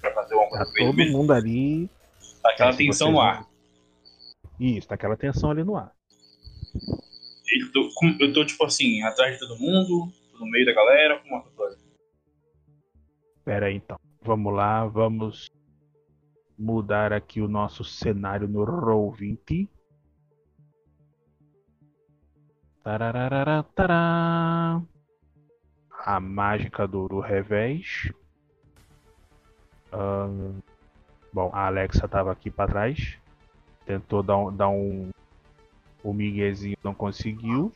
pra 0.00 0.12
fazer 0.12 0.34
alguma 0.34 0.50
tá 0.50 0.64
coisa 0.64 0.72
tá 0.72 0.78
com 0.78 1.00
ele. 1.00 1.10
Todo 1.10 1.18
mundo 1.18 1.32
ali. 1.32 1.90
Tá 2.42 2.50
aquela 2.50 2.70
tá, 2.70 2.76
tipo, 2.76 2.90
tensão 2.90 3.08
assim, 3.08 3.14
no 3.14 3.20
ar. 3.20 3.48
Isso, 4.58 4.88
tá 4.88 4.94
aquela 4.94 5.16
tensão 5.16 5.50
ali 5.50 5.64
no 5.64 5.76
ar. 5.76 5.92
Eu 6.74 7.72
tô, 7.72 7.90
eu 8.20 8.32
tô, 8.32 8.44
tipo 8.44 8.64
assim, 8.64 9.02
atrás 9.02 9.34
de 9.34 9.40
todo 9.40 9.58
mundo, 9.58 10.12
no 10.38 10.46
meio 10.46 10.64
da 10.64 10.72
galera, 10.72 11.18
com 11.18 11.28
uma 11.28 11.42
coisa. 11.42 11.78
Pera 13.44 13.66
aí 13.66 13.76
então. 13.76 13.98
Vamos 14.22 14.54
lá, 14.54 14.86
vamos 14.86 15.50
mudar 16.58 17.12
aqui 17.12 17.40
o 17.40 17.48
nosso 17.48 17.82
cenário 17.84 18.48
no 18.48 18.64
Roll 18.64 19.10
20. 19.10 19.68
Tarararatará. 22.82 24.82
A 26.04 26.18
mágica 26.18 26.86
do 26.86 27.20
Revés. 27.20 28.12
Um, 29.92 30.60
bom, 31.32 31.50
a 31.52 31.66
Alexa 31.66 32.06
estava 32.06 32.32
aqui 32.32 32.50
para 32.50 32.70
trás. 32.70 33.18
Tentou 33.86 34.22
dar 34.22 34.36
um, 34.36 34.56
dar 34.56 34.68
um. 34.68 35.10
O 36.02 36.12
Miguezinho 36.12 36.76
não 36.82 36.92
conseguiu. 36.92 37.72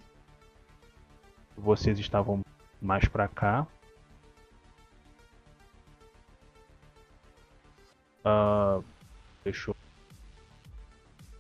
Vocês 1.57 2.01
estavam 2.01 2.43
mais 2.83 3.07
para 3.07 3.29
cá. 3.29 3.67
Uh, 8.25 8.85
deixa 9.45 9.71
eu 9.71 9.77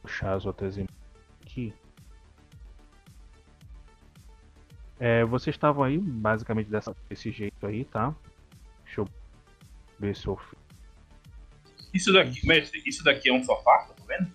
puxar 0.03 0.35
as 0.35 0.47
outras 0.47 0.79
aqui. 1.43 1.75
É, 4.99 5.25
vocês 5.25 5.55
estavam 5.55 5.85
aí 5.85 5.99
basicamente 5.99 6.71
dessa, 6.71 6.95
desse 7.09 7.31
jeito 7.31 7.67
aí, 7.67 7.85
tá? 7.85 8.15
Deixa 8.85 9.01
eu 9.03 9.09
ver 9.99 10.17
se 10.17 10.27
eu. 10.27 10.41
Isso 11.93 12.13
daqui, 12.13 12.47
mestre, 12.47 12.83
isso 12.87 13.03
daqui 13.05 13.29
é 13.29 13.33
um 13.33 13.43
sofá, 13.45 13.79
tá 13.89 13.95
vendo? 14.07 14.31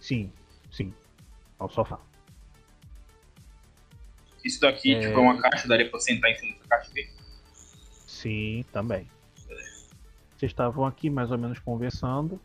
Sim, 0.00 0.32
sim. 0.72 0.92
Ao 1.58 1.68
sofá. 1.68 2.00
Isso 4.44 4.60
daqui, 4.60 4.94
É. 4.94 5.00
tipo, 5.00 5.12
é 5.18 5.20
uma 5.20 5.40
caixa, 5.40 5.68
daria 5.68 5.88
pra 5.88 6.00
sentar 6.00 6.30
em 6.30 6.34
cima 6.36 6.52
dessa 6.54 6.68
caixa 6.68 6.90
aqui. 6.90 7.10
Sim, 8.06 8.64
também. 8.72 9.08
Vocês 10.36 10.50
estavam 10.52 10.86
aqui 10.86 11.10
mais 11.10 11.30
ou 11.30 11.36
menos 11.38 11.58
conversando. 11.58 12.40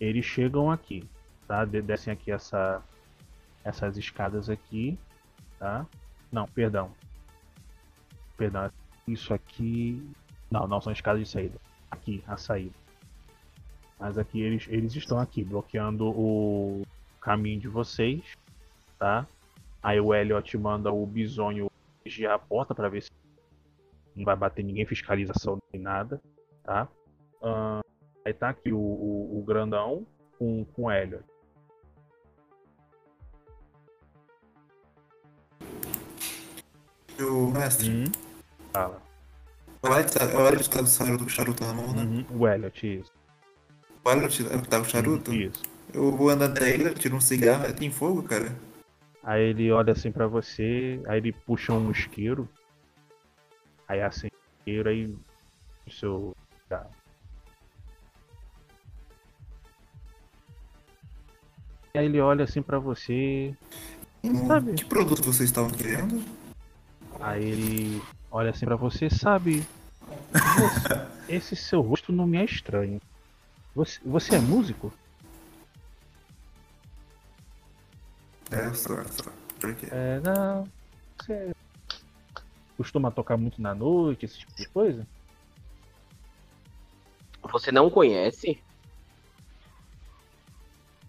Eles 0.00 0.24
chegam 0.26 0.70
aqui, 0.70 1.08
tá? 1.46 1.64
De- 1.64 1.80
Descem 1.80 2.12
aqui 2.12 2.32
essa, 2.32 2.82
essas 3.62 3.96
escadas 3.96 4.50
aqui, 4.50 4.98
tá? 5.64 5.86
Não, 6.30 6.46
perdão. 6.46 6.90
Perdão. 8.36 8.70
Isso 9.08 9.32
aqui. 9.32 10.06
Não, 10.50 10.68
não 10.68 10.78
são 10.78 10.92
escadas 10.92 11.22
de 11.22 11.26
saída. 11.26 11.58
Aqui, 11.90 12.22
a 12.26 12.36
saída. 12.36 12.74
Mas 13.98 14.18
aqui 14.18 14.42
eles, 14.42 14.66
eles 14.68 14.94
estão 14.94 15.18
aqui, 15.18 15.42
bloqueando 15.42 16.10
o 16.10 16.82
caminho 17.18 17.58
de 17.58 17.68
vocês, 17.68 18.36
tá? 18.98 19.26
Aí 19.82 19.98
o 19.98 20.14
Elliot 20.14 20.58
manda 20.58 20.92
o 20.92 21.06
bisonho 21.06 21.70
vigiar 22.04 22.34
a 22.34 22.38
porta 22.38 22.74
para 22.74 22.90
ver 22.90 23.02
se 23.02 23.10
não 24.14 24.24
vai 24.24 24.36
bater 24.36 24.62
ninguém, 24.62 24.84
fiscalização 24.84 25.58
nem 25.72 25.80
nada, 25.80 26.20
tá? 26.62 26.86
Ahn, 27.42 27.80
aí 28.22 28.34
tá 28.34 28.50
aqui 28.50 28.70
o, 28.70 28.78
o, 28.78 29.38
o 29.38 29.42
grandão 29.42 30.06
com, 30.38 30.66
com 30.74 30.82
o 30.82 30.92
Elliot. 30.92 31.24
O 37.20 37.50
mestre. 37.50 37.90
Hum, 37.90 38.04
fala. 38.72 39.02
O 39.82 39.86
Elliot 39.88 40.12
tá- 40.12 40.24
o 40.26 40.46
Elliot 40.48 40.70
tá 40.70 40.78
com 40.78 40.84
o 40.84 40.88
charuto, 40.88 41.28
charuto 41.28 41.64
na 41.64 41.74
mão, 41.74 41.92
né? 41.92 42.02
Uhum, 42.02 42.26
o 42.40 42.48
Elliot, 42.48 42.98
isso. 43.00 43.12
O 44.04 44.10
Elliot 44.10 44.44
tá 44.68 44.78
com 44.78 44.82
o 44.86 44.88
charuto? 44.88 45.32
Isso. 45.34 45.62
Eu 45.92 46.10
vou 46.16 46.30
andando 46.30 46.56
até 46.56 46.70
ele, 46.70 46.92
tiro 46.94 47.16
um 47.16 47.20
cigarro. 47.20 47.72
Tem 47.74 47.90
fogo, 47.90 48.22
cara? 48.22 48.52
Aí 49.22 49.42
ele 49.42 49.70
olha 49.70 49.92
assim 49.92 50.10
pra 50.10 50.26
você, 50.26 51.00
aí 51.06 51.18
ele 51.18 51.32
puxa 51.32 51.72
um 51.72 51.90
isqueiro. 51.90 52.48
Aí 53.86 54.00
o 54.02 54.08
isqueiro, 54.08 54.88
aí 54.88 55.06
o 55.86 55.90
seu. 55.90 56.36
Tá. 56.68 56.86
E 61.94 61.98
aí 61.98 62.06
ele 62.06 62.20
olha 62.20 62.44
assim 62.44 62.60
pra 62.60 62.78
você. 62.78 63.54
Sabe? 64.48 64.72
Que 64.74 64.84
produto 64.84 65.22
vocês 65.22 65.48
estavam 65.50 65.70
querendo? 65.70 66.24
Aí 67.24 67.42
ele 67.42 68.02
olha 68.30 68.50
assim 68.50 68.66
pra 68.66 68.76
você, 68.76 69.08
sabe? 69.08 69.64
Você- 70.30 71.00
esse 71.26 71.56
seu 71.56 71.80
rosto 71.80 72.12
não 72.12 72.26
me 72.26 72.36
é 72.36 72.44
estranho. 72.44 73.00
Você, 73.74 73.98
você 74.04 74.34
é 74.34 74.38
músico? 74.40 74.92
É, 78.50 78.70
só, 78.74 79.02
só. 79.04 79.32
Por 79.58 79.74
quê? 79.74 79.88
É, 79.90 80.20
não. 80.20 80.68
Você 81.18 81.50
costuma 82.76 83.10
tocar 83.10 83.38
muito 83.38 83.62
na 83.62 83.74
noite, 83.74 84.26
esse 84.26 84.38
tipo 84.40 84.54
de 84.54 84.68
coisa? 84.68 85.06
Você 87.50 87.72
não 87.72 87.88
conhece? 87.88 88.62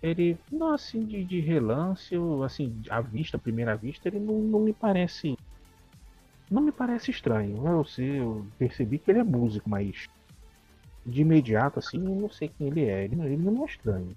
Ele, 0.01 0.37
não, 0.49 0.73
assim, 0.73 1.03
de, 1.03 1.25
de 1.25 1.41
relance, 1.41 2.13
eu, 2.15 2.41
assim, 2.43 2.81
à 2.89 3.01
vista, 3.01 3.35
à 3.35 3.39
primeira 3.39 3.75
vista, 3.75 4.07
ele 4.07 4.19
não, 4.19 4.35
não 4.39 4.59
me 4.61 4.71
parece. 4.71 5.35
Não 6.49 6.61
me 6.61 6.71
parece 6.71 7.11
estranho. 7.11 7.65
Eu, 7.67 7.83
sei, 7.85 8.19
eu 8.19 8.45
percebi 8.57 8.99
que 8.99 9.09
ele 9.11 9.19
é 9.19 9.23
músico, 9.23 9.69
mas 9.69 10.07
de 11.05 11.21
imediato, 11.21 11.79
assim, 11.79 11.97
eu 11.97 12.15
não 12.15 12.29
sei 12.29 12.49
quem 12.49 12.67
ele 12.67 12.85
é. 12.85 13.05
Ele, 13.05 13.15
não- 13.15 13.25
ele 13.25 13.37
não 13.37 13.63
é 13.63 13.65
estranho. 13.65 14.15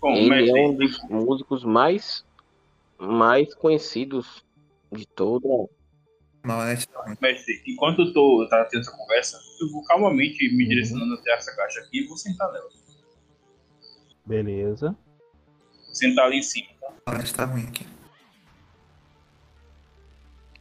Bom, 0.00 0.14
Ele 0.14 0.28
mestre, 0.30 0.58
é 0.60 0.66
um 0.68 0.74
dos 0.76 1.02
músicos 1.08 1.64
mais, 1.64 2.24
mais 2.98 3.52
conhecidos 3.54 4.44
de 4.92 5.06
todo. 5.06 5.68
mestre, 7.20 7.62
enquanto 7.66 8.02
eu 8.02 8.12
tô 8.12 8.42
eu 8.44 8.48
tava 8.48 8.64
tendo 8.68 8.80
essa 8.82 8.96
conversa, 8.96 9.38
eu 9.60 9.70
vou 9.72 9.82
calmamente 9.84 10.48
Uhum. 10.48 10.56
me 10.56 10.68
direcionando 10.68 11.14
até 11.14 11.32
essa 11.32 11.54
caixa 11.54 11.80
aqui 11.80 12.04
e 12.04 12.06
vou 12.06 12.16
sentar 12.16 12.50
nela. 12.52 12.68
Beleza. 14.24 14.96
Vou 15.86 15.94
sentar 15.94 16.26
ali 16.26 16.38
em 16.38 16.42
cima, 16.42 16.68
tá? 16.80 16.94
A 17.06 17.18
net 17.18 17.34
tá 17.34 17.44
ruim 17.44 17.64
aqui. 17.66 17.84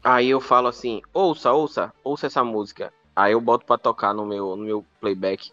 Aí 0.10 0.30
eu 0.30 0.40
falo 0.40 0.70
assim, 0.70 1.02
ouça, 1.14 1.52
ouça, 1.52 1.94
ouça 2.02 2.28
essa 2.28 2.42
música. 2.42 2.94
Aí 3.14 3.34
eu 3.34 3.42
boto 3.42 3.66
pra 3.66 3.78
tocar 3.78 4.14
no 4.14 4.26
meu, 4.26 4.56
no 4.56 4.64
meu 4.64 4.86
playback 5.02 5.52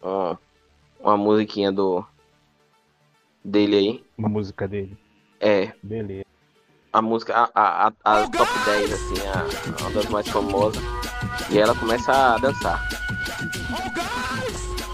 uma, 0.00 0.40
uma 0.98 1.16
musiquinha 1.18 1.70
do 1.70 2.02
dele 3.44 3.76
aí. 3.76 4.04
Uma 4.16 4.30
música 4.30 4.66
dele. 4.66 4.96
É, 5.38 5.74
Beleza. 5.82 6.24
a 6.90 7.02
música, 7.02 7.34
a, 7.36 7.50
a, 7.54 7.92
a, 8.02 8.30
top 8.30 8.50
10, 8.64 8.92
assim, 8.94 9.14
a, 9.26 9.82
uma 9.82 9.90
das 9.90 10.06
mais 10.06 10.26
famosas. 10.26 10.82
E 11.50 11.58
ela 11.58 11.74
começa 11.74 12.12
a 12.12 12.38
dançar. 12.38 12.80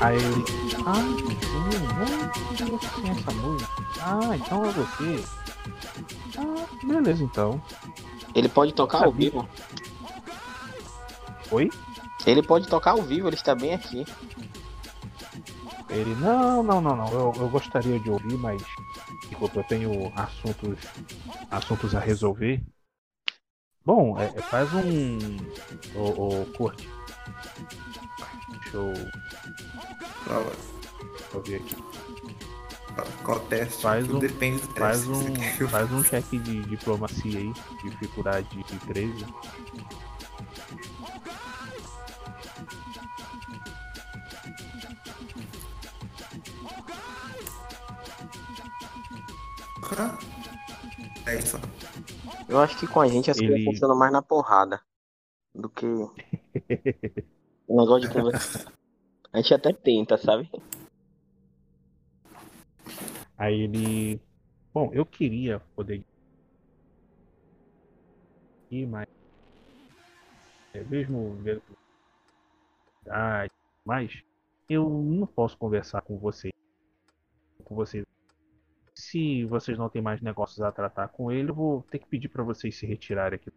Aí 0.00 0.16
ele. 0.16 0.44
Ah, 0.84 0.94
sim, 2.56 2.66
você 2.66 2.88
conhece 2.88 3.20
essa 3.20 3.30
música? 3.30 3.72
Ah, 4.00 4.36
então 4.36 4.64
é 4.64 4.72
você. 4.72 5.24
Ah, 6.36 6.66
beleza 6.84 7.22
então. 7.22 7.62
Ele 8.34 8.48
pode 8.48 8.72
tocar 8.72 9.04
ao 9.04 9.12
vivo. 9.12 9.48
Oi? 11.50 11.70
Ele 12.26 12.42
pode 12.42 12.68
tocar 12.68 12.92
ao 12.92 13.02
vivo, 13.02 13.28
ele 13.28 13.36
está 13.36 13.54
bem 13.54 13.74
aqui. 13.74 14.04
Ele, 15.90 16.14
não, 16.14 16.62
não, 16.62 16.80
não, 16.80 16.96
não. 16.96 17.08
Eu, 17.08 17.32
eu 17.36 17.48
gostaria 17.48 17.98
de 17.98 18.10
ouvir, 18.10 18.38
mas. 18.38 18.62
Desculpa, 19.28 19.60
eu 19.60 19.64
tenho 19.64 20.12
assuntos. 20.16 20.78
assuntos 21.50 21.94
a 21.94 22.00
resolver. 22.00 22.62
Bom, 23.84 24.18
é, 24.18 24.26
é, 24.26 24.42
faz 24.42 24.72
um. 24.72 25.18
Ô, 25.94 26.38
ô. 26.38 26.72
Deixa 28.50 28.76
eu. 28.76 28.94
Fala. 30.24 30.52
Deixa 31.12 31.36
eu 31.36 31.42
ver 31.42 31.56
aqui. 31.56 31.76
Qual 33.24 33.40
teste? 33.40 33.82
Faz 33.82 34.04
Tudo 34.06 34.16
um, 34.16 34.20
depende 34.20 34.60
do 34.60 34.66
teste. 34.68 34.78
faz 34.80 35.08
um, 35.08 35.68
faz 35.68 35.92
um 35.92 36.04
cheque 36.04 36.38
de 36.38 36.62
diplomacia 36.62 37.38
aí, 37.38 37.52
dificuldade 37.82 38.48
de 38.64 38.78
13. 38.86 39.24
faça. 49.82 50.18
É 51.26 51.38
isso. 51.38 51.58
Eu 52.48 52.58
acho 52.60 52.78
que 52.78 52.86
com 52.86 53.00
a 53.00 53.08
gente 53.08 53.30
as 53.30 53.38
coisas 53.38 53.56
Ele- 53.56 53.64
funcionam 53.64 53.96
mais 53.96 54.12
na 54.12 54.22
porrada 54.22 54.80
do 55.54 55.68
que 55.68 55.86
o 57.68 57.80
negócio 57.80 58.08
de 58.08 58.14
conversa. 58.14 58.66
A 59.32 59.38
gente 59.38 59.54
até 59.54 59.72
tenta, 59.72 60.18
sabe? 60.18 60.50
Aí 63.42 63.62
ele. 63.62 64.20
Bom, 64.72 64.92
eu 64.94 65.04
queria 65.04 65.58
poder. 65.74 66.04
ir, 68.70 68.86
mas. 68.86 69.08
É, 70.72 70.84
mesmo 70.84 71.34
vendo 71.42 71.60
que. 71.62 71.74
Mas 73.84 74.22
eu 74.68 74.88
não 74.88 75.26
posso 75.26 75.58
conversar 75.58 76.02
com 76.02 76.16
vocês. 76.18 76.52
Com 77.64 77.74
vocês. 77.74 78.06
Se 78.94 79.44
vocês 79.46 79.76
não 79.76 79.88
têm 79.88 80.00
mais 80.00 80.20
negócios 80.20 80.60
a 80.60 80.70
tratar 80.70 81.08
com 81.08 81.32
ele, 81.32 81.50
eu 81.50 81.54
vou 81.54 81.82
ter 81.90 81.98
que 81.98 82.06
pedir 82.06 82.28
pra 82.28 82.44
vocês 82.44 82.76
se 82.76 82.86
retirarem 82.86 83.40
aqui. 83.40 83.50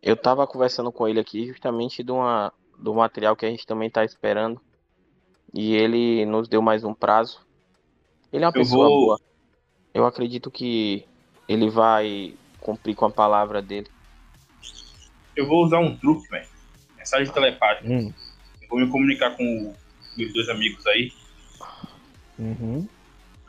Eu 0.00 0.16
tava 0.16 0.46
conversando 0.46 0.90
com 0.90 1.06
ele 1.06 1.20
aqui 1.20 1.46
justamente 1.48 2.02
de 2.02 2.10
uma, 2.10 2.54
do 2.78 2.94
material 2.94 3.36
que 3.36 3.44
a 3.44 3.50
gente 3.50 3.66
também 3.66 3.90
tá 3.90 4.02
esperando. 4.02 4.58
E 5.54 5.74
ele 5.74 6.24
nos 6.26 6.48
deu 6.48 6.60
mais 6.62 6.84
um 6.84 6.94
prazo. 6.94 7.40
Ele 8.32 8.44
é 8.44 8.46
uma 8.46 8.50
Eu 8.50 8.60
pessoa 8.60 8.86
vou- 8.88 9.00
boa. 9.06 9.20
Eu 9.94 10.04
acredito 10.06 10.50
que 10.50 11.04
ele 11.48 11.70
vai 11.70 12.34
cumprir 12.60 12.94
com 12.94 13.06
a 13.06 13.10
palavra 13.10 13.62
dele. 13.62 13.88
Eu 15.34 15.46
vou 15.46 15.64
usar 15.64 15.78
um 15.78 15.96
truque, 15.96 16.28
velho. 16.28 16.46
Mensagem 16.96 17.32
telepática. 17.32 17.88
Hum. 17.88 18.12
Eu 18.62 18.68
vou 18.68 18.78
me 18.80 18.88
comunicar 18.88 19.36
com 19.36 19.44
o- 19.44 19.74
meus 20.16 20.32
dois 20.32 20.48
amigos 20.48 20.86
aí. 20.86 21.12
Uhum. 22.38 22.86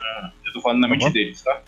Ah, 0.00 0.32
eu 0.46 0.52
tô 0.52 0.60
falando 0.62 0.80
na 0.80 0.88
mente 0.88 1.04
bom. 1.04 1.12
deles, 1.12 1.42
tá? 1.42 1.62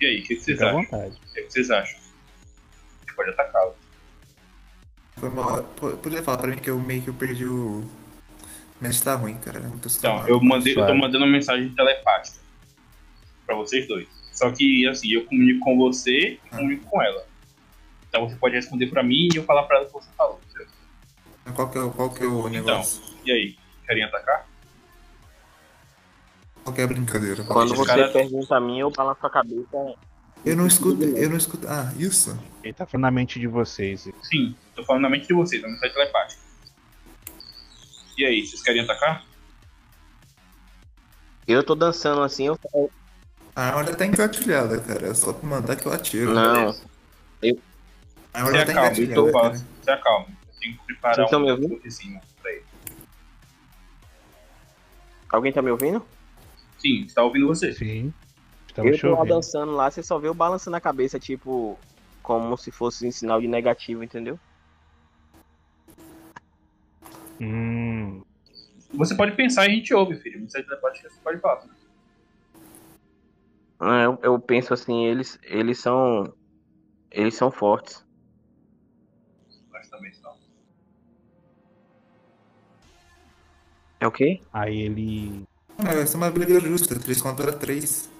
E 0.00 0.06
aí, 0.06 0.18
o 0.20 0.22
que, 0.22 0.34
que 0.36 0.40
vocês 0.40 0.58
Fica 0.58 0.68
acham? 0.70 0.82
vontade. 0.82 1.14
O 1.30 1.34
que, 1.34 1.42
que 1.42 1.50
vocês 1.52 1.70
acham? 1.70 1.98
A 1.98 3.00
gente 3.06 3.14
pode 3.16 3.30
atacá-lo. 3.30 3.74
Foi 5.16 5.30
mal. 5.30 5.64
Falar 6.24 6.38
pra 6.38 6.46
mim 6.48 6.56
que 6.58 6.70
eu 6.70 6.78
meio 6.80 7.02
que 7.02 7.08
eu 7.10 7.14
perdi 7.14 7.44
o. 7.44 7.84
Mas 8.80 9.00
tá 9.00 9.14
ruim, 9.14 9.34
cara. 9.36 9.58
eu 9.58 9.62
Não 9.64 9.78
tô 9.78 9.88
Então, 9.88 10.26
eu 10.28 10.40
mandei, 10.40 10.72
eu 10.76 10.86
tô 10.86 10.94
mandando 10.94 11.24
uma 11.24 11.30
mensagem 11.32 11.68
telepática 11.70 12.38
pra 13.46 13.54
vocês 13.56 13.86
dois. 13.88 14.06
Só 14.32 14.50
que, 14.50 14.86
assim, 14.86 15.08
eu 15.12 15.24
comunico 15.24 15.60
com 15.60 15.78
você 15.78 16.38
e 16.44 16.48
comunico 16.50 16.84
com 16.90 17.02
ela. 17.02 17.24
Então 18.08 18.28
você 18.28 18.36
pode 18.36 18.54
responder 18.54 18.86
pra 18.88 19.02
mim 19.02 19.28
e 19.32 19.36
eu 19.36 19.44
falar 19.44 19.62
pra 19.64 19.76
ela 19.78 19.84
o 19.84 19.88
que 19.88 19.92
você 19.94 20.10
falou? 20.16 20.40
Qual 21.54 21.70
que 21.70 21.78
é, 21.78 21.80
o- 21.80 21.90
qual 21.90 22.10
que 22.10 22.22
é 22.22 22.26
o 22.26 22.40
Então, 22.48 22.50
negócio? 22.50 23.02
e 23.24 23.30
aí? 23.30 23.56
Querem 23.86 24.02
atacar? 24.02 24.46
Qual 26.64 26.74
que 26.74 26.80
é 26.80 26.84
a 26.84 26.86
brincadeira? 26.88 27.44
Quando 27.44 27.74
você 27.74 27.86
cara- 27.86 28.08
pergunta 28.08 28.56
a 28.56 28.60
mim, 28.60 28.80
eu 28.80 28.90
balanço 28.90 29.24
a 29.24 29.30
cabeça. 29.30 29.94
Eu 30.44 30.56
não 30.56 30.66
escuto, 30.66 31.02
eu 31.04 31.30
não 31.30 31.36
escuto. 31.36 31.66
Ah, 31.68 31.92
isso? 31.96 32.36
Ele 32.64 32.72
tá 32.74 32.84
falando 32.84 33.02
na 33.04 33.10
mente 33.12 33.38
de 33.38 33.46
vocês. 33.46 34.08
Sim, 34.22 34.54
tô 34.74 34.84
falando 34.84 35.02
na 35.02 35.10
mente 35.10 35.28
de 35.28 35.34
vocês, 35.34 35.62
na 35.62 35.68
mensagem 35.68 35.94
telepática. 35.94 36.42
E 38.16 38.24
aí, 38.24 38.46
vocês 38.46 38.62
querem 38.62 38.82
atacar? 38.82 39.24
Eu 41.46 41.62
tô 41.62 41.74
dançando 41.74 42.22
assim, 42.22 42.46
eu 42.46 42.56
falo, 42.56 42.90
A 43.54 43.62
arma 43.68 43.94
tá 43.94 44.06
engatilhada, 44.06 44.80
cara. 44.80 45.08
É 45.08 45.14
só 45.14 45.32
pra 45.32 45.48
mandar 45.48 45.76
que 45.76 45.86
eu 45.86 45.92
atiro. 45.92 46.34
Não. 46.34 46.74
Eu... 47.42 47.58
A 48.32 48.40
arma 48.40 48.52
tá 48.52 48.62
acalma, 48.62 48.88
então 48.88 49.28
engatilhada, 49.28 49.32
fala, 49.32 49.50
cara. 49.50 49.64
se 49.82 49.90
acalma. 49.90 50.26
Eu 50.28 50.60
tenho 50.60 50.76
que 50.78 50.84
preparar 50.86 51.16
Vocês 51.16 51.30
tão 51.30 51.40
me 51.40 51.46
um 51.46 51.54
ouvindo? 51.54 51.80
pra 52.42 52.52
ele. 52.52 52.64
Alguém 55.28 55.52
tá 55.52 55.62
me 55.62 55.70
ouvindo? 55.70 56.04
Sim, 56.78 57.02
está 57.02 57.22
ouvindo 57.22 57.46
você. 57.46 57.72
Sim. 57.72 58.12
Estamos 58.66 58.92
eu 58.92 59.10
tô 59.10 59.16
lá 59.16 59.24
dançando 59.24 59.72
lá, 59.72 59.90
você 59.90 60.02
só 60.02 60.18
vê 60.18 60.28
eu 60.28 60.34
balançando 60.34 60.76
a 60.76 60.80
cabeça, 60.80 61.18
tipo, 61.18 61.78
como 62.22 62.56
se 62.56 62.70
fosse 62.70 63.06
um 63.06 63.12
sinal 63.12 63.40
de 63.40 63.48
negativo, 63.48 64.02
entendeu? 64.02 64.38
Hum. 67.40 68.22
Você 68.94 69.14
pode 69.14 69.32
pensar 69.32 69.66
e 69.66 69.72
a 69.72 69.74
gente 69.74 69.92
ouve, 69.92 70.16
filho. 70.16 70.40
Mensagem 70.40 70.66
telepática 70.66 71.10
você 71.10 71.20
pode 71.20 71.40
falar. 71.40 71.64
Ah, 73.78 74.02
Eu, 74.02 74.18
eu 74.22 74.38
penso 74.40 74.72
assim, 74.72 75.04
eles, 75.04 75.38
eles 75.42 75.78
são. 75.78 76.32
Eles 77.10 77.34
são 77.34 77.50
fortes. 77.50 78.04
Nós 79.70 79.88
também 79.88 80.10
estamos. 80.10 80.40
É 84.00 84.06
o 84.06 84.10
quê? 84.12 84.40
Aí 84.52 84.80
ele. 84.80 85.46
Não, 85.78 85.92
vai 85.92 86.06
ser 86.06 86.16
uma 86.16 86.30
briga 86.30 86.58
justa. 86.60 86.98
3 86.98 87.20
contra 87.20 87.52
3. 87.52 88.10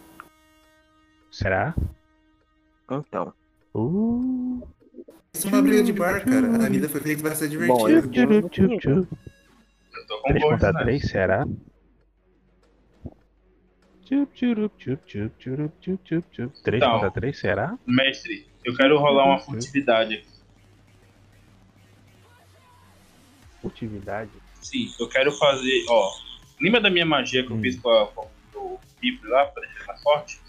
Será? 1.30 1.74
Então. 2.90 3.32
Uh. 3.74 4.66
Isso 5.36 5.48
é 5.48 5.50
uma 5.50 5.60
briga 5.60 5.82
de 5.82 5.92
bar, 5.92 6.24
cara. 6.24 6.64
A 6.64 6.68
vida 6.68 6.88
foi 6.88 7.00
feita 7.02 7.20
pra 7.22 7.34
ser 7.34 7.48
Bom, 7.66 7.86
eu, 7.90 8.00
divertida. 8.08 8.90
eu, 8.90 10.06
tô 10.06 10.18
com 10.22 10.28
3 10.30 10.42
contra 10.44 10.72
né? 10.72 10.82
3, 10.82 11.02
será? 11.10 11.46
Tchup, 14.06 14.32
tchurup, 14.34 14.74
tchup, 14.78 15.02
tchup, 15.06 15.34
tchurup, 15.38 15.74
tchup, 15.80 16.02
tchup, 16.04 16.26
tchup. 16.30 16.62
3 16.62 16.82
Então. 16.82 16.92
contra 16.94 17.10
3, 17.10 17.38
será? 17.38 17.78
Mestre, 17.86 18.46
eu 18.64 18.74
quero 18.74 18.98
rolar 18.98 19.26
uma 19.26 19.38
furtividade 19.38 20.14
aqui. 20.14 20.26
Furtividade. 23.60 24.30
Sim, 24.62 24.90
eu 24.98 25.08
quero 25.08 25.30
fazer, 25.32 25.84
ó. 25.90 26.10
Lembra 26.60 26.80
da 26.80 26.88
minha 26.88 27.04
magia 27.04 27.44
que 27.44 27.50
eu 27.52 27.56
Hum. 27.56 27.60
fiz 27.60 27.78
com, 27.78 27.90
a, 27.90 28.06
com 28.06 28.26
o 28.54 28.80
Ripple 29.02 29.28
lá, 29.28 29.44
pra 29.46 29.62
deixar 29.66 29.86
mais 29.86 30.02
forte? 30.02 30.40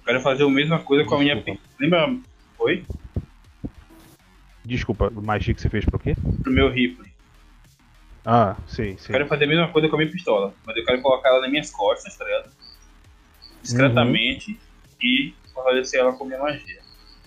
Eu 0.00 0.04
quero 0.04 0.20
fazer 0.22 0.42
a 0.44 0.48
mesma 0.50 0.80
coisa 0.82 1.04
com 1.04 1.14
a 1.14 1.18
minha. 1.20 1.44
Lembra? 1.78 2.18
Oi? 2.58 2.84
Desculpa, 4.68 5.08
magia 5.08 5.54
que 5.54 5.62
você 5.62 5.70
fez 5.70 5.82
pro 5.86 5.98
quê? 5.98 6.14
Pro 6.42 6.52
meu 6.52 6.70
Ripple. 6.70 7.10
Ah, 8.22 8.54
sei, 8.66 8.92
Eu 8.92 8.98
sei. 8.98 9.12
quero 9.14 9.26
fazer 9.26 9.44
a 9.44 9.48
mesma 9.48 9.72
coisa 9.72 9.88
com 9.88 9.96
a 9.96 9.98
minha 9.98 10.12
pistola, 10.12 10.54
mas 10.66 10.76
eu 10.76 10.84
quero 10.84 11.00
colocar 11.00 11.30
ela 11.30 11.40
nas 11.40 11.50
minhas 11.50 11.70
costas, 11.70 12.14
tá 12.18 12.24
ligado? 12.26 12.50
Discretamente 13.62 14.60
e 15.02 15.34
fortalecer 15.54 16.00
ela 16.00 16.12
com 16.12 16.26
minha 16.26 16.38
magia. 16.38 16.82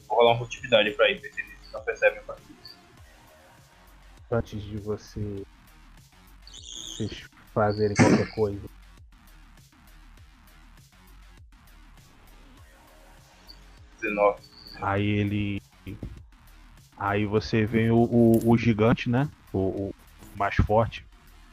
Vou 0.08 0.20
rolar 0.20 0.34
uma 0.34 0.38
furtividade 0.38 0.92
pra 0.92 1.10
ele, 1.10 1.20
eles 1.20 1.72
não 1.74 1.82
percebem 1.82 2.20
a 2.20 2.22
partir 2.22 2.44
disso. 2.44 2.78
Antes 4.32 4.62
de 4.62 4.78
você. 4.78 5.44
Vocês 6.46 7.24
fazerem 7.56 7.96
qualquer 7.96 8.36
coisa. 8.36 8.70
Aí 14.80 15.08
ele. 15.08 15.62
Aí 17.04 17.26
você 17.26 17.66
vê 17.66 17.90
o, 17.90 17.98
o, 18.04 18.52
o 18.52 18.56
gigante, 18.56 19.10
né? 19.10 19.28
O, 19.52 19.88
o 19.88 19.92
mais 20.36 20.54
forte. 20.56 21.04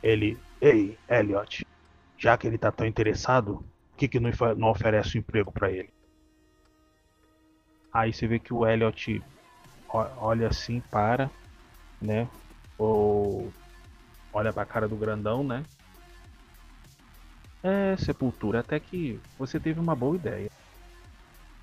Ele. 0.02 0.38
Ei, 0.60 0.98
Elliot. 1.08 1.64
Já 2.18 2.36
que 2.36 2.46
ele 2.46 2.58
tá 2.58 2.70
tão 2.70 2.86
interessado, 2.86 3.64
por 3.90 3.96
que, 3.96 4.08
que 4.08 4.20
não, 4.20 4.30
não 4.58 4.68
oferece 4.68 5.16
um 5.16 5.20
emprego 5.20 5.50
pra 5.50 5.70
ele? 5.70 5.88
Aí 7.90 8.12
você 8.12 8.26
vê 8.26 8.38
que 8.38 8.52
o 8.52 8.66
Elliot 8.66 9.22
o- 9.88 9.96
olha 10.18 10.48
assim, 10.48 10.80
para, 10.90 11.30
né? 12.02 12.28
Ou 12.76 13.50
olha 14.34 14.52
pra 14.52 14.66
cara 14.66 14.86
do 14.86 14.96
grandão, 14.96 15.42
né? 15.42 15.62
É, 17.62 17.96
Sepultura, 17.96 18.60
até 18.60 18.78
que 18.78 19.18
você 19.38 19.58
teve 19.58 19.80
uma 19.80 19.96
boa 19.96 20.14
ideia. 20.14 20.50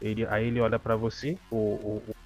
Ele, 0.02 0.26
aí 0.26 0.48
ele 0.48 0.60
olha 0.60 0.80
pra 0.80 0.96
você, 0.96 1.38
o, 1.52 1.56
o- 1.56 1.98
o- 2.10 2.25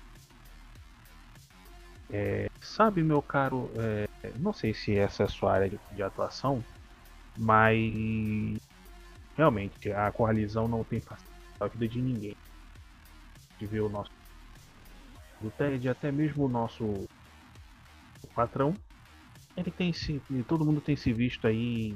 é, 2.12 2.50
sabe, 2.60 3.04
meu 3.04 3.22
caro, 3.22 3.70
é, 3.78 4.08
não 4.38 4.54
sei 4.54 4.74
se 4.74 4.98
essa 4.98 5.24
é 5.24 5.26
a 5.26 5.30
sua 5.30 5.54
área 5.54 5.70
de, 5.70 5.80
de 5.92 6.04
atuação, 6.04 6.64
mas 7.38 8.60
realmente 9.36 9.92
a 9.92 10.12
coalizão 10.12 10.68
não 10.68 10.84
tem 10.84 11.00
facilitado 11.00 11.38
a 11.60 11.68
vida 11.68 11.88
de 11.88 12.02
ninguém. 12.02 12.36
De 13.58 13.66
ver 13.66 13.82
o 13.82 13.90
nosso 13.90 14.12
do 15.42 15.52
TED, 15.52 15.88
até 15.88 16.12
mesmo 16.12 16.46
o 16.46 16.50
nosso 16.50 16.84
o 16.86 18.28
patrão, 18.36 18.74
ele 19.56 19.72
tem 19.72 19.94
se, 19.94 20.22
todo 20.48 20.66
mundo 20.66 20.82
tem 20.82 20.96
se 20.96 21.14
visto 21.14 21.48
aí 21.48 21.96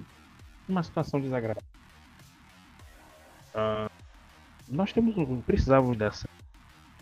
numa 0.67 0.83
situação 0.83 1.19
desagradável. 1.19 1.69
Ah, 3.53 3.89
nós 4.67 4.93
temos 4.93 5.15
precisávamos 5.45 5.97
dessa 5.97 6.27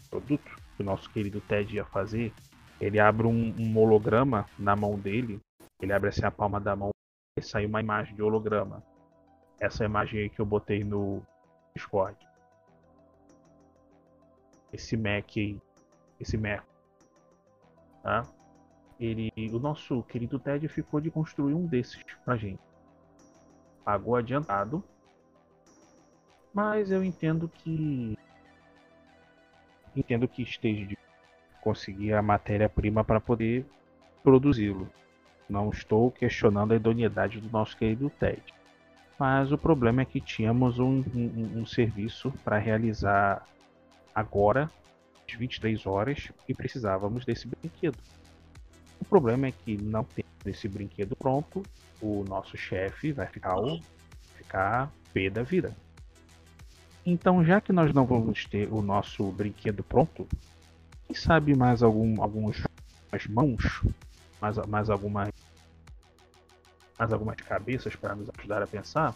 produto 0.10 0.52
que 0.76 0.84
o 0.84 0.86
nosso 0.86 1.10
querido 1.10 1.40
Ted 1.42 1.76
ia 1.76 1.86
fazer. 1.86 2.34
Ele 2.82 2.99
abre 2.99 3.28
um, 3.28 3.56
um 3.60 3.78
holograma 3.78 4.48
na 4.58 4.76
mão 4.76 4.98
dele. 4.98 5.40
Ele 5.80 5.94
abre 5.94 6.10
assim 6.10 6.26
a 6.26 6.32
palma 6.32 6.60
da 6.60 6.76
mão 6.76 6.90
e 7.38 7.41
sai 7.41 7.66
uma 7.68 7.80
imagem 7.80 8.16
de 8.16 8.24
holograma. 8.24 8.84
Essa 9.60 9.86
imagem 9.86 10.22
aí 10.22 10.30
que 10.30 10.41
eu 10.41 10.45
botei 10.45 10.84
no 10.84 11.22
Discord. 11.76 12.18
Esse 14.74 14.98
Mac 14.98 15.30
aí. 15.38 15.62
Esse 16.20 16.38
Mac. 16.38 16.66
Tá? 18.02 18.28
Ele, 18.99 19.32
o 19.53 19.60
nosso 19.60 20.02
querido 20.03 20.40
Ted 20.40 20.68
ficou 20.68 20.99
de 20.99 21.12
construir 21.12 21.53
um 21.53 21.68
desses 21.68 22.03
pra 22.26 22.36
gente. 22.36 22.62
Pagou 23.86 24.16
adiantado. 24.16 24.84
Mas 26.52 26.90
eu 26.90 27.03
entendo 27.03 27.48
que. 27.48 28.18
Entendo 29.95 30.28
que 30.28 30.41
esteja 30.41 30.86
de 30.86 30.98
conseguir 31.62 32.14
a 32.14 32.22
matéria-prima 32.22 33.04
para 33.04 33.22
poder 33.22 33.66
produzi-lo. 34.24 34.90
Não 35.50 35.70
estou 35.70 36.12
questionando 36.12 36.74
a 36.74 36.76
idoneidade 36.76 37.40
do 37.40 37.50
nosso 37.50 37.78
querido 37.78 38.10
Ted. 38.10 38.42
Mas 39.20 39.52
o 39.52 39.58
problema 39.58 40.02
é 40.02 40.06
que 40.06 40.20
tínhamos 40.20 40.80
um, 40.80 41.04
um, 41.14 41.60
um 41.60 41.66
serviço 41.66 42.34
para 42.44 42.58
realizar 42.58 43.46
agora, 44.16 44.70
às 45.28 45.38
23 45.38 45.86
horas, 45.86 46.32
e 46.48 46.54
precisávamos 46.54 47.24
desse 47.24 47.48
brinquedo. 47.48 47.98
O 49.00 49.06
problema 49.06 49.48
é 49.48 49.52
que 49.52 49.78
não 49.78 50.04
tendo 50.04 50.26
esse 50.46 50.68
brinquedo 50.68 51.16
pronto, 51.16 51.62
o 52.02 52.24
nosso 52.28 52.58
chefe 52.58 53.12
vai 53.12 53.28
ficar, 53.28 53.56
ficar 54.36 54.92
pé 55.14 55.30
da 55.30 55.44
vida. 55.44 55.76
Então, 57.06 57.44
já 57.44 57.60
que 57.60 57.74
nós 57.74 57.94
não 57.94 58.06
vamos 58.06 58.46
ter 58.46 58.72
o 58.72 58.82
nosso 58.82 59.32
brinquedo 59.32 59.84
pronto, 59.84 60.28
quem 61.12 61.14
sabe 61.14 61.54
mais 61.56 61.84
algum, 61.84 62.22
alguns 62.22 62.64
mais 63.12 63.28
mãos, 63.28 63.82
mais, 64.42 64.56
mais 64.68 64.90
algumas 64.90 65.30
mais 66.98 67.12
algumas 67.12 67.36
cabeças 67.36 67.96
para 67.96 68.16
nos 68.16 68.30
ajudar 68.38 68.62
a 68.62 68.68
pensar, 68.68 69.14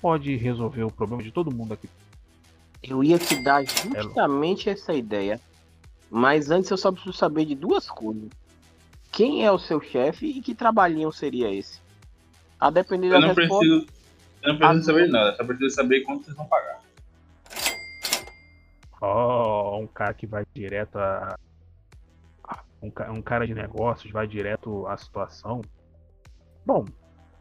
pode 0.00 0.36
resolver 0.36 0.84
o 0.84 0.92
problema 0.92 1.22
de 1.22 1.32
todo 1.32 1.52
mundo 1.52 1.74
aqui. 1.74 1.88
Eu 2.82 3.02
ia 3.02 3.18
te 3.18 3.42
dar 3.42 3.64
justamente 3.64 4.68
essa 4.68 4.92
ideia. 4.92 5.40
Mas 6.10 6.50
antes 6.50 6.70
eu 6.70 6.76
só 6.76 6.92
preciso 6.92 7.14
saber 7.14 7.46
de 7.46 7.54
duas 7.54 7.90
coisas. 7.90 8.30
Quem 9.10 9.44
é 9.44 9.50
o 9.50 9.58
seu 9.58 9.80
chefe 9.80 10.26
e 10.26 10.40
que 10.40 10.54
trabalhinho 10.54 11.10
seria 11.10 11.52
esse? 11.52 11.80
A 12.60 12.70
depender 12.70 13.08
Eu 13.08 13.12
da 13.12 13.20
não 13.20 13.34
resposta. 13.34 13.58
preciso, 13.58 13.86
eu 14.42 14.52
não 14.52 14.58
preciso 14.58 14.84
saber 14.84 15.06
de 15.06 15.12
nada, 15.12 15.36
só 15.36 15.44
preciso 15.44 15.74
saber 15.74 16.00
quanto 16.02 16.24
vocês 16.24 16.36
vão 16.36 16.46
pagar. 16.46 16.80
Ó, 19.00 19.78
um 19.78 19.86
cara 19.86 20.14
que 20.14 20.26
vai 20.26 20.44
direto 20.54 20.98
a. 20.98 21.38
Um, 22.80 22.92
um 23.12 23.22
cara 23.22 23.46
de 23.46 23.54
negócios 23.54 24.12
vai 24.12 24.26
direto 24.26 24.86
à 24.86 24.96
situação. 24.96 25.60
Bom, 26.64 26.84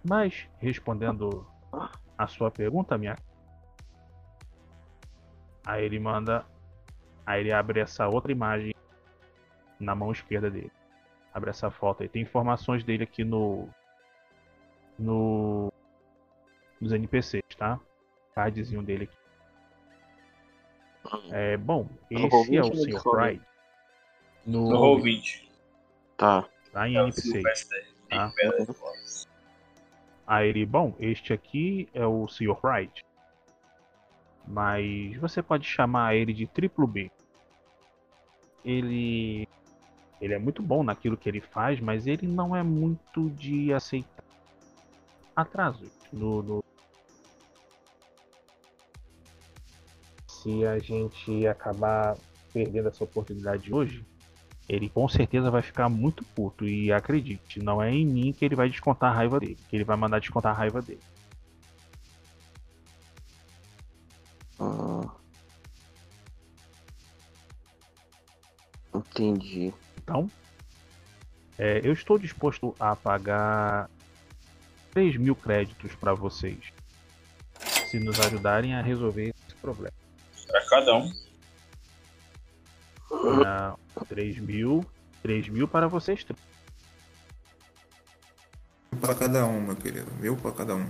mas 0.07 0.47
respondendo 0.59 1.45
a 2.17 2.27
sua 2.27 2.49
pergunta, 2.49 2.97
minha. 2.97 3.15
Aí 5.65 5.83
ele 5.83 5.99
manda. 5.99 6.45
Aí 7.25 7.41
ele 7.41 7.51
abre 7.51 7.79
essa 7.79 8.07
outra 8.07 8.31
imagem 8.31 8.73
na 9.79 9.93
mão 9.93 10.11
esquerda 10.11 10.49
dele. 10.49 10.71
Abre 11.33 11.49
essa 11.49 11.69
foto 11.69 12.03
aí. 12.03 12.09
Tem 12.09 12.21
informações 12.21 12.83
dele 12.83 13.03
aqui 13.03 13.23
no. 13.23 13.67
No. 14.97 15.71
Nos 16.79 16.91
NPCs, 16.91 17.43
tá? 17.57 17.79
Cardzinho 18.33 18.83
dele 18.83 19.05
aqui. 19.05 19.26
É, 21.31 21.57
bom, 21.57 21.87
No 22.11 22.27
esse 22.27 22.55
é 22.55 22.61
Roll20 22.61 22.65
o 22.65 22.69
no 22.69 22.75
Sr. 22.75 23.03
Pride. 23.03 23.41
No, 24.45 24.69
No 24.69 24.77
roll 24.77 25.01
20. 25.01 25.49
Tá. 26.17 26.45
Lá 26.73 26.87
em 26.87 26.97
É 26.97 26.99
NPC. 27.01 27.41
Tá? 28.09 28.33
Aí 30.25 30.49
ele, 30.49 30.65
bom, 30.65 30.93
este 30.99 31.31
aqui 31.33 31.87
é 31.93 32.05
o 32.05 32.27
Sr. 32.27 32.55
Pride. 32.55 33.05
Mas 34.47 35.15
você 35.17 35.41
pode 35.41 35.65
chamar 35.67 36.15
ele 36.15 36.33
de 36.33 36.47
Triplo 36.47 36.87
B. 36.87 37.11
Ele. 38.63 39.47
Ele 40.19 40.33
é 40.33 40.39
muito 40.39 40.61
bom 40.63 40.83
naquilo 40.83 41.15
que 41.15 41.29
ele 41.29 41.41
faz, 41.41 41.79
mas 41.79 42.07
ele 42.07 42.27
não 42.27 42.55
é 42.55 42.63
muito 42.63 43.29
de 43.31 43.71
aceitar 43.71 44.23
atrasos 45.35 45.89
no, 46.11 46.41
no- 46.41 46.63
Se 50.47 50.65
a 50.65 50.79
gente 50.79 51.45
acabar 51.45 52.17
perdendo 52.53 52.87
essa 52.87 53.03
oportunidade 53.03 53.73
hoje, 53.73 54.05
ele 54.69 54.87
com 54.87 55.05
certeza 55.09 55.51
vai 55.51 55.61
ficar 55.61 55.89
muito 55.89 56.23
puto. 56.23 56.65
E 56.65 56.89
acredite, 56.89 57.61
não 57.61 57.83
é 57.83 57.91
em 57.91 58.05
mim 58.05 58.31
que 58.31 58.45
ele 58.45 58.55
vai 58.55 58.69
descontar 58.69 59.11
a 59.11 59.13
raiva 59.13 59.41
dele. 59.41 59.57
Que 59.67 59.75
ele 59.75 59.83
vai 59.83 59.97
mandar 59.97 60.19
descontar 60.19 60.53
a 60.53 60.57
raiva 60.57 60.81
dele. 60.81 61.01
Ah. 64.57 65.11
Entendi. 68.95 69.73
Então, 70.01 70.31
é, 71.57 71.81
eu 71.83 71.91
estou 71.91 72.17
disposto 72.17 72.73
a 72.79 72.95
pagar 72.95 73.89
3 74.91 75.17
mil 75.17 75.35
créditos 75.35 75.93
para 75.95 76.13
vocês. 76.13 76.71
Se 77.91 77.99
nos 77.99 78.17
ajudarem 78.21 78.75
a 78.75 78.81
resolver 78.81 79.33
esse 79.45 79.55
problema. 79.57 80.06
Pra 80.47 80.61
cada 80.69 80.95
um. 80.95 81.11
Não, 83.11 83.77
3 84.07 84.37
mil. 84.39 84.85
3 85.23 85.49
mil 85.49 85.67
para 85.67 85.87
vocês 85.87 86.23
três. 86.23 86.39
Um 88.93 88.97
pra 88.97 89.13
cada 89.15 89.45
um, 89.45 89.61
meu 89.61 89.75
querido. 89.75 90.11
Mil 90.19 90.35
pra 90.37 90.51
cada 90.51 90.75
um. 90.75 90.87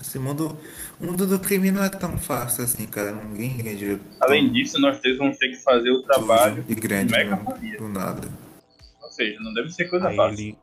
Esse 0.00 0.18
mundo, 0.18 0.56
o 1.00 1.06
mundo 1.06 1.26
do 1.26 1.40
crime 1.40 1.72
não 1.72 1.82
é 1.82 1.88
tão 1.88 2.16
fácil 2.18 2.62
assim, 2.64 2.86
cara. 2.86 3.10
Ninguém 3.12 3.56
dinheiro 3.56 4.00
Além 4.20 4.52
disso, 4.52 4.78
nós 4.80 5.00
três 5.00 5.18
vamos 5.18 5.36
ter 5.38 5.48
que 5.48 5.56
fazer 5.56 5.90
o 5.90 6.02
trabalho 6.02 6.64
e 6.68 6.74
grande 6.74 7.12
mega 7.12 7.34
do, 7.36 7.44
família. 7.44 7.78
do 7.78 7.88
nada. 7.88 8.28
Ou 9.02 9.10
seja, 9.10 9.40
não 9.40 9.52
deve 9.52 9.70
ser 9.70 9.86
coisa 9.88 10.08
Aí 10.08 10.16
fácil. 10.16 10.34
ele. 10.40 10.58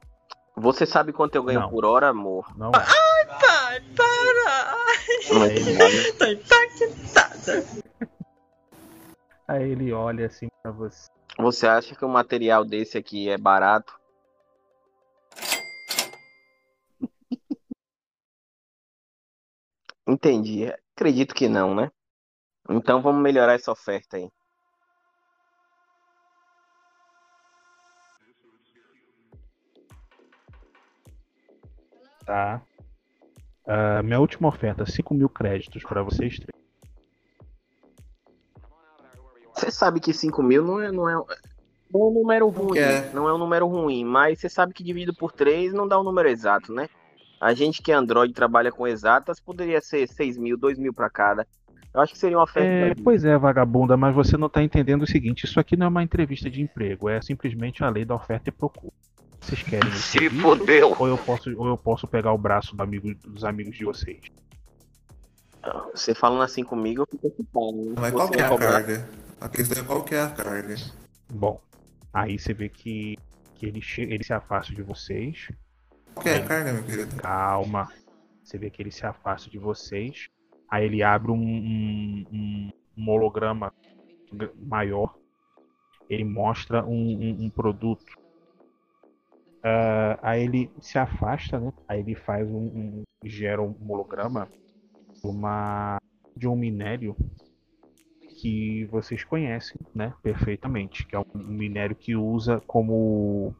Você 0.57 0.85
sabe 0.85 1.11
quanto 1.11 1.35
eu 1.35 1.43
ganho 1.43 1.59
Não. 1.59 1.69
por 1.69 1.83
hora, 1.83 2.07
amor? 2.09 2.49
Não. 2.57 2.71
Ai, 2.73 3.25
pai, 3.25 3.81
para! 3.93 5.43
Aí 5.43 5.55
ele 5.57 5.83
olha. 5.83 6.13
Tô 6.13 6.25
impactada. 6.25 7.65
Aí 9.47 9.71
ele 9.71 9.93
olha 9.93 10.25
assim 10.25 10.47
para 10.61 10.71
você. 10.71 11.07
Você 11.37 11.67
acha 11.67 11.95
que 11.95 12.03
um 12.03 12.09
material 12.09 12.65
desse 12.65 12.97
aqui 12.97 13.29
é 13.29 13.37
barato? 13.37 13.99
Entendi. 20.07 20.65
Acredito 20.95 21.35
que 21.35 21.47
não, 21.47 21.75
né? 21.75 21.91
Então 22.69 23.01
vamos 23.01 23.21
melhorar 23.21 23.53
essa 23.53 23.71
oferta 23.71 24.17
aí. 24.17 24.29
Tá. 32.25 32.61
Ah, 33.67 34.01
minha 34.01 34.19
última 34.19 34.47
oferta, 34.47 34.85
5 34.85 35.13
mil 35.13 35.29
créditos 35.29 35.83
para 35.83 36.01
vocês 36.01 36.37
três. 36.37 36.64
Você 39.55 39.71
sabe 39.71 39.99
que 39.99 40.13
5 40.13 40.43
mil 40.43 40.63
não 40.63 40.79
é, 40.79 40.91
não 40.91 41.09
é, 41.09 41.13
não 41.13 42.01
é 42.01 42.03
um 42.03 42.13
número 42.13 42.49
ruim, 42.49 42.77
É. 42.77 43.09
não 43.13 43.27
é 43.27 43.33
um 43.33 43.37
número 43.37 43.67
ruim, 43.67 44.03
mas 44.03 44.39
você 44.39 44.49
sabe 44.49 44.73
que 44.73 44.83
dividido 44.83 45.13
por 45.13 45.31
3 45.31 45.73
não 45.73 45.87
dá 45.87 45.99
um 45.99 46.03
número 46.03 46.27
exato, 46.27 46.73
né? 46.73 46.87
A 47.39 47.53
gente 47.53 47.81
que 47.81 47.91
é 47.91 47.95
Android 47.95 48.33
trabalha 48.33 48.71
com 48.71 48.87
exatas, 48.87 49.39
poderia 49.39 49.79
ser 49.81 50.07
6 50.07 50.37
mil, 50.37 50.57
2 50.57 50.77
mil 50.77 50.93
pra 50.93 51.09
cada. 51.09 51.47
Eu 51.93 52.01
acho 52.01 52.11
que 52.11 52.19
seria 52.19 52.37
uma 52.37 52.43
oferta. 52.43 52.67
É, 52.67 53.03
pois 53.03 53.23
é, 53.23 53.37
vagabunda, 53.37 53.95
mas 53.95 54.13
você 54.13 54.35
não 54.35 54.49
tá 54.49 54.61
entendendo 54.61 55.03
o 55.03 55.07
seguinte: 55.07 55.45
isso 55.45 55.59
aqui 55.59 55.77
não 55.77 55.85
é 55.85 55.89
uma 55.89 56.03
entrevista 56.03 56.49
de 56.49 56.61
emprego, 56.61 57.07
é 57.07 57.21
simplesmente 57.21 57.83
a 57.83 57.89
lei 57.89 58.03
da 58.03 58.15
oferta 58.15 58.49
e 58.49 58.51
procura. 58.51 58.91
Vocês 59.39 59.61
querem 59.63 59.91
Se 59.91 60.29
fodeu. 60.29 60.95
Ou 60.97 61.07
eu 61.07 61.17
posso, 61.17 61.55
ou 61.57 61.67
eu 61.67 61.77
posso 61.77 62.07
pegar 62.07 62.33
o 62.33 62.37
braço 62.37 62.75
do 62.75 62.81
amigo, 62.83 63.13
dos 63.25 63.45
amigos 63.45 63.77
de 63.77 63.85
vocês? 63.85 64.19
Você 65.93 66.13
falando 66.13 66.41
assim 66.43 66.63
comigo, 66.63 67.01
eu 67.01 67.07
fico 67.07 67.27
ocupado. 67.27 67.71
né? 67.89 67.95
Mas 67.99 68.13
qual 68.13 68.29
que 68.29 68.39
é 68.39 68.43
a 68.45 68.49
cobrar- 68.49 68.71
carga? 68.71 69.09
A 69.41 69.49
questão 69.49 69.83
é 69.83 69.85
qual 69.85 70.03
que 70.03 70.15
é 70.15 70.21
a 70.21 70.29
carga. 70.29 70.75
Bom, 71.31 71.61
aí 72.13 72.37
você 72.39 72.53
vê 72.53 72.69
que, 72.69 73.15
que 73.55 73.65
ele, 73.65 73.81
che- 73.81 74.01
ele 74.03 74.23
se 74.23 74.33
afasta 74.33 74.73
de 74.73 74.81
vocês. 74.81 75.47
Qual 76.13 76.23
que 76.23 76.29
é 76.29 76.37
a 76.37 76.45
carga, 76.45 76.71
meu 76.73 76.83
querido? 76.83 77.15
Calma. 77.17 77.87
Você 78.43 78.57
vê 78.57 78.69
que 78.69 78.81
ele 78.81 78.91
se 78.91 79.05
afasta 79.05 79.49
de 79.49 79.57
vocês. 79.57 80.27
Aí 80.69 80.85
ele 80.85 81.03
abre 81.03 81.31
um, 81.31 81.35
um- 81.35 82.25
um- 82.31 82.69
um 82.97 83.09
holograma 83.09 83.71
gr- 84.31 84.51
maior. 84.55 85.15
Ele 86.09 86.23
mostra 86.23 86.85
um, 86.85 86.91
um- 86.93 87.45
um 87.45 87.49
produto. 87.49 88.05
Ah, 89.63 90.19
aí 90.21 90.43
ele 90.43 90.71
se 90.79 90.97
afasta, 90.97 91.59
né? 91.59 91.73
Aí 91.87 91.99
ele 91.99 92.15
faz 92.15 92.47
um, 92.47 92.57
um- 92.67 93.03
gera 93.23 93.61
um 93.61 93.75
holograma 93.89 94.47
uma 95.25 95.97
de 96.35 96.47
um 96.47 96.55
minério 96.55 97.15
que 98.37 98.85
vocês 98.85 99.23
conhecem, 99.23 99.77
né? 99.93 100.13
Perfeitamente, 100.21 101.05
que 101.05 101.15
é 101.15 101.19
um 101.19 101.25
minério 101.35 101.95
que 101.95 102.15
usa 102.15 102.61
como 102.67 103.55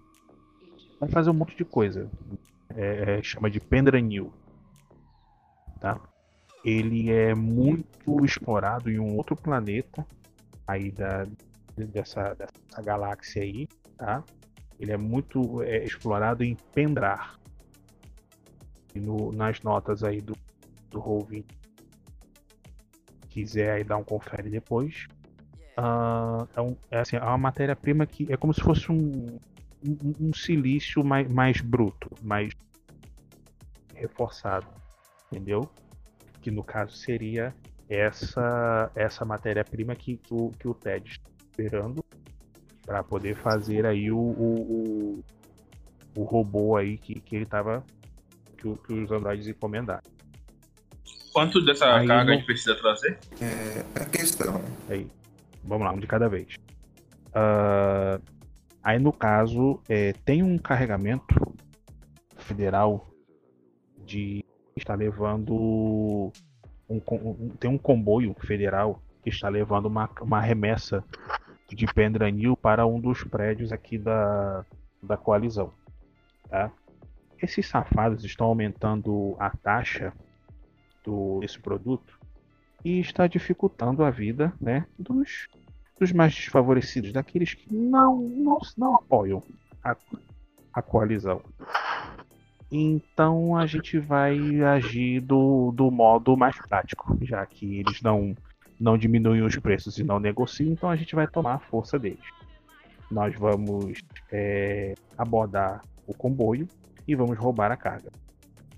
vai 0.99 1.09
fazer 1.09 1.29
um 1.29 1.33
monte 1.33 1.55
de 1.55 1.65
coisa. 1.65 2.09
É, 2.75 3.17
é, 3.17 3.23
chama 3.23 3.49
de 3.49 3.59
Pendranil, 3.59 4.33
tá? 5.79 5.99
Ele 6.63 7.11
é 7.11 7.33
muito 7.33 8.25
explorado 8.25 8.89
em 8.89 8.99
um 8.99 9.15
outro 9.15 9.35
planeta 9.35 10.05
aí 10.67 10.91
da 10.91 11.25
dessa, 11.83 12.33
dessa 12.33 12.81
galáxia 12.81 13.43
aí, 13.43 13.67
tá? 13.97 14.23
Ele 14.79 14.91
é 14.91 14.97
muito 14.97 15.61
é, 15.61 15.83
explorado 15.83 16.43
em 16.43 16.55
Pendrar. 16.73 17.39
E 18.93 18.99
no, 18.99 19.31
nas 19.31 19.61
notas 19.61 20.03
aí 20.03 20.21
do, 20.21 20.33
do 20.95 21.01
Roll20. 21.01 21.45
Quiser 23.29 23.71
aí 23.71 23.83
dar 23.83 23.97
um 23.97 24.03
confere 24.03 24.49
depois. 24.49 25.07
Ah, 25.75 26.47
é, 26.55 26.61
um- 26.61 26.77
é 26.89 26.99
assim, 26.99 27.17
é 27.17 27.23
uma 27.23 27.37
matéria-prima 27.37 28.05
que 28.05 28.31
é 28.31 28.37
como 28.37 28.53
se 28.53 28.61
fosse 28.61 28.89
um, 28.91 29.37
um, 29.85 30.13
um 30.21 30.33
silício 30.33 31.03
mais, 31.03 31.27
mais 31.31 31.59
bruto, 31.61 32.09
mais 32.23 32.53
reforçado. 33.93 34.67
Entendeu? 35.31 35.69
que 36.41 36.51
no 36.51 36.63
caso 36.63 36.95
seria 36.95 37.55
essa 37.89 38.91
essa 38.93 39.25
matéria-prima 39.25 39.95
que, 39.95 40.17
que, 40.17 40.31
o, 40.31 40.51
que 40.51 40.67
o 40.67 40.75
Ted 40.75 41.09
está 41.09 41.27
esperando 41.49 42.05
para 42.85 43.03
poder 43.03 43.35
fazer 43.35 43.83
aí 43.83 44.11
o, 44.11 44.17
o, 44.19 44.61
o, 44.61 45.23
o 46.15 46.23
robô 46.23 46.77
aí 46.77 46.99
que, 46.99 47.19
que 47.19 47.35
ele 47.35 47.47
tava 47.47 47.83
que, 48.59 48.71
que 48.75 48.93
os 48.93 49.11
androides 49.11 49.47
encomendaram. 49.47 50.03
Quanto 51.35 51.59
dessa 51.65 51.97
Aí 51.97 52.07
carga 52.07 52.23
não- 52.23 52.31
a 52.31 52.35
gente 52.37 52.45
precisa 52.45 52.73
trazer? 52.75 53.19
É 53.41 54.01
a 54.01 54.05
questão. 54.05 54.61
Aí, 54.89 55.05
vamos 55.65 55.85
lá, 55.85 55.91
um 55.91 55.99
de 55.99 56.07
cada 56.07 56.29
vez. 56.29 56.55
Ah, 57.33 58.21
aí 58.81 58.97
no 58.99 59.11
caso, 59.11 59.81
é, 59.89 60.13
tem 60.23 60.41
um 60.41 60.57
carregamento 60.57 61.35
federal 62.37 63.09
de 64.05 64.45
está 64.77 64.95
levando 64.95 66.31
um, 66.89 67.01
um- 67.11 67.49
tem 67.59 67.69
um 67.69 67.77
comboio 67.77 68.33
federal 68.39 69.01
que 69.21 69.29
está 69.29 69.49
levando 69.49 69.87
uma, 69.87 70.09
uma 70.21 70.39
remessa 70.39 71.03
de 71.67 71.85
Pendranil 71.85 72.55
para 72.55 72.85
um 72.85 72.97
dos 72.97 73.25
prédios 73.25 73.73
aqui 73.73 73.97
da, 73.97 74.63
da 75.03 75.17
coalizão. 75.17 75.73
Tá? 76.49 76.71
Esses 77.41 77.67
safados 77.67 78.23
estão 78.23 78.47
aumentando 78.47 79.35
a 79.37 79.49
taxa 79.49 80.13
do, 81.05 81.39
desse 81.39 81.59
produto 81.59 82.19
e 82.83 82.99
está 82.99 83.27
dificultando 83.27 84.03
a 84.03 84.11
vida 84.11 84.53
né, 84.59 84.85
dos, 84.97 85.47
dos 85.99 86.11
mais 86.11 86.33
desfavorecidos, 86.33 87.11
daqueles 87.11 87.53
que 87.53 87.73
não, 87.73 88.17
não, 88.17 88.59
não 88.77 88.95
apoiam 88.95 89.41
a, 89.83 89.95
a 90.73 90.81
coalizão. 90.81 91.41
Então 92.71 93.55
a 93.55 93.65
gente 93.65 93.97
vai 93.99 94.61
agir 94.61 95.21
do, 95.21 95.71
do 95.71 95.89
modo 95.89 96.35
mais 96.35 96.57
prático, 96.57 97.17
já 97.21 97.45
que 97.45 97.79
eles 97.79 98.01
não, 98.01 98.35
não 98.79 98.97
diminuem 98.97 99.41
os 99.41 99.55
preços 99.57 99.97
e 99.97 100.03
não 100.03 100.19
negociam, 100.19 100.71
então 100.71 100.89
a 100.89 100.95
gente 100.95 101.15
vai 101.15 101.27
tomar 101.27 101.55
a 101.55 101.59
força 101.59 101.97
deles. 101.97 102.25
Nós 103.09 103.35
vamos 103.35 103.99
é, 104.31 104.95
abordar 105.17 105.81
o 106.07 106.13
comboio 106.13 106.67
e 107.07 107.15
vamos 107.15 107.37
roubar 107.37 107.71
a 107.71 107.77
carga. 107.77 108.11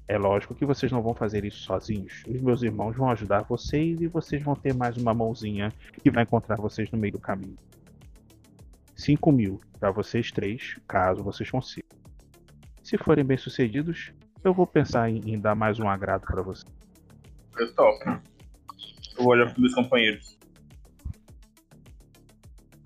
É 0.08 0.18
lógico 0.18 0.56
que 0.56 0.66
vocês 0.66 0.90
não 0.90 1.02
vão 1.02 1.14
fazer 1.14 1.44
isso 1.44 1.60
sozinhos. 1.64 2.24
Os 2.26 2.42
meus 2.42 2.64
irmãos 2.64 2.96
vão 2.96 3.10
ajudar 3.10 3.42
vocês 3.44 4.00
e 4.00 4.08
vocês 4.08 4.42
vão 4.42 4.56
ter 4.56 4.74
mais 4.74 4.96
uma 4.96 5.14
mãozinha 5.14 5.70
que 6.02 6.10
vai 6.10 6.24
encontrar 6.24 6.56
vocês 6.56 6.90
no 6.90 6.98
meio 6.98 7.14
do 7.14 7.20
caminho. 7.20 7.58
5 8.96 9.32
mil 9.32 9.60
para 9.80 9.92
vocês 9.92 10.32
três, 10.32 10.76
caso 10.88 11.24
vocês 11.24 11.52
consigam. 11.52 11.90
Se 12.82 12.98
forem 12.98 13.26
bem 13.26 13.38
sucedidos, 13.38 14.14
eu 14.44 14.54
vou 14.54 14.66
pensar 14.66 15.10
em, 15.10 15.20
em 15.26 15.40
dar 15.40 15.56
mais 15.56 15.78
um 15.78 15.90
agrado 15.90 16.22
para 16.22 16.42
vocês. 16.42 16.74
Eu 17.58 17.76
topo. 17.76 18.10
Eu 18.10 19.24
vou 19.24 19.34
olhar 19.34 19.48
pros 19.48 19.60
meus 19.60 19.76
companheiros. 19.76 20.38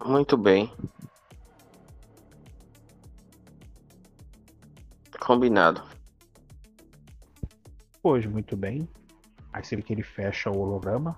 Muito 0.04 0.36
bem. 0.36 0.74
Combinado. 5.20 6.01
Pois, 8.02 8.26
muito 8.26 8.58
bem. 8.58 8.88
Aí 9.54 9.64
você 9.64 9.76
vê 9.76 9.82
que 9.82 9.94
ele 9.94 10.04
fecha 10.04 10.50
o 10.50 10.60
holograma. 10.60 11.18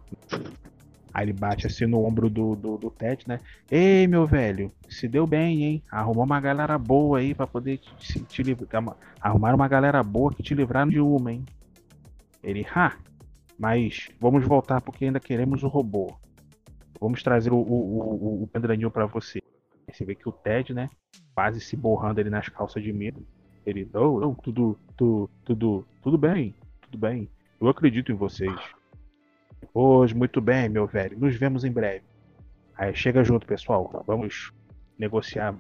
Aí 1.13 1.25
ele 1.25 1.33
bate 1.33 1.67
assim 1.67 1.85
no 1.85 2.03
ombro 2.03 2.29
do, 2.29 2.55
do, 2.55 2.77
do 2.77 2.89
Ted, 2.89 3.23
né? 3.27 3.39
Ei, 3.69 4.07
meu 4.07 4.25
velho, 4.25 4.71
se 4.89 5.07
deu 5.07 5.27
bem, 5.27 5.63
hein? 5.63 5.83
Arrumou 5.91 6.25
uma 6.25 6.41
galera 6.41 6.77
boa 6.77 7.19
aí 7.19 7.35
pra 7.35 7.45
poder 7.45 7.77
te, 7.77 8.19
te 8.21 8.41
livrar. 8.41 8.83
Arrumaram 9.21 9.55
uma 9.55 9.67
galera 9.67 10.01
boa 10.01 10.33
que 10.33 10.41
te 10.41 10.55
livraram 10.55 10.89
de 10.89 10.99
uma, 10.99 11.31
hein? 11.31 11.45
Ele, 12.43 12.65
ha! 12.73 12.97
Mas 13.59 14.09
vamos 14.19 14.43
voltar 14.43 14.81
porque 14.81 15.05
ainda 15.05 15.19
queremos 15.19 15.61
o 15.61 15.67
robô. 15.67 16.17
Vamos 16.99 17.21
trazer 17.21 17.51
o, 17.51 17.57
o, 17.57 18.41
o, 18.41 18.43
o 18.43 18.47
Pendranil 18.47 18.89
pra 18.89 19.05
você. 19.05 19.39
Aí 19.87 19.93
você 19.93 20.03
vê 20.03 20.15
que 20.15 20.27
o 20.27 20.31
Ted, 20.31 20.73
né? 20.73 20.89
Quase 21.35 21.61
se 21.61 21.77
borrando 21.77 22.19
ali 22.19 22.29
nas 22.31 22.49
calças 22.49 22.81
de 22.81 22.91
medo. 22.91 23.23
Ele, 23.65 23.87
não, 23.93 24.19
não, 24.19 24.33
tudo, 24.33 24.77
tudo, 24.97 25.29
tudo, 25.45 25.87
tudo 26.01 26.17
bem, 26.17 26.53
tudo 26.93 26.97
bem. 26.99 27.27
Eu 27.59 27.67
acredito 27.67 28.11
em 28.11 28.15
vocês. 28.15 28.55
Pois, 29.73 30.13
muito 30.13 30.39
bem, 30.39 30.69
meu 30.69 30.85
velho. 30.85 31.17
Nos 31.17 31.35
vemos 31.35 31.63
em 31.63 31.71
breve. 31.71 32.05
Aí 32.75 32.95
chega 32.95 33.23
junto, 33.23 33.47
pessoal. 33.47 34.03
Vamos 34.05 34.51
negociar, 34.97 35.51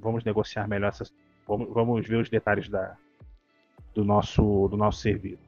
vamos, 0.00 0.24
negociar 0.24 0.66
melhor 0.66 0.88
essas. 0.88 1.12
Vamos, 1.46 1.72
vamos 1.72 2.06
ver 2.06 2.16
os 2.16 2.28
detalhes 2.28 2.68
da, 2.68 2.96
do 3.94 4.04
nosso 4.04 4.68
do 4.68 4.76
nosso 4.76 5.00
serviço. 5.00 5.42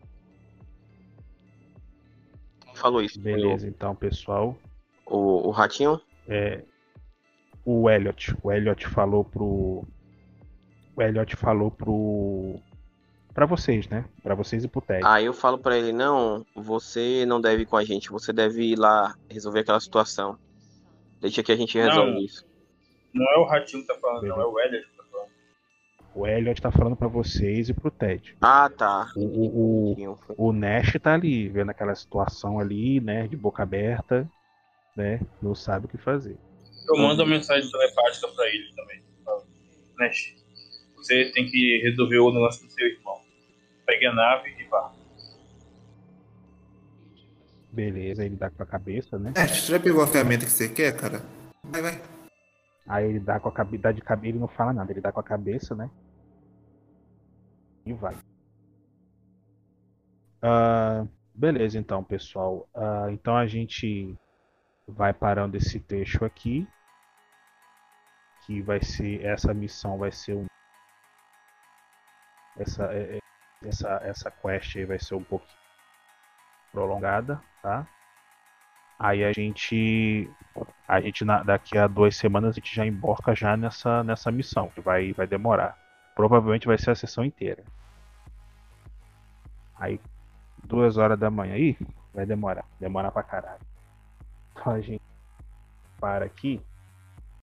Falou 2.74 3.02
isso? 3.02 3.20
Beleza, 3.20 3.68
então, 3.68 3.94
pessoal. 3.94 4.56
O, 5.06 5.48
o 5.48 5.50
ratinho? 5.50 6.00
É, 6.28 6.62
o 7.64 7.88
Elliot. 7.88 8.36
O 8.42 8.52
Elliot 8.52 8.86
falou 8.86 9.24
pro. 9.24 9.84
O 10.96 11.02
Elliot 11.02 11.36
falou 11.36 11.70
pro. 11.70 12.60
Pra 13.34 13.46
vocês, 13.46 13.88
né? 13.88 14.04
Pra 14.22 14.36
vocês 14.36 14.62
e 14.62 14.68
pro 14.68 14.80
Ted. 14.80 15.02
Aí 15.04 15.24
eu 15.24 15.32
falo 15.32 15.58
pra 15.58 15.76
ele, 15.76 15.92
não, 15.92 16.46
você 16.54 17.26
não 17.26 17.40
deve 17.40 17.62
ir 17.62 17.66
com 17.66 17.76
a 17.76 17.84
gente, 17.84 18.10
você 18.10 18.32
deve 18.32 18.62
ir 18.62 18.78
lá 18.78 19.14
resolver 19.28 19.60
aquela 19.60 19.80
situação. 19.80 20.38
Deixa 21.20 21.42
que 21.42 21.50
a 21.50 21.56
gente 21.56 21.76
resolve 21.76 22.12
Não. 22.12 22.20
isso. 22.20 22.46
Não 23.12 23.26
é 23.32 23.38
o 23.38 23.44
Ratinho 23.44 23.82
que 23.82 23.88
tá 23.88 23.98
falando, 24.00 24.26
não, 24.26 24.40
é 24.40 24.46
o 24.46 24.60
Elliot 24.60 24.86
que 24.88 24.96
tá 24.96 25.04
falando. 25.10 25.28
O 26.14 26.26
Elliot 26.26 26.62
tá 26.62 26.70
falando 26.70 26.96
pra 26.96 27.08
vocês 27.08 27.68
e 27.68 27.74
pro 27.74 27.90
Ted. 27.90 28.36
Ah, 28.40 28.70
tá. 28.70 29.10
O, 29.16 29.24
o, 29.24 29.92
o, 29.92 30.48
o 30.48 30.52
Nash 30.52 30.92
tá 31.02 31.14
ali, 31.14 31.48
vendo 31.48 31.70
aquela 31.70 31.94
situação 31.94 32.60
ali, 32.60 33.00
né? 33.00 33.26
De 33.26 33.36
boca 33.36 33.62
aberta, 33.64 34.28
né? 34.96 35.20
Não 35.42 35.54
sabe 35.54 35.86
o 35.86 35.88
que 35.88 35.98
fazer. 35.98 36.36
Eu 36.88 36.98
mando 36.98 37.22
uma 37.22 37.30
mensagem 37.30 37.68
telepática 37.68 38.28
pra 38.28 38.46
ele 38.48 38.72
também. 38.76 39.02
Nash, 39.98 40.34
você 40.96 41.32
tem 41.32 41.46
que 41.46 41.80
resolver 41.82 42.18
o 42.18 42.32
negócio 42.32 42.64
do 42.66 42.72
seu 42.72 42.86
irmão. 42.86 43.23
Pegue 43.86 44.06
a 44.06 44.14
nave 44.14 44.50
e 44.58 44.64
vá. 44.64 44.92
Beleza, 47.72 48.24
ele 48.24 48.36
dá 48.36 48.50
com 48.50 48.62
a 48.62 48.66
cabeça, 48.66 49.18
né? 49.18 49.32
É, 49.36 49.46
você 49.48 49.72
já 49.72 49.80
pegou 49.80 50.02
a 50.02 50.06
ferramenta 50.06 50.44
que 50.44 50.50
você 50.50 50.68
quer, 50.68 50.96
cara? 50.96 51.20
Vai, 51.64 51.82
vai. 51.82 52.02
Aí 52.86 53.06
ele 53.08 53.18
dá 53.18 53.40
com 53.40 53.48
a 53.48 53.52
cabeça, 53.52 53.82
dá 53.82 53.92
de 53.92 54.00
cabeça, 54.00 54.28
ele 54.28 54.38
não 54.38 54.46
fala 54.48 54.72
nada, 54.72 54.92
ele 54.92 55.00
dá 55.00 55.10
com 55.10 55.20
a 55.20 55.24
cabeça, 55.24 55.74
né? 55.74 55.90
E 57.84 57.92
vai. 57.92 58.16
Ah, 60.40 61.06
beleza, 61.34 61.78
então, 61.78 62.04
pessoal. 62.04 62.68
Ah, 62.74 63.06
então 63.10 63.36
a 63.36 63.46
gente 63.46 64.14
vai 64.86 65.12
parando 65.12 65.56
esse 65.56 65.80
trecho 65.80 66.24
aqui. 66.24 66.68
Que 68.46 68.60
vai 68.60 68.82
ser. 68.82 69.24
Essa 69.24 69.52
missão 69.54 69.98
vai 69.98 70.12
ser 70.12 70.34
um. 70.34 70.44
Essa, 72.58 72.84
é- 72.92 73.16
é- 73.16 73.23
essa, 73.68 74.00
essa 74.02 74.30
quest 74.30 74.76
aí 74.76 74.84
vai 74.86 74.98
ser 74.98 75.14
um 75.14 75.24
pouco 75.24 75.46
prolongada, 76.70 77.42
tá? 77.62 77.88
Aí 78.98 79.24
a 79.24 79.32
gente. 79.32 80.34
A 80.88 81.00
gente 81.00 81.24
na- 81.24 81.42
daqui 81.42 81.76
a 81.78 81.86
duas 81.86 82.16
semanas 82.16 82.50
a 82.52 82.54
gente 82.60 82.74
já 82.74 82.86
emborca 82.86 83.34
já 83.34 83.56
nessa, 83.56 84.02
nessa 84.04 84.30
missão, 84.32 84.70
que 84.70 84.80
vai, 84.80 85.12
vai 85.12 85.26
demorar. 85.26 85.78
Provavelmente 86.14 86.66
vai 86.66 86.78
ser 86.78 86.90
a 86.90 86.94
sessão 86.94 87.24
inteira. 87.24 87.64
Aí, 89.76 90.00
duas 90.64 90.96
horas 90.98 91.18
da 91.18 91.30
manhã 91.30 91.54
aí, 91.54 91.78
vai 92.12 92.26
demorar. 92.26 92.66
Demorar 92.80 93.12
pra 93.12 93.22
caralho. 93.24 93.62
Então 94.52 94.72
a 94.74 94.80
gente 94.80 95.02
para 96.00 96.24
aqui. 96.26 96.64